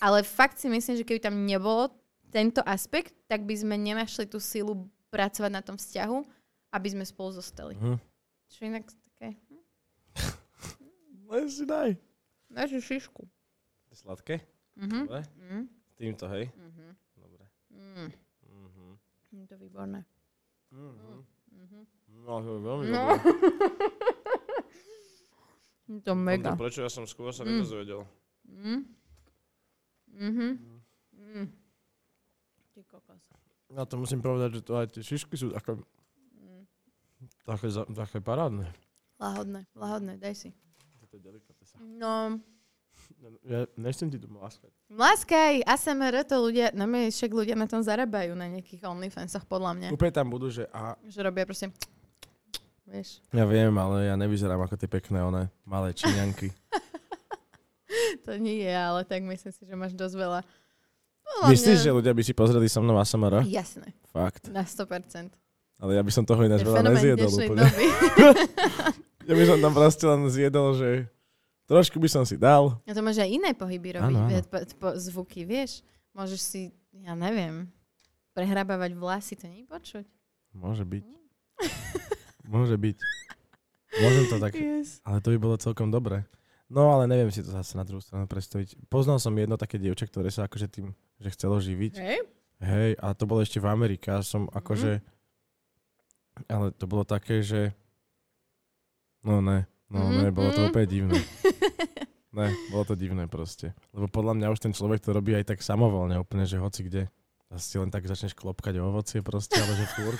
Ale 0.00 0.20
fakt 0.20 0.56
si 0.56 0.72
myslím, 0.72 0.96
že 0.96 1.04
keby 1.04 1.20
tam 1.22 1.44
nebolo 1.44 1.92
tento 2.32 2.64
aspekt, 2.64 3.12
tak 3.28 3.44
by 3.44 3.54
sme 3.54 3.76
nenašli 3.76 4.24
tú 4.24 4.40
silu 4.40 4.88
pracovať 5.08 5.50
na 5.52 5.60
tom 5.60 5.76
vzťahu, 5.76 6.18
aby 6.72 6.88
sme 6.88 7.04
spolu 7.04 7.30
zostali. 7.30 7.76
Uh-huh. 7.76 8.00
Čo 8.48 8.64
inak 8.64 8.88
také... 8.88 9.36
hm, 10.16 11.28
Len 11.28 11.44
si 11.46 11.64
daj. 11.64 11.92
Dáš 12.48 12.80
šišku. 12.80 13.28
Sladké? 13.92 14.40
Mhm. 14.74 15.04
Dobre. 15.04 15.20
Mhm. 15.36 15.60
Týmto, 15.94 16.24
hej? 16.26 16.48
Mhm. 16.50 16.86
Dobre. 17.14 17.44
Mm. 17.68 18.08
Mhm. 18.42 18.88
Je 19.32 19.44
to 19.46 19.56
výborné. 19.56 20.00
Mhm. 20.72 21.16
Mhm. 21.52 21.80
No, 22.24 22.40
to 22.40 22.50
je 22.50 22.60
veľmi 22.62 22.84
No. 22.88 23.02
dobré. 23.06 23.20
Je 25.84 26.00
to 26.00 26.14
mega. 26.14 26.56
Prečo 26.56 26.80
ja 26.80 26.88
som 26.88 27.04
skôr 27.04 27.28
sa 27.30 27.44
Mm. 27.44 27.60
nedozvedel? 27.60 28.00
Mhm. 28.48 28.76
Mhm. 30.08 30.48
Mm. 31.12 31.46
Ty 32.72 32.80
kokos. 32.84 33.24
Ja 33.72 33.84
to 33.84 33.96
musím 33.96 34.20
povedať, 34.20 34.60
že 34.60 34.62
to 34.62 34.72
aj 34.76 34.86
tie 34.90 35.02
šišky 35.02 35.36
sú 35.36 35.52
také, 35.52 35.76
Mm. 36.36 36.64
také, 37.44 37.66
také 37.72 38.18
parádne. 38.18 38.68
Lahodné, 39.16 39.64
lahodné, 39.72 40.18
daj 40.18 40.34
si. 40.34 40.50
To 41.04 41.14
je 41.14 41.20
delikatesa. 41.20 41.76
No, 41.78 42.40
Ja 43.44 43.66
nechcem 43.76 44.08
ti 44.08 44.18
tu 44.18 44.26
mláskať. 44.26 44.68
Láskaj, 44.90 45.62
ASMR 45.62 46.24
to 46.24 46.38
ľudia, 46.38 46.70
no 46.72 46.84
my 46.86 47.06
však 47.08 47.30
ľudia 47.30 47.54
na 47.54 47.64
tom 47.66 47.80
zarábajú 47.80 48.34
na 48.34 48.50
nejakých 48.50 48.82
OnlyFansoch 48.82 49.46
podľa 49.46 49.72
mňa. 49.74 49.88
Úplne 49.94 50.12
tam 50.12 50.26
budú, 50.28 50.50
že 50.50 50.66
a 50.70 50.96
Že 51.06 51.30
robia 51.30 51.44
proste, 51.46 51.70
vieš, 52.82 53.22
ja 53.30 53.44
viem, 53.44 53.72
ale 53.74 54.10
ja 54.10 54.14
nevyzerám 54.16 54.60
ako 54.60 54.74
tie 54.76 54.90
pekné 54.90 55.22
one 55.22 55.42
malé 55.62 55.92
číňanky. 55.92 56.50
to 58.26 58.36
nie 58.38 58.64
je, 58.64 58.72
ale 58.74 59.04
tak 59.04 59.22
myslím 59.22 59.52
si, 59.52 59.62
že 59.62 59.74
máš 59.74 59.94
dosť 59.94 60.16
veľa. 60.16 60.40
Podľa 61.34 61.50
Myslíš, 61.50 61.74
mňa- 61.74 61.84
že 61.84 61.90
ľudia 61.92 62.12
by 62.12 62.22
si 62.22 62.32
pozreli 62.32 62.66
so 62.66 62.78
mnou 62.78 62.96
ASMR? 62.96 63.42
Jasné, 63.42 63.88
Fakt. 64.08 64.46
na 64.48 64.62
100%. 64.62 65.32
Ale 65.76 65.96
ja 65.96 66.02
by 66.02 66.10
som 66.10 66.22
toho 66.22 66.38
To 66.38 66.46
ináč 66.46 66.62
veľa 66.62 66.80
nezjedol 66.84 67.32
úplne. 67.32 67.62
Ja 69.22 69.34
by 69.34 69.44
som 69.46 69.58
tam 69.58 69.70
proste 69.70 70.02
len 70.02 70.26
zjedol, 70.26 70.74
že 70.74 71.06
trošku 71.64 71.94
by 71.96 72.10
som 72.10 72.26
si 72.26 72.34
dal. 72.34 72.74
A 72.82 72.90
to 72.90 72.98
môže 73.00 73.22
aj 73.22 73.30
iné 73.30 73.54
pohyby 73.54 73.94
robiť, 73.94 74.50
po, 74.50 74.58
po, 74.74 74.88
zvuky, 74.98 75.46
vieš. 75.46 75.86
Môžeš 76.10 76.40
si, 76.42 76.62
ja 76.92 77.14
neviem, 77.14 77.70
prehrabávať 78.34 78.92
vlasy, 78.92 79.38
to 79.38 79.46
nie 79.46 79.62
počuť. 79.62 80.02
Môže 80.52 80.82
byť. 80.82 81.06
Môže 82.44 82.74
byť. 82.74 82.96
Môžem 83.94 84.24
to 84.26 84.36
tak, 84.40 84.52
Yes. 84.56 84.98
ale 85.06 85.22
to 85.22 85.30
by 85.30 85.38
bolo 85.38 85.54
celkom 85.54 85.86
dobré. 85.86 86.26
No 86.72 86.88
ale 86.96 87.04
neviem 87.04 87.28
si 87.28 87.44
to 87.44 87.52
zase 87.52 87.76
na 87.76 87.84
druhú 87.84 88.00
stranu 88.00 88.24
predstaviť. 88.24 88.88
Poznal 88.88 89.20
som 89.20 89.36
jedno 89.36 89.60
také 89.60 89.76
dievča, 89.76 90.08
ktoré 90.08 90.32
sa 90.32 90.48
akože 90.48 90.72
tým, 90.72 90.96
že 91.20 91.28
chcelo 91.36 91.60
živiť. 91.60 91.92
Hej? 92.00 92.18
Hej, 92.64 92.90
a 92.96 93.12
to 93.12 93.28
bolo 93.28 93.44
ešte 93.44 93.60
v 93.60 93.68
Amerike. 93.68 94.08
A 94.08 94.24
som 94.24 94.48
akože... 94.48 95.04
Ale 96.48 96.72
to 96.72 96.88
bolo 96.88 97.04
také, 97.04 97.44
že... 97.44 97.76
No 99.20 99.44
ne, 99.44 99.68
no 99.92 100.08
Mhm, 100.08 100.16
ne, 100.24 100.28
bolo 100.32 100.50
to 100.56 100.64
mhm. 100.64 100.68
úplne 100.72 100.88
divné. 100.88 101.20
Ne, 102.32 102.48
bolo 102.72 102.88
to 102.88 102.96
divné 102.96 103.28
proste. 103.28 103.76
Lebo 103.92 104.08
podľa 104.08 104.32
mňa 104.40 104.56
už 104.56 104.64
ten 104.64 104.72
človek 104.72 105.04
to 105.04 105.12
robí 105.12 105.36
aj 105.36 105.52
tak 105.52 105.60
samovolne, 105.60 106.16
úplne, 106.16 106.48
že 106.48 106.56
hoci 106.56 106.88
kde. 106.88 107.12
A 107.52 107.60
si 107.60 107.76
len 107.76 107.92
tak 107.92 108.08
začneš 108.08 108.32
klopkať 108.32 108.80
o 108.80 108.88
ovocie 108.88 109.20
proste, 109.20 109.60
ale 109.60 109.76
že 109.76 109.84
furt. 109.92 110.16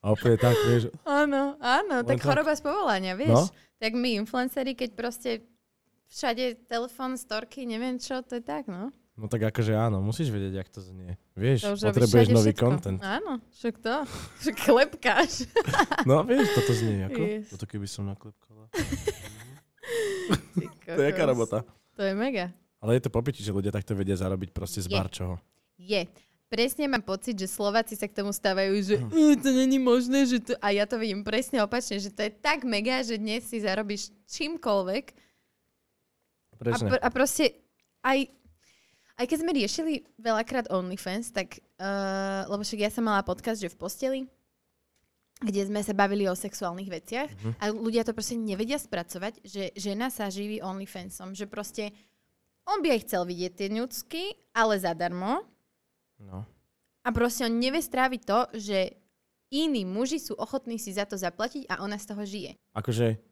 A 0.00 0.16
úplne 0.16 0.40
tak, 0.40 0.56
vieš, 0.64 0.88
Áno, 1.04 1.60
áno, 1.60 2.06
tak 2.08 2.24
tak. 2.24 2.24
choroba 2.24 2.56
z 2.56 2.64
povolania, 2.64 3.12
no, 3.12 3.20
vieš. 3.20 3.52
Tak 3.78 3.94
my 3.94 4.18
influenceri, 4.18 4.74
keď 4.74 4.90
proste 4.94 5.30
všade 6.10 6.66
telefón, 6.66 7.14
storky, 7.14 7.62
neviem 7.62 7.98
čo, 7.98 8.22
to 8.26 8.38
je 8.38 8.42
tak, 8.42 8.66
no. 8.66 8.90
no 9.14 9.24
tak 9.28 9.44
akože 9.44 9.76
áno, 9.76 10.02
musíš 10.02 10.34
vedieť, 10.34 10.64
jak 10.64 10.68
to 10.72 10.80
znie. 10.82 11.14
Vieš, 11.38 11.62
To 11.62 11.74
potrebuješ 11.78 12.26
nový 12.32 12.50
všetko. 12.50 12.64
content. 12.64 12.98
Áno, 12.98 13.38
však 13.54 13.74
to. 13.78 13.94
Však 14.42 14.56
klepkáš. 14.58 15.32
No 16.08 16.24
vieš, 16.24 16.50
toto 16.56 16.72
znie 16.74 17.06
ako? 17.06 17.20
Yes. 17.22 17.46
Toto 17.52 17.66
keby 17.66 17.86
som 17.86 18.06
naklepkala. 18.06 18.66
To 20.88 21.00
je 21.00 21.08
jaká 21.12 21.24
robota. 21.28 21.58
To 21.96 22.02
je 22.04 22.16
mega. 22.16 22.48
Ale 22.80 22.96
je 22.96 23.02
to 23.04 23.10
popiči, 23.12 23.44
že 23.44 23.52
ľudia 23.52 23.68
takto 23.68 23.92
vedia 23.92 24.16
zarobiť 24.16 24.56
proste 24.56 24.80
z 24.80 24.88
Je. 24.88 24.94
barčoho. 24.96 25.34
Je. 25.76 26.08
Presne 26.48 26.88
mám 26.88 27.04
pocit, 27.04 27.36
že 27.36 27.44
Slováci 27.44 27.92
sa 27.92 28.08
k 28.08 28.16
tomu 28.16 28.32
stávajú, 28.32 28.72
že. 28.80 28.96
"E, 28.96 29.36
to 29.36 29.52
není 29.52 29.76
možné, 29.76 30.24
že 30.24 30.40
to... 30.40 30.56
A 30.64 30.72
ja 30.72 30.88
to 30.88 30.96
vidím 30.96 31.20
presne 31.20 31.60
opačne, 31.60 32.00
že 32.00 32.08
to 32.08 32.24
je 32.24 32.32
tak 32.32 32.64
mega, 32.64 33.04
že 33.04 33.20
dnes 33.20 33.44
si 33.44 33.60
zarobíš 33.60 34.08
čímkoľvek 34.24 35.04
a, 35.12 36.56
Presne. 36.56 36.88
pr- 36.88 37.02
a 37.04 37.08
proste 37.12 37.52
aj, 38.00 38.32
aj 39.14 39.24
keď 39.28 39.38
sme 39.38 39.52
riešili 39.52 39.92
veľakrát 40.16 40.72
OnlyFans, 40.72 41.30
tak, 41.30 41.60
uh, 41.76 42.48
lebo 42.48 42.64
však 42.64 42.80
ja 42.80 42.90
som 42.90 43.04
mala 43.04 43.20
podcast, 43.20 43.60
že 43.60 43.68
v 43.68 43.76
posteli, 43.76 44.20
kde 45.38 45.68
sme 45.68 45.84
sa 45.84 45.92
bavili 45.92 46.24
o 46.26 46.34
sexuálnych 46.34 46.88
veciach 46.88 47.28
Mhm. 47.30 47.50
a 47.60 47.64
ľudia 47.70 48.02
to 48.02 48.16
proste 48.16 48.34
nevedia 48.34 48.80
spracovať, 48.80 49.44
že 49.44 49.68
žena 49.76 50.08
sa 50.08 50.32
živí 50.32 50.64
OnlyFansom, 50.64 51.36
že 51.36 51.44
proste 51.44 51.92
on 52.64 52.80
by 52.80 52.96
aj 52.96 53.04
chcel 53.04 53.22
vidieť 53.22 53.52
tie 53.54 53.68
ňucky, 53.68 54.22
ale 54.56 54.80
zadarmo 54.80 55.44
No. 56.18 56.42
a 57.06 57.08
proste 57.14 57.46
on 57.46 57.62
nevie 57.62 57.78
stráviť 57.78 58.20
to, 58.26 58.40
že 58.58 58.78
iní 59.54 59.86
muži 59.86 60.18
sú 60.18 60.34
ochotní 60.34 60.76
si 60.76 60.92
za 60.92 61.06
to 61.08 61.16
zaplatiť 61.16 61.70
a 61.70 61.80
ona 61.80 61.96
z 61.96 62.06
toho 62.10 62.22
žije. 62.26 62.50
Akože 62.74 63.22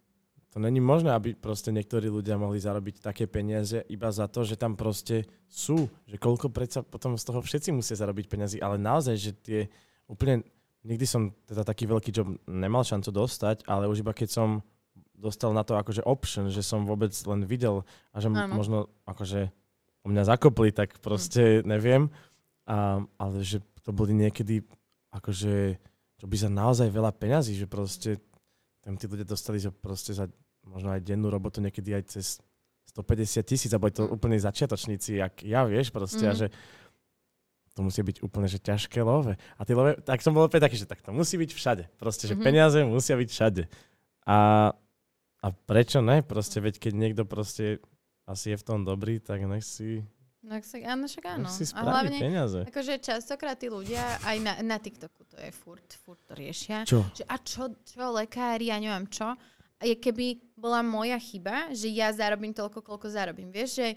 to 0.56 0.62
není 0.62 0.80
možné, 0.80 1.12
aby 1.12 1.36
proste 1.36 1.68
niektorí 1.68 2.08
ľudia 2.08 2.40
mohli 2.40 2.56
zarobiť 2.56 3.04
také 3.04 3.28
peniaze 3.28 3.84
iba 3.92 4.08
za 4.08 4.24
to, 4.24 4.40
že 4.40 4.56
tam 4.56 4.72
proste 4.72 5.28
sú. 5.44 5.84
Že 6.08 6.16
koľko 6.16 6.48
predsa 6.48 6.80
potom 6.80 7.12
z 7.20 7.28
toho 7.28 7.44
všetci 7.44 7.76
musia 7.76 7.92
zarobiť 7.92 8.24
peniazy, 8.24 8.56
ale 8.64 8.80
naozaj, 8.80 9.16
že 9.20 9.32
tie 9.36 9.60
úplne... 10.08 10.40
Nikdy 10.86 11.02
som 11.02 11.34
teda 11.50 11.66
taký 11.66 11.90
veľký 11.90 12.14
job 12.14 12.38
nemal 12.46 12.86
šancu 12.86 13.10
dostať, 13.10 13.66
ale 13.66 13.90
už 13.90 14.06
iba 14.06 14.14
keď 14.14 14.30
som 14.30 14.62
dostal 15.18 15.50
na 15.50 15.66
to 15.66 15.74
akože 15.74 16.06
option, 16.06 16.46
že 16.46 16.62
som 16.62 16.86
vôbec 16.86 17.10
len 17.26 17.42
videl 17.42 17.82
a 18.14 18.22
že 18.22 18.30
Áno. 18.30 18.54
možno 18.54 18.86
akože 19.02 19.50
o 20.04 20.08
mňa 20.08 20.22
zakopli, 20.24 20.70
tak 20.70 21.02
proste 21.02 21.66
neviem. 21.66 22.08
A, 22.66 22.98
ale 23.16 23.36
že 23.40 23.62
to 23.86 23.94
boli 23.94 24.10
niekedy 24.10 24.66
akože, 25.14 25.78
čo 26.18 26.26
by 26.26 26.36
za 26.36 26.50
naozaj 26.50 26.90
veľa 26.90 27.14
peňazí, 27.14 27.54
že 27.54 27.70
proste 27.70 28.18
tam 28.82 28.98
tí 28.98 29.06
ľudia 29.06 29.26
dostali 29.26 29.58
že 29.58 29.70
proste 29.70 30.10
za 30.12 30.26
možno 30.66 30.90
aj 30.90 31.02
dennú 31.02 31.30
robotu 31.30 31.62
niekedy 31.62 31.94
aj 31.94 32.04
cez 32.10 32.26
150 32.90 33.42
tisíc, 33.46 33.70
je 33.70 33.78
to 33.94 34.06
Mm. 34.06 34.14
úplne 34.14 34.34
začiatočníci, 34.38 35.18
jak 35.18 35.42
ja, 35.42 35.62
vieš, 35.62 35.90
proste, 35.90 36.26
a 36.26 36.34
Mhm. 36.34 36.38
že 36.38 36.46
to 37.76 37.84
musí 37.84 38.00
byť 38.02 38.24
úplne, 38.24 38.48
že 38.48 38.56
ťažké 38.58 38.98
love. 39.04 39.36
A 39.36 39.60
tie 39.62 39.74
love, 39.76 40.00
tak 40.00 40.24
som 40.24 40.32
bol 40.32 40.48
opäť 40.48 40.64
taký, 40.66 40.76
že 40.80 40.88
tak 40.88 41.04
to 41.04 41.12
musí 41.12 41.36
byť 41.36 41.50
všade. 41.52 41.84
Proste, 42.00 42.24
že 42.26 42.34
Mhm. 42.34 42.42
peniaze 42.42 42.78
musia 42.82 43.14
byť 43.20 43.28
všade. 43.30 43.62
A, 44.26 44.38
a 45.42 45.46
prečo 45.68 46.00
ne? 46.00 46.24
Proste, 46.24 46.58
veď 46.58 46.80
keď 46.80 46.92
niekto 46.96 47.22
proste 47.28 47.78
asi 48.24 48.50
je 48.54 48.58
v 48.58 48.64
tom 48.66 48.82
dobrý, 48.82 49.20
tak 49.20 49.44
nech 49.44 49.62
si, 49.62 50.02
No, 50.46 50.54
ak 50.54 50.62
sa, 50.62 50.78
áno, 50.78 51.10
však 51.10 51.24
áno. 51.26 51.50
si 51.50 51.66
A 51.74 51.82
hlavne, 51.82 52.22
peniaze. 52.22 52.62
akože 52.70 53.02
častokrát 53.02 53.58
tí 53.58 53.66
ľudia, 53.66 53.98
aj 54.22 54.36
na, 54.38 54.52
na 54.62 54.78
TikToku 54.78 55.26
to 55.26 55.34
je 55.42 55.50
furt, 55.50 55.90
furt 55.98 56.22
to 56.22 56.38
riešia. 56.38 56.86
Čo? 56.86 57.02
Že, 57.10 57.24
a 57.26 57.36
čo, 57.42 57.62
čo, 57.82 58.14
lekári, 58.14 58.70
ja 58.70 58.78
neviem 58.78 59.10
čo. 59.10 59.34
Je 59.82 59.98
keby 59.98 60.54
bola 60.54 60.86
moja 60.86 61.18
chyba, 61.18 61.74
že 61.74 61.90
ja 61.90 62.14
zarobím 62.14 62.54
toľko, 62.54 62.78
koľko 62.78 63.10
zarobím. 63.10 63.50
Vieš, 63.50 63.70
že 63.74 63.88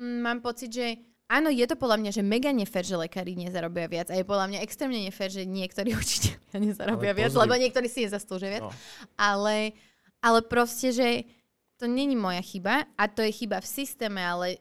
mm, 0.00 0.18
mám 0.24 0.40
pocit, 0.40 0.72
že 0.72 0.96
áno, 1.28 1.52
je 1.52 1.68
to 1.68 1.76
podľa 1.76 2.00
mňa, 2.00 2.10
že 2.16 2.22
mega 2.24 2.48
nefér, 2.56 2.88
že 2.88 2.96
lekári 2.96 3.36
nezarobia 3.36 3.84
viac. 3.84 4.08
A 4.08 4.16
je 4.16 4.24
podľa 4.24 4.48
mňa 4.48 4.64
extrémne 4.64 4.96
nefér, 4.96 5.28
že 5.28 5.44
niektorí 5.44 5.92
učiteľia 6.00 6.56
nezarobia 6.56 7.12
viac, 7.12 7.36
lebo 7.36 7.52
niektorí 7.52 7.92
si 7.92 8.08
nezaslúžia 8.08 8.48
viac. 8.48 8.64
No. 8.64 8.72
Ale, 9.20 9.76
ale 10.24 10.40
proste, 10.40 10.88
že 10.88 11.28
to 11.76 11.84
není 11.84 12.16
moja 12.16 12.40
chyba 12.40 12.88
a 12.96 13.04
to 13.12 13.20
je 13.20 13.44
chyba 13.44 13.60
v 13.60 13.68
systéme, 13.68 14.24
ale 14.24 14.56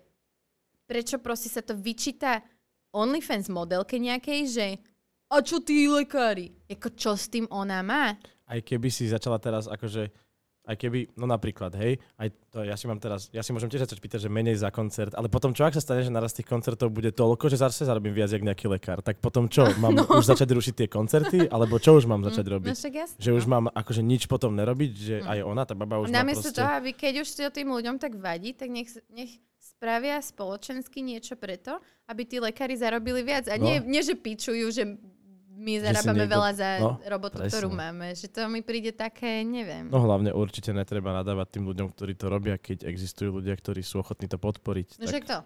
prečo 0.91 1.15
proste 1.17 1.47
sa 1.47 1.63
to 1.63 1.71
vyčíta 1.71 2.43
OnlyFans 2.91 3.47
modelke 3.47 3.95
nejakej, 3.95 4.41
že 4.45 4.65
a 5.31 5.39
čo 5.39 5.63
tí 5.63 5.87
lekári? 5.87 6.51
Jako 6.67 6.87
čo 6.91 7.15
s 7.15 7.31
tým 7.31 7.47
ona 7.47 7.79
má? 7.79 8.19
Aj 8.43 8.59
keby 8.59 8.91
si 8.91 9.07
začala 9.07 9.39
teraz 9.39 9.71
akože 9.71 10.11
aj 10.61 10.77
keby, 10.77 11.17
no 11.17 11.25
napríklad, 11.25 11.73
hej, 11.73 11.97
aj 12.21 12.27
to 12.53 12.61
ja 12.61 12.77
si 12.77 12.85
mám 12.85 13.01
teraz, 13.01 13.33
ja 13.33 13.41
si 13.41 13.49
môžem 13.49 13.65
tiež 13.65 13.81
začať 13.81 13.97
pýtať, 13.97 14.19
že 14.21 14.29
menej 14.29 14.61
za 14.61 14.69
koncert, 14.69 15.17
ale 15.17 15.25
potom 15.25 15.57
čo, 15.57 15.65
ak 15.65 15.73
sa 15.73 15.81
stane, 15.81 16.05
že 16.05 16.13
naraz 16.13 16.37
tých 16.37 16.45
koncertov 16.45 16.93
bude 16.93 17.09
toľko, 17.09 17.49
že 17.49 17.57
zase 17.57 17.81
zarobím 17.81 18.13
viac, 18.13 18.29
jak 18.29 18.45
nejaký 18.45 18.69
lekár, 18.69 19.01
tak 19.01 19.17
potom 19.17 19.49
čo, 19.49 19.65
mám 19.81 19.97
No. 19.97 20.05
už 20.05 20.29
začať 20.29 20.53
rušiť 20.53 20.73
tie 20.77 20.87
koncerty, 20.87 21.49
alebo 21.49 21.81
čo 21.81 21.97
už 21.97 22.05
mám 22.05 22.21
začať 22.21 22.45
Mm, 22.45 22.53
robiť? 22.53 22.69
No 22.69 22.77
jasne, 22.77 23.17
Že 23.17 23.31
už 23.41 23.43
no. 23.47 23.49
mám 23.49 23.65
akože 23.73 24.01
nič 24.05 24.29
potom 24.29 24.53
nerobiť, 24.53 24.91
že 24.93 25.15
Mm. 25.23 25.27
aj 25.33 25.39
ona, 25.41 25.63
tá 25.65 25.73
baba 25.73 25.95
už 25.97 26.13
má 26.13 26.21
Namiesto 26.21 26.53
proste... 26.53 26.59
toho, 26.61 26.71
aby 26.77 26.91
keď 26.93 27.13
už 27.25 27.29
to 27.31 27.49
tým 27.49 27.69
ľuďom 27.73 27.95
tak 27.97 28.13
vadí, 28.21 28.53
tak 28.53 28.69
nech, 28.69 28.91
nech 29.09 29.41
spravia 29.81 30.21
spoločensky 30.21 31.01
niečo 31.01 31.33
preto, 31.33 31.81
aby 32.05 32.21
tí 32.21 32.37
lekári 32.37 32.77
zarobili 32.77 33.25
viac. 33.25 33.49
A 33.49 33.57
No. 33.57 33.65
nie, 33.65 33.81
nie, 33.81 33.97
že 33.99 34.13
pičujú, 34.13 34.69
že 34.69 34.85
my 35.51 35.73
zarábame 35.79 36.21
niekto- 36.21 36.33
veľa 36.37 36.51
za 36.53 36.69
no, 36.77 37.01
robotu, 37.03 37.37
presne. 37.39 37.49
ktorú 37.49 37.69
máme. 37.71 38.13
Že 38.13 38.27
to 38.29 38.41
mi 38.45 38.61
príde 38.61 38.91
také, 38.91 39.41
neviem. 39.41 39.89
No 39.89 39.97
hlavne 39.99 40.29
určite 40.31 40.69
netreba 40.69 41.09
nadávať 41.11 41.47
tým 41.51 41.65
ľuďom, 41.65 41.89
ktorí 41.89 42.13
to 42.13 42.25
robia, 42.27 42.55
keď 42.55 42.85
existujú 42.85 43.41
ľudia, 43.41 43.53
ktorí 43.53 43.81
sú 43.81 43.97
ochotní 43.97 44.25
to 44.25 44.37
podporiť. 44.37 44.97
No 44.97 45.05
tak, 45.07 45.25
to. 45.25 45.37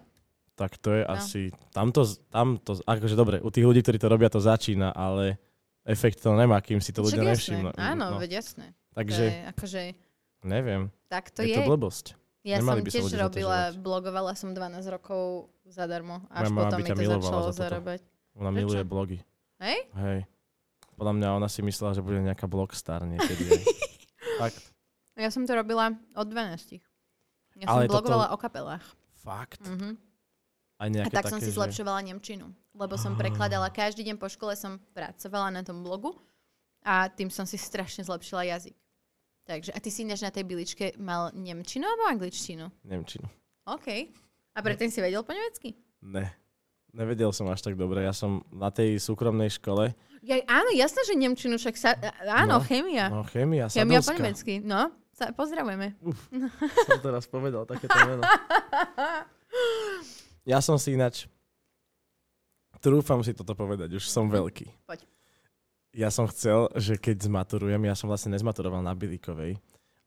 tak 0.54 0.72
to 0.76 0.88
je 0.90 1.02
No. 1.02 1.10
asi... 1.10 1.40
Tamto, 1.70 2.04
tamto, 2.28 2.76
akože 2.78 3.16
dobre, 3.16 3.40
u 3.40 3.48
tých 3.48 3.64
ľudí, 3.64 3.80
ktorí 3.80 3.96
to 3.96 4.08
robia, 4.10 4.28
to 4.28 4.36
začína, 4.38 4.92
ale 4.92 5.40
efekt 5.82 6.20
to 6.20 6.32
nemá, 6.32 6.60
kým 6.60 6.76
si 6.78 6.92
to 6.92 7.00
ľudia 7.00 7.20
nevšimnú. 7.22 7.72
Áno, 7.72 8.16
no. 8.16 8.20
veď 8.20 8.40
jasné. 8.40 8.72
Takže, 8.92 9.16
To 9.16 9.32
je, 9.32 9.40
akože, 9.50 9.80
neviem, 10.42 10.82
tak 11.08 11.28
to 11.28 11.40
je, 11.40 11.52
je. 11.52 11.56
to 11.56 11.64
blbosť. 11.66 12.16
Ja 12.46 12.56
nemali 12.56 12.80
som 12.80 12.88
tiež 12.88 13.10
robila, 13.18 13.74
blogovala 13.74 14.32
som 14.32 14.54
12 14.54 14.78
rokov 14.88 15.22
zadarmo. 15.64 16.22
Až 16.30 16.48
Moja 16.48 16.70
potom 16.70 16.78
mi 16.78 16.88
to 16.88 17.02
začalo 17.02 17.40
za 17.42 17.50
toto. 17.50 17.58
zarábať. 17.58 18.00
Ona 18.34 18.48
Prečo? 18.48 18.56
miluje 18.56 18.82
blogy. 18.82 19.18
Hej? 19.58 19.78
Hej. 19.92 20.18
Podľa 20.94 21.12
mňa 21.12 21.28
ona 21.34 21.48
si 21.48 21.60
myslela, 21.60 21.92
že 21.92 22.00
bude 22.00 22.22
nejaká 22.22 22.46
blogstar 22.46 23.02
niekedy. 23.02 23.44
Fakt. 24.40 24.62
Ja 25.12 25.28
som 25.28 25.42
to 25.42 25.52
robila 25.52 25.90
od 26.14 26.26
12. 26.28 26.78
Ja 27.56 27.66
Ale 27.66 27.84
som 27.84 27.90
toto- 27.90 28.06
blogovala 28.06 28.30
o 28.30 28.36
kapelách. 28.36 28.84
Fakt. 29.16 29.60
Mhm. 29.60 29.96
A 30.76 30.82
nejaké 30.86 31.08
tak 31.10 31.24
som 31.26 31.40
také, 31.40 31.48
si 31.48 31.50
že... 31.50 31.56
zlepšovala 31.56 32.04
Nemčinu. 32.04 32.52
Lebo 32.70 32.94
som 32.94 33.12
Ah. 33.12 33.18
prekladala, 33.18 33.72
každý 33.72 34.04
deň 34.04 34.16
po 34.16 34.28
škole 34.28 34.52
som 34.52 34.76
pracovala 34.92 35.48
na 35.50 35.64
tom 35.64 35.80
blogu 35.80 36.12
a 36.84 37.08
tým 37.08 37.26
som 37.26 37.42
si 37.42 37.56
strašne 37.56 38.04
zlepšila 38.04 38.44
jazyk. 38.46 38.76
Takže, 39.46 39.70
a 39.70 39.78
ty 39.78 39.94
si 39.94 40.02
ináč 40.02 40.26
na 40.26 40.34
tej 40.34 40.42
byličke 40.42 40.98
mal 40.98 41.30
Nemčinu 41.30 41.86
alebo 41.86 42.10
angličtinu? 42.10 42.66
Nemčinu. 42.82 43.30
OK. 43.70 44.10
A 44.52 44.58
predtým 44.58 44.90
si 44.90 44.98
vedel 44.98 45.22
po 45.22 45.30
nemecky? 45.30 45.78
Ne. 46.02 46.34
Nevedel 46.90 47.30
som 47.30 47.46
až 47.46 47.62
tak 47.62 47.78
dobre. 47.78 48.02
Ja 48.02 48.10
som 48.10 48.42
na 48.50 48.74
tej 48.74 48.98
súkromnej 48.98 49.52
škole. 49.54 49.94
Ja, 50.26 50.42
áno, 50.50 50.74
jasné, 50.74 51.06
že 51.06 51.14
Nemčinu, 51.14 51.62
však 51.62 51.76
sa, 51.78 51.94
áno, 52.26 52.58
No, 52.58 52.64
chémia. 52.64 53.06
No, 53.06 53.22
chémia, 53.22 53.70
Chémia 53.70 54.02
po 54.02 54.10
Sadovská. 54.10 54.18
nemecky. 54.18 54.54
No, 54.66 54.90
sa, 55.14 55.30
pozdravujeme. 55.30 55.94
Som 56.90 56.98
teraz 56.98 57.30
povedal 57.30 57.62
takéto 57.70 57.94
meno. 58.02 58.26
Ja 60.42 60.58
som 60.58 60.78
si 60.78 60.94
ináč... 60.98 61.30
Trúfam 62.82 63.22
si 63.24 63.32
toto 63.32 63.56
povedať, 63.56 63.94
už 63.94 64.04
som 64.04 64.28
veľký. 64.28 64.68
Poď. 64.86 65.00
Ja 65.96 66.12
som 66.12 66.28
chcel, 66.28 66.68
že 66.76 67.00
keď 67.00 67.24
zmaturujem, 67.24 67.80
ja 67.88 67.96
som 67.96 68.12
vlastne 68.12 68.36
nezmaturoval 68.36 68.84
na 68.84 68.92
Bilikovej, 68.92 69.56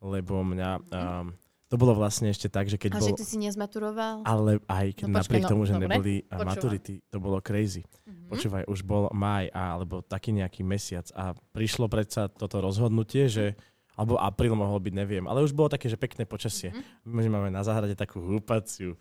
lebo 0.06 0.46
mňa... 0.46 0.70
Um, 0.94 1.34
to 1.70 1.78
bolo 1.78 1.94
vlastne 1.98 2.30
ešte 2.30 2.50
tak, 2.50 2.66
že 2.66 2.78
keď 2.82 2.98
A 2.98 3.02
bol... 3.02 3.08
že 3.14 3.22
ty 3.22 3.26
si 3.26 3.38
nezmaturoval? 3.42 4.26
Ale 4.26 4.62
aj 4.70 5.02
keď 5.02 5.06
No 5.06 5.18
počkaj, 5.18 5.22
napriek 5.22 5.44
no, 5.46 5.50
tomu, 5.50 5.62
že 5.66 5.74
dobre, 5.74 5.86
neboli 5.86 6.16
a, 6.18 6.22
počúvam. 6.26 6.50
maturity, 6.50 6.96
to 7.10 7.18
bolo 7.22 7.38
crazy. 7.42 7.82
Mhm. 8.06 8.30
Počúvaj, 8.30 8.64
už 8.70 8.80
bol 8.86 9.10
maj 9.14 9.50
a, 9.50 9.78
alebo 9.78 10.02
taký 10.06 10.34
nejaký 10.34 10.62
mesiac 10.66 11.10
a 11.18 11.34
prišlo 11.54 11.90
predsa 11.90 12.30
toto 12.30 12.62
rozhodnutie, 12.62 13.26
že 13.26 13.58
Alebo 14.00 14.16
apríl 14.16 14.56
mohol 14.56 14.80
byť, 14.80 14.94
neviem. 14.96 15.28
Ale 15.28 15.44
už 15.44 15.52
bolo 15.52 15.68
také, 15.68 15.92
že 15.92 16.00
pekné 16.00 16.24
počasie. 16.24 16.72
Mhm. 16.72 16.82
My 17.04 17.22
máme 17.28 17.50
na 17.52 17.66
záhrade 17.66 17.98
takú 18.00 18.24
húpaciu 18.24 18.96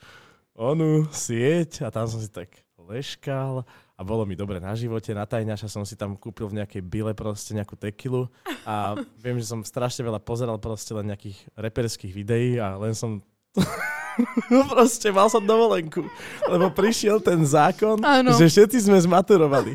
onu 0.58 1.06
sieť 1.14 1.86
a 1.86 1.94
tam 1.94 2.10
som 2.10 2.18
si 2.18 2.26
tak 2.26 2.50
leškal 2.74 3.62
a 3.98 4.06
bolo 4.06 4.22
mi 4.22 4.38
dobre 4.38 4.62
na 4.62 4.78
živote. 4.78 5.10
Na 5.10 5.26
tajňaša 5.26 5.66
som 5.66 5.82
si 5.82 5.98
tam 5.98 6.14
kúpil 6.14 6.46
v 6.46 6.62
nejakej 6.62 6.82
bile 6.86 7.10
proste 7.18 7.50
nejakú 7.50 7.74
tekilu 7.74 8.30
a 8.62 8.94
viem, 9.24 9.42
že 9.42 9.50
som 9.50 9.66
strašne 9.66 10.06
veľa 10.06 10.22
pozeral 10.22 10.62
proste 10.62 10.94
len 10.94 11.10
nejakých 11.10 11.50
reperských 11.58 12.14
videí 12.14 12.62
a 12.62 12.78
len 12.78 12.94
som 12.94 13.18
proste 14.70 15.10
mal 15.10 15.26
som 15.26 15.42
dovolenku, 15.42 16.06
lebo 16.46 16.70
prišiel 16.70 17.18
ten 17.18 17.42
zákon, 17.42 17.98
Áno. 17.98 18.38
že 18.38 18.46
všetci 18.46 18.86
sme 18.86 18.98
zmaturovali. 19.02 19.74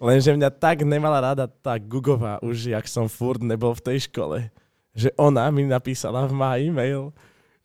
Lenže 0.00 0.32
mňa 0.32 0.50
tak 0.54 0.86
nemala 0.86 1.20
rada 1.20 1.44
tá 1.44 1.76
Gugová 1.76 2.40
už, 2.40 2.72
jak 2.72 2.86
som 2.88 3.10
furt 3.10 3.42
nebol 3.42 3.74
v 3.76 3.84
tej 3.84 3.98
škole, 4.08 4.48
že 4.94 5.12
ona 5.18 5.50
mi 5.52 5.66
napísala 5.66 6.24
v 6.24 6.32
máji 6.32 6.66
mail, 6.72 7.12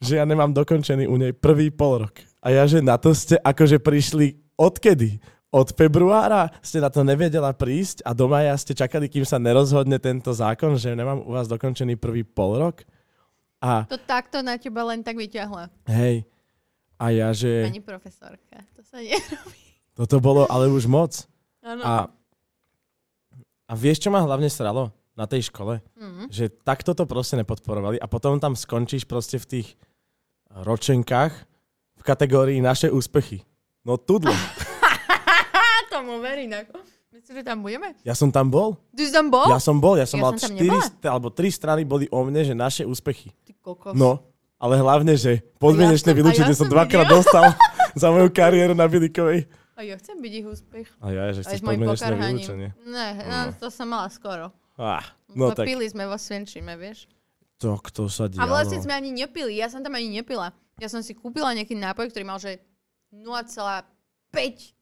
že 0.03 0.19
ja 0.19 0.25
nemám 0.27 0.51
dokončený 0.51 1.07
u 1.07 1.15
nej 1.15 1.31
prvý 1.31 1.71
pol 1.71 2.05
rok. 2.05 2.15
A 2.43 2.51
ja, 2.51 2.67
že 2.67 2.83
na 2.83 2.99
to 2.99 3.15
ste 3.15 3.39
akože 3.39 3.79
prišli 3.81 4.44
odkedy? 4.55 5.19
Od 5.49 5.71
februára 5.71 6.51
ste 6.59 6.83
na 6.83 6.91
to 6.91 6.99
nevedela 6.99 7.55
prísť 7.55 8.03
a 8.03 8.11
do 8.11 8.27
maja 8.27 8.51
ste 8.59 8.75
čakali, 8.75 9.07
kým 9.07 9.23
sa 9.23 9.39
nerozhodne 9.39 9.95
tento 9.97 10.35
zákon, 10.35 10.75
že 10.75 10.91
nemám 10.91 11.23
u 11.23 11.31
vás 11.31 11.47
dokončený 11.47 11.95
prvý 11.95 12.27
pol 12.27 12.59
rok? 12.59 12.83
A 13.63 13.87
To 13.87 13.95
takto 13.95 14.43
na 14.43 14.59
teba 14.59 14.83
len 14.83 14.99
tak 14.99 15.15
vyťahla. 15.15 15.71
hej, 15.87 16.27
a 16.99 17.05
ja, 17.07 17.31
že 17.31 17.71
Pani 17.71 17.79
profesorka, 17.79 18.59
to 18.75 18.83
sa 18.83 18.99
nerobí. 18.99 19.63
toto 19.95 20.19
bolo 20.19 20.43
ale 20.51 20.67
už 20.67 20.91
moc. 20.91 21.23
Áno. 21.63 21.81
A, 21.81 21.93
a 23.65 23.73
vieš, 23.73 24.03
čo 24.03 24.11
ma 24.11 24.19
hlavne 24.19 24.51
sralo 24.51 24.91
na 25.15 25.23
tej 25.23 25.47
škole? 25.47 25.79
Mhm. 25.95 26.35
Že 26.35 26.51
takto 26.67 26.91
to 26.91 27.07
proste 27.07 27.39
nepodporovali 27.39 27.95
a 27.95 28.11
potom 28.11 28.43
tam 28.43 28.59
skončíš 28.59 29.07
proste 29.07 29.39
v 29.39 29.47
tých 29.47 29.67
ročenkách 30.51 31.31
v 31.95 32.03
kategórii 32.03 32.59
naše 32.59 32.91
úspechy. 32.91 33.47
No 33.85 33.95
tudlo. 33.95 34.33
A 34.33 35.61
tomu 35.93 36.17
verím. 36.17 36.51
Ako. 36.51 36.81
Myslíš, 37.11 37.31
že 37.31 37.43
tam 37.43 37.61
budeme? 37.61 37.95
Ja 38.01 38.11
som 38.11 38.27
tam 38.27 38.49
bol. 38.49 38.75
Ty 38.91 39.01
si 39.01 39.13
tam 39.13 39.29
bol? 39.29 39.47
Ja 39.47 39.55
som 39.57 39.77
bol. 39.77 39.95
Ja 39.95 40.03
som 40.03 40.19
Ja 40.19 40.23
mal 40.25 40.31
som 40.33 40.51
tam 40.51 40.51
4 40.51 40.59
nebola. 40.59 40.83
st- 40.83 41.05
alebo 41.05 41.27
3 41.29 41.47
strany 41.49 41.81
boli 41.83 42.05
o 42.09 42.19
mne, 42.21 42.41
že 42.41 42.51
naše 42.51 42.83
úspechy. 42.83 43.31
Ty 43.39 43.53
kokos. 43.55 43.93
No, 43.93 44.19
ale 44.57 44.75
hlavne, 44.75 45.15
že 45.15 45.39
podmienečné 45.55 46.09
A 46.09 46.11
ja 46.11 46.17
vylúčenie 46.17 46.49
a 46.49 46.51
ja 46.51 46.57
som 46.57 46.67
som 46.67 46.73
dvakrát 46.73 47.07
dostal 47.07 47.55
za 47.95 48.07
moju 48.09 48.27
kariéru 48.29 48.73
na 48.73 48.83
Bilikovej. 48.83 49.47
A 49.73 49.83
ja 49.83 49.95
chcem 49.95 50.17
byť 50.17 50.33
ich 50.33 50.45
úspech. 50.45 50.87
A 50.97 51.07
ja, 51.09 51.23
že 51.29 51.41
chceš 51.41 51.61
podmienečné 51.61 52.11
vylúčenie. 52.11 52.69
Ne, 52.83 53.07
no, 53.21 53.37
to 53.53 53.67
som 53.69 53.85
mala 53.85 54.09
skoro. 54.09 54.51
Ah, 54.75 55.03
no 55.29 55.47
No, 55.47 55.55
tak, 55.55 55.63
Pili 55.65 55.85
sme 55.85 56.03
vo 56.03 56.15
Svenčíme, 56.15 56.75
vieš. 56.75 57.07
to, 57.55 57.75
kto 57.77 58.07
sa 58.07 58.25
A 58.25 58.29
dialo. 58.29 58.51
vlastne 58.51 58.75
sme 58.77 58.91
ani 58.91 59.13
nepili. 59.13 59.55
Ja 59.55 59.67
som 59.67 59.79
tam 59.79 59.93
ani 59.93 60.11
nepila. 60.11 60.51
Ja 60.75 60.87
som 60.87 60.99
si 60.99 61.11
kúpila 61.11 61.51
nejaký 61.51 61.71
nápoj, 61.73 62.07
ktorý 62.07 62.23
mal, 62.25 62.35
že 62.37 62.59
0,5 63.15 64.75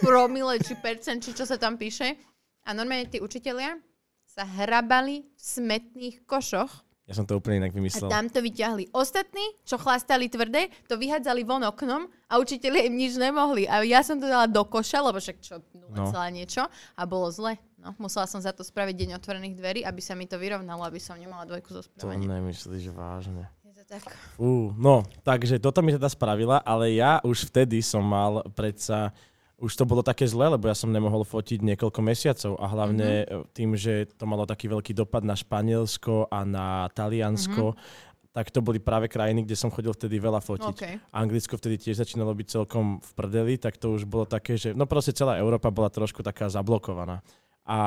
promile 0.00 0.58
či 0.58 0.74
percent, 0.76 1.18
či 1.18 1.32
čo 1.32 1.42
sa 1.42 1.56
tam 1.56 1.74
píše. 1.74 2.18
A 2.62 2.72
normálne 2.72 3.06
tí 3.06 3.18
učitelia 3.18 3.76
sa 4.24 4.42
hrabali 4.42 5.22
v 5.22 5.40
smetných 5.40 6.24
košoch 6.24 6.82
Ja 7.04 7.12
som 7.12 7.22
to 7.22 7.36
úplne 7.36 7.60
inak 7.60 7.70
a 7.70 7.76
vymyslel. 7.76 8.08
tam 8.08 8.26
to 8.26 8.40
vyťahli. 8.40 8.88
Ostatní, 8.90 9.44
čo 9.62 9.76
chlastali 9.76 10.24
tvrdé, 10.26 10.72
to 10.88 10.96
vyhádzali 10.96 11.44
von 11.44 11.60
oknom 11.62 12.08
a 12.26 12.40
učitelia 12.40 12.88
im 12.88 12.96
nič 12.96 13.14
nemohli. 13.14 13.68
A 13.68 13.84
ja 13.84 14.00
som 14.00 14.16
to 14.16 14.24
dala 14.24 14.48
do 14.48 14.64
koša, 14.64 15.04
lebo 15.04 15.20
však 15.20 15.36
čo, 15.38 15.60
0, 15.70 15.92
No. 15.92 16.08
niečo 16.32 16.64
a 16.96 17.02
bolo 17.04 17.28
zle. 17.28 17.60
No, 17.76 17.92
musela 17.98 18.24
som 18.24 18.40
za 18.40 18.50
to 18.50 18.64
spraviť 18.64 18.96
deň 18.96 19.10
otvorených 19.14 19.52
dverí, 19.52 19.80
aby 19.84 20.00
sa 20.00 20.16
mi 20.16 20.24
to 20.24 20.40
vyrovnalo, 20.40 20.80
aby 20.82 20.96
som 20.96 21.20
nemala 21.20 21.44
dvojku 21.44 21.68
zo 21.70 21.84
To 21.84 22.08
správania. 22.08 22.40
nemyslíš 22.40 22.88
vážne. 22.90 23.52
Tak. 23.84 24.00
Fú, 24.40 24.72
no, 24.80 25.04
takže 25.22 25.60
toto 25.60 25.84
mi 25.84 25.92
teda 25.92 26.08
spravila, 26.08 26.56
ale 26.64 26.96
ja 26.96 27.20
už 27.20 27.52
vtedy 27.52 27.84
som 27.84 28.00
mal 28.00 28.40
predsa, 28.56 29.12
už 29.60 29.76
to 29.76 29.84
bolo 29.84 30.00
také 30.00 30.24
zle, 30.24 30.50
lebo 30.50 30.66
ja 30.66 30.74
som 30.74 30.90
nemohol 30.90 31.22
fotiť 31.22 31.60
niekoľko 31.60 32.00
mesiacov 32.00 32.52
a 32.58 32.66
hlavne 32.66 33.08
mm-hmm. 33.22 33.44
tým, 33.52 33.70
že 33.76 34.08
to 34.16 34.24
malo 34.24 34.48
taký 34.48 34.72
veľký 34.72 34.96
dopad 34.96 35.22
na 35.22 35.36
Španielsko 35.36 36.32
a 36.32 36.42
na 36.48 36.88
Taliansko, 36.96 37.76
mm-hmm. 37.76 38.32
tak 38.34 38.50
to 38.50 38.64
boli 38.64 38.80
práve 38.80 39.06
krajiny, 39.06 39.46
kde 39.46 39.54
som 39.54 39.70
chodil 39.70 39.92
vtedy 39.92 40.16
veľa 40.16 40.40
fotiť. 40.42 40.74
OK. 40.74 40.84
Anglicko 41.14 41.54
vtedy 41.60 41.76
tiež 41.78 42.02
začínalo 42.02 42.34
byť 42.34 42.46
celkom 42.50 42.98
v 42.98 43.10
prdeli, 43.14 43.54
tak 43.60 43.78
to 43.78 43.94
už 43.94 44.08
bolo 44.08 44.26
také, 44.26 44.58
že 44.58 44.72
no 44.72 44.88
proste 44.88 45.14
celá 45.14 45.38
Európa 45.38 45.68
bola 45.70 45.92
trošku 45.92 46.24
taká 46.24 46.50
zablokovaná. 46.50 47.22
A 47.62 47.78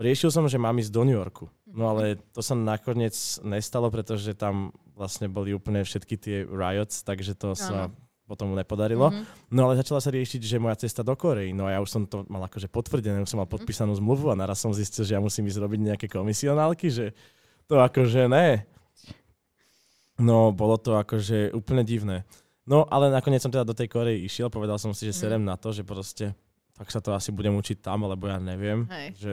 riešil 0.00 0.32
som, 0.32 0.48
že 0.48 0.56
mám 0.56 0.78
ísť 0.80 0.92
do 0.92 1.02
New 1.04 1.18
Yorku. 1.18 1.52
No 1.68 1.92
ale 1.92 2.16
to 2.32 2.40
sa 2.40 2.56
nakoniec 2.56 3.14
nestalo, 3.44 3.92
pretože 3.92 4.32
tam 4.32 4.72
vlastne 5.00 5.32
boli 5.32 5.56
úplne 5.56 5.80
všetky 5.80 6.14
tie 6.14 6.36
riots, 6.44 7.00
takže 7.00 7.32
to 7.32 7.56
sa 7.56 7.88
potom 8.28 8.52
nepodarilo. 8.52 9.08
Mhm. 9.10 9.24
No 9.50 9.66
ale 9.66 9.80
začala 9.80 9.98
sa 9.98 10.12
riešiť, 10.12 10.38
že 10.38 10.60
moja 10.60 10.76
cesta 10.78 11.00
do 11.00 11.16
Korei. 11.16 11.50
No 11.50 11.66
a 11.66 11.74
ja 11.74 11.78
už 11.80 11.88
som 11.90 12.02
to 12.04 12.22
mal 12.28 12.44
akože 12.44 12.68
potvrdené, 12.68 13.18
už 13.18 13.32
som 13.32 13.40
mal 13.40 13.48
Mhm. 13.48 13.54
podpísanú 13.58 13.96
zmluvu 13.96 14.28
a 14.28 14.38
naraz 14.38 14.60
som 14.60 14.70
zistil, 14.70 15.02
že 15.02 15.16
ja 15.16 15.20
musím 15.20 15.48
ísť 15.48 15.58
robiť 15.58 15.80
nejaké 15.80 16.06
komisionálky, 16.06 16.92
že 16.92 17.16
to 17.66 17.80
akože 17.80 18.28
ne. 18.28 18.62
No, 20.20 20.52
bolo 20.52 20.76
to 20.76 21.00
akože 21.00 21.56
úplne 21.56 21.80
divné. 21.80 22.28
No, 22.68 22.84
ale 22.86 23.08
nakoniec 23.08 23.40
som 23.40 23.50
teda 23.50 23.64
do 23.64 23.72
tej 23.74 23.88
Korei 23.88 24.20
išiel, 24.22 24.52
povedal 24.52 24.76
som 24.76 24.92
si, 24.92 25.08
že 25.08 25.16
Mhm. 25.16 25.18
serem 25.18 25.42
na 25.42 25.56
to, 25.56 25.72
že 25.72 25.82
proste 25.82 26.36
tak 26.76 26.88
sa 26.88 27.00
to 27.00 27.12
asi 27.12 27.28
budem 27.28 27.52
učiť 27.56 27.80
tam, 27.82 28.04
alebo 28.04 28.24
ja 28.24 28.40
neviem, 28.40 28.88
Hej. 28.88 29.08
že 29.18 29.32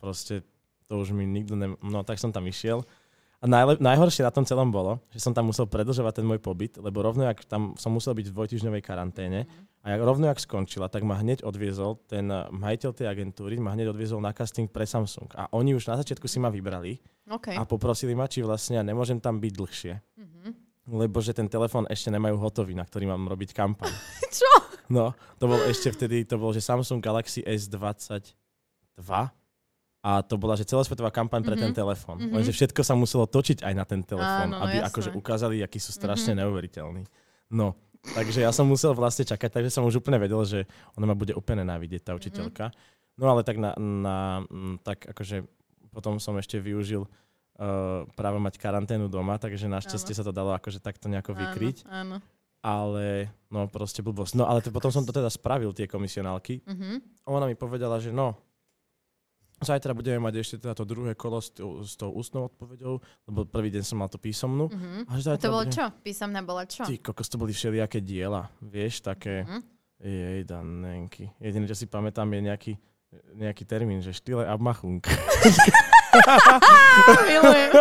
proste 0.00 0.42
to 0.88 0.98
už 0.98 1.12
mi 1.12 1.26
nikto 1.26 1.54
ne... 1.54 1.76
No, 1.78 2.02
tak 2.02 2.18
som 2.18 2.32
tam 2.32 2.42
išiel. 2.48 2.82
A 3.38 3.46
najle... 3.46 3.78
najhoršie 3.78 4.26
na 4.26 4.34
tom 4.34 4.42
celom 4.42 4.74
bolo, 4.74 4.98
že 5.14 5.22
som 5.22 5.30
tam 5.30 5.46
musel 5.46 5.70
predlžovať 5.70 6.18
ten 6.18 6.26
môj 6.26 6.42
pobyt, 6.42 6.74
lebo 6.74 7.06
rovno, 7.06 7.22
jak 7.22 7.46
tam 7.46 7.78
som 7.78 7.94
musel 7.94 8.10
byť 8.18 8.26
v 8.26 8.34
dvojtyžňovej 8.34 8.82
karanténe 8.82 9.46
a 9.86 9.94
jak, 9.94 10.00
rovno, 10.02 10.26
jak 10.26 10.42
skončila, 10.42 10.90
tak 10.90 11.06
ma 11.06 11.14
hneď 11.22 11.46
odviezol 11.46 12.02
ten 12.10 12.26
eh, 12.26 12.50
majiteľ 12.50 12.90
tej 12.90 13.06
agentúry, 13.06 13.62
ma 13.62 13.78
hneď 13.78 13.94
odviezol 13.94 14.18
na 14.18 14.34
casting 14.34 14.66
pre 14.66 14.82
Samsung. 14.82 15.30
A 15.38 15.46
oni 15.54 15.78
už 15.78 15.86
na 15.86 15.94
začiatku 16.02 16.26
si 16.26 16.42
ma 16.42 16.50
vybrali 16.50 16.98
OK. 17.30 17.54
a 17.54 17.62
poprosili 17.62 18.18
ma, 18.18 18.26
či 18.26 18.42
vlastne 18.42 18.82
ja 18.82 18.82
nemôžem 18.82 19.22
tam 19.22 19.38
byť 19.38 19.52
dlhšie. 19.54 19.94
Mhm. 20.18 20.50
Lebo 20.98 21.22
že 21.22 21.30
ten 21.30 21.46
telefón 21.46 21.86
ešte 21.86 22.10
nemajú 22.10 22.42
hotový, 22.42 22.74
na 22.74 22.82
ktorý 22.82 23.06
mám 23.06 23.30
robiť 23.30 23.54
kampaň. 23.54 23.92
Čo? 24.34 24.50
No, 24.90 25.14
to 25.38 25.46
bol 25.46 25.60
ešte 25.68 25.94
vtedy, 25.94 26.26
to 26.26 26.40
bol, 26.40 26.50
že 26.50 26.64
Samsung 26.64 26.98
Galaxy 26.98 27.44
S22 27.46 28.34
a 30.08 30.24
to 30.24 30.40
bola, 30.40 30.56
že 30.56 30.64
celosvetová 30.64 31.12
kampaň 31.12 31.44
pre 31.44 31.52
ten 31.52 31.68
Mhm. 31.68 31.76
telefón. 31.76 32.16
Mhm. 32.16 32.32
Lenže 32.32 32.52
všetko 32.56 32.80
sa 32.80 32.96
muselo 32.96 33.28
točiť 33.28 33.60
aj 33.60 33.74
na 33.76 33.84
ten 33.84 34.00
telefón, 34.00 34.48
Áno, 34.48 34.56
no 34.56 34.64
aby 34.64 34.80
jasné. 34.80 34.88
akože 34.88 35.10
ukázali, 35.12 35.60
akí 35.60 35.76
sú 35.76 35.92
strašne 35.92 36.32
Mhm. 36.32 36.38
neuveriteľní. 36.40 37.04
No, 37.52 37.76
takže 38.16 38.40
ja 38.40 38.48
som 38.48 38.64
musel 38.64 38.96
vlastne 38.96 39.28
čakať, 39.28 39.50
takže 39.52 39.68
som 39.68 39.84
už 39.84 40.00
úplne 40.00 40.16
vedel, 40.16 40.40
že 40.48 40.64
ona 40.96 41.04
ma 41.04 41.12
bude 41.12 41.36
úplne 41.36 41.60
návidieť, 41.60 42.08
tá 42.08 42.12
učiteľka. 42.16 42.72
No 43.20 43.28
ale 43.28 43.44
tak 43.44 43.60
na, 43.60 43.76
na 43.76 44.16
tak 44.80 45.04
akože 45.04 45.44
potom 45.92 46.16
som 46.16 46.38
ešte 46.38 46.56
využil 46.56 47.04
uh, 47.58 48.06
práve 48.14 48.38
mať 48.38 48.54
karanténu 48.54 49.10
doma, 49.10 49.34
takže 49.34 49.66
našťastie 49.66 50.14
sa 50.14 50.22
to 50.22 50.30
dalo 50.30 50.54
akože 50.54 50.78
takto 50.78 51.10
nejako 51.10 51.34
vykryť. 51.34 51.84
Áno, 51.90 52.22
áno. 52.22 52.38
Ale 52.62 53.34
no 53.50 53.66
proste 53.66 53.98
blbosť. 53.98 54.38
No 54.38 54.46
ale 54.46 54.62
to, 54.62 54.70
potom 54.70 54.94
som 54.94 55.02
to 55.02 55.10
teda 55.10 55.26
spravil, 55.26 55.74
tie 55.74 55.90
komisionálky. 55.90 56.62
Mhm. 56.62 57.26
A 57.26 57.28
ona 57.28 57.50
mi 57.50 57.54
povedala, 57.54 57.98
že 57.98 58.14
no, 58.14 58.38
zajtra 59.60 59.90
budeme 59.90 60.20
mať 60.20 60.34
ešte 60.38 60.54
teda 60.58 60.72
to 60.72 60.82
druhé 60.82 61.12
kolo 61.12 61.38
s, 61.38 61.48
tou- 61.50 61.80
s 61.80 61.94
tou 61.94 62.10
ústnou 62.10 62.46
odpoveďou, 62.46 62.98
lebo 63.24 63.44
prvý 63.44 63.68
deň 63.70 63.82
som 63.82 63.96
mal 63.96 64.06
tú 64.06 64.16
písomnú. 64.16 64.68
Mhm. 64.68 65.04
A 65.04 65.10
že 65.16 65.30
A 65.30 65.36
to 65.36 65.48
bolo 65.48 65.64
budem- 65.64 65.72
čo? 65.72 65.84
Písomná 66.00 66.40
bola 66.40 66.64
čo? 66.64 66.82
Ty 66.82 66.96
kokos, 66.96 67.26
to 67.26 67.36
boli 67.36 67.50
všelijaké 67.50 67.98
diela, 67.98 68.48
vieš, 68.60 69.00
také, 69.00 69.42
Mhm. 69.42 69.58
jej 69.98 70.42
danenky. 70.42 71.28
Jediné, 71.36 71.64
čo 71.64 71.74
si 71.74 71.84
pamätám, 71.84 72.28
je 72.28 72.40
nejaký, 72.44 72.72
nejaký 73.34 73.64
termín, 73.64 73.98
že 73.98 74.12
štýle 74.12 74.44
abmachung. 74.44 75.00
Milujem. 77.26 77.70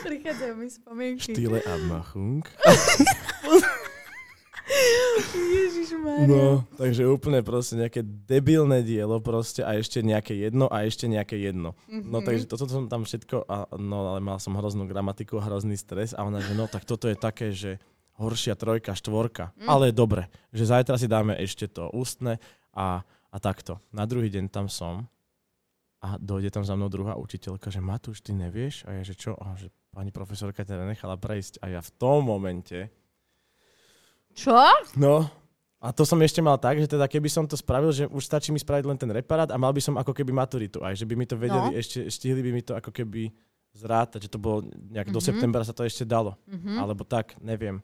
Prichádzajú 0.00 0.52
mi 0.56 0.66
spomienky. 0.66 1.30
Štýle 1.30 1.60
abmachung. 1.62 2.42
Ježišmarja. 5.34 6.26
No, 6.28 6.44
takže 6.76 7.02
úplne 7.08 7.40
proste 7.40 7.74
nejaké 7.76 8.00
debilné 8.02 8.84
dielo 8.84 9.18
proste 9.18 9.64
a 9.64 9.74
ešte 9.74 10.00
nejaké 10.00 10.36
jedno 10.36 10.68
a 10.68 10.84
ešte 10.84 11.08
nejaké 11.08 11.40
jedno. 11.40 11.72
No 11.88 12.20
Mhm. 12.20 12.26
takže 12.26 12.44
toto 12.46 12.68
som 12.68 12.86
tam 12.86 13.02
všetko, 13.04 13.44
a, 13.44 13.66
no 13.76 14.14
ale 14.14 14.20
mal 14.20 14.36
som 14.38 14.54
hroznú 14.54 14.84
gramatiku, 14.84 15.40
hrozný 15.40 15.74
stres 15.74 16.12
a 16.12 16.22
ona, 16.22 16.38
že 16.38 16.52
no 16.52 16.68
tak 16.68 16.84
toto 16.84 17.08
je 17.08 17.16
také, 17.16 17.50
že 17.50 17.80
horšia 18.18 18.58
trojka, 18.58 18.98
štvorka. 18.98 19.54
Mm. 19.54 19.68
Ale 19.70 19.94
dobre, 19.94 20.26
že 20.50 20.66
zajtra 20.66 20.98
si 20.98 21.06
dáme 21.06 21.38
ešte 21.38 21.70
to 21.70 21.86
ústne 21.94 22.42
a, 22.74 23.06
a 23.30 23.36
takto. 23.38 23.78
Na 23.94 24.10
druhý 24.10 24.26
deň 24.26 24.50
tam 24.50 24.66
som 24.66 25.06
a 26.02 26.18
dojde 26.18 26.50
tam 26.50 26.66
za 26.66 26.74
mnou 26.74 26.90
druhá 26.90 27.14
učiteľka, 27.14 27.70
že 27.70 27.78
Matúš, 27.78 28.18
ty 28.22 28.34
nevieš? 28.34 28.82
A 28.90 28.98
ja, 28.98 29.02
že 29.06 29.14
čo? 29.14 29.38
A 29.38 29.54
že 29.54 29.70
pani 29.94 30.10
profesorka 30.10 30.62
teda 30.62 30.82
nechala 30.82 31.14
prejsť. 31.14 31.62
A 31.62 31.70
ja 31.70 31.80
v 31.82 31.90
tom 31.94 32.26
momente 32.26 32.90
Čo? 34.34 34.54
No, 34.94 35.28
A 35.78 35.94
to 35.94 36.02
som 36.02 36.18
ešte 36.18 36.42
mal 36.42 36.58
tak, 36.58 36.74
že 36.76 36.90
teda 36.90 37.06
keby 37.06 37.30
som 37.30 37.46
to 37.46 37.54
spravil, 37.54 37.94
že 37.94 38.02
už 38.04 38.18
stačí 38.20 38.50
mi 38.50 38.58
spraviť 38.58 38.82
len 38.84 38.98
ten 38.98 39.06
reparát 39.08 39.46
a 39.46 39.54
mal 39.54 39.70
by 39.70 39.78
som 39.78 39.94
ako 39.94 40.10
keby 40.10 40.34
maturitu 40.34 40.82
aj, 40.82 40.98
že 40.98 41.06
by 41.06 41.14
mi 41.14 41.22
to 41.22 41.38
vedeli, 41.38 41.70
No. 41.70 41.72
ešte, 41.72 42.02
stihli 42.04 42.42
by 42.42 42.50
mi 42.50 42.62
to 42.62 42.74
ako 42.74 42.90
keby 42.90 43.30
zrátať, 43.70 44.26
že 44.26 44.32
to 44.32 44.38
bolo 44.38 44.66
nejak 44.66 45.06
do 45.06 45.22
Mhm. 45.22 45.26
septembra 45.30 45.62
sa 45.62 45.70
to 45.70 45.86
ešte 45.86 46.02
dalo. 46.02 46.34
Mhm. 46.50 46.82
Alebo 46.82 47.06
tak, 47.06 47.38
neviem. 47.38 47.78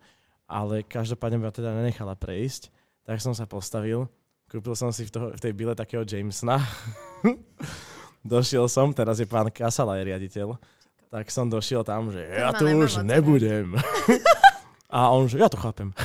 Ale 0.44 0.82
každopádne 0.82 1.38
ma 1.38 1.48
teda 1.48 1.70
nenechala 1.70 2.18
prejsť, 2.18 2.66
tak 3.06 3.22
som 3.22 3.30
sa 3.30 3.46
postavil, 3.46 4.10
kúpil 4.50 4.74
som 4.74 4.90
si 4.90 5.06
v, 5.06 5.10
toho, 5.10 5.26
v 5.30 5.38
tej 5.38 5.54
bile 5.54 5.72
takého 5.72 6.02
Jamesona. 6.02 6.58
došiel 8.26 8.66
som, 8.66 8.90
teraz 8.90 9.22
je 9.22 9.26
pán 9.26 9.46
Kasala 9.50 10.02
je 10.02 10.10
riaditeľ, 10.10 10.58
tak 11.10 11.30
som 11.30 11.46
došiel 11.46 11.86
tam, 11.86 12.10
že 12.10 12.26
ja 12.26 12.50
tu 12.50 12.66
už 12.66 13.06
nebudem. 13.06 13.78
A 14.94 15.10
on, 15.10 15.26
že 15.26 15.42
ja 15.42 15.50
to 15.50 15.58
chápem. 15.58 15.90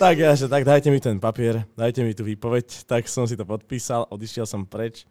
tak 0.00 0.16
ja, 0.16 0.32
že 0.32 0.48
tak 0.48 0.64
dajte 0.64 0.88
mi 0.88 1.04
ten 1.04 1.20
papier, 1.20 1.68
dajte 1.76 2.00
mi 2.00 2.16
tú 2.16 2.24
výpoveď. 2.24 2.88
Tak 2.88 3.04
som 3.04 3.28
si 3.28 3.36
to 3.36 3.44
podpísal, 3.44 4.08
odišiel 4.08 4.48
som 4.48 4.64
preč 4.64 5.04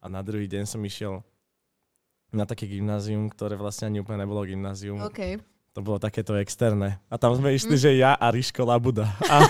a 0.00 0.08
na 0.08 0.24
druhý 0.24 0.48
deň 0.48 0.64
som 0.64 0.80
išiel 0.80 1.20
na 2.32 2.48
také 2.48 2.64
gymnázium, 2.64 3.28
ktoré 3.28 3.60
vlastne 3.60 3.92
ani 3.92 4.00
úplne 4.00 4.24
nebolo 4.24 4.40
gymnázium. 4.48 5.04
OK. 5.04 5.36
To 5.76 5.84
bolo 5.84 6.00
takéto 6.00 6.32
externé. 6.40 6.96
A 7.12 7.20
tam 7.20 7.36
sme 7.36 7.52
išli, 7.52 7.76
že 7.76 8.00
ja 8.00 8.16
a 8.16 8.32
Riško 8.32 8.64
Labuda. 8.64 9.12
A, 9.28 9.44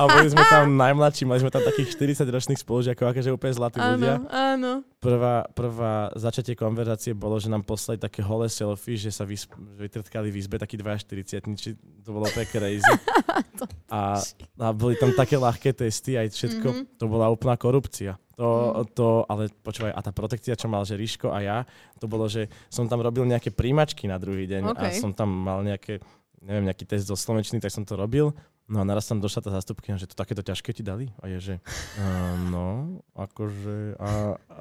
a 0.00 0.08
boli 0.08 0.32
sme 0.32 0.40
tam 0.48 0.80
najmladší, 0.80 1.28
mali 1.28 1.44
sme 1.44 1.52
tam 1.52 1.60
takých 1.60 2.00
40 2.00 2.24
ročných 2.24 2.60
spolužiakov, 2.64 3.12
akože 3.12 3.28
úplne 3.28 3.52
zlatí 3.52 3.76
ľudia. 3.76 4.24
Áno, 4.24 4.32
áno. 4.32 4.72
Prvá, 5.00 5.48
prvá 5.56 6.12
začatie 6.12 6.52
konverzácie 6.52 7.16
bolo, 7.16 7.40
že 7.40 7.48
nám 7.48 7.64
poslali 7.64 7.96
také 7.96 8.20
holé 8.20 8.52
selfie, 8.52 9.00
že 9.00 9.08
sa 9.08 9.24
vysp- 9.24 9.56
že 9.56 9.80
vytrtkali 9.80 10.28
v 10.28 10.36
izbe 10.36 10.60
takí 10.60 10.76
2,40 10.76 11.40
či 11.56 11.72
to 12.04 12.12
bolo 12.12 12.28
úplne 12.28 12.44
crazy. 12.44 12.84
a, 13.88 14.20
a 14.60 14.66
boli 14.76 15.00
tam 15.00 15.16
také 15.16 15.40
ľahké 15.40 15.72
testy, 15.72 16.20
aj 16.20 16.36
všetko. 16.36 16.68
Mhm. 16.68 16.82
To 17.00 17.04
bola 17.08 17.32
úplná 17.32 17.56
korupcia. 17.56 18.20
To, 18.36 18.84
to, 18.92 19.24
ale 19.28 19.52
počúvaj, 19.52 19.92
a 19.92 20.00
tá 20.00 20.12
protekcia, 20.16 20.56
čo 20.56 20.64
mal, 20.64 20.84
že 20.88 20.96
Ríško 20.96 21.28
a 21.28 21.38
ja, 21.44 21.58
to 22.00 22.08
bolo, 22.08 22.24
že 22.24 22.48
som 22.72 22.88
tam 22.88 23.04
robil 23.04 23.28
nejaké 23.28 23.52
príjmačky 23.52 24.08
na 24.08 24.16
druhý 24.16 24.48
deň 24.48 24.62
a 24.64 24.72
OK. 24.72 24.96
som 24.96 25.12
tam 25.12 25.28
mal 25.28 25.60
nejaké, 25.60 26.00
neviem, 26.40 26.64
nejaký 26.64 26.88
test 26.88 27.08
zo 27.08 27.16
slovenčiny, 27.16 27.60
tak 27.60 27.68
som 27.68 27.84
to 27.84 28.00
robil. 28.00 28.32
No 28.70 28.78
a 28.78 28.84
naraz 28.86 29.10
tam 29.10 29.18
došla 29.18 29.42
tá 29.42 29.50
zastupkynia, 29.50 29.98
že 29.98 30.06
to 30.06 30.14
takéto 30.14 30.46
ťažké 30.46 30.70
ti 30.70 30.86
dali? 30.86 31.10
A 31.18 31.26
je, 31.26 31.38
že 31.42 31.54
uh, 31.58 32.38
no, 32.54 33.02
akože, 33.18 33.98
a, 33.98 34.38
a 34.38 34.58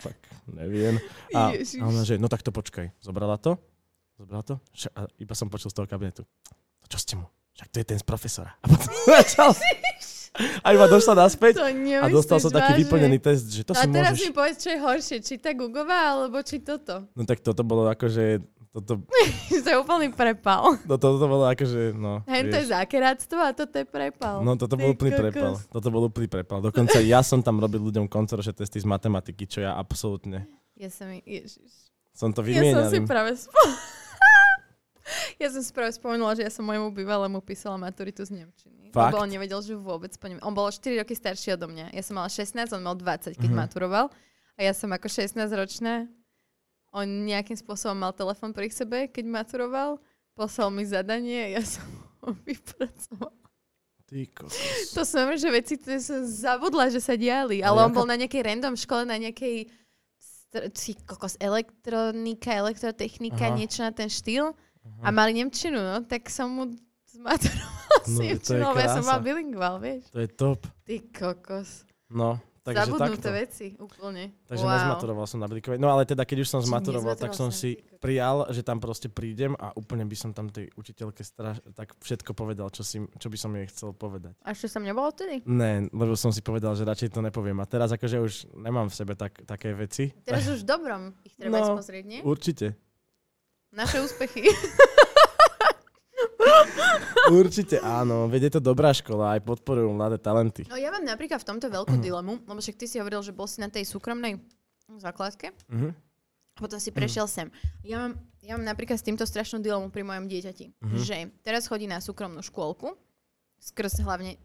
tak 0.00 0.16
neviem. 0.48 0.96
A, 1.36 1.52
Ježiš. 1.52 1.76
a 1.76 1.84
ona, 1.84 2.00
že 2.08 2.16
no 2.16 2.32
tak 2.32 2.40
to 2.40 2.56
počkaj. 2.56 2.88
Zobrala 3.04 3.36
to? 3.36 3.60
Zobrala 4.16 4.40
to? 4.40 4.56
A 4.96 5.04
iba 5.20 5.36
som 5.36 5.52
počul 5.52 5.68
z 5.68 5.76
toho 5.76 5.84
kabinetu. 5.84 6.24
To 6.80 6.86
čo 6.88 6.96
ste 6.96 7.20
mu? 7.20 7.28
Však 7.52 7.68
to 7.68 7.76
je 7.76 7.86
ten 7.92 7.98
z 8.00 8.06
profesora. 8.08 8.56
A 8.64 8.66
potom 8.72 8.88
začal. 9.20 9.52
A 10.64 10.72
iba 10.72 10.88
došla 10.88 11.28
naspäť 11.28 11.60
a 12.00 12.06
dostal 12.08 12.40
som 12.40 12.48
taký 12.48 12.80
vyplnený 12.86 13.20
test, 13.20 13.50
že 13.52 13.60
to 13.60 13.76
No 13.76 13.82
a 13.82 13.84
si 13.84 13.92
teraz 13.92 14.14
môžeš... 14.16 14.24
mi 14.24 14.30
povedz, 14.32 14.56
čo 14.62 14.68
je 14.72 14.78
horšie, 14.80 15.16
či 15.20 15.34
tá 15.36 15.52
Gugová, 15.52 16.16
alebo 16.16 16.40
či 16.40 16.64
toto. 16.64 17.04
No 17.12 17.28
tak 17.28 17.44
toto 17.44 17.60
bolo 17.60 17.84
akože... 17.92 18.40
Toto, 18.70 19.02
to 19.56 19.68
je 19.68 19.76
úplný 19.76 20.08
prepal. 20.08 20.78
no, 20.80 20.94
toto 20.94 21.18
bolo 21.20 21.42
akože, 21.44 21.90
no... 21.90 22.22
Hen 22.24 22.46
to 22.46 22.56
je 22.56 22.70
zákeráctvo 22.70 23.38
a 23.40 23.50
toto 23.50 23.74
je 23.74 23.82
prepal. 23.82 24.40
No 24.40 24.54
toto 24.54 24.74
Ty 24.74 24.80
bol 24.80 24.94
úplný 24.94 25.10
kokos. 25.10 25.22
prepal. 25.24 25.52
Toto 25.66 25.88
bol 25.90 26.02
úplný 26.06 26.28
prepal. 26.28 26.58
Dokonca 26.60 27.02
ja 27.02 27.18
som 27.20 27.40
tam 27.40 27.58
robil 27.58 27.82
ľuďom 27.82 28.06
koncoročné 28.06 28.54
testy 28.54 28.78
z 28.78 28.86
matematiky, 28.86 29.42
čo 29.44 29.60
ja 29.60 29.74
absolútne... 29.74 30.46
Ja 30.74 30.86
som, 30.86 31.10
ježiš. 31.10 31.90
Som 32.12 32.30
to 32.30 32.40
Ja 32.42 32.62
som 32.62 32.62
vymienal. 32.62 32.88
si 32.88 32.98
práve 33.02 33.30
spo... 33.34 33.58
ja 35.42 35.48
som 35.50 35.60
si 35.60 35.70
práve 35.70 35.90
spomenula, 35.90 36.32
že 36.32 36.42
ja 36.42 36.52
som 36.52 36.62
môjmu 36.62 36.94
bývalému 36.94 37.42
písala 37.42 37.74
maturitu 37.74 38.22
z 38.22 38.32
Nemčiny. 38.32 38.88
Fakt? 38.88 39.10
Lebo 39.10 39.18
on 39.18 39.28
nevedel, 39.28 39.60
že 39.60 39.74
vôbec 39.74 40.14
po 40.14 40.26
nem... 40.26 40.38
On 40.40 40.50
bol 40.50 40.64
o 40.64 40.72
4 40.72 40.94
roky 40.96 41.12
starší 41.12 41.54
odo 41.54 41.66
mňa. 41.66 41.90
Ja 41.90 42.02
som 42.02 42.14
mala 42.14 42.30
16, 42.30 42.54
on 42.70 42.82
mal 42.82 42.94
20, 42.94 43.34
keď 43.34 43.50
Mhm. 43.50 43.58
maturoval. 43.58 44.06
A 44.54 44.60
ja 44.62 44.70
som 44.70 44.88
ako 44.88 45.06
16-ročná. 45.06 46.06
On 46.92 47.06
nejakým 47.06 47.54
spôsobom 47.54 47.94
mal 47.96 48.10
telefon 48.10 48.50
pri 48.50 48.66
sebe, 48.66 49.06
keď 49.06 49.24
maturoval. 49.24 50.02
Poslal 50.32 50.68
mi 50.68 50.82
zadanie, 50.82 51.50
ja 51.54 51.62
som 51.62 51.86
ho 52.20 52.34
vypracovala. 52.40 53.34
Ty 54.04 54.26
kokos. 54.28 54.58
To 54.90 55.02
som, 55.04 55.30
že 55.32 55.46
veci 55.48 55.78
to 55.78 55.86
som 55.96 56.20
zabudla, 56.20 56.88
že 56.88 56.98
sa 56.98 57.14
diali. 57.14 57.62
Ale 57.62 57.70
Ale 57.72 57.78
on 57.80 57.90
aká- 57.90 57.96
bol 57.96 58.06
na 58.06 58.16
nejakej 58.16 58.42
random 58.42 58.74
škole, 58.74 59.04
na 59.04 59.14
nejakej 59.16 59.70
ty 60.72 60.98
kokos, 61.00 61.38
elektronika, 61.38 62.50
elektrotechnika, 62.52 63.44
Aha. 63.44 63.54
niečo 63.54 63.80
na 63.80 63.92
ten 63.92 64.06
štýl. 64.06 64.50
A 64.98 65.08
mali 65.08 65.30
Nemčinu, 65.32 65.78
no, 65.78 66.02
tak 66.02 66.26
som 66.26 66.50
mu 66.50 66.64
zmaturovala 67.06 67.78
s 68.00 68.08
No, 68.08 68.18
je 68.18 68.34
Nemčinou, 68.34 68.72
ja 68.74 68.88
som 68.88 68.98
krása. 68.98 69.06
bola 69.06 69.20
bilingval, 69.20 69.74
vieš. 69.78 70.02
To 70.10 70.18
je 70.18 70.28
top. 70.28 70.60
Ty 70.82 70.94
kokos. 71.12 71.86
No, 72.08 72.42
takže 72.60 72.86
Zabudnuté 72.86 73.16
takto. 73.18 73.30
veci, 73.32 73.66
úplne. 73.76 74.36
Takže 74.44 74.62
wow. 74.62 74.72
nezmaturoval 74.74 75.24
som 75.24 75.38
na 75.38 75.46
Blikovej. 75.46 75.76
No 75.76 75.88
ale 75.88 76.04
teda, 76.04 76.22
keď 76.22 76.44
už 76.44 76.48
som 76.48 76.60
zmaturoval, 76.60 77.14
tak 77.14 77.32
som 77.32 77.48
si 77.48 77.72
prijal, 77.96 78.48
že 78.48 78.60
tam 78.60 78.76
proste 78.76 79.08
prídem 79.08 79.52
a 79.54 79.72
úplne 79.72 80.04
by 80.04 80.12
som 80.12 80.30
tam 80.30 80.46
tej 80.46 80.68
učiteľke 80.74 81.20
straš- 81.20 81.64
tak 81.70 81.96
všetko 81.96 82.30
povedal, 82.30 82.68
čo, 82.68 82.80
si, 82.80 83.00
čo 83.14 83.26
by 83.26 83.36
som 83.36 83.50
jej 83.52 83.66
chcel 83.66 83.90
povedať. 83.90 84.36
A 84.40 84.52
čo 84.52 84.66
som 84.66 84.80
nebolo 84.80 85.08
vtedy? 85.08 85.40
Ne, 85.44 85.88
lebo 85.88 86.12
som 86.14 86.28
si 86.28 86.40
povedal, 86.40 86.72
že 86.72 86.82
radšej 86.82 87.10
to 87.10 87.20
nepoviem. 87.20 87.56
A 87.56 87.66
teraz 87.66 87.90
akože 87.90 88.16
už 88.18 88.32
nemám 88.54 88.86
v 88.86 88.94
sebe 88.94 89.12
tak, 89.14 89.40
také 89.42 89.72
veci. 89.72 90.12
Teraz 90.22 90.44
už 90.44 90.62
v 90.62 90.68
dobrom 90.68 91.02
ich 91.22 91.34
treba 91.34 91.60
No. 91.60 91.76
pozrieť, 91.76 92.04
nie? 92.04 92.20
Určite. 92.20 92.76
Naše 93.70 94.00
úspechy. 94.00 94.44
Určite 97.40 97.78
áno. 97.78 98.26
Veď 98.26 98.48
je 98.48 98.52
to 98.56 98.62
dobrá 98.62 98.90
škola, 98.90 99.34
aj 99.34 99.42
podporujú 99.42 99.90
mladé 99.90 100.16
talenty. 100.16 100.64
No 100.66 100.74
ja 100.74 100.90
mám 100.90 101.02
napríklad 101.02 101.38
v 101.38 101.48
tomto 101.48 101.66
veľkú 101.66 101.96
dilemu, 101.98 102.42
lebo 102.42 102.58
však 102.58 102.76
ty 102.76 102.86
si 102.86 102.98
hovoril, 102.98 103.20
že 103.20 103.30
bol 103.30 103.44
si 103.44 103.58
na 103.58 103.68
tej 103.68 103.84
súkromnej 103.84 104.40
základke. 104.96 105.52
Mhm. 105.68 105.90
A 106.50 106.58
potom 106.58 106.76
si 106.76 106.90
prešiel 106.90 107.24
sem. 107.24 107.48
Ja 107.80 108.02
mám, 108.02 108.12
ja 108.40 108.52
mám 108.54 108.66
napríklad 108.66 108.96
s 108.96 109.06
týmto 109.06 109.22
strašnú 109.22 109.58
dilemu 109.58 109.88
pri 109.88 110.02
mojom 110.02 110.26
dieťati, 110.26 110.66
Mhm. 110.76 110.96
že 110.98 111.16
teraz 111.40 111.64
chodí 111.64 111.86
na 111.86 111.98
súkromnú 111.98 112.40
škôlku, 112.40 112.92
skrz 113.58 114.02
hlavne 114.02 114.36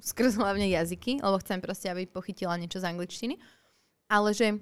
skrz 0.00 0.38
hlavne 0.38 0.70
jazyky, 0.70 1.18
lebo 1.18 1.34
chcem 1.42 1.58
proste, 1.58 1.90
aby 1.90 2.06
pochytila 2.06 2.54
niečo 2.54 2.78
z 2.78 2.86
angličtiny. 2.86 3.34
Ale 4.06 4.30
že 4.30 4.54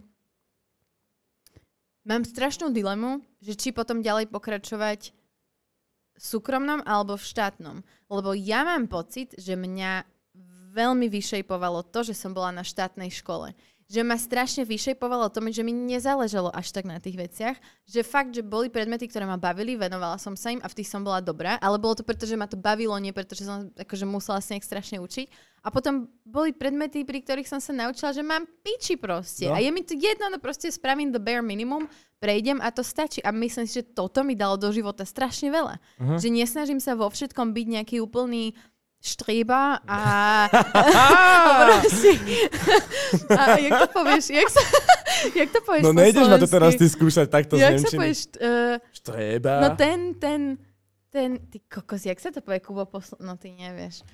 mám 2.02 2.24
strašnú 2.24 2.72
dilemu, 2.72 3.20
že 3.38 3.52
či 3.52 3.68
potom 3.70 4.00
ďalej 4.00 4.32
pokračovať 4.32 5.12
súkromnom 6.20 6.84
alebo 6.84 7.16
v 7.16 7.24
štátnom. 7.24 7.76
Lebo 8.12 8.36
ja 8.36 8.68
mám 8.68 8.84
pocit, 8.84 9.32
že 9.40 9.56
mňa 9.56 10.04
veľmi 10.76 11.08
vyšejpovalo 11.08 11.88
to, 11.88 12.04
že 12.04 12.14
som 12.14 12.36
bola 12.36 12.52
na 12.52 12.62
štátnej 12.62 13.08
škole. 13.08 13.56
Že 13.90 14.06
ma 14.06 14.14
strašne 14.14 14.62
vyšejpovalo 14.62 15.34
to, 15.34 15.42
že 15.50 15.66
mi 15.66 15.74
nezáležalo 15.74 16.54
až 16.54 16.70
tak 16.70 16.86
na 16.86 17.02
tých 17.02 17.18
veciach. 17.18 17.56
Že 17.90 18.06
fakt, 18.06 18.30
že 18.30 18.46
boli 18.46 18.70
predmety, 18.70 19.10
ktoré 19.10 19.26
ma 19.26 19.34
bavili, 19.34 19.74
venovala 19.74 20.14
som 20.14 20.38
sa 20.38 20.54
im 20.54 20.62
a 20.62 20.70
v 20.70 20.76
tých 20.78 20.86
som 20.86 21.02
bola 21.02 21.18
dobrá, 21.18 21.58
ale 21.58 21.74
bolo 21.74 21.98
to 21.98 22.06
preto, 22.06 22.22
že 22.22 22.38
ma 22.38 22.46
to 22.46 22.54
bavilo, 22.54 22.94
nie 23.02 23.10
preto, 23.10 23.34
že 23.34 23.42
som 23.42 23.66
akože 23.74 24.06
musela 24.06 24.38
sa 24.38 24.54
nejak 24.54 24.62
strašne 24.62 25.02
učiť. 25.02 25.49
A 25.60 25.68
potom 25.68 26.08
boli 26.24 26.56
predmety, 26.56 27.04
pri 27.04 27.20
ktorých 27.20 27.48
som 27.48 27.60
sa 27.60 27.76
naučila, 27.76 28.16
že 28.16 28.24
mám 28.24 28.48
piči 28.64 28.96
proste. 28.96 29.44
No. 29.44 29.56
A 29.56 29.60
je 29.60 29.68
mi 29.68 29.84
to 29.84 29.92
jedno, 29.92 30.32
no 30.32 30.40
proste 30.40 30.72
spravím 30.72 31.12
the 31.12 31.20
bare 31.20 31.44
minimum, 31.44 31.84
prejdem 32.16 32.64
a 32.64 32.72
to 32.72 32.80
stačí. 32.80 33.20
A 33.20 33.28
myslím 33.28 33.68
si, 33.68 33.84
že 33.84 33.92
toto 33.92 34.24
mi 34.24 34.32
dalo 34.32 34.56
do 34.56 34.72
života 34.72 35.04
strašne 35.04 35.52
veľa. 35.52 35.76
Mhm. 36.00 36.16
Že 36.16 36.28
nesnažím 36.32 36.80
sa 36.80 36.96
vo 36.96 37.08
všetkom 37.12 37.52
byť 37.52 37.66
nejaký 37.76 37.96
úplný 38.00 38.56
štríba 39.00 39.80
a, 39.88 40.00
a 40.52 41.04
proste, 41.64 42.20
a 43.32 43.56
jak 43.56 43.72
to 43.80 43.88
povieš, 43.96 44.24
jak, 44.28 44.48
sa, 44.52 44.60
jak 45.40 45.48
to 45.48 45.60
povieš 45.64 45.82
No 45.88 45.96
nejdeš 45.96 46.28
ma 46.28 46.36
to 46.36 46.44
teraz 46.44 46.76
ty 46.76 46.84
skúšať 46.84 47.26
takto 47.32 47.56
z 47.56 47.64
Jak 47.64 47.80
sa 47.80 47.88
Nemčiny. 47.88 47.96
povieš, 47.96 48.20
uh, 48.44 48.76
no 49.64 49.68
ten, 49.80 49.98
ten, 50.20 50.40
ten, 51.08 51.40
ty 51.48 51.64
kokos, 51.64 52.04
jak 52.04 52.20
sa 52.20 52.28
to 52.28 52.44
povie, 52.44 52.60
Kubo, 52.60 52.84
posl- 52.84 53.16
no 53.24 53.40
ty 53.40 53.56
nevieš. 53.56 54.04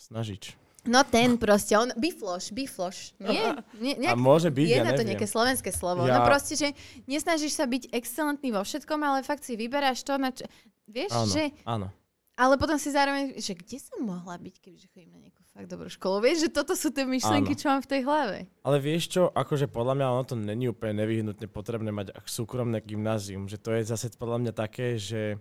Snažič. 0.00 0.56
No 0.80 1.04
ten 1.04 1.36
proste, 1.36 1.76
on, 1.76 1.92
bifloš, 1.92 2.56
bifloš, 2.56 3.12
nie? 3.20 3.36
nie 3.76 3.94
A 4.00 4.00
nejak, 4.00 4.16
môže 4.16 4.48
byť, 4.48 4.64
je 4.64 4.72
ja 4.72 4.80
na 4.80 4.96
to 4.96 5.04
neviem. 5.04 5.12
nejaké 5.12 5.26
slovenské 5.28 5.70
slovo. 5.76 6.08
No 6.08 6.08
Ja- 6.08 6.24
proste, 6.24 6.56
že 6.56 6.72
nesnažíš 7.04 7.52
sa 7.52 7.68
byť 7.68 7.92
excelentný 7.92 8.48
vo 8.48 8.64
všetkom, 8.64 8.96
ale 8.96 9.20
fakt 9.20 9.44
si 9.44 9.60
vyberáš 9.60 10.00
to, 10.00 10.16
na 10.16 10.32
čo... 10.32 10.48
Vieš, 10.88 11.12
Áno, 11.12 11.28
že... 11.28 11.44
áno. 11.62 11.88
Ale 12.34 12.56
potom 12.56 12.80
si 12.80 12.88
zároveň, 12.88 13.36
že 13.36 13.52
kde 13.52 13.76
som 13.76 14.00
mohla 14.00 14.40
byť, 14.40 14.54
kebyže 14.56 14.88
chodím 14.88 15.12
na 15.12 15.20
nejakú 15.20 15.44
fakt 15.52 15.68
dobrú 15.68 15.92
školu. 15.92 16.24
Vieš, 16.24 16.48
že 16.48 16.50
toto 16.50 16.72
sú 16.72 16.88
tie 16.88 17.04
myšlienky, 17.04 17.52
Áno. 17.52 17.60
čo 17.60 17.66
mám 17.68 17.84
v 17.84 17.90
tej 17.92 18.00
hlave. 18.00 18.38
Ale 18.64 18.80
vieš 18.80 19.12
čo, 19.12 19.28
akože 19.28 19.68
podľa 19.68 20.00
mňa 20.00 20.06
ono 20.08 20.24
to 20.24 20.34
není 20.34 20.64
úplne 20.64 21.04
nevyhnutne 21.04 21.44
potrebné 21.44 21.92
mať 21.92 22.16
súkromné 22.24 22.80
gymnázium, 22.80 23.44
že 23.44 23.60
to 23.60 23.76
je 23.76 23.84
zase 23.84 24.16
podľa 24.16 24.48
mňa 24.48 24.52
také, 24.56 24.96
že 24.96 25.36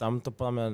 tam 0.00 0.24
to 0.24 0.32
podľa 0.32 0.52
mňa, 0.56 0.66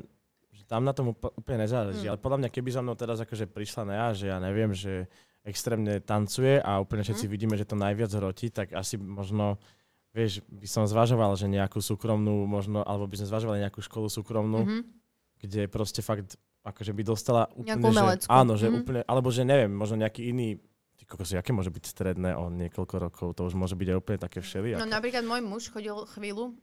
že 0.59 0.67
tam 0.67 0.83
na 0.83 0.91
tom 0.91 1.15
úpl- 1.15 1.31
úplne 1.33 1.63
nezáleží. 1.63 2.03
Mm. 2.05 2.11
Ale 2.11 2.19
podľa 2.19 2.39
mňa, 2.43 2.49
keby 2.51 2.69
za 2.69 2.83
mnou 2.83 2.99
teraz 2.99 3.23
akože 3.23 3.47
prišla 3.47 3.83
Nea, 3.87 4.09
že 4.11 4.27
ja 4.27 4.43
neviem, 4.43 4.75
že 4.75 5.07
extrémne 5.47 6.03
tancuje 6.03 6.59
a 6.59 6.77
úplne 6.77 7.01
všetci 7.01 7.25
Mm. 7.25 7.33
vidíme, 7.33 7.55
že 7.55 7.65
to 7.65 7.79
najviac 7.79 8.11
hrotí, 8.11 8.51
tak 8.51 8.75
asi 8.75 8.99
možno, 8.99 9.57
vieš, 10.11 10.43
by 10.45 10.67
som 10.67 10.85
zvažoval, 10.85 11.39
že 11.39 11.47
nejakú 11.47 11.79
súkromnú 11.79 12.43
možno, 12.45 12.83
alebo 12.83 13.07
by 13.07 13.17
sme 13.17 13.31
zvažovali 13.31 13.63
nejakú 13.63 13.79
školu 13.79 14.11
súkromnú, 14.11 14.67
Mhm. 14.67 14.81
kde 15.39 15.63
proste 15.71 16.03
fakt 16.03 16.35
akože 16.67 16.93
by 16.93 17.03
dostala 17.03 17.49
úplne, 17.55 17.81
Nejakú 17.81 18.19
že, 18.19 18.29
áno, 18.29 18.53
že 18.59 18.67
Mhm. 18.69 18.75
úplne, 18.77 19.01
alebo 19.07 19.29
že 19.31 19.41
neviem, 19.41 19.71
možno 19.73 19.97
nejaký 19.97 20.29
iný, 20.29 20.59
ty 20.99 21.07
kokos, 21.07 21.31
aké 21.33 21.55
môže 21.55 21.71
byť 21.71 21.85
stredné 21.87 22.35
o 22.35 22.51
niekoľko 22.51 22.95
rokov, 22.99 23.29
to 23.33 23.47
už 23.47 23.55
môže 23.55 23.73
byť 23.73 23.89
aj 23.89 23.97
úplne 23.97 24.19
také 24.19 24.43
všelijaké. 24.43 24.83
No 24.83 24.91
napríklad 24.91 25.23
môj 25.23 25.41
muž 25.41 25.71
chodil 25.71 25.95
chvíľu, 26.13 26.59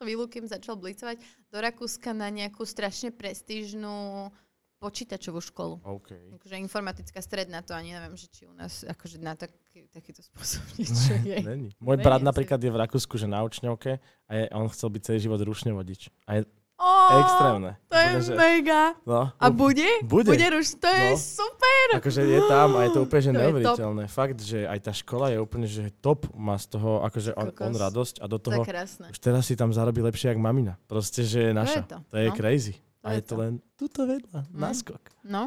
chvíľu, 0.00 0.28
kým 0.28 0.44
začal 0.44 0.76
blicovať, 0.76 1.20
do 1.48 1.58
Rakúska 1.58 2.12
na 2.12 2.28
nejakú 2.28 2.66
strašne 2.68 3.14
prestížnú 3.14 4.28
počítačovú 4.76 5.40
školu. 5.40 5.80
OK. 5.80 6.36
Akože 6.36 6.60
informatická 6.60 7.24
stredná, 7.24 7.64
to 7.64 7.72
ani 7.72 7.96
neviem, 7.96 8.12
že 8.12 8.28
či 8.28 8.44
u 8.44 8.52
nás 8.52 8.84
akože 8.84 9.16
na 9.16 9.32
taký, 9.32 9.88
takýto 9.88 10.20
spôsob 10.20 10.62
niečo 10.76 11.16
je. 11.24 11.38
Není. 11.40 11.68
Môj 11.80 11.96
Není 11.96 12.04
brat 12.04 12.20
napríklad 12.20 12.60
je 12.60 12.68
v 12.68 12.80
Rakúsku, 12.84 13.16
že 13.16 13.24
na 13.24 13.40
učňovke 13.40 13.98
a 14.28 14.30
je, 14.36 14.44
on 14.52 14.68
chcel 14.68 14.92
byť 14.92 15.02
celý 15.02 15.18
život 15.24 15.40
rušne 15.40 15.72
vodič. 15.72 16.12
A 16.28 16.40
je 16.40 16.40
Ó, 16.76 16.92
extrémne. 17.18 17.70
To 17.86 17.94
je 17.94 18.04
Úplne, 18.06 18.20
že- 18.20 18.36
mega. 18.36 18.82
No, 19.02 19.32
A 19.34 19.46
bude? 19.48 19.88
Bude. 20.02 20.28
Bude 20.28 20.46
ruš, 20.50 20.76
to 20.76 20.84
je 20.86 21.08
No. 21.08 21.16
super. 21.16 21.86
Akože 21.96 22.20
je 22.20 22.40
tam 22.44 22.76
a 22.76 22.84
je 22.84 22.90
to 22.90 23.00
úplne 23.00 23.22
že 23.22 23.26
To 23.26 23.32
je 23.32 23.40
neuveriteľné. 23.40 24.04
Fakt, 24.06 24.38
že 24.38 24.58
aj 24.62 24.78
tá 24.80 24.92
škola 24.92 25.32
je 25.32 25.38
úplne 25.38 25.64
že 25.64 25.88
top, 25.96 26.28
má 26.32 26.54
z 26.54 26.66
toho 26.70 27.00
akože 27.02 27.32
on, 27.32 27.48
on 27.50 27.72
radosť 27.72 28.20
a 28.20 28.26
do 28.26 28.36
To 28.36 28.44
toho 28.46 28.60
je 28.60 28.68
krásne. 28.68 29.06
už 29.08 29.18
teraz 29.18 29.42
si 29.42 29.54
tam 29.54 29.70
zarobí 29.70 29.98
lepšie 29.98 30.28
jak 30.28 30.38
mamina. 30.38 30.76
Proste, 30.84 31.22
že 31.22 31.48
je 31.48 31.52
naša. 31.52 31.80
to, 31.82 31.96
To 32.04 32.16
je 32.18 32.28
no. 32.28 32.36
crazy. 32.36 32.74
To 33.00 33.04
A 33.04 33.08
je 33.08 33.16
je 33.16 33.22
to 33.22 33.28
to. 33.30 33.40
len 33.40 33.52
tuto 33.74 34.00
vedľa, 34.04 34.40
Mm. 34.44 34.58
naskok. 34.58 35.02
No. 35.22 35.42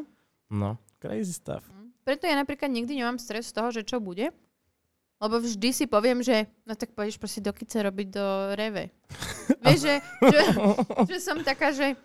No, 0.49 0.69
crazy 0.97 1.29
stuff. 1.31 1.61
Preto 2.01 2.25
ja 2.25 2.33
napríklad 2.33 2.67
nikdy 2.67 2.97
nemám 2.97 3.15
stres 3.15 3.45
z 3.45 3.53
toho, 3.53 3.69
že 3.69 3.83
čo 3.83 4.01
bude. 4.01 4.33
Lebo 5.19 5.35
vždy 5.37 5.69
si 5.69 5.83
poviem, 5.83 6.19
že 6.19 6.47
no 6.63 6.73
tak 6.73 6.91
pôjdeš 6.91 7.15
proste 7.15 7.39
do 7.39 7.51
kice 7.51 7.75
robiť 7.77 8.07
do 8.09 8.25
reve. 8.53 8.87
Vieš, 9.63 9.79
že, 9.81 9.93
že, 10.23 10.41
že 11.09 11.17
som 11.19 11.39
taká, 11.39 11.69
že 11.69 11.99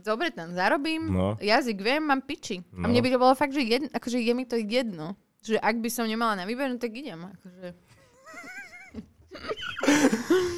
dobre 0.00 0.28
tam 0.30 0.52
zarobím, 0.52 1.04
No. 1.06 1.36
jazyk 1.36 1.76
viem, 1.78 2.00
mám 2.02 2.20
piči. 2.20 2.60
A 2.74 2.84
No. 2.84 2.88
mne 2.88 3.00
by 3.00 3.08
to 3.08 3.18
bolo 3.18 3.32
fakt, 3.32 3.52
že 3.52 3.60
jedno, 3.60 3.88
akože 3.90 4.16
je 4.16 4.32
mi 4.32 4.44
to 4.44 4.56
jedno. 4.56 5.16
Že 5.40 5.56
ak 5.58 5.76
by 5.78 5.88
som 5.88 6.04
nemala 6.04 6.34
na 6.34 6.44
výber, 6.44 6.66
no 6.66 6.76
tak 6.76 6.90
idem. 6.90 7.20
Akože. 7.20 7.68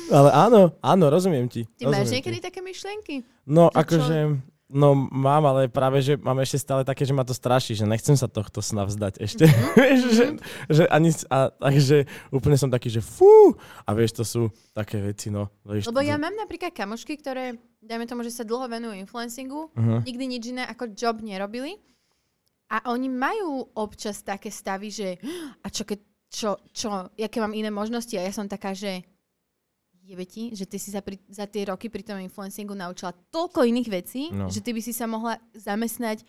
Ale 0.09 0.31
áno, 0.31 0.61
áno, 0.81 1.05
rozumiem 1.09 1.47
ti. 1.47 1.67
Ty 1.75 1.87
máš 1.87 2.07
rozumiem 2.07 2.15
niekedy 2.17 2.39
ti. 2.39 2.45
také 2.45 2.61
myšlienky? 2.61 3.15
No, 3.45 3.69
Že 3.69 3.85
čo? 3.85 4.41
No 4.69 4.93
mám, 4.95 5.49
ale 5.49 5.73
práve, 5.73 6.05
že 6.05 6.21
mám 6.21 6.37
ešte 6.45 6.61
stále 6.61 6.85
také, 6.85 7.09
že 7.09 7.17
ma 7.17 7.25
to 7.25 7.33
straší, 7.33 7.73
že 7.73 7.89
nechcem 7.89 8.15
sa 8.15 8.29
tohto 8.29 8.61
sna 8.61 8.85
vzdať 8.85 9.15
ešte. 9.19 9.45
Mhm. 9.49 9.73
vieš, 9.81 10.01
že, 10.13 10.25
že 10.69 10.83
ani, 10.93 11.11
a, 11.33 11.49
takže 11.49 12.05
úplne 12.29 12.57
som 12.61 12.69
taký, 12.69 12.93
že 12.93 13.01
fú, 13.01 13.57
a 13.89 13.91
vieš, 13.97 14.21
to 14.21 14.25
sú 14.29 14.43
také 14.77 15.01
veci, 15.01 15.33
no. 15.33 15.49
Vieš, 15.65 15.89
Lebo 15.89 16.05
to, 16.05 16.07
ja 16.07 16.21
mám 16.21 16.37
napríklad 16.37 16.77
kamošky, 16.77 17.17
ktoré, 17.17 17.57
dajme 17.81 18.05
tomu, 18.05 18.21
že 18.23 18.37
sa 18.37 18.45
dlho 18.45 18.69
venujú 18.69 18.95
influencingu, 18.95 19.73
Uh-huh. 19.79 20.01
nikdy 20.05 20.25
nič 20.27 20.45
iné 20.55 20.65
ako 20.67 20.93
job 20.95 21.19
nerobili. 21.25 21.79
A 22.69 22.93
oni 22.93 23.09
majú 23.09 23.65
občas 23.79 24.21
také 24.21 24.53
stavy, 24.53 24.93
že 24.93 25.09
a 25.65 25.67
čo 25.73 25.89
keď, 25.89 25.99
čo, 26.29 26.51
čo, 26.69 27.09
jaké 27.17 27.41
mám 27.41 27.57
iné 27.57 27.73
možnosti? 27.73 28.13
A 28.21 28.27
ja 28.27 28.33
som 28.35 28.45
taká, 28.45 28.77
že 28.77 29.07
jebe 30.09 30.25
ti, 30.25 30.51
že 30.51 30.65
ty 30.65 30.77
si 30.77 30.89
sa 30.89 30.99
pri, 30.99 31.21
za 31.27 31.45
tie 31.45 31.63
roky 31.65 31.87
pri 31.87 32.01
tom 32.03 32.17
influencingu 32.19 32.73
naučila 32.73 33.13
toľko 33.29 33.61
iných 33.63 33.89
vecí, 33.91 34.23
No. 34.31 34.49
že 34.49 34.59
ty 34.59 34.73
by 34.73 34.81
si 34.81 34.91
sa 34.91 35.05
mohla 35.05 35.37
zamestnať 35.53 36.25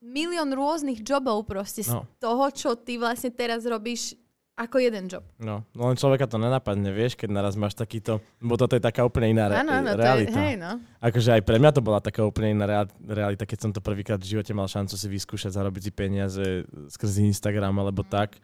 milión 0.00 0.50
rôznych 0.50 0.98
jobov 1.00 1.46
proste 1.46 1.80
z 1.80 1.94
No. 1.94 2.10
toho, 2.18 2.50
čo 2.50 2.74
ty 2.74 2.96
vlastne 2.96 3.30
teraz 3.30 3.62
robíš 3.62 4.18
ako 4.52 4.76
jeden 4.78 5.08
job. 5.08 5.24
No, 5.38 5.64
no 5.72 5.88
len 5.88 5.96
človeka 5.96 6.26
to 6.26 6.36
nenapadne, 6.36 6.90
vieš, 6.90 7.16
keď 7.16 7.32
naraz 7.32 7.54
máš 7.54 7.72
takýto, 7.72 8.20
bo 8.36 8.54
toto 8.54 8.74
je 8.74 8.82
taká 8.82 9.00
úplne 9.00 9.32
iná 9.32 9.48
re- 9.48 9.58
Áno, 9.58 9.72
áno, 9.72 9.88
to 9.88 9.96
je, 9.96 10.04
realita. 10.04 10.36
hej, 10.36 10.54
no. 10.56 10.76
Akože 11.00 11.30
aj 11.32 11.42
pre 11.42 11.56
mňa 11.56 11.70
to 11.70 11.80
bola 11.80 11.98
taká 11.98 12.20
úplne 12.20 12.52
iná 12.52 12.66
rea- 12.66 12.92
realita, 13.00 13.42
keď 13.42 13.58
som 13.58 13.70
to 13.70 13.80
prvýkrát 13.80 14.18
v 14.18 14.28
živote 14.28 14.52
mal 14.52 14.66
šancu 14.66 14.92
si 14.92 15.06
vyskúšať, 15.08 15.56
zarobiť 15.56 15.82
si 15.82 15.90
peniaze 15.90 16.44
skrz 16.90 17.24
Instagram 17.24 17.80
alebo 17.80 18.02
tak. 18.02 18.36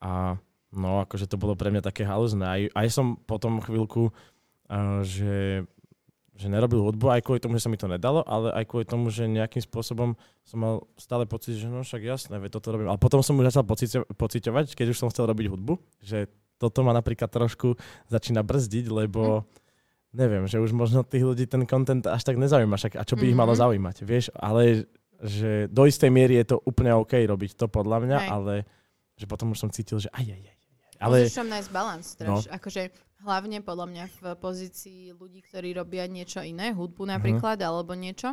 A 0.00 0.34
no, 0.74 1.00
akože 1.00 1.26
to 1.26 1.38
bolo 1.38 1.54
pre 1.54 1.70
mňa 1.70 1.80
také 1.80 2.02
halúzne. 2.02 2.44
Aj, 2.44 2.62
aj 2.70 2.86
som 2.90 3.14
potom 3.16 3.58
chvíľku, 3.58 4.10
uh, 4.10 5.00
že, 5.00 5.62
že 6.34 6.46
nerobil 6.46 6.82
hudbu, 6.82 7.08
aj 7.08 7.22
kvôli 7.22 7.38
tomu, 7.38 7.56
že 7.56 7.64
sa 7.64 7.70
mi 7.70 7.78
to 7.78 7.86
nedalo, 7.86 8.26
ale 8.26 8.50
aj 8.52 8.64
kvôli 8.66 8.84
tomu, 8.84 9.08
že 9.08 9.24
nejakým 9.24 9.62
spôsobom 9.62 10.18
som 10.42 10.58
mal 10.58 10.74
stále 10.98 11.24
pocit, 11.24 11.54
že 11.54 11.66
no 11.66 11.80
však 11.80 12.02
jasné, 12.02 12.36
veď 12.36 12.58
toto 12.58 12.74
robím. 12.74 12.90
Ale 12.90 12.98
potom 12.98 13.22
som 13.22 13.38
už 13.38 13.48
začal 13.48 13.64
pociťo- 13.64 14.10
pociťovať, 14.12 14.74
keď 14.74 14.86
už 14.90 14.98
som 14.98 15.08
chcel 15.08 15.30
robiť 15.30 15.46
hudbu, 15.48 15.74
že 16.02 16.26
toto 16.58 16.82
ma 16.82 16.90
napríklad 16.90 17.30
trošku 17.30 17.74
začína 18.06 18.42
brzdiť, 18.42 18.86
lebo 18.86 19.42
neviem, 20.14 20.46
že 20.46 20.62
už 20.62 20.70
možno 20.70 21.02
tých 21.02 21.26
ľudí 21.26 21.50
ten 21.50 21.66
content 21.66 22.06
až 22.06 22.22
tak 22.22 22.38
nezaujíma, 22.38 22.78
však 22.78 22.94
a 22.94 23.02
čo 23.02 23.18
by 23.18 23.26
ich 23.26 23.34
malo 23.34 23.50
Mhm. 23.54 23.58
zaujímať, 23.58 23.96
vieš, 24.06 24.30
ale 24.34 24.86
že 25.18 25.66
do 25.70 25.86
istej 25.86 26.10
miery 26.10 26.38
je 26.42 26.54
to 26.54 26.56
úplne 26.62 26.94
OK 26.94 27.16
robiť 27.16 27.58
to 27.58 27.66
podľa 27.66 27.98
mňa, 28.06 28.18
Hej. 28.22 28.28
ale 28.30 28.54
že 29.14 29.26
potom 29.26 29.50
už 29.50 29.58
som 29.62 29.70
cítil, 29.70 29.98
že 29.98 30.10
aj, 30.10 30.26
aj, 30.26 30.42
aj. 30.46 30.53
Ale... 31.04 31.28
Musíš 31.28 31.36
tam 31.36 31.52
nájsť 31.52 31.70
balans. 31.70 32.06
No. 32.18 32.24
No. 32.24 32.36
Akože 32.48 32.82
hlavne 33.20 33.60
podľa 33.60 33.86
mňa 33.92 34.04
v 34.08 34.22
pozícii 34.36 35.00
ľudí, 35.12 35.44
ktorí 35.44 35.72
robia 35.72 36.04
niečo 36.04 36.40
iné, 36.40 36.72
hudbu 36.72 37.04
napríklad, 37.04 37.60
Mhm. 37.60 37.66
alebo 37.68 37.92
niečo, 37.92 38.32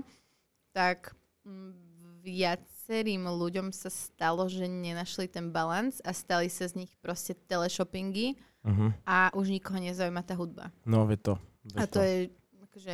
tak 0.72 1.12
mm, 1.44 2.24
viacerým 2.24 3.24
ľuďom 3.26 3.74
sa 3.74 3.90
stalo, 3.90 4.46
že 4.46 4.66
nenašli 4.66 5.28
ten 5.28 5.50
balans 5.50 6.00
a 6.06 6.14
stali 6.14 6.48
sa 6.48 6.70
z 6.70 6.86
nich 6.86 6.92
proste 7.02 7.34
teleshoppingy 7.34 8.38
uh-huh. 8.62 8.94
a 9.04 9.34
už 9.34 9.50
nikoho 9.50 9.82
nezaujíma 9.82 10.22
tá 10.22 10.38
hudba. 10.38 10.70
no 10.86 11.04
vie 11.10 11.18
to. 11.18 11.36
Vie 11.66 11.78
A 11.82 11.90
to 11.90 11.98
je, 11.98 12.30
akože, 12.70 12.94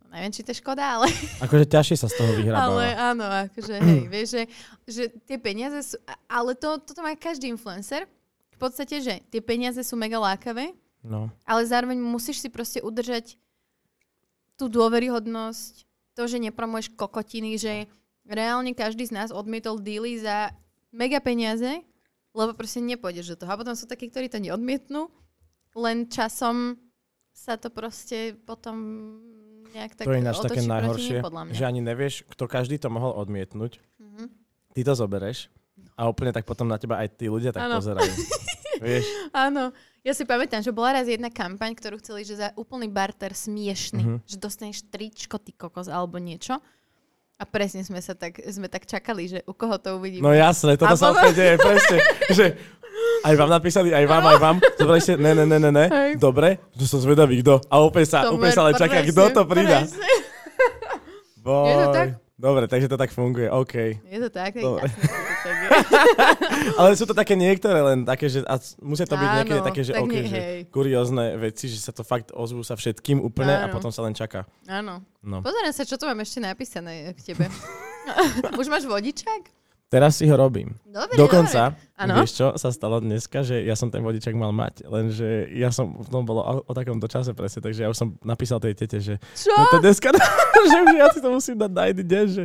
no 0.00 0.14
neviem, 0.14 0.30
či 0.30 0.46
to 0.46 0.54
je 0.54 0.60
škoda, 0.62 0.82
ale, 0.98 1.10
Akože 1.44 1.66
ťažšie 1.66 1.96
sa 1.98 2.06
z 2.06 2.14
toho 2.14 2.32
vyhrába. 2.38 2.62
ale 2.62 2.84
áno, 2.94 3.26
akože 3.50 3.74
hej, 3.80 4.02
vieš, 4.06 4.28
že, 4.38 4.42
že 4.86 5.02
tie 5.26 5.38
peniaze 5.40 5.78
sú, 5.82 5.96
ale 6.30 6.54
to, 6.54 6.78
toto 6.78 7.00
má 7.02 7.10
každý 7.18 7.50
influencer, 7.50 8.06
podstate, 8.60 9.00
že 9.00 9.14
tie 9.32 9.40
peniaze 9.40 9.80
sú 9.80 9.96
mega 9.96 10.20
lákavé, 10.20 10.76
No, 11.00 11.32
ale 11.48 11.64
zároveň 11.64 11.96
musíš 11.96 12.44
si 12.44 12.48
proste 12.52 12.84
udržať 12.84 13.40
tú 14.60 14.68
dôveryhodnosť, 14.68 15.88
to, 16.12 16.22
že 16.28 16.36
nepromuješ 16.36 16.92
kokotiny, 16.92 17.56
že 17.56 17.88
reálne 18.28 18.76
každý 18.76 19.08
z 19.08 19.16
nás 19.16 19.28
odmietol 19.32 19.80
díly 19.80 20.20
za 20.20 20.52
mega 20.92 21.16
peniaze, 21.24 21.80
lebo 22.36 22.52
proste 22.52 22.84
nepôjdeš 22.84 23.32
do 23.34 23.36
toho. 23.40 23.50
A 23.56 23.60
potom 23.60 23.72
sú 23.72 23.88
takí, 23.88 24.12
ktorí 24.12 24.28
to 24.28 24.36
neodmietnú, 24.36 25.08
len 25.72 26.04
časom 26.12 26.76
sa 27.32 27.56
to 27.56 27.72
proste 27.72 28.36
potom 28.44 28.76
nejak 29.72 29.96
tak 29.96 30.04
to 30.04 30.12
je 30.12 30.20
ináč 30.20 30.36
také 30.44 30.66
najhoršie, 30.66 31.18
mňa. 31.24 31.56
že 31.56 31.64
ani 31.64 31.80
nevieš, 31.80 32.28
kto 32.28 32.44
každý 32.44 32.76
to 32.76 32.92
mohol 32.92 33.16
odmietnúť. 33.16 33.80
Mhm. 33.96 34.24
Ty 34.76 34.80
to 34.84 34.92
zobereš 34.92 35.48
a 35.92 36.02
úplne 36.04 36.30
tak 36.30 36.42
potom 36.42 36.64
na 36.64 36.76
teba 36.76 36.96
aj 36.96 37.08
tí 37.12 37.26
ľudia 37.26 37.50
tak 37.50 37.64
Áno. 37.64 37.78
pozerajú. 37.78 38.12
vieš? 38.82 39.06
Áno. 39.30 39.70
Ja 40.00 40.12
si 40.12 40.24
pamätám, 40.24 40.60
že 40.60 40.70
bola 40.70 40.96
raz 40.96 41.04
jedna 41.04 41.28
kampaň, 41.28 41.72
ktorú 41.72 41.98
chceli, 41.98 42.22
že 42.22 42.34
za 42.34 42.48
úplný 42.54 42.86
barter 42.86 43.30
smiešný, 43.30 44.00
Mhm. 44.00 44.16
že 44.24 44.36
dostaneš 44.36 44.84
tričko, 44.84 45.36
ty 45.36 45.52
kokos, 45.52 45.86
alebo 45.86 46.16
niečo. 46.16 46.56
A 47.36 47.44
presne 47.44 47.80
sme 47.80 48.00
sa 48.00 48.12
tak, 48.12 48.36
sme 48.42 48.66
tak 48.66 48.84
čakali, 48.84 49.24
že 49.26 49.38
u 49.44 49.52
koho 49.52 49.76
to 49.76 49.96
uvidíme. 49.96 50.20
No 50.20 50.30
jasné, 50.30 50.76
toto 50.76 50.92
sa 50.94 51.08
potom- 51.10 51.32
deje, 51.32 51.56
presne. 51.56 51.96
že 52.36 52.46
aj 53.22 53.34
vám 53.34 53.48
napísali, 53.50 53.88
aj 53.90 54.04
vám, 54.04 54.24
aj 54.26 54.38
vám. 54.38 54.56
Dobre, 54.74 54.94
ešte, 54.96 55.16
ne, 55.16 55.32
ne, 55.34 55.44
ne, 55.44 55.58
ne, 55.58 55.70
ne. 55.70 55.86
Dobre, 56.16 56.60
že 56.72 56.84
som 56.84 56.96
zvedavý, 56.98 57.40
kto. 57.40 57.60
A 57.66 57.80
opäť 57.80 58.12
sa, 58.12 58.18
To 58.24 58.36
opäť 58.36 58.56
sa 58.56 58.68
len 58.68 58.74
čaká, 58.74 59.00
kto 59.02 59.22
to 59.30 59.42
presne. 59.46 59.88
Boj. 61.38 61.64
Je 61.66 61.74
to 61.74 61.88
tak? 61.90 62.08
Dobre, 62.36 62.64
takže 62.66 62.88
to 62.88 62.96
tak 62.96 63.08
funguje, 63.10 63.48
OK. 63.48 63.74
Je 64.00 64.18
to 64.18 64.28
tak, 64.28 64.56
Dobre. 64.56 64.88
jasné, 64.88 65.04
Ale 66.80 66.88
sú 66.96 67.04
to 67.04 67.14
také 67.14 67.36
niektoré 67.36 67.80
len 67.80 68.04
také, 68.04 68.28
že 68.28 68.44
a 68.44 68.56
musia 68.80 69.04
to 69.04 69.16
byť 69.16 69.28
Áno, 69.28 69.36
niekedy 69.42 69.60
také, 69.60 69.80
že 69.84 69.92
tak 69.96 70.02
OK, 70.04 70.12
nie, 70.12 70.24
že 70.26 70.40
kuriózne 70.68 71.24
veci, 71.40 71.66
že 71.68 71.78
sa 71.80 71.92
to 71.92 72.02
fakt 72.02 72.32
ozvú 72.32 72.64
sa 72.64 72.74
všetkým 72.76 73.20
úplne 73.20 73.54
a 73.54 73.66
Áno. 73.68 73.74
potom 73.74 73.90
sa 73.92 74.04
len 74.04 74.12
čaká. 74.16 74.48
Áno. 74.66 75.04
No. 75.20 75.44
Pozerám 75.44 75.72
sa, 75.72 75.84
čo 75.84 76.00
tu 76.00 76.08
mám 76.08 76.20
ešte 76.24 76.40
napísané 76.40 77.12
k 77.12 77.20
tebe. 77.32 77.46
Už 78.60 78.66
máš 78.72 78.88
vodičák? 78.88 79.59
Teraz 79.90 80.14
si 80.14 80.24
ho 80.24 80.38
robím. 80.38 80.78
Dobre, 80.86 81.18
Dokonca, 81.18 81.74
dobre. 81.74 82.14
Vieš 82.14 82.30
čo, 82.32 82.46
sa 82.54 82.70
stalo 82.70 83.02
dneska, 83.02 83.42
že 83.42 83.58
ja 83.58 83.74
som 83.74 83.90
ten 83.90 83.98
vodičak 84.00 84.32
mal 84.32 84.48
mať, 84.50 84.86
lenže 84.86 85.26
ja 85.50 85.68
som, 85.68 85.98
v 85.98 86.06
tom 86.06 86.22
bolo 86.22 86.40
o, 86.40 86.52
o 86.62 86.72
takomto 86.72 87.04
čase 87.04 87.34
presne, 87.34 87.58
takže 87.58 87.82
ja 87.82 87.90
už 87.90 87.98
som 87.98 88.14
napísal 88.22 88.56
tej 88.56 88.72
tete, 88.72 89.02
že 89.02 89.18
Čo? 89.34 89.50
no 89.50 89.66
to 89.68 89.82
dneska, 89.82 90.14
že 90.70 90.76
už 90.78 90.90
ja 90.94 91.10
si 91.10 91.18
to 91.18 91.28
musím 91.28 91.58
dať 91.58 91.70
na 91.74 91.84
iný 91.90 92.04
deň, 92.06 92.24
že 92.30 92.44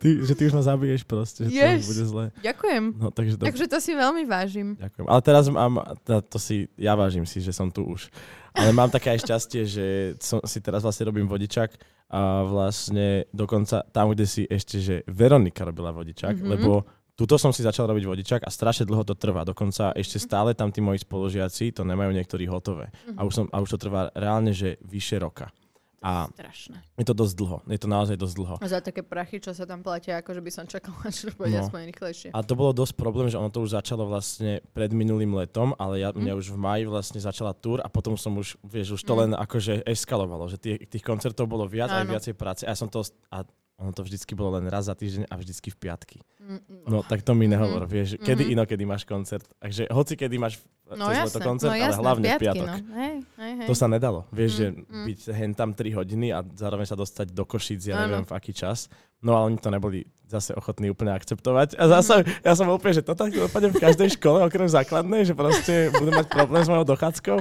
ty, 0.00 0.08
že 0.18 0.32
ty 0.32 0.42
už 0.42 0.56
ma 0.56 0.64
zabiješ 0.64 1.04
proste, 1.04 1.44
že 1.44 1.52
to 1.52 1.60
Yes. 1.60 1.78
už 1.78 1.86
bude 1.86 2.04
zle. 2.08 2.24
Ďakujem. 2.40 2.84
No 2.96 3.08
takže 3.12 3.34
to, 3.36 3.42
Takže 3.44 3.64
to 3.68 3.78
si 3.78 3.92
veľmi 3.92 4.22
vážim. 4.24 4.68
ďakujem. 4.74 5.04
Ale 5.04 5.20
teraz 5.20 5.44
mám, 5.46 5.72
to, 6.00 6.14
to 6.26 6.38
si, 6.40 6.56
ja 6.74 6.96
vážim 6.96 7.22
si, 7.22 7.38
že 7.38 7.52
som 7.52 7.68
tu 7.68 7.84
už. 7.84 8.08
Ale 8.52 8.70
mám 8.72 8.90
také 8.90 9.14
aj 9.14 9.22
šťastie, 9.24 9.62
že 9.64 9.86
som, 10.18 10.42
si 10.42 10.58
teraz 10.58 10.82
vlastne 10.82 11.06
robím 11.06 11.26
vodičak 11.26 11.74
a 12.10 12.42
vlastne 12.42 13.24
dokonca 13.30 13.86
tam, 13.88 14.10
kde 14.10 14.26
si 14.26 14.42
ešte, 14.44 14.82
že 14.82 14.94
Veronika 15.06 15.62
robila 15.62 15.90
vodičak, 15.90 16.38
Mhm. 16.38 16.48
lebo 16.48 16.72
Tuto 17.20 17.36
som 17.36 17.52
si 17.52 17.60
začal 17.60 17.84
robiť 17.92 18.08
vodičak 18.08 18.40
a 18.40 18.50
strašne 18.50 18.88
dlho 18.88 19.04
to 19.04 19.12
trvá. 19.12 19.44
Dokonca 19.44 19.92
ešte 19.92 20.16
stále 20.16 20.56
tam 20.56 20.72
tí 20.72 20.80
moji 20.80 21.04
spolužiaci 21.04 21.68
to 21.68 21.84
nemajú 21.84 22.16
niektorí 22.16 22.48
hotové. 22.48 22.88
A 23.12 23.28
už, 23.28 23.32
som, 23.36 23.44
a 23.52 23.60
už 23.60 23.76
to 23.76 23.78
trvá 23.84 24.08
reálne, 24.16 24.56
že 24.56 24.80
vyše 24.80 25.20
roka. 25.20 25.52
To 26.00 26.06
A 26.06 26.12
je 26.24 26.32
strašné. 26.32 26.76
je 26.96 27.04
to 27.04 27.12
dosť 27.14 27.34
dlho. 27.36 27.56
Je 27.66 27.76
to 27.76 27.84
naozaj 27.86 28.16
dosť 28.16 28.34
dlho. 28.34 28.54
A 28.56 28.66
za 28.66 28.80
také 28.80 29.02
prachy, 29.02 29.36
čo 29.36 29.52
sa 29.52 29.62
tam 29.62 29.80
platia, 29.80 30.16
akože 30.16 30.40
by 30.40 30.48
som 30.48 30.64
čakala, 30.64 30.96
že 31.12 31.28
to 31.28 31.36
bude 31.36 31.52
No. 31.52 31.60
aspoň 31.62 31.80
rýchlejšie. 31.86 32.28
A 32.30 32.40
to 32.40 32.54
bolo 32.54 32.72
dosť 32.72 32.94
problém, 32.94 33.26
že 33.26 33.36
ono 33.36 33.48
to 33.48 33.60
už 33.60 33.74
začalo 33.74 34.04
vlastne 34.04 34.64
pred 34.70 34.88
minulým 34.90 35.28
letom, 35.34 35.76
ale 35.76 36.00
ja, 36.00 36.08
Mhm. 36.08 36.18
mňa 36.18 36.32
už 36.34 36.46
v 36.46 36.58
maji 36.58 36.84
vlastne 36.86 37.20
začala 37.20 37.52
túr 37.52 37.78
a 37.78 37.88
potom 37.88 38.16
som 38.16 38.32
už, 38.34 38.56
vieš, 38.62 38.96
už 38.96 39.02
to 39.02 39.12
Mm. 39.12 39.20
len 39.20 39.30
akože 39.36 39.84
eskalovalo, 39.84 40.44
že 40.46 40.56
tých, 40.56 40.88
tých 40.88 41.04
koncertov 41.04 41.44
bolo 41.46 41.64
viac 41.64 41.92
Áno. 41.92 42.08
viacej 42.08 42.32
práce 42.32 42.64
a 42.64 42.72
ja 42.72 42.74
som 42.74 42.88
to, 42.88 43.04
a 43.28 43.44
ono 43.80 43.90
to 43.90 44.04
vždycky 44.04 44.36
bolo 44.36 44.60
len 44.60 44.68
raz 44.68 44.86
za 44.86 44.94
týždeň 44.94 45.26
a 45.26 45.34
vždycky 45.34 45.72
v 45.72 45.76
piatky. 45.80 46.18
Mm, 46.36 46.60
mm. 46.60 46.82
No 46.84 47.00
tak 47.00 47.24
to 47.24 47.32
mi 47.32 47.48
nehovor, 47.48 47.88
vieš, 47.88 48.20
kedy 48.20 48.44
Mhm. 48.44 48.52
inokedy 48.52 48.84
máš 48.84 49.08
koncert. 49.08 49.48
Takže 49.56 49.88
hoci 49.88 50.14
kedy 50.14 50.36
máš 50.36 50.60
No 50.90 51.06
cez 51.06 51.30
leto 51.30 51.38
koncert, 51.38 51.70
no 51.70 51.78
ale 51.78 51.86
jasné, 51.86 52.02
hlavne 52.02 52.26
v 52.26 52.32
piatky, 52.34 52.58
piatok. 52.58 52.66
No. 52.66 52.94
Hej, 52.98 53.14
hej, 53.38 53.52
hej. 53.62 53.66
To 53.70 53.74
sa 53.78 53.86
nedalo. 53.86 54.26
Vieš, 54.34 54.50
že 54.52 54.66
Mm, 54.68 54.82
mm. 54.82 55.04
byť 55.06 55.20
hen 55.30 55.52
tam 55.54 55.70
3 55.70 55.94
hodiny 55.94 56.34
a 56.34 56.42
zároveň 56.42 56.82
sa 56.82 56.98
dostať 56.98 57.30
do 57.30 57.46
Košíc, 57.46 57.86
ja 57.86 57.94
neviem 58.02 58.26
v 58.26 58.32
aký 58.34 58.50
čas. 58.50 58.90
No 59.22 59.38
ale 59.38 59.54
oni 59.54 59.58
to 59.62 59.70
neboli 59.70 60.02
zase 60.26 60.50
ochotní 60.50 60.90
úplne 60.90 61.14
akceptovať. 61.14 61.78
A 61.78 61.84
zase, 61.86 62.26
ja 62.42 62.52
som 62.58 62.66
úplne, 62.66 62.98
že 62.98 63.06
to 63.06 63.14
tak 63.14 63.30
dopadne 63.30 63.70
v 63.70 63.78
každej 63.78 64.18
škole, 64.18 64.42
okrem 64.42 64.66
základnej, 64.66 65.22
že 65.22 65.38
proste 65.38 65.94
budú 65.94 66.10
mať 66.10 66.26
problém 66.26 66.66
s 66.66 66.72
mojou 66.72 66.82
dochádzkou. 66.90 67.38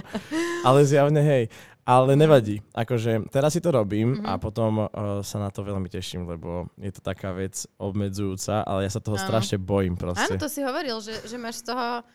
Ale 0.62 0.86
zjavne, 0.86 1.24
hej. 1.24 1.44
Ale 1.90 2.14
nevadí. 2.14 2.62
Akože 2.72 3.26
teraz 3.28 3.50
si 3.50 3.60
to 3.60 3.74
robím 3.74 4.22
a 4.22 4.38
Mhm. 4.38 4.40
potom 4.40 4.72
uh, 4.80 4.88
sa 5.22 5.42
na 5.42 5.50
to 5.50 5.64
veľmi 5.64 5.90
teším, 5.90 6.24
lebo 6.24 6.70
je 6.78 6.94
to 6.94 7.02
taká 7.02 7.34
vec 7.34 7.58
obmedzujúca, 7.76 8.62
ale 8.62 8.86
ja 8.86 8.92
sa 8.92 9.02
toho 9.02 9.18
Áno. 9.18 9.26
strašne 9.26 9.58
bojím 9.58 9.98
Áno, 9.98 10.02
proste. 10.06 10.38
to 10.38 10.46
si 10.46 10.62
hovoril, 10.62 11.02
že, 11.02 11.18
že 11.24 11.36
máš 11.36 11.66
z 11.66 11.74
toho, 11.74 12.06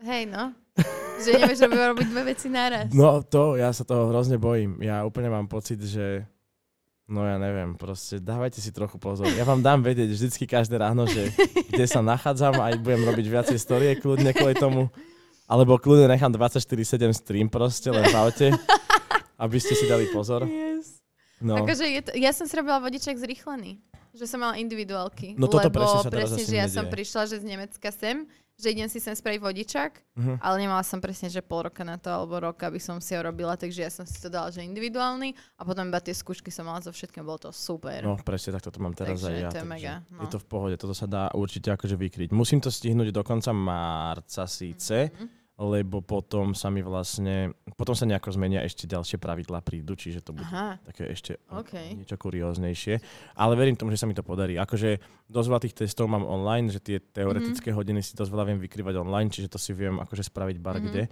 hej 0.00 0.24
no, 0.24 0.54
že 1.18 1.34
nevieš 1.34 1.58
robiť, 1.60 1.80
robiť 1.90 2.06
dve 2.06 2.22
veci 2.28 2.46
naraz. 2.46 2.86
No 2.92 3.18
to, 3.20 3.56
ja 3.56 3.68
sa 3.68 3.82
toho 3.82 4.08
hrozne 4.08 4.38
bojím. 4.38 4.78
Ja 4.78 5.02
úplne 5.02 5.26
mám 5.26 5.46
pocit, 5.46 5.80
že 5.80 6.22
no 7.04 7.22
ja 7.22 7.34
neviem, 7.36 7.74
proste 7.74 8.18
dávajte 8.18 8.58
si 8.58 8.70
trochu 8.70 8.94
pozor. 8.96 9.26
Ja 9.28 9.42
vám 9.42 9.58
dám 9.58 9.82
vedieť 9.82 10.06
vždycky 10.08 10.44
každé 10.44 10.76
ráno, 10.76 11.02
že 11.04 11.34
kde 11.66 11.86
sa 11.86 11.98
nachádzam 11.98 12.54
a 12.54 12.74
budem 12.74 13.02
robiť 13.04 13.26
viacej 13.26 13.58
storie 13.58 13.94
kľudne 13.94 14.30
kvôli 14.30 14.54
tomu. 14.54 14.86
Alebo 15.46 15.78
kľudne 15.78 16.06
nechám 16.08 16.30
24-7 16.30 16.82
stream 17.14 17.46
proste, 17.46 17.86
len 17.88 18.02
v 18.02 18.16
aute, 18.16 18.46
aby 19.36 19.56
ste 19.56 19.72
si 19.72 19.84
dali 19.84 20.08
pozor. 20.08 20.44
Yes. 20.44 21.00
No. 21.38 21.56
Akože 21.58 21.84
je 21.84 22.00
to, 22.00 22.10
ja 22.14 22.30
som 22.30 22.44
si 22.44 22.54
robila 22.54 22.78
vodičak 22.78 23.14
zrýchlený. 23.14 23.76
Že 24.10 24.24
som 24.26 24.40
mala 24.40 24.56
individuálky. 24.56 25.36
No 25.36 25.44
toto 25.44 25.68
lebo 25.68 25.76
presne 25.76 26.00
sa 26.00 26.08
teraz 26.08 26.32
presne, 26.32 26.40
že 26.42 26.54
ja 26.54 26.64
nedieje. 26.64 26.72
som 26.72 26.84
prišla, 26.86 27.22
že 27.26 27.36
z 27.36 27.44
Nemecka 27.44 27.88
sem, 27.90 28.16
že 28.56 28.72
idem 28.72 28.88
si 28.88 28.96
sem 28.96 29.12
spraviť 29.12 29.36
vodičak, 29.38 30.00
Mhm. 30.16 30.40
ale 30.40 30.56
nemala 30.56 30.80
som 30.80 30.96
presne, 30.96 31.28
že 31.28 31.44
pol 31.44 31.68
roka 31.68 31.84
na 31.84 31.94
to, 31.94 32.08
alebo 32.08 32.40
rok, 32.40 32.56
aby 32.58 32.80
som 32.80 32.96
si 32.96 33.12
ho 33.12 33.20
robila, 33.20 33.52
takže 33.52 33.76
ja 33.78 33.92
som 33.92 34.02
si 34.02 34.16
to 34.16 34.32
dala, 34.32 34.48
že 34.48 34.64
individuálny 34.64 35.36
a 35.52 35.62
potom 35.62 35.84
iba 35.84 36.00
tie 36.00 36.16
skúšky 36.16 36.48
som 36.48 36.64
mala 36.64 36.80
so 36.80 36.88
všetkým, 36.88 37.20
bolo 37.20 37.36
to 37.38 37.52
super. 37.52 38.00
No 38.00 38.16
presne, 38.16 38.56
tak 38.56 38.64
toto 38.64 38.80
mám 38.80 38.96
teraz 38.96 39.20
Takže 39.20 39.28
aj 39.28 39.36
ja. 39.38 39.50
to 39.50 39.58
je 39.58 39.66
mega, 39.66 39.94
no. 40.08 40.24
Je 40.24 40.28
to 40.30 40.40
v 40.40 40.46
pohode, 40.46 40.74
toto 40.74 40.96
sa 40.96 41.04
dá 41.04 41.28
určite 41.30 41.68
akože 41.68 41.92
vykryť. 41.94 42.32
Musím 42.32 42.58
to 42.58 42.72
stihnúť 42.72 43.12
do 43.12 43.20
konca 43.20 43.52
marca 43.52 44.48
síce, 44.48 45.12
Mhm. 45.12 45.28
Lebo 45.56 46.00
potom 46.00 46.52
sa 46.52 46.68
mi 46.68 46.80
vlastne, 46.80 47.48
potom 47.72 47.92
sa 47.92 48.04
nejako 48.04 48.28
zmenia 48.30 48.60
ešte 48.60 48.84
ďalšie 48.84 49.16
pravidlá 49.16 49.60
prídu, 49.60 49.92
čiže 49.92 50.20
to 50.20 50.36
bude 50.36 50.44
Aha, 50.44 50.76
také 50.82 51.08
ešte 51.08 51.40
OK. 51.48 51.96
niečo 51.96 52.14
kurióznejšie. 52.14 53.00
Ale 53.32 53.52
verím 53.54 53.72
tomu, 53.72 53.88
že 53.88 53.96
sa 53.96 54.04
mi 54.04 54.12
to 54.12 54.20
podarí. 54.20 54.54
Akože 54.54 55.00
dosť 55.26 55.48
veľa 55.48 55.62
tých 55.64 55.76
testov 55.78 56.06
mám 56.06 56.22
online, 56.22 56.68
že 56.68 56.78
tie 56.78 57.00
teoretické 57.00 57.72
Mhm. 57.72 57.76
hodiny 57.76 58.00
si 58.00 58.12
dosť 58.12 58.28
veľa 58.28 58.44
viem 58.46 58.60
vykrývať 58.60 58.94
online, 58.96 59.32
čiže 59.32 59.48
to 59.48 59.56
si 59.56 59.72
viem 59.72 59.96
akože 59.96 60.24
spraviť 60.24 60.56
bar 60.58 60.76
Mhm. 60.76 60.84
kde. 60.84 61.02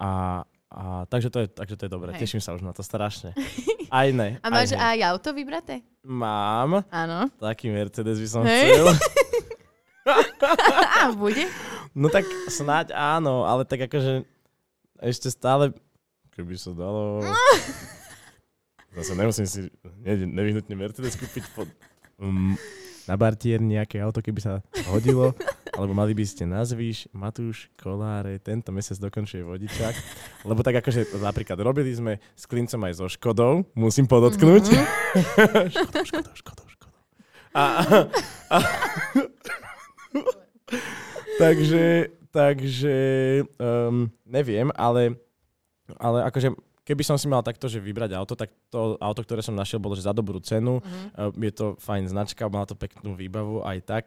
A, 0.00 0.40
a 0.68 0.82
takže, 1.04 1.28
to 1.28 1.44
je, 1.44 1.46
takže 1.46 1.76
to 1.76 1.84
je 1.84 1.92
dobré. 1.92 2.16
Hej. 2.16 2.24
Teším 2.24 2.40
sa 2.40 2.56
už 2.56 2.64
na 2.64 2.72
to 2.72 2.80
strašne. 2.80 3.36
Aj 3.92 4.08
ne. 4.08 4.40
A 4.40 4.48
máš 4.48 4.72
aj, 4.72 4.96
aj 4.96 5.12
auto 5.12 5.36
vybraté? 5.36 5.84
Mám. 6.00 6.80
Áno. 6.88 7.28
Taký 7.36 7.68
Mercedes 7.68 8.16
by 8.16 8.28
som 8.30 8.42
Hej. 8.42 8.72
chcel. 8.72 8.86
A 11.04 11.12
bude? 11.12 11.46
No 11.92 12.08
tak 12.08 12.24
snáď 12.48 12.96
áno, 12.96 13.44
ale 13.44 13.68
tak 13.68 13.84
akože 13.84 14.24
ešte 15.02 15.28
stále, 15.28 15.76
keby 16.32 16.56
sa 16.56 16.72
dalo... 16.72 17.20
Zase 18.92 19.16
nemusím 19.16 19.46
si 19.48 19.60
ne, 20.04 20.28
nevyhnutne 20.28 20.76
Mercedes 20.76 21.16
kúpiť 21.16 21.44
pod, 21.56 21.64
um, 22.20 22.52
na 23.08 23.16
bartier 23.16 23.56
nejaké 23.56 24.04
auto, 24.04 24.20
keby 24.20 24.40
sa 24.40 24.60
hodilo, 24.92 25.32
alebo 25.72 25.96
mali 25.96 26.12
by 26.12 26.24
ste 26.28 26.44
nazvíš 26.44 27.08
Matúš 27.16 27.72
Koláre, 27.80 28.36
tento 28.36 28.68
mesiac 28.68 29.00
dokončuje 29.00 29.48
vodičák, 29.48 29.96
lebo 30.44 30.60
tak 30.60 30.84
akože 30.84 31.16
napríklad 31.24 31.56
robili 31.64 31.88
sme 31.96 32.20
s 32.36 32.44
klincom 32.44 32.84
aj 32.84 33.00
so 33.00 33.08
Škodou, 33.08 33.64
musím 33.72 34.04
podotknúť. 34.04 34.64
Mhm. 34.68 34.84
škodou, 35.72 36.04
škodou, 36.04 36.34
škodou, 36.36 36.66
škodou. 36.68 37.00
A, 37.56 37.64
a, 38.52 38.56
takže, 41.42 41.84
takže 42.30 42.96
um, 43.58 44.06
neviem, 44.22 44.70
ale, 44.78 45.18
ale 45.98 46.18
akože 46.30 46.54
keby 46.82 47.02
som 47.06 47.16
si 47.18 47.30
mal 47.30 47.42
takto, 47.46 47.70
že 47.70 47.78
vybrať 47.82 48.10
auto, 48.18 48.34
tak 48.34 48.50
to 48.70 48.98
auto, 48.98 49.22
ktoré 49.22 49.40
som 49.42 49.54
našiel, 49.54 49.78
bolo 49.78 49.94
že 49.94 50.06
za 50.06 50.14
dobrú 50.14 50.42
cenu. 50.42 50.82
Mhm. 50.82 51.06
Uh, 51.14 51.30
je 51.42 51.52
to 51.54 51.66
fajn 51.78 52.10
značka, 52.10 52.50
má 52.50 52.66
to 52.66 52.74
peknú 52.74 53.14
výbavu 53.14 53.62
aj 53.62 53.78
tak, 53.86 54.04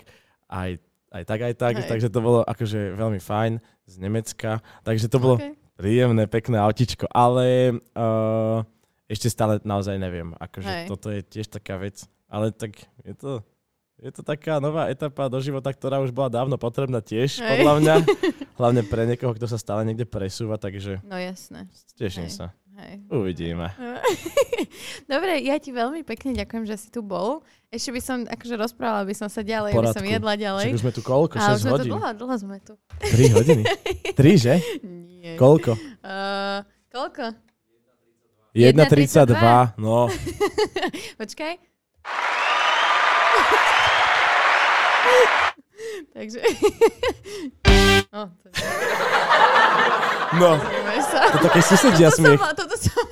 aj, 0.52 0.80
aj 1.12 1.24
tak, 1.24 1.40
aj 1.42 1.54
tak, 1.56 1.74
Hej. 1.80 1.90
takže 1.90 2.08
to 2.12 2.20
bolo 2.20 2.40
akože 2.44 2.96
veľmi 2.96 3.20
fajn 3.20 3.60
z 3.86 3.96
Nemecka, 4.02 4.60
takže 4.84 5.08
to 5.08 5.18
bolo 5.22 5.36
Okay. 5.36 5.54
príjemné, 5.76 6.24
pekné 6.32 6.56
autičko, 6.56 7.06
ale 7.12 7.76
uh, 7.96 8.64
ešte 9.06 9.30
stále 9.30 9.60
naozaj 9.62 10.00
neviem, 10.00 10.34
akože 10.40 10.72
Hej. 10.72 10.88
toto 10.88 11.08
je 11.12 11.22
tiež 11.22 11.52
taká 11.52 11.78
vec, 11.78 12.08
ale 12.32 12.50
tak 12.50 12.80
je 13.06 13.14
to, 13.14 13.44
je 13.98 14.12
to 14.12 14.22
taká 14.22 14.60
nová 14.60 14.88
etapa 14.88 15.26
do 15.26 15.40
života, 15.40 15.72
ktorá 15.72 16.00
už 16.00 16.12
bola 16.12 16.28
dávno 16.28 16.56
potrebná 16.56 17.00
tiež, 17.00 17.40
Hej. 17.40 17.48
podľa 17.48 17.74
mňa, 17.80 17.96
hlavne 18.60 18.82
pre 18.84 19.04
niekoho, 19.06 19.32
kto 19.32 19.48
sa 19.48 19.56
stále 19.56 19.84
niekde 19.84 20.04
presúva, 20.04 20.56
takže 20.56 21.00
No 21.02 21.16
jasné. 21.16 21.68
teším 21.96 22.28
Hej. 22.28 22.36
sa. 22.36 22.46
Hej. 22.76 23.08
Uvidíme. 23.08 23.72
Dobre, 25.12 25.40
ja 25.40 25.56
ti 25.56 25.72
veľmi 25.72 26.04
pekne 26.04 26.36
ďakujem, 26.36 26.68
že 26.68 26.76
si 26.76 26.88
tu 26.92 27.00
bol. 27.00 27.40
Ešte 27.72 27.96
by 27.96 28.02
som 28.04 28.18
akože 28.28 28.56
rozprávala, 28.60 29.08
by 29.08 29.16
som 29.16 29.32
sa 29.32 29.40
ďalej, 29.40 29.72
by 29.72 29.80
som 29.90 30.04
Poradku. 30.04 30.12
jedla 30.12 30.34
ďalej. 30.36 30.66
už 30.76 30.84
sme 30.84 30.92
tu 30.92 31.00
koľko? 31.00 31.40
Ale 31.40 31.56
6 31.56 31.56
už 31.56 31.62
sme 31.62 31.72
tu 31.72 31.76
hodín? 31.80 31.92
dlho, 31.96 32.10
dlho 32.14 32.36
sme 32.36 32.58
tu. 32.60 32.74
3 33.00 33.32
hodiny? 33.32 33.64
3, 34.20 34.36
že? 34.36 34.56
Nie. 34.84 35.40
Koľko? 35.40 35.72
Uh, 36.04 36.68
koľko? 36.92 37.32
1,32. 38.52 39.36
No, 39.80 40.12
Počkaj. 41.16 41.54
Takže... 46.16 46.40
oh, 48.16 48.28
to 48.42 48.46
je... 48.48 48.54
no. 50.40 50.50
To 51.32 51.38
také 51.44 51.60
susedia 51.62 52.10
Toto 52.10 52.18
smiech. 52.20 52.40
som, 52.40 52.52
toto 52.56 52.76
som... 52.80 53.04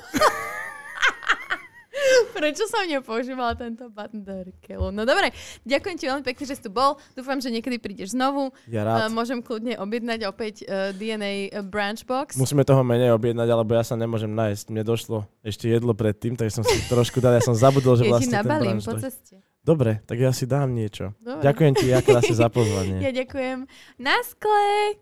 Prečo 2.36 2.68
som 2.68 2.84
nepoužívala 2.84 3.56
tento 3.56 3.88
rkeľu? 3.88 4.92
No 4.92 5.08
dobre, 5.08 5.32
ďakujem 5.64 5.96
ti 5.96 6.04
veľmi 6.04 6.24
pekne, 6.26 6.44
že 6.44 6.54
si 6.60 6.62
tu 6.66 6.68
bol. 6.68 7.00
Dúfam, 7.16 7.40
že 7.40 7.48
niekedy 7.48 7.80
prídeš 7.80 8.12
znovu. 8.12 8.52
Ja 8.68 8.84
Uh, 8.84 9.08
rád. 9.08 9.16
môžem 9.16 9.40
kľudne 9.40 9.80
objednať 9.80 10.28
opäť 10.28 10.60
uh, 10.68 10.92
DNA 10.92 11.56
branch 11.64 12.04
box. 12.04 12.36
Musíme 12.36 12.60
toho 12.66 12.84
menej 12.84 13.16
objednať, 13.16 13.48
alebo 13.48 13.72
ja 13.72 13.80
sa 13.80 13.96
nemôžem 13.96 14.28
nájsť. 14.28 14.64
Mne 14.68 14.84
došlo 14.84 15.24
ešte 15.40 15.72
jedlo 15.72 15.96
predtým, 15.96 16.36
tak 16.36 16.52
som 16.52 16.60
si 16.60 16.76
trošku 16.92 17.24
dal. 17.24 17.32
Ja 17.32 17.40
som 17.40 17.56
zabudol, 17.56 17.96
že 17.96 18.04
vlastne 18.04 18.36
ten 18.36 18.44
brunch... 18.44 18.84
po 18.84 19.00
ceste. 19.00 19.40
Dobre, 19.64 20.04
tak 20.04 20.20
ja 20.20 20.28
si 20.28 20.44
dám 20.44 20.76
niečo. 20.76 21.16
Dobre. 21.24 21.40
Ďakujem 21.40 21.72
ti, 21.72 21.86
ja 21.88 22.04
krásne 22.04 22.36
za 22.36 22.52
pozvanie. 22.52 23.00
Ja 23.08 23.12
ďakujem. 23.16 23.64
Na 23.96 24.20
skle! 24.20 25.00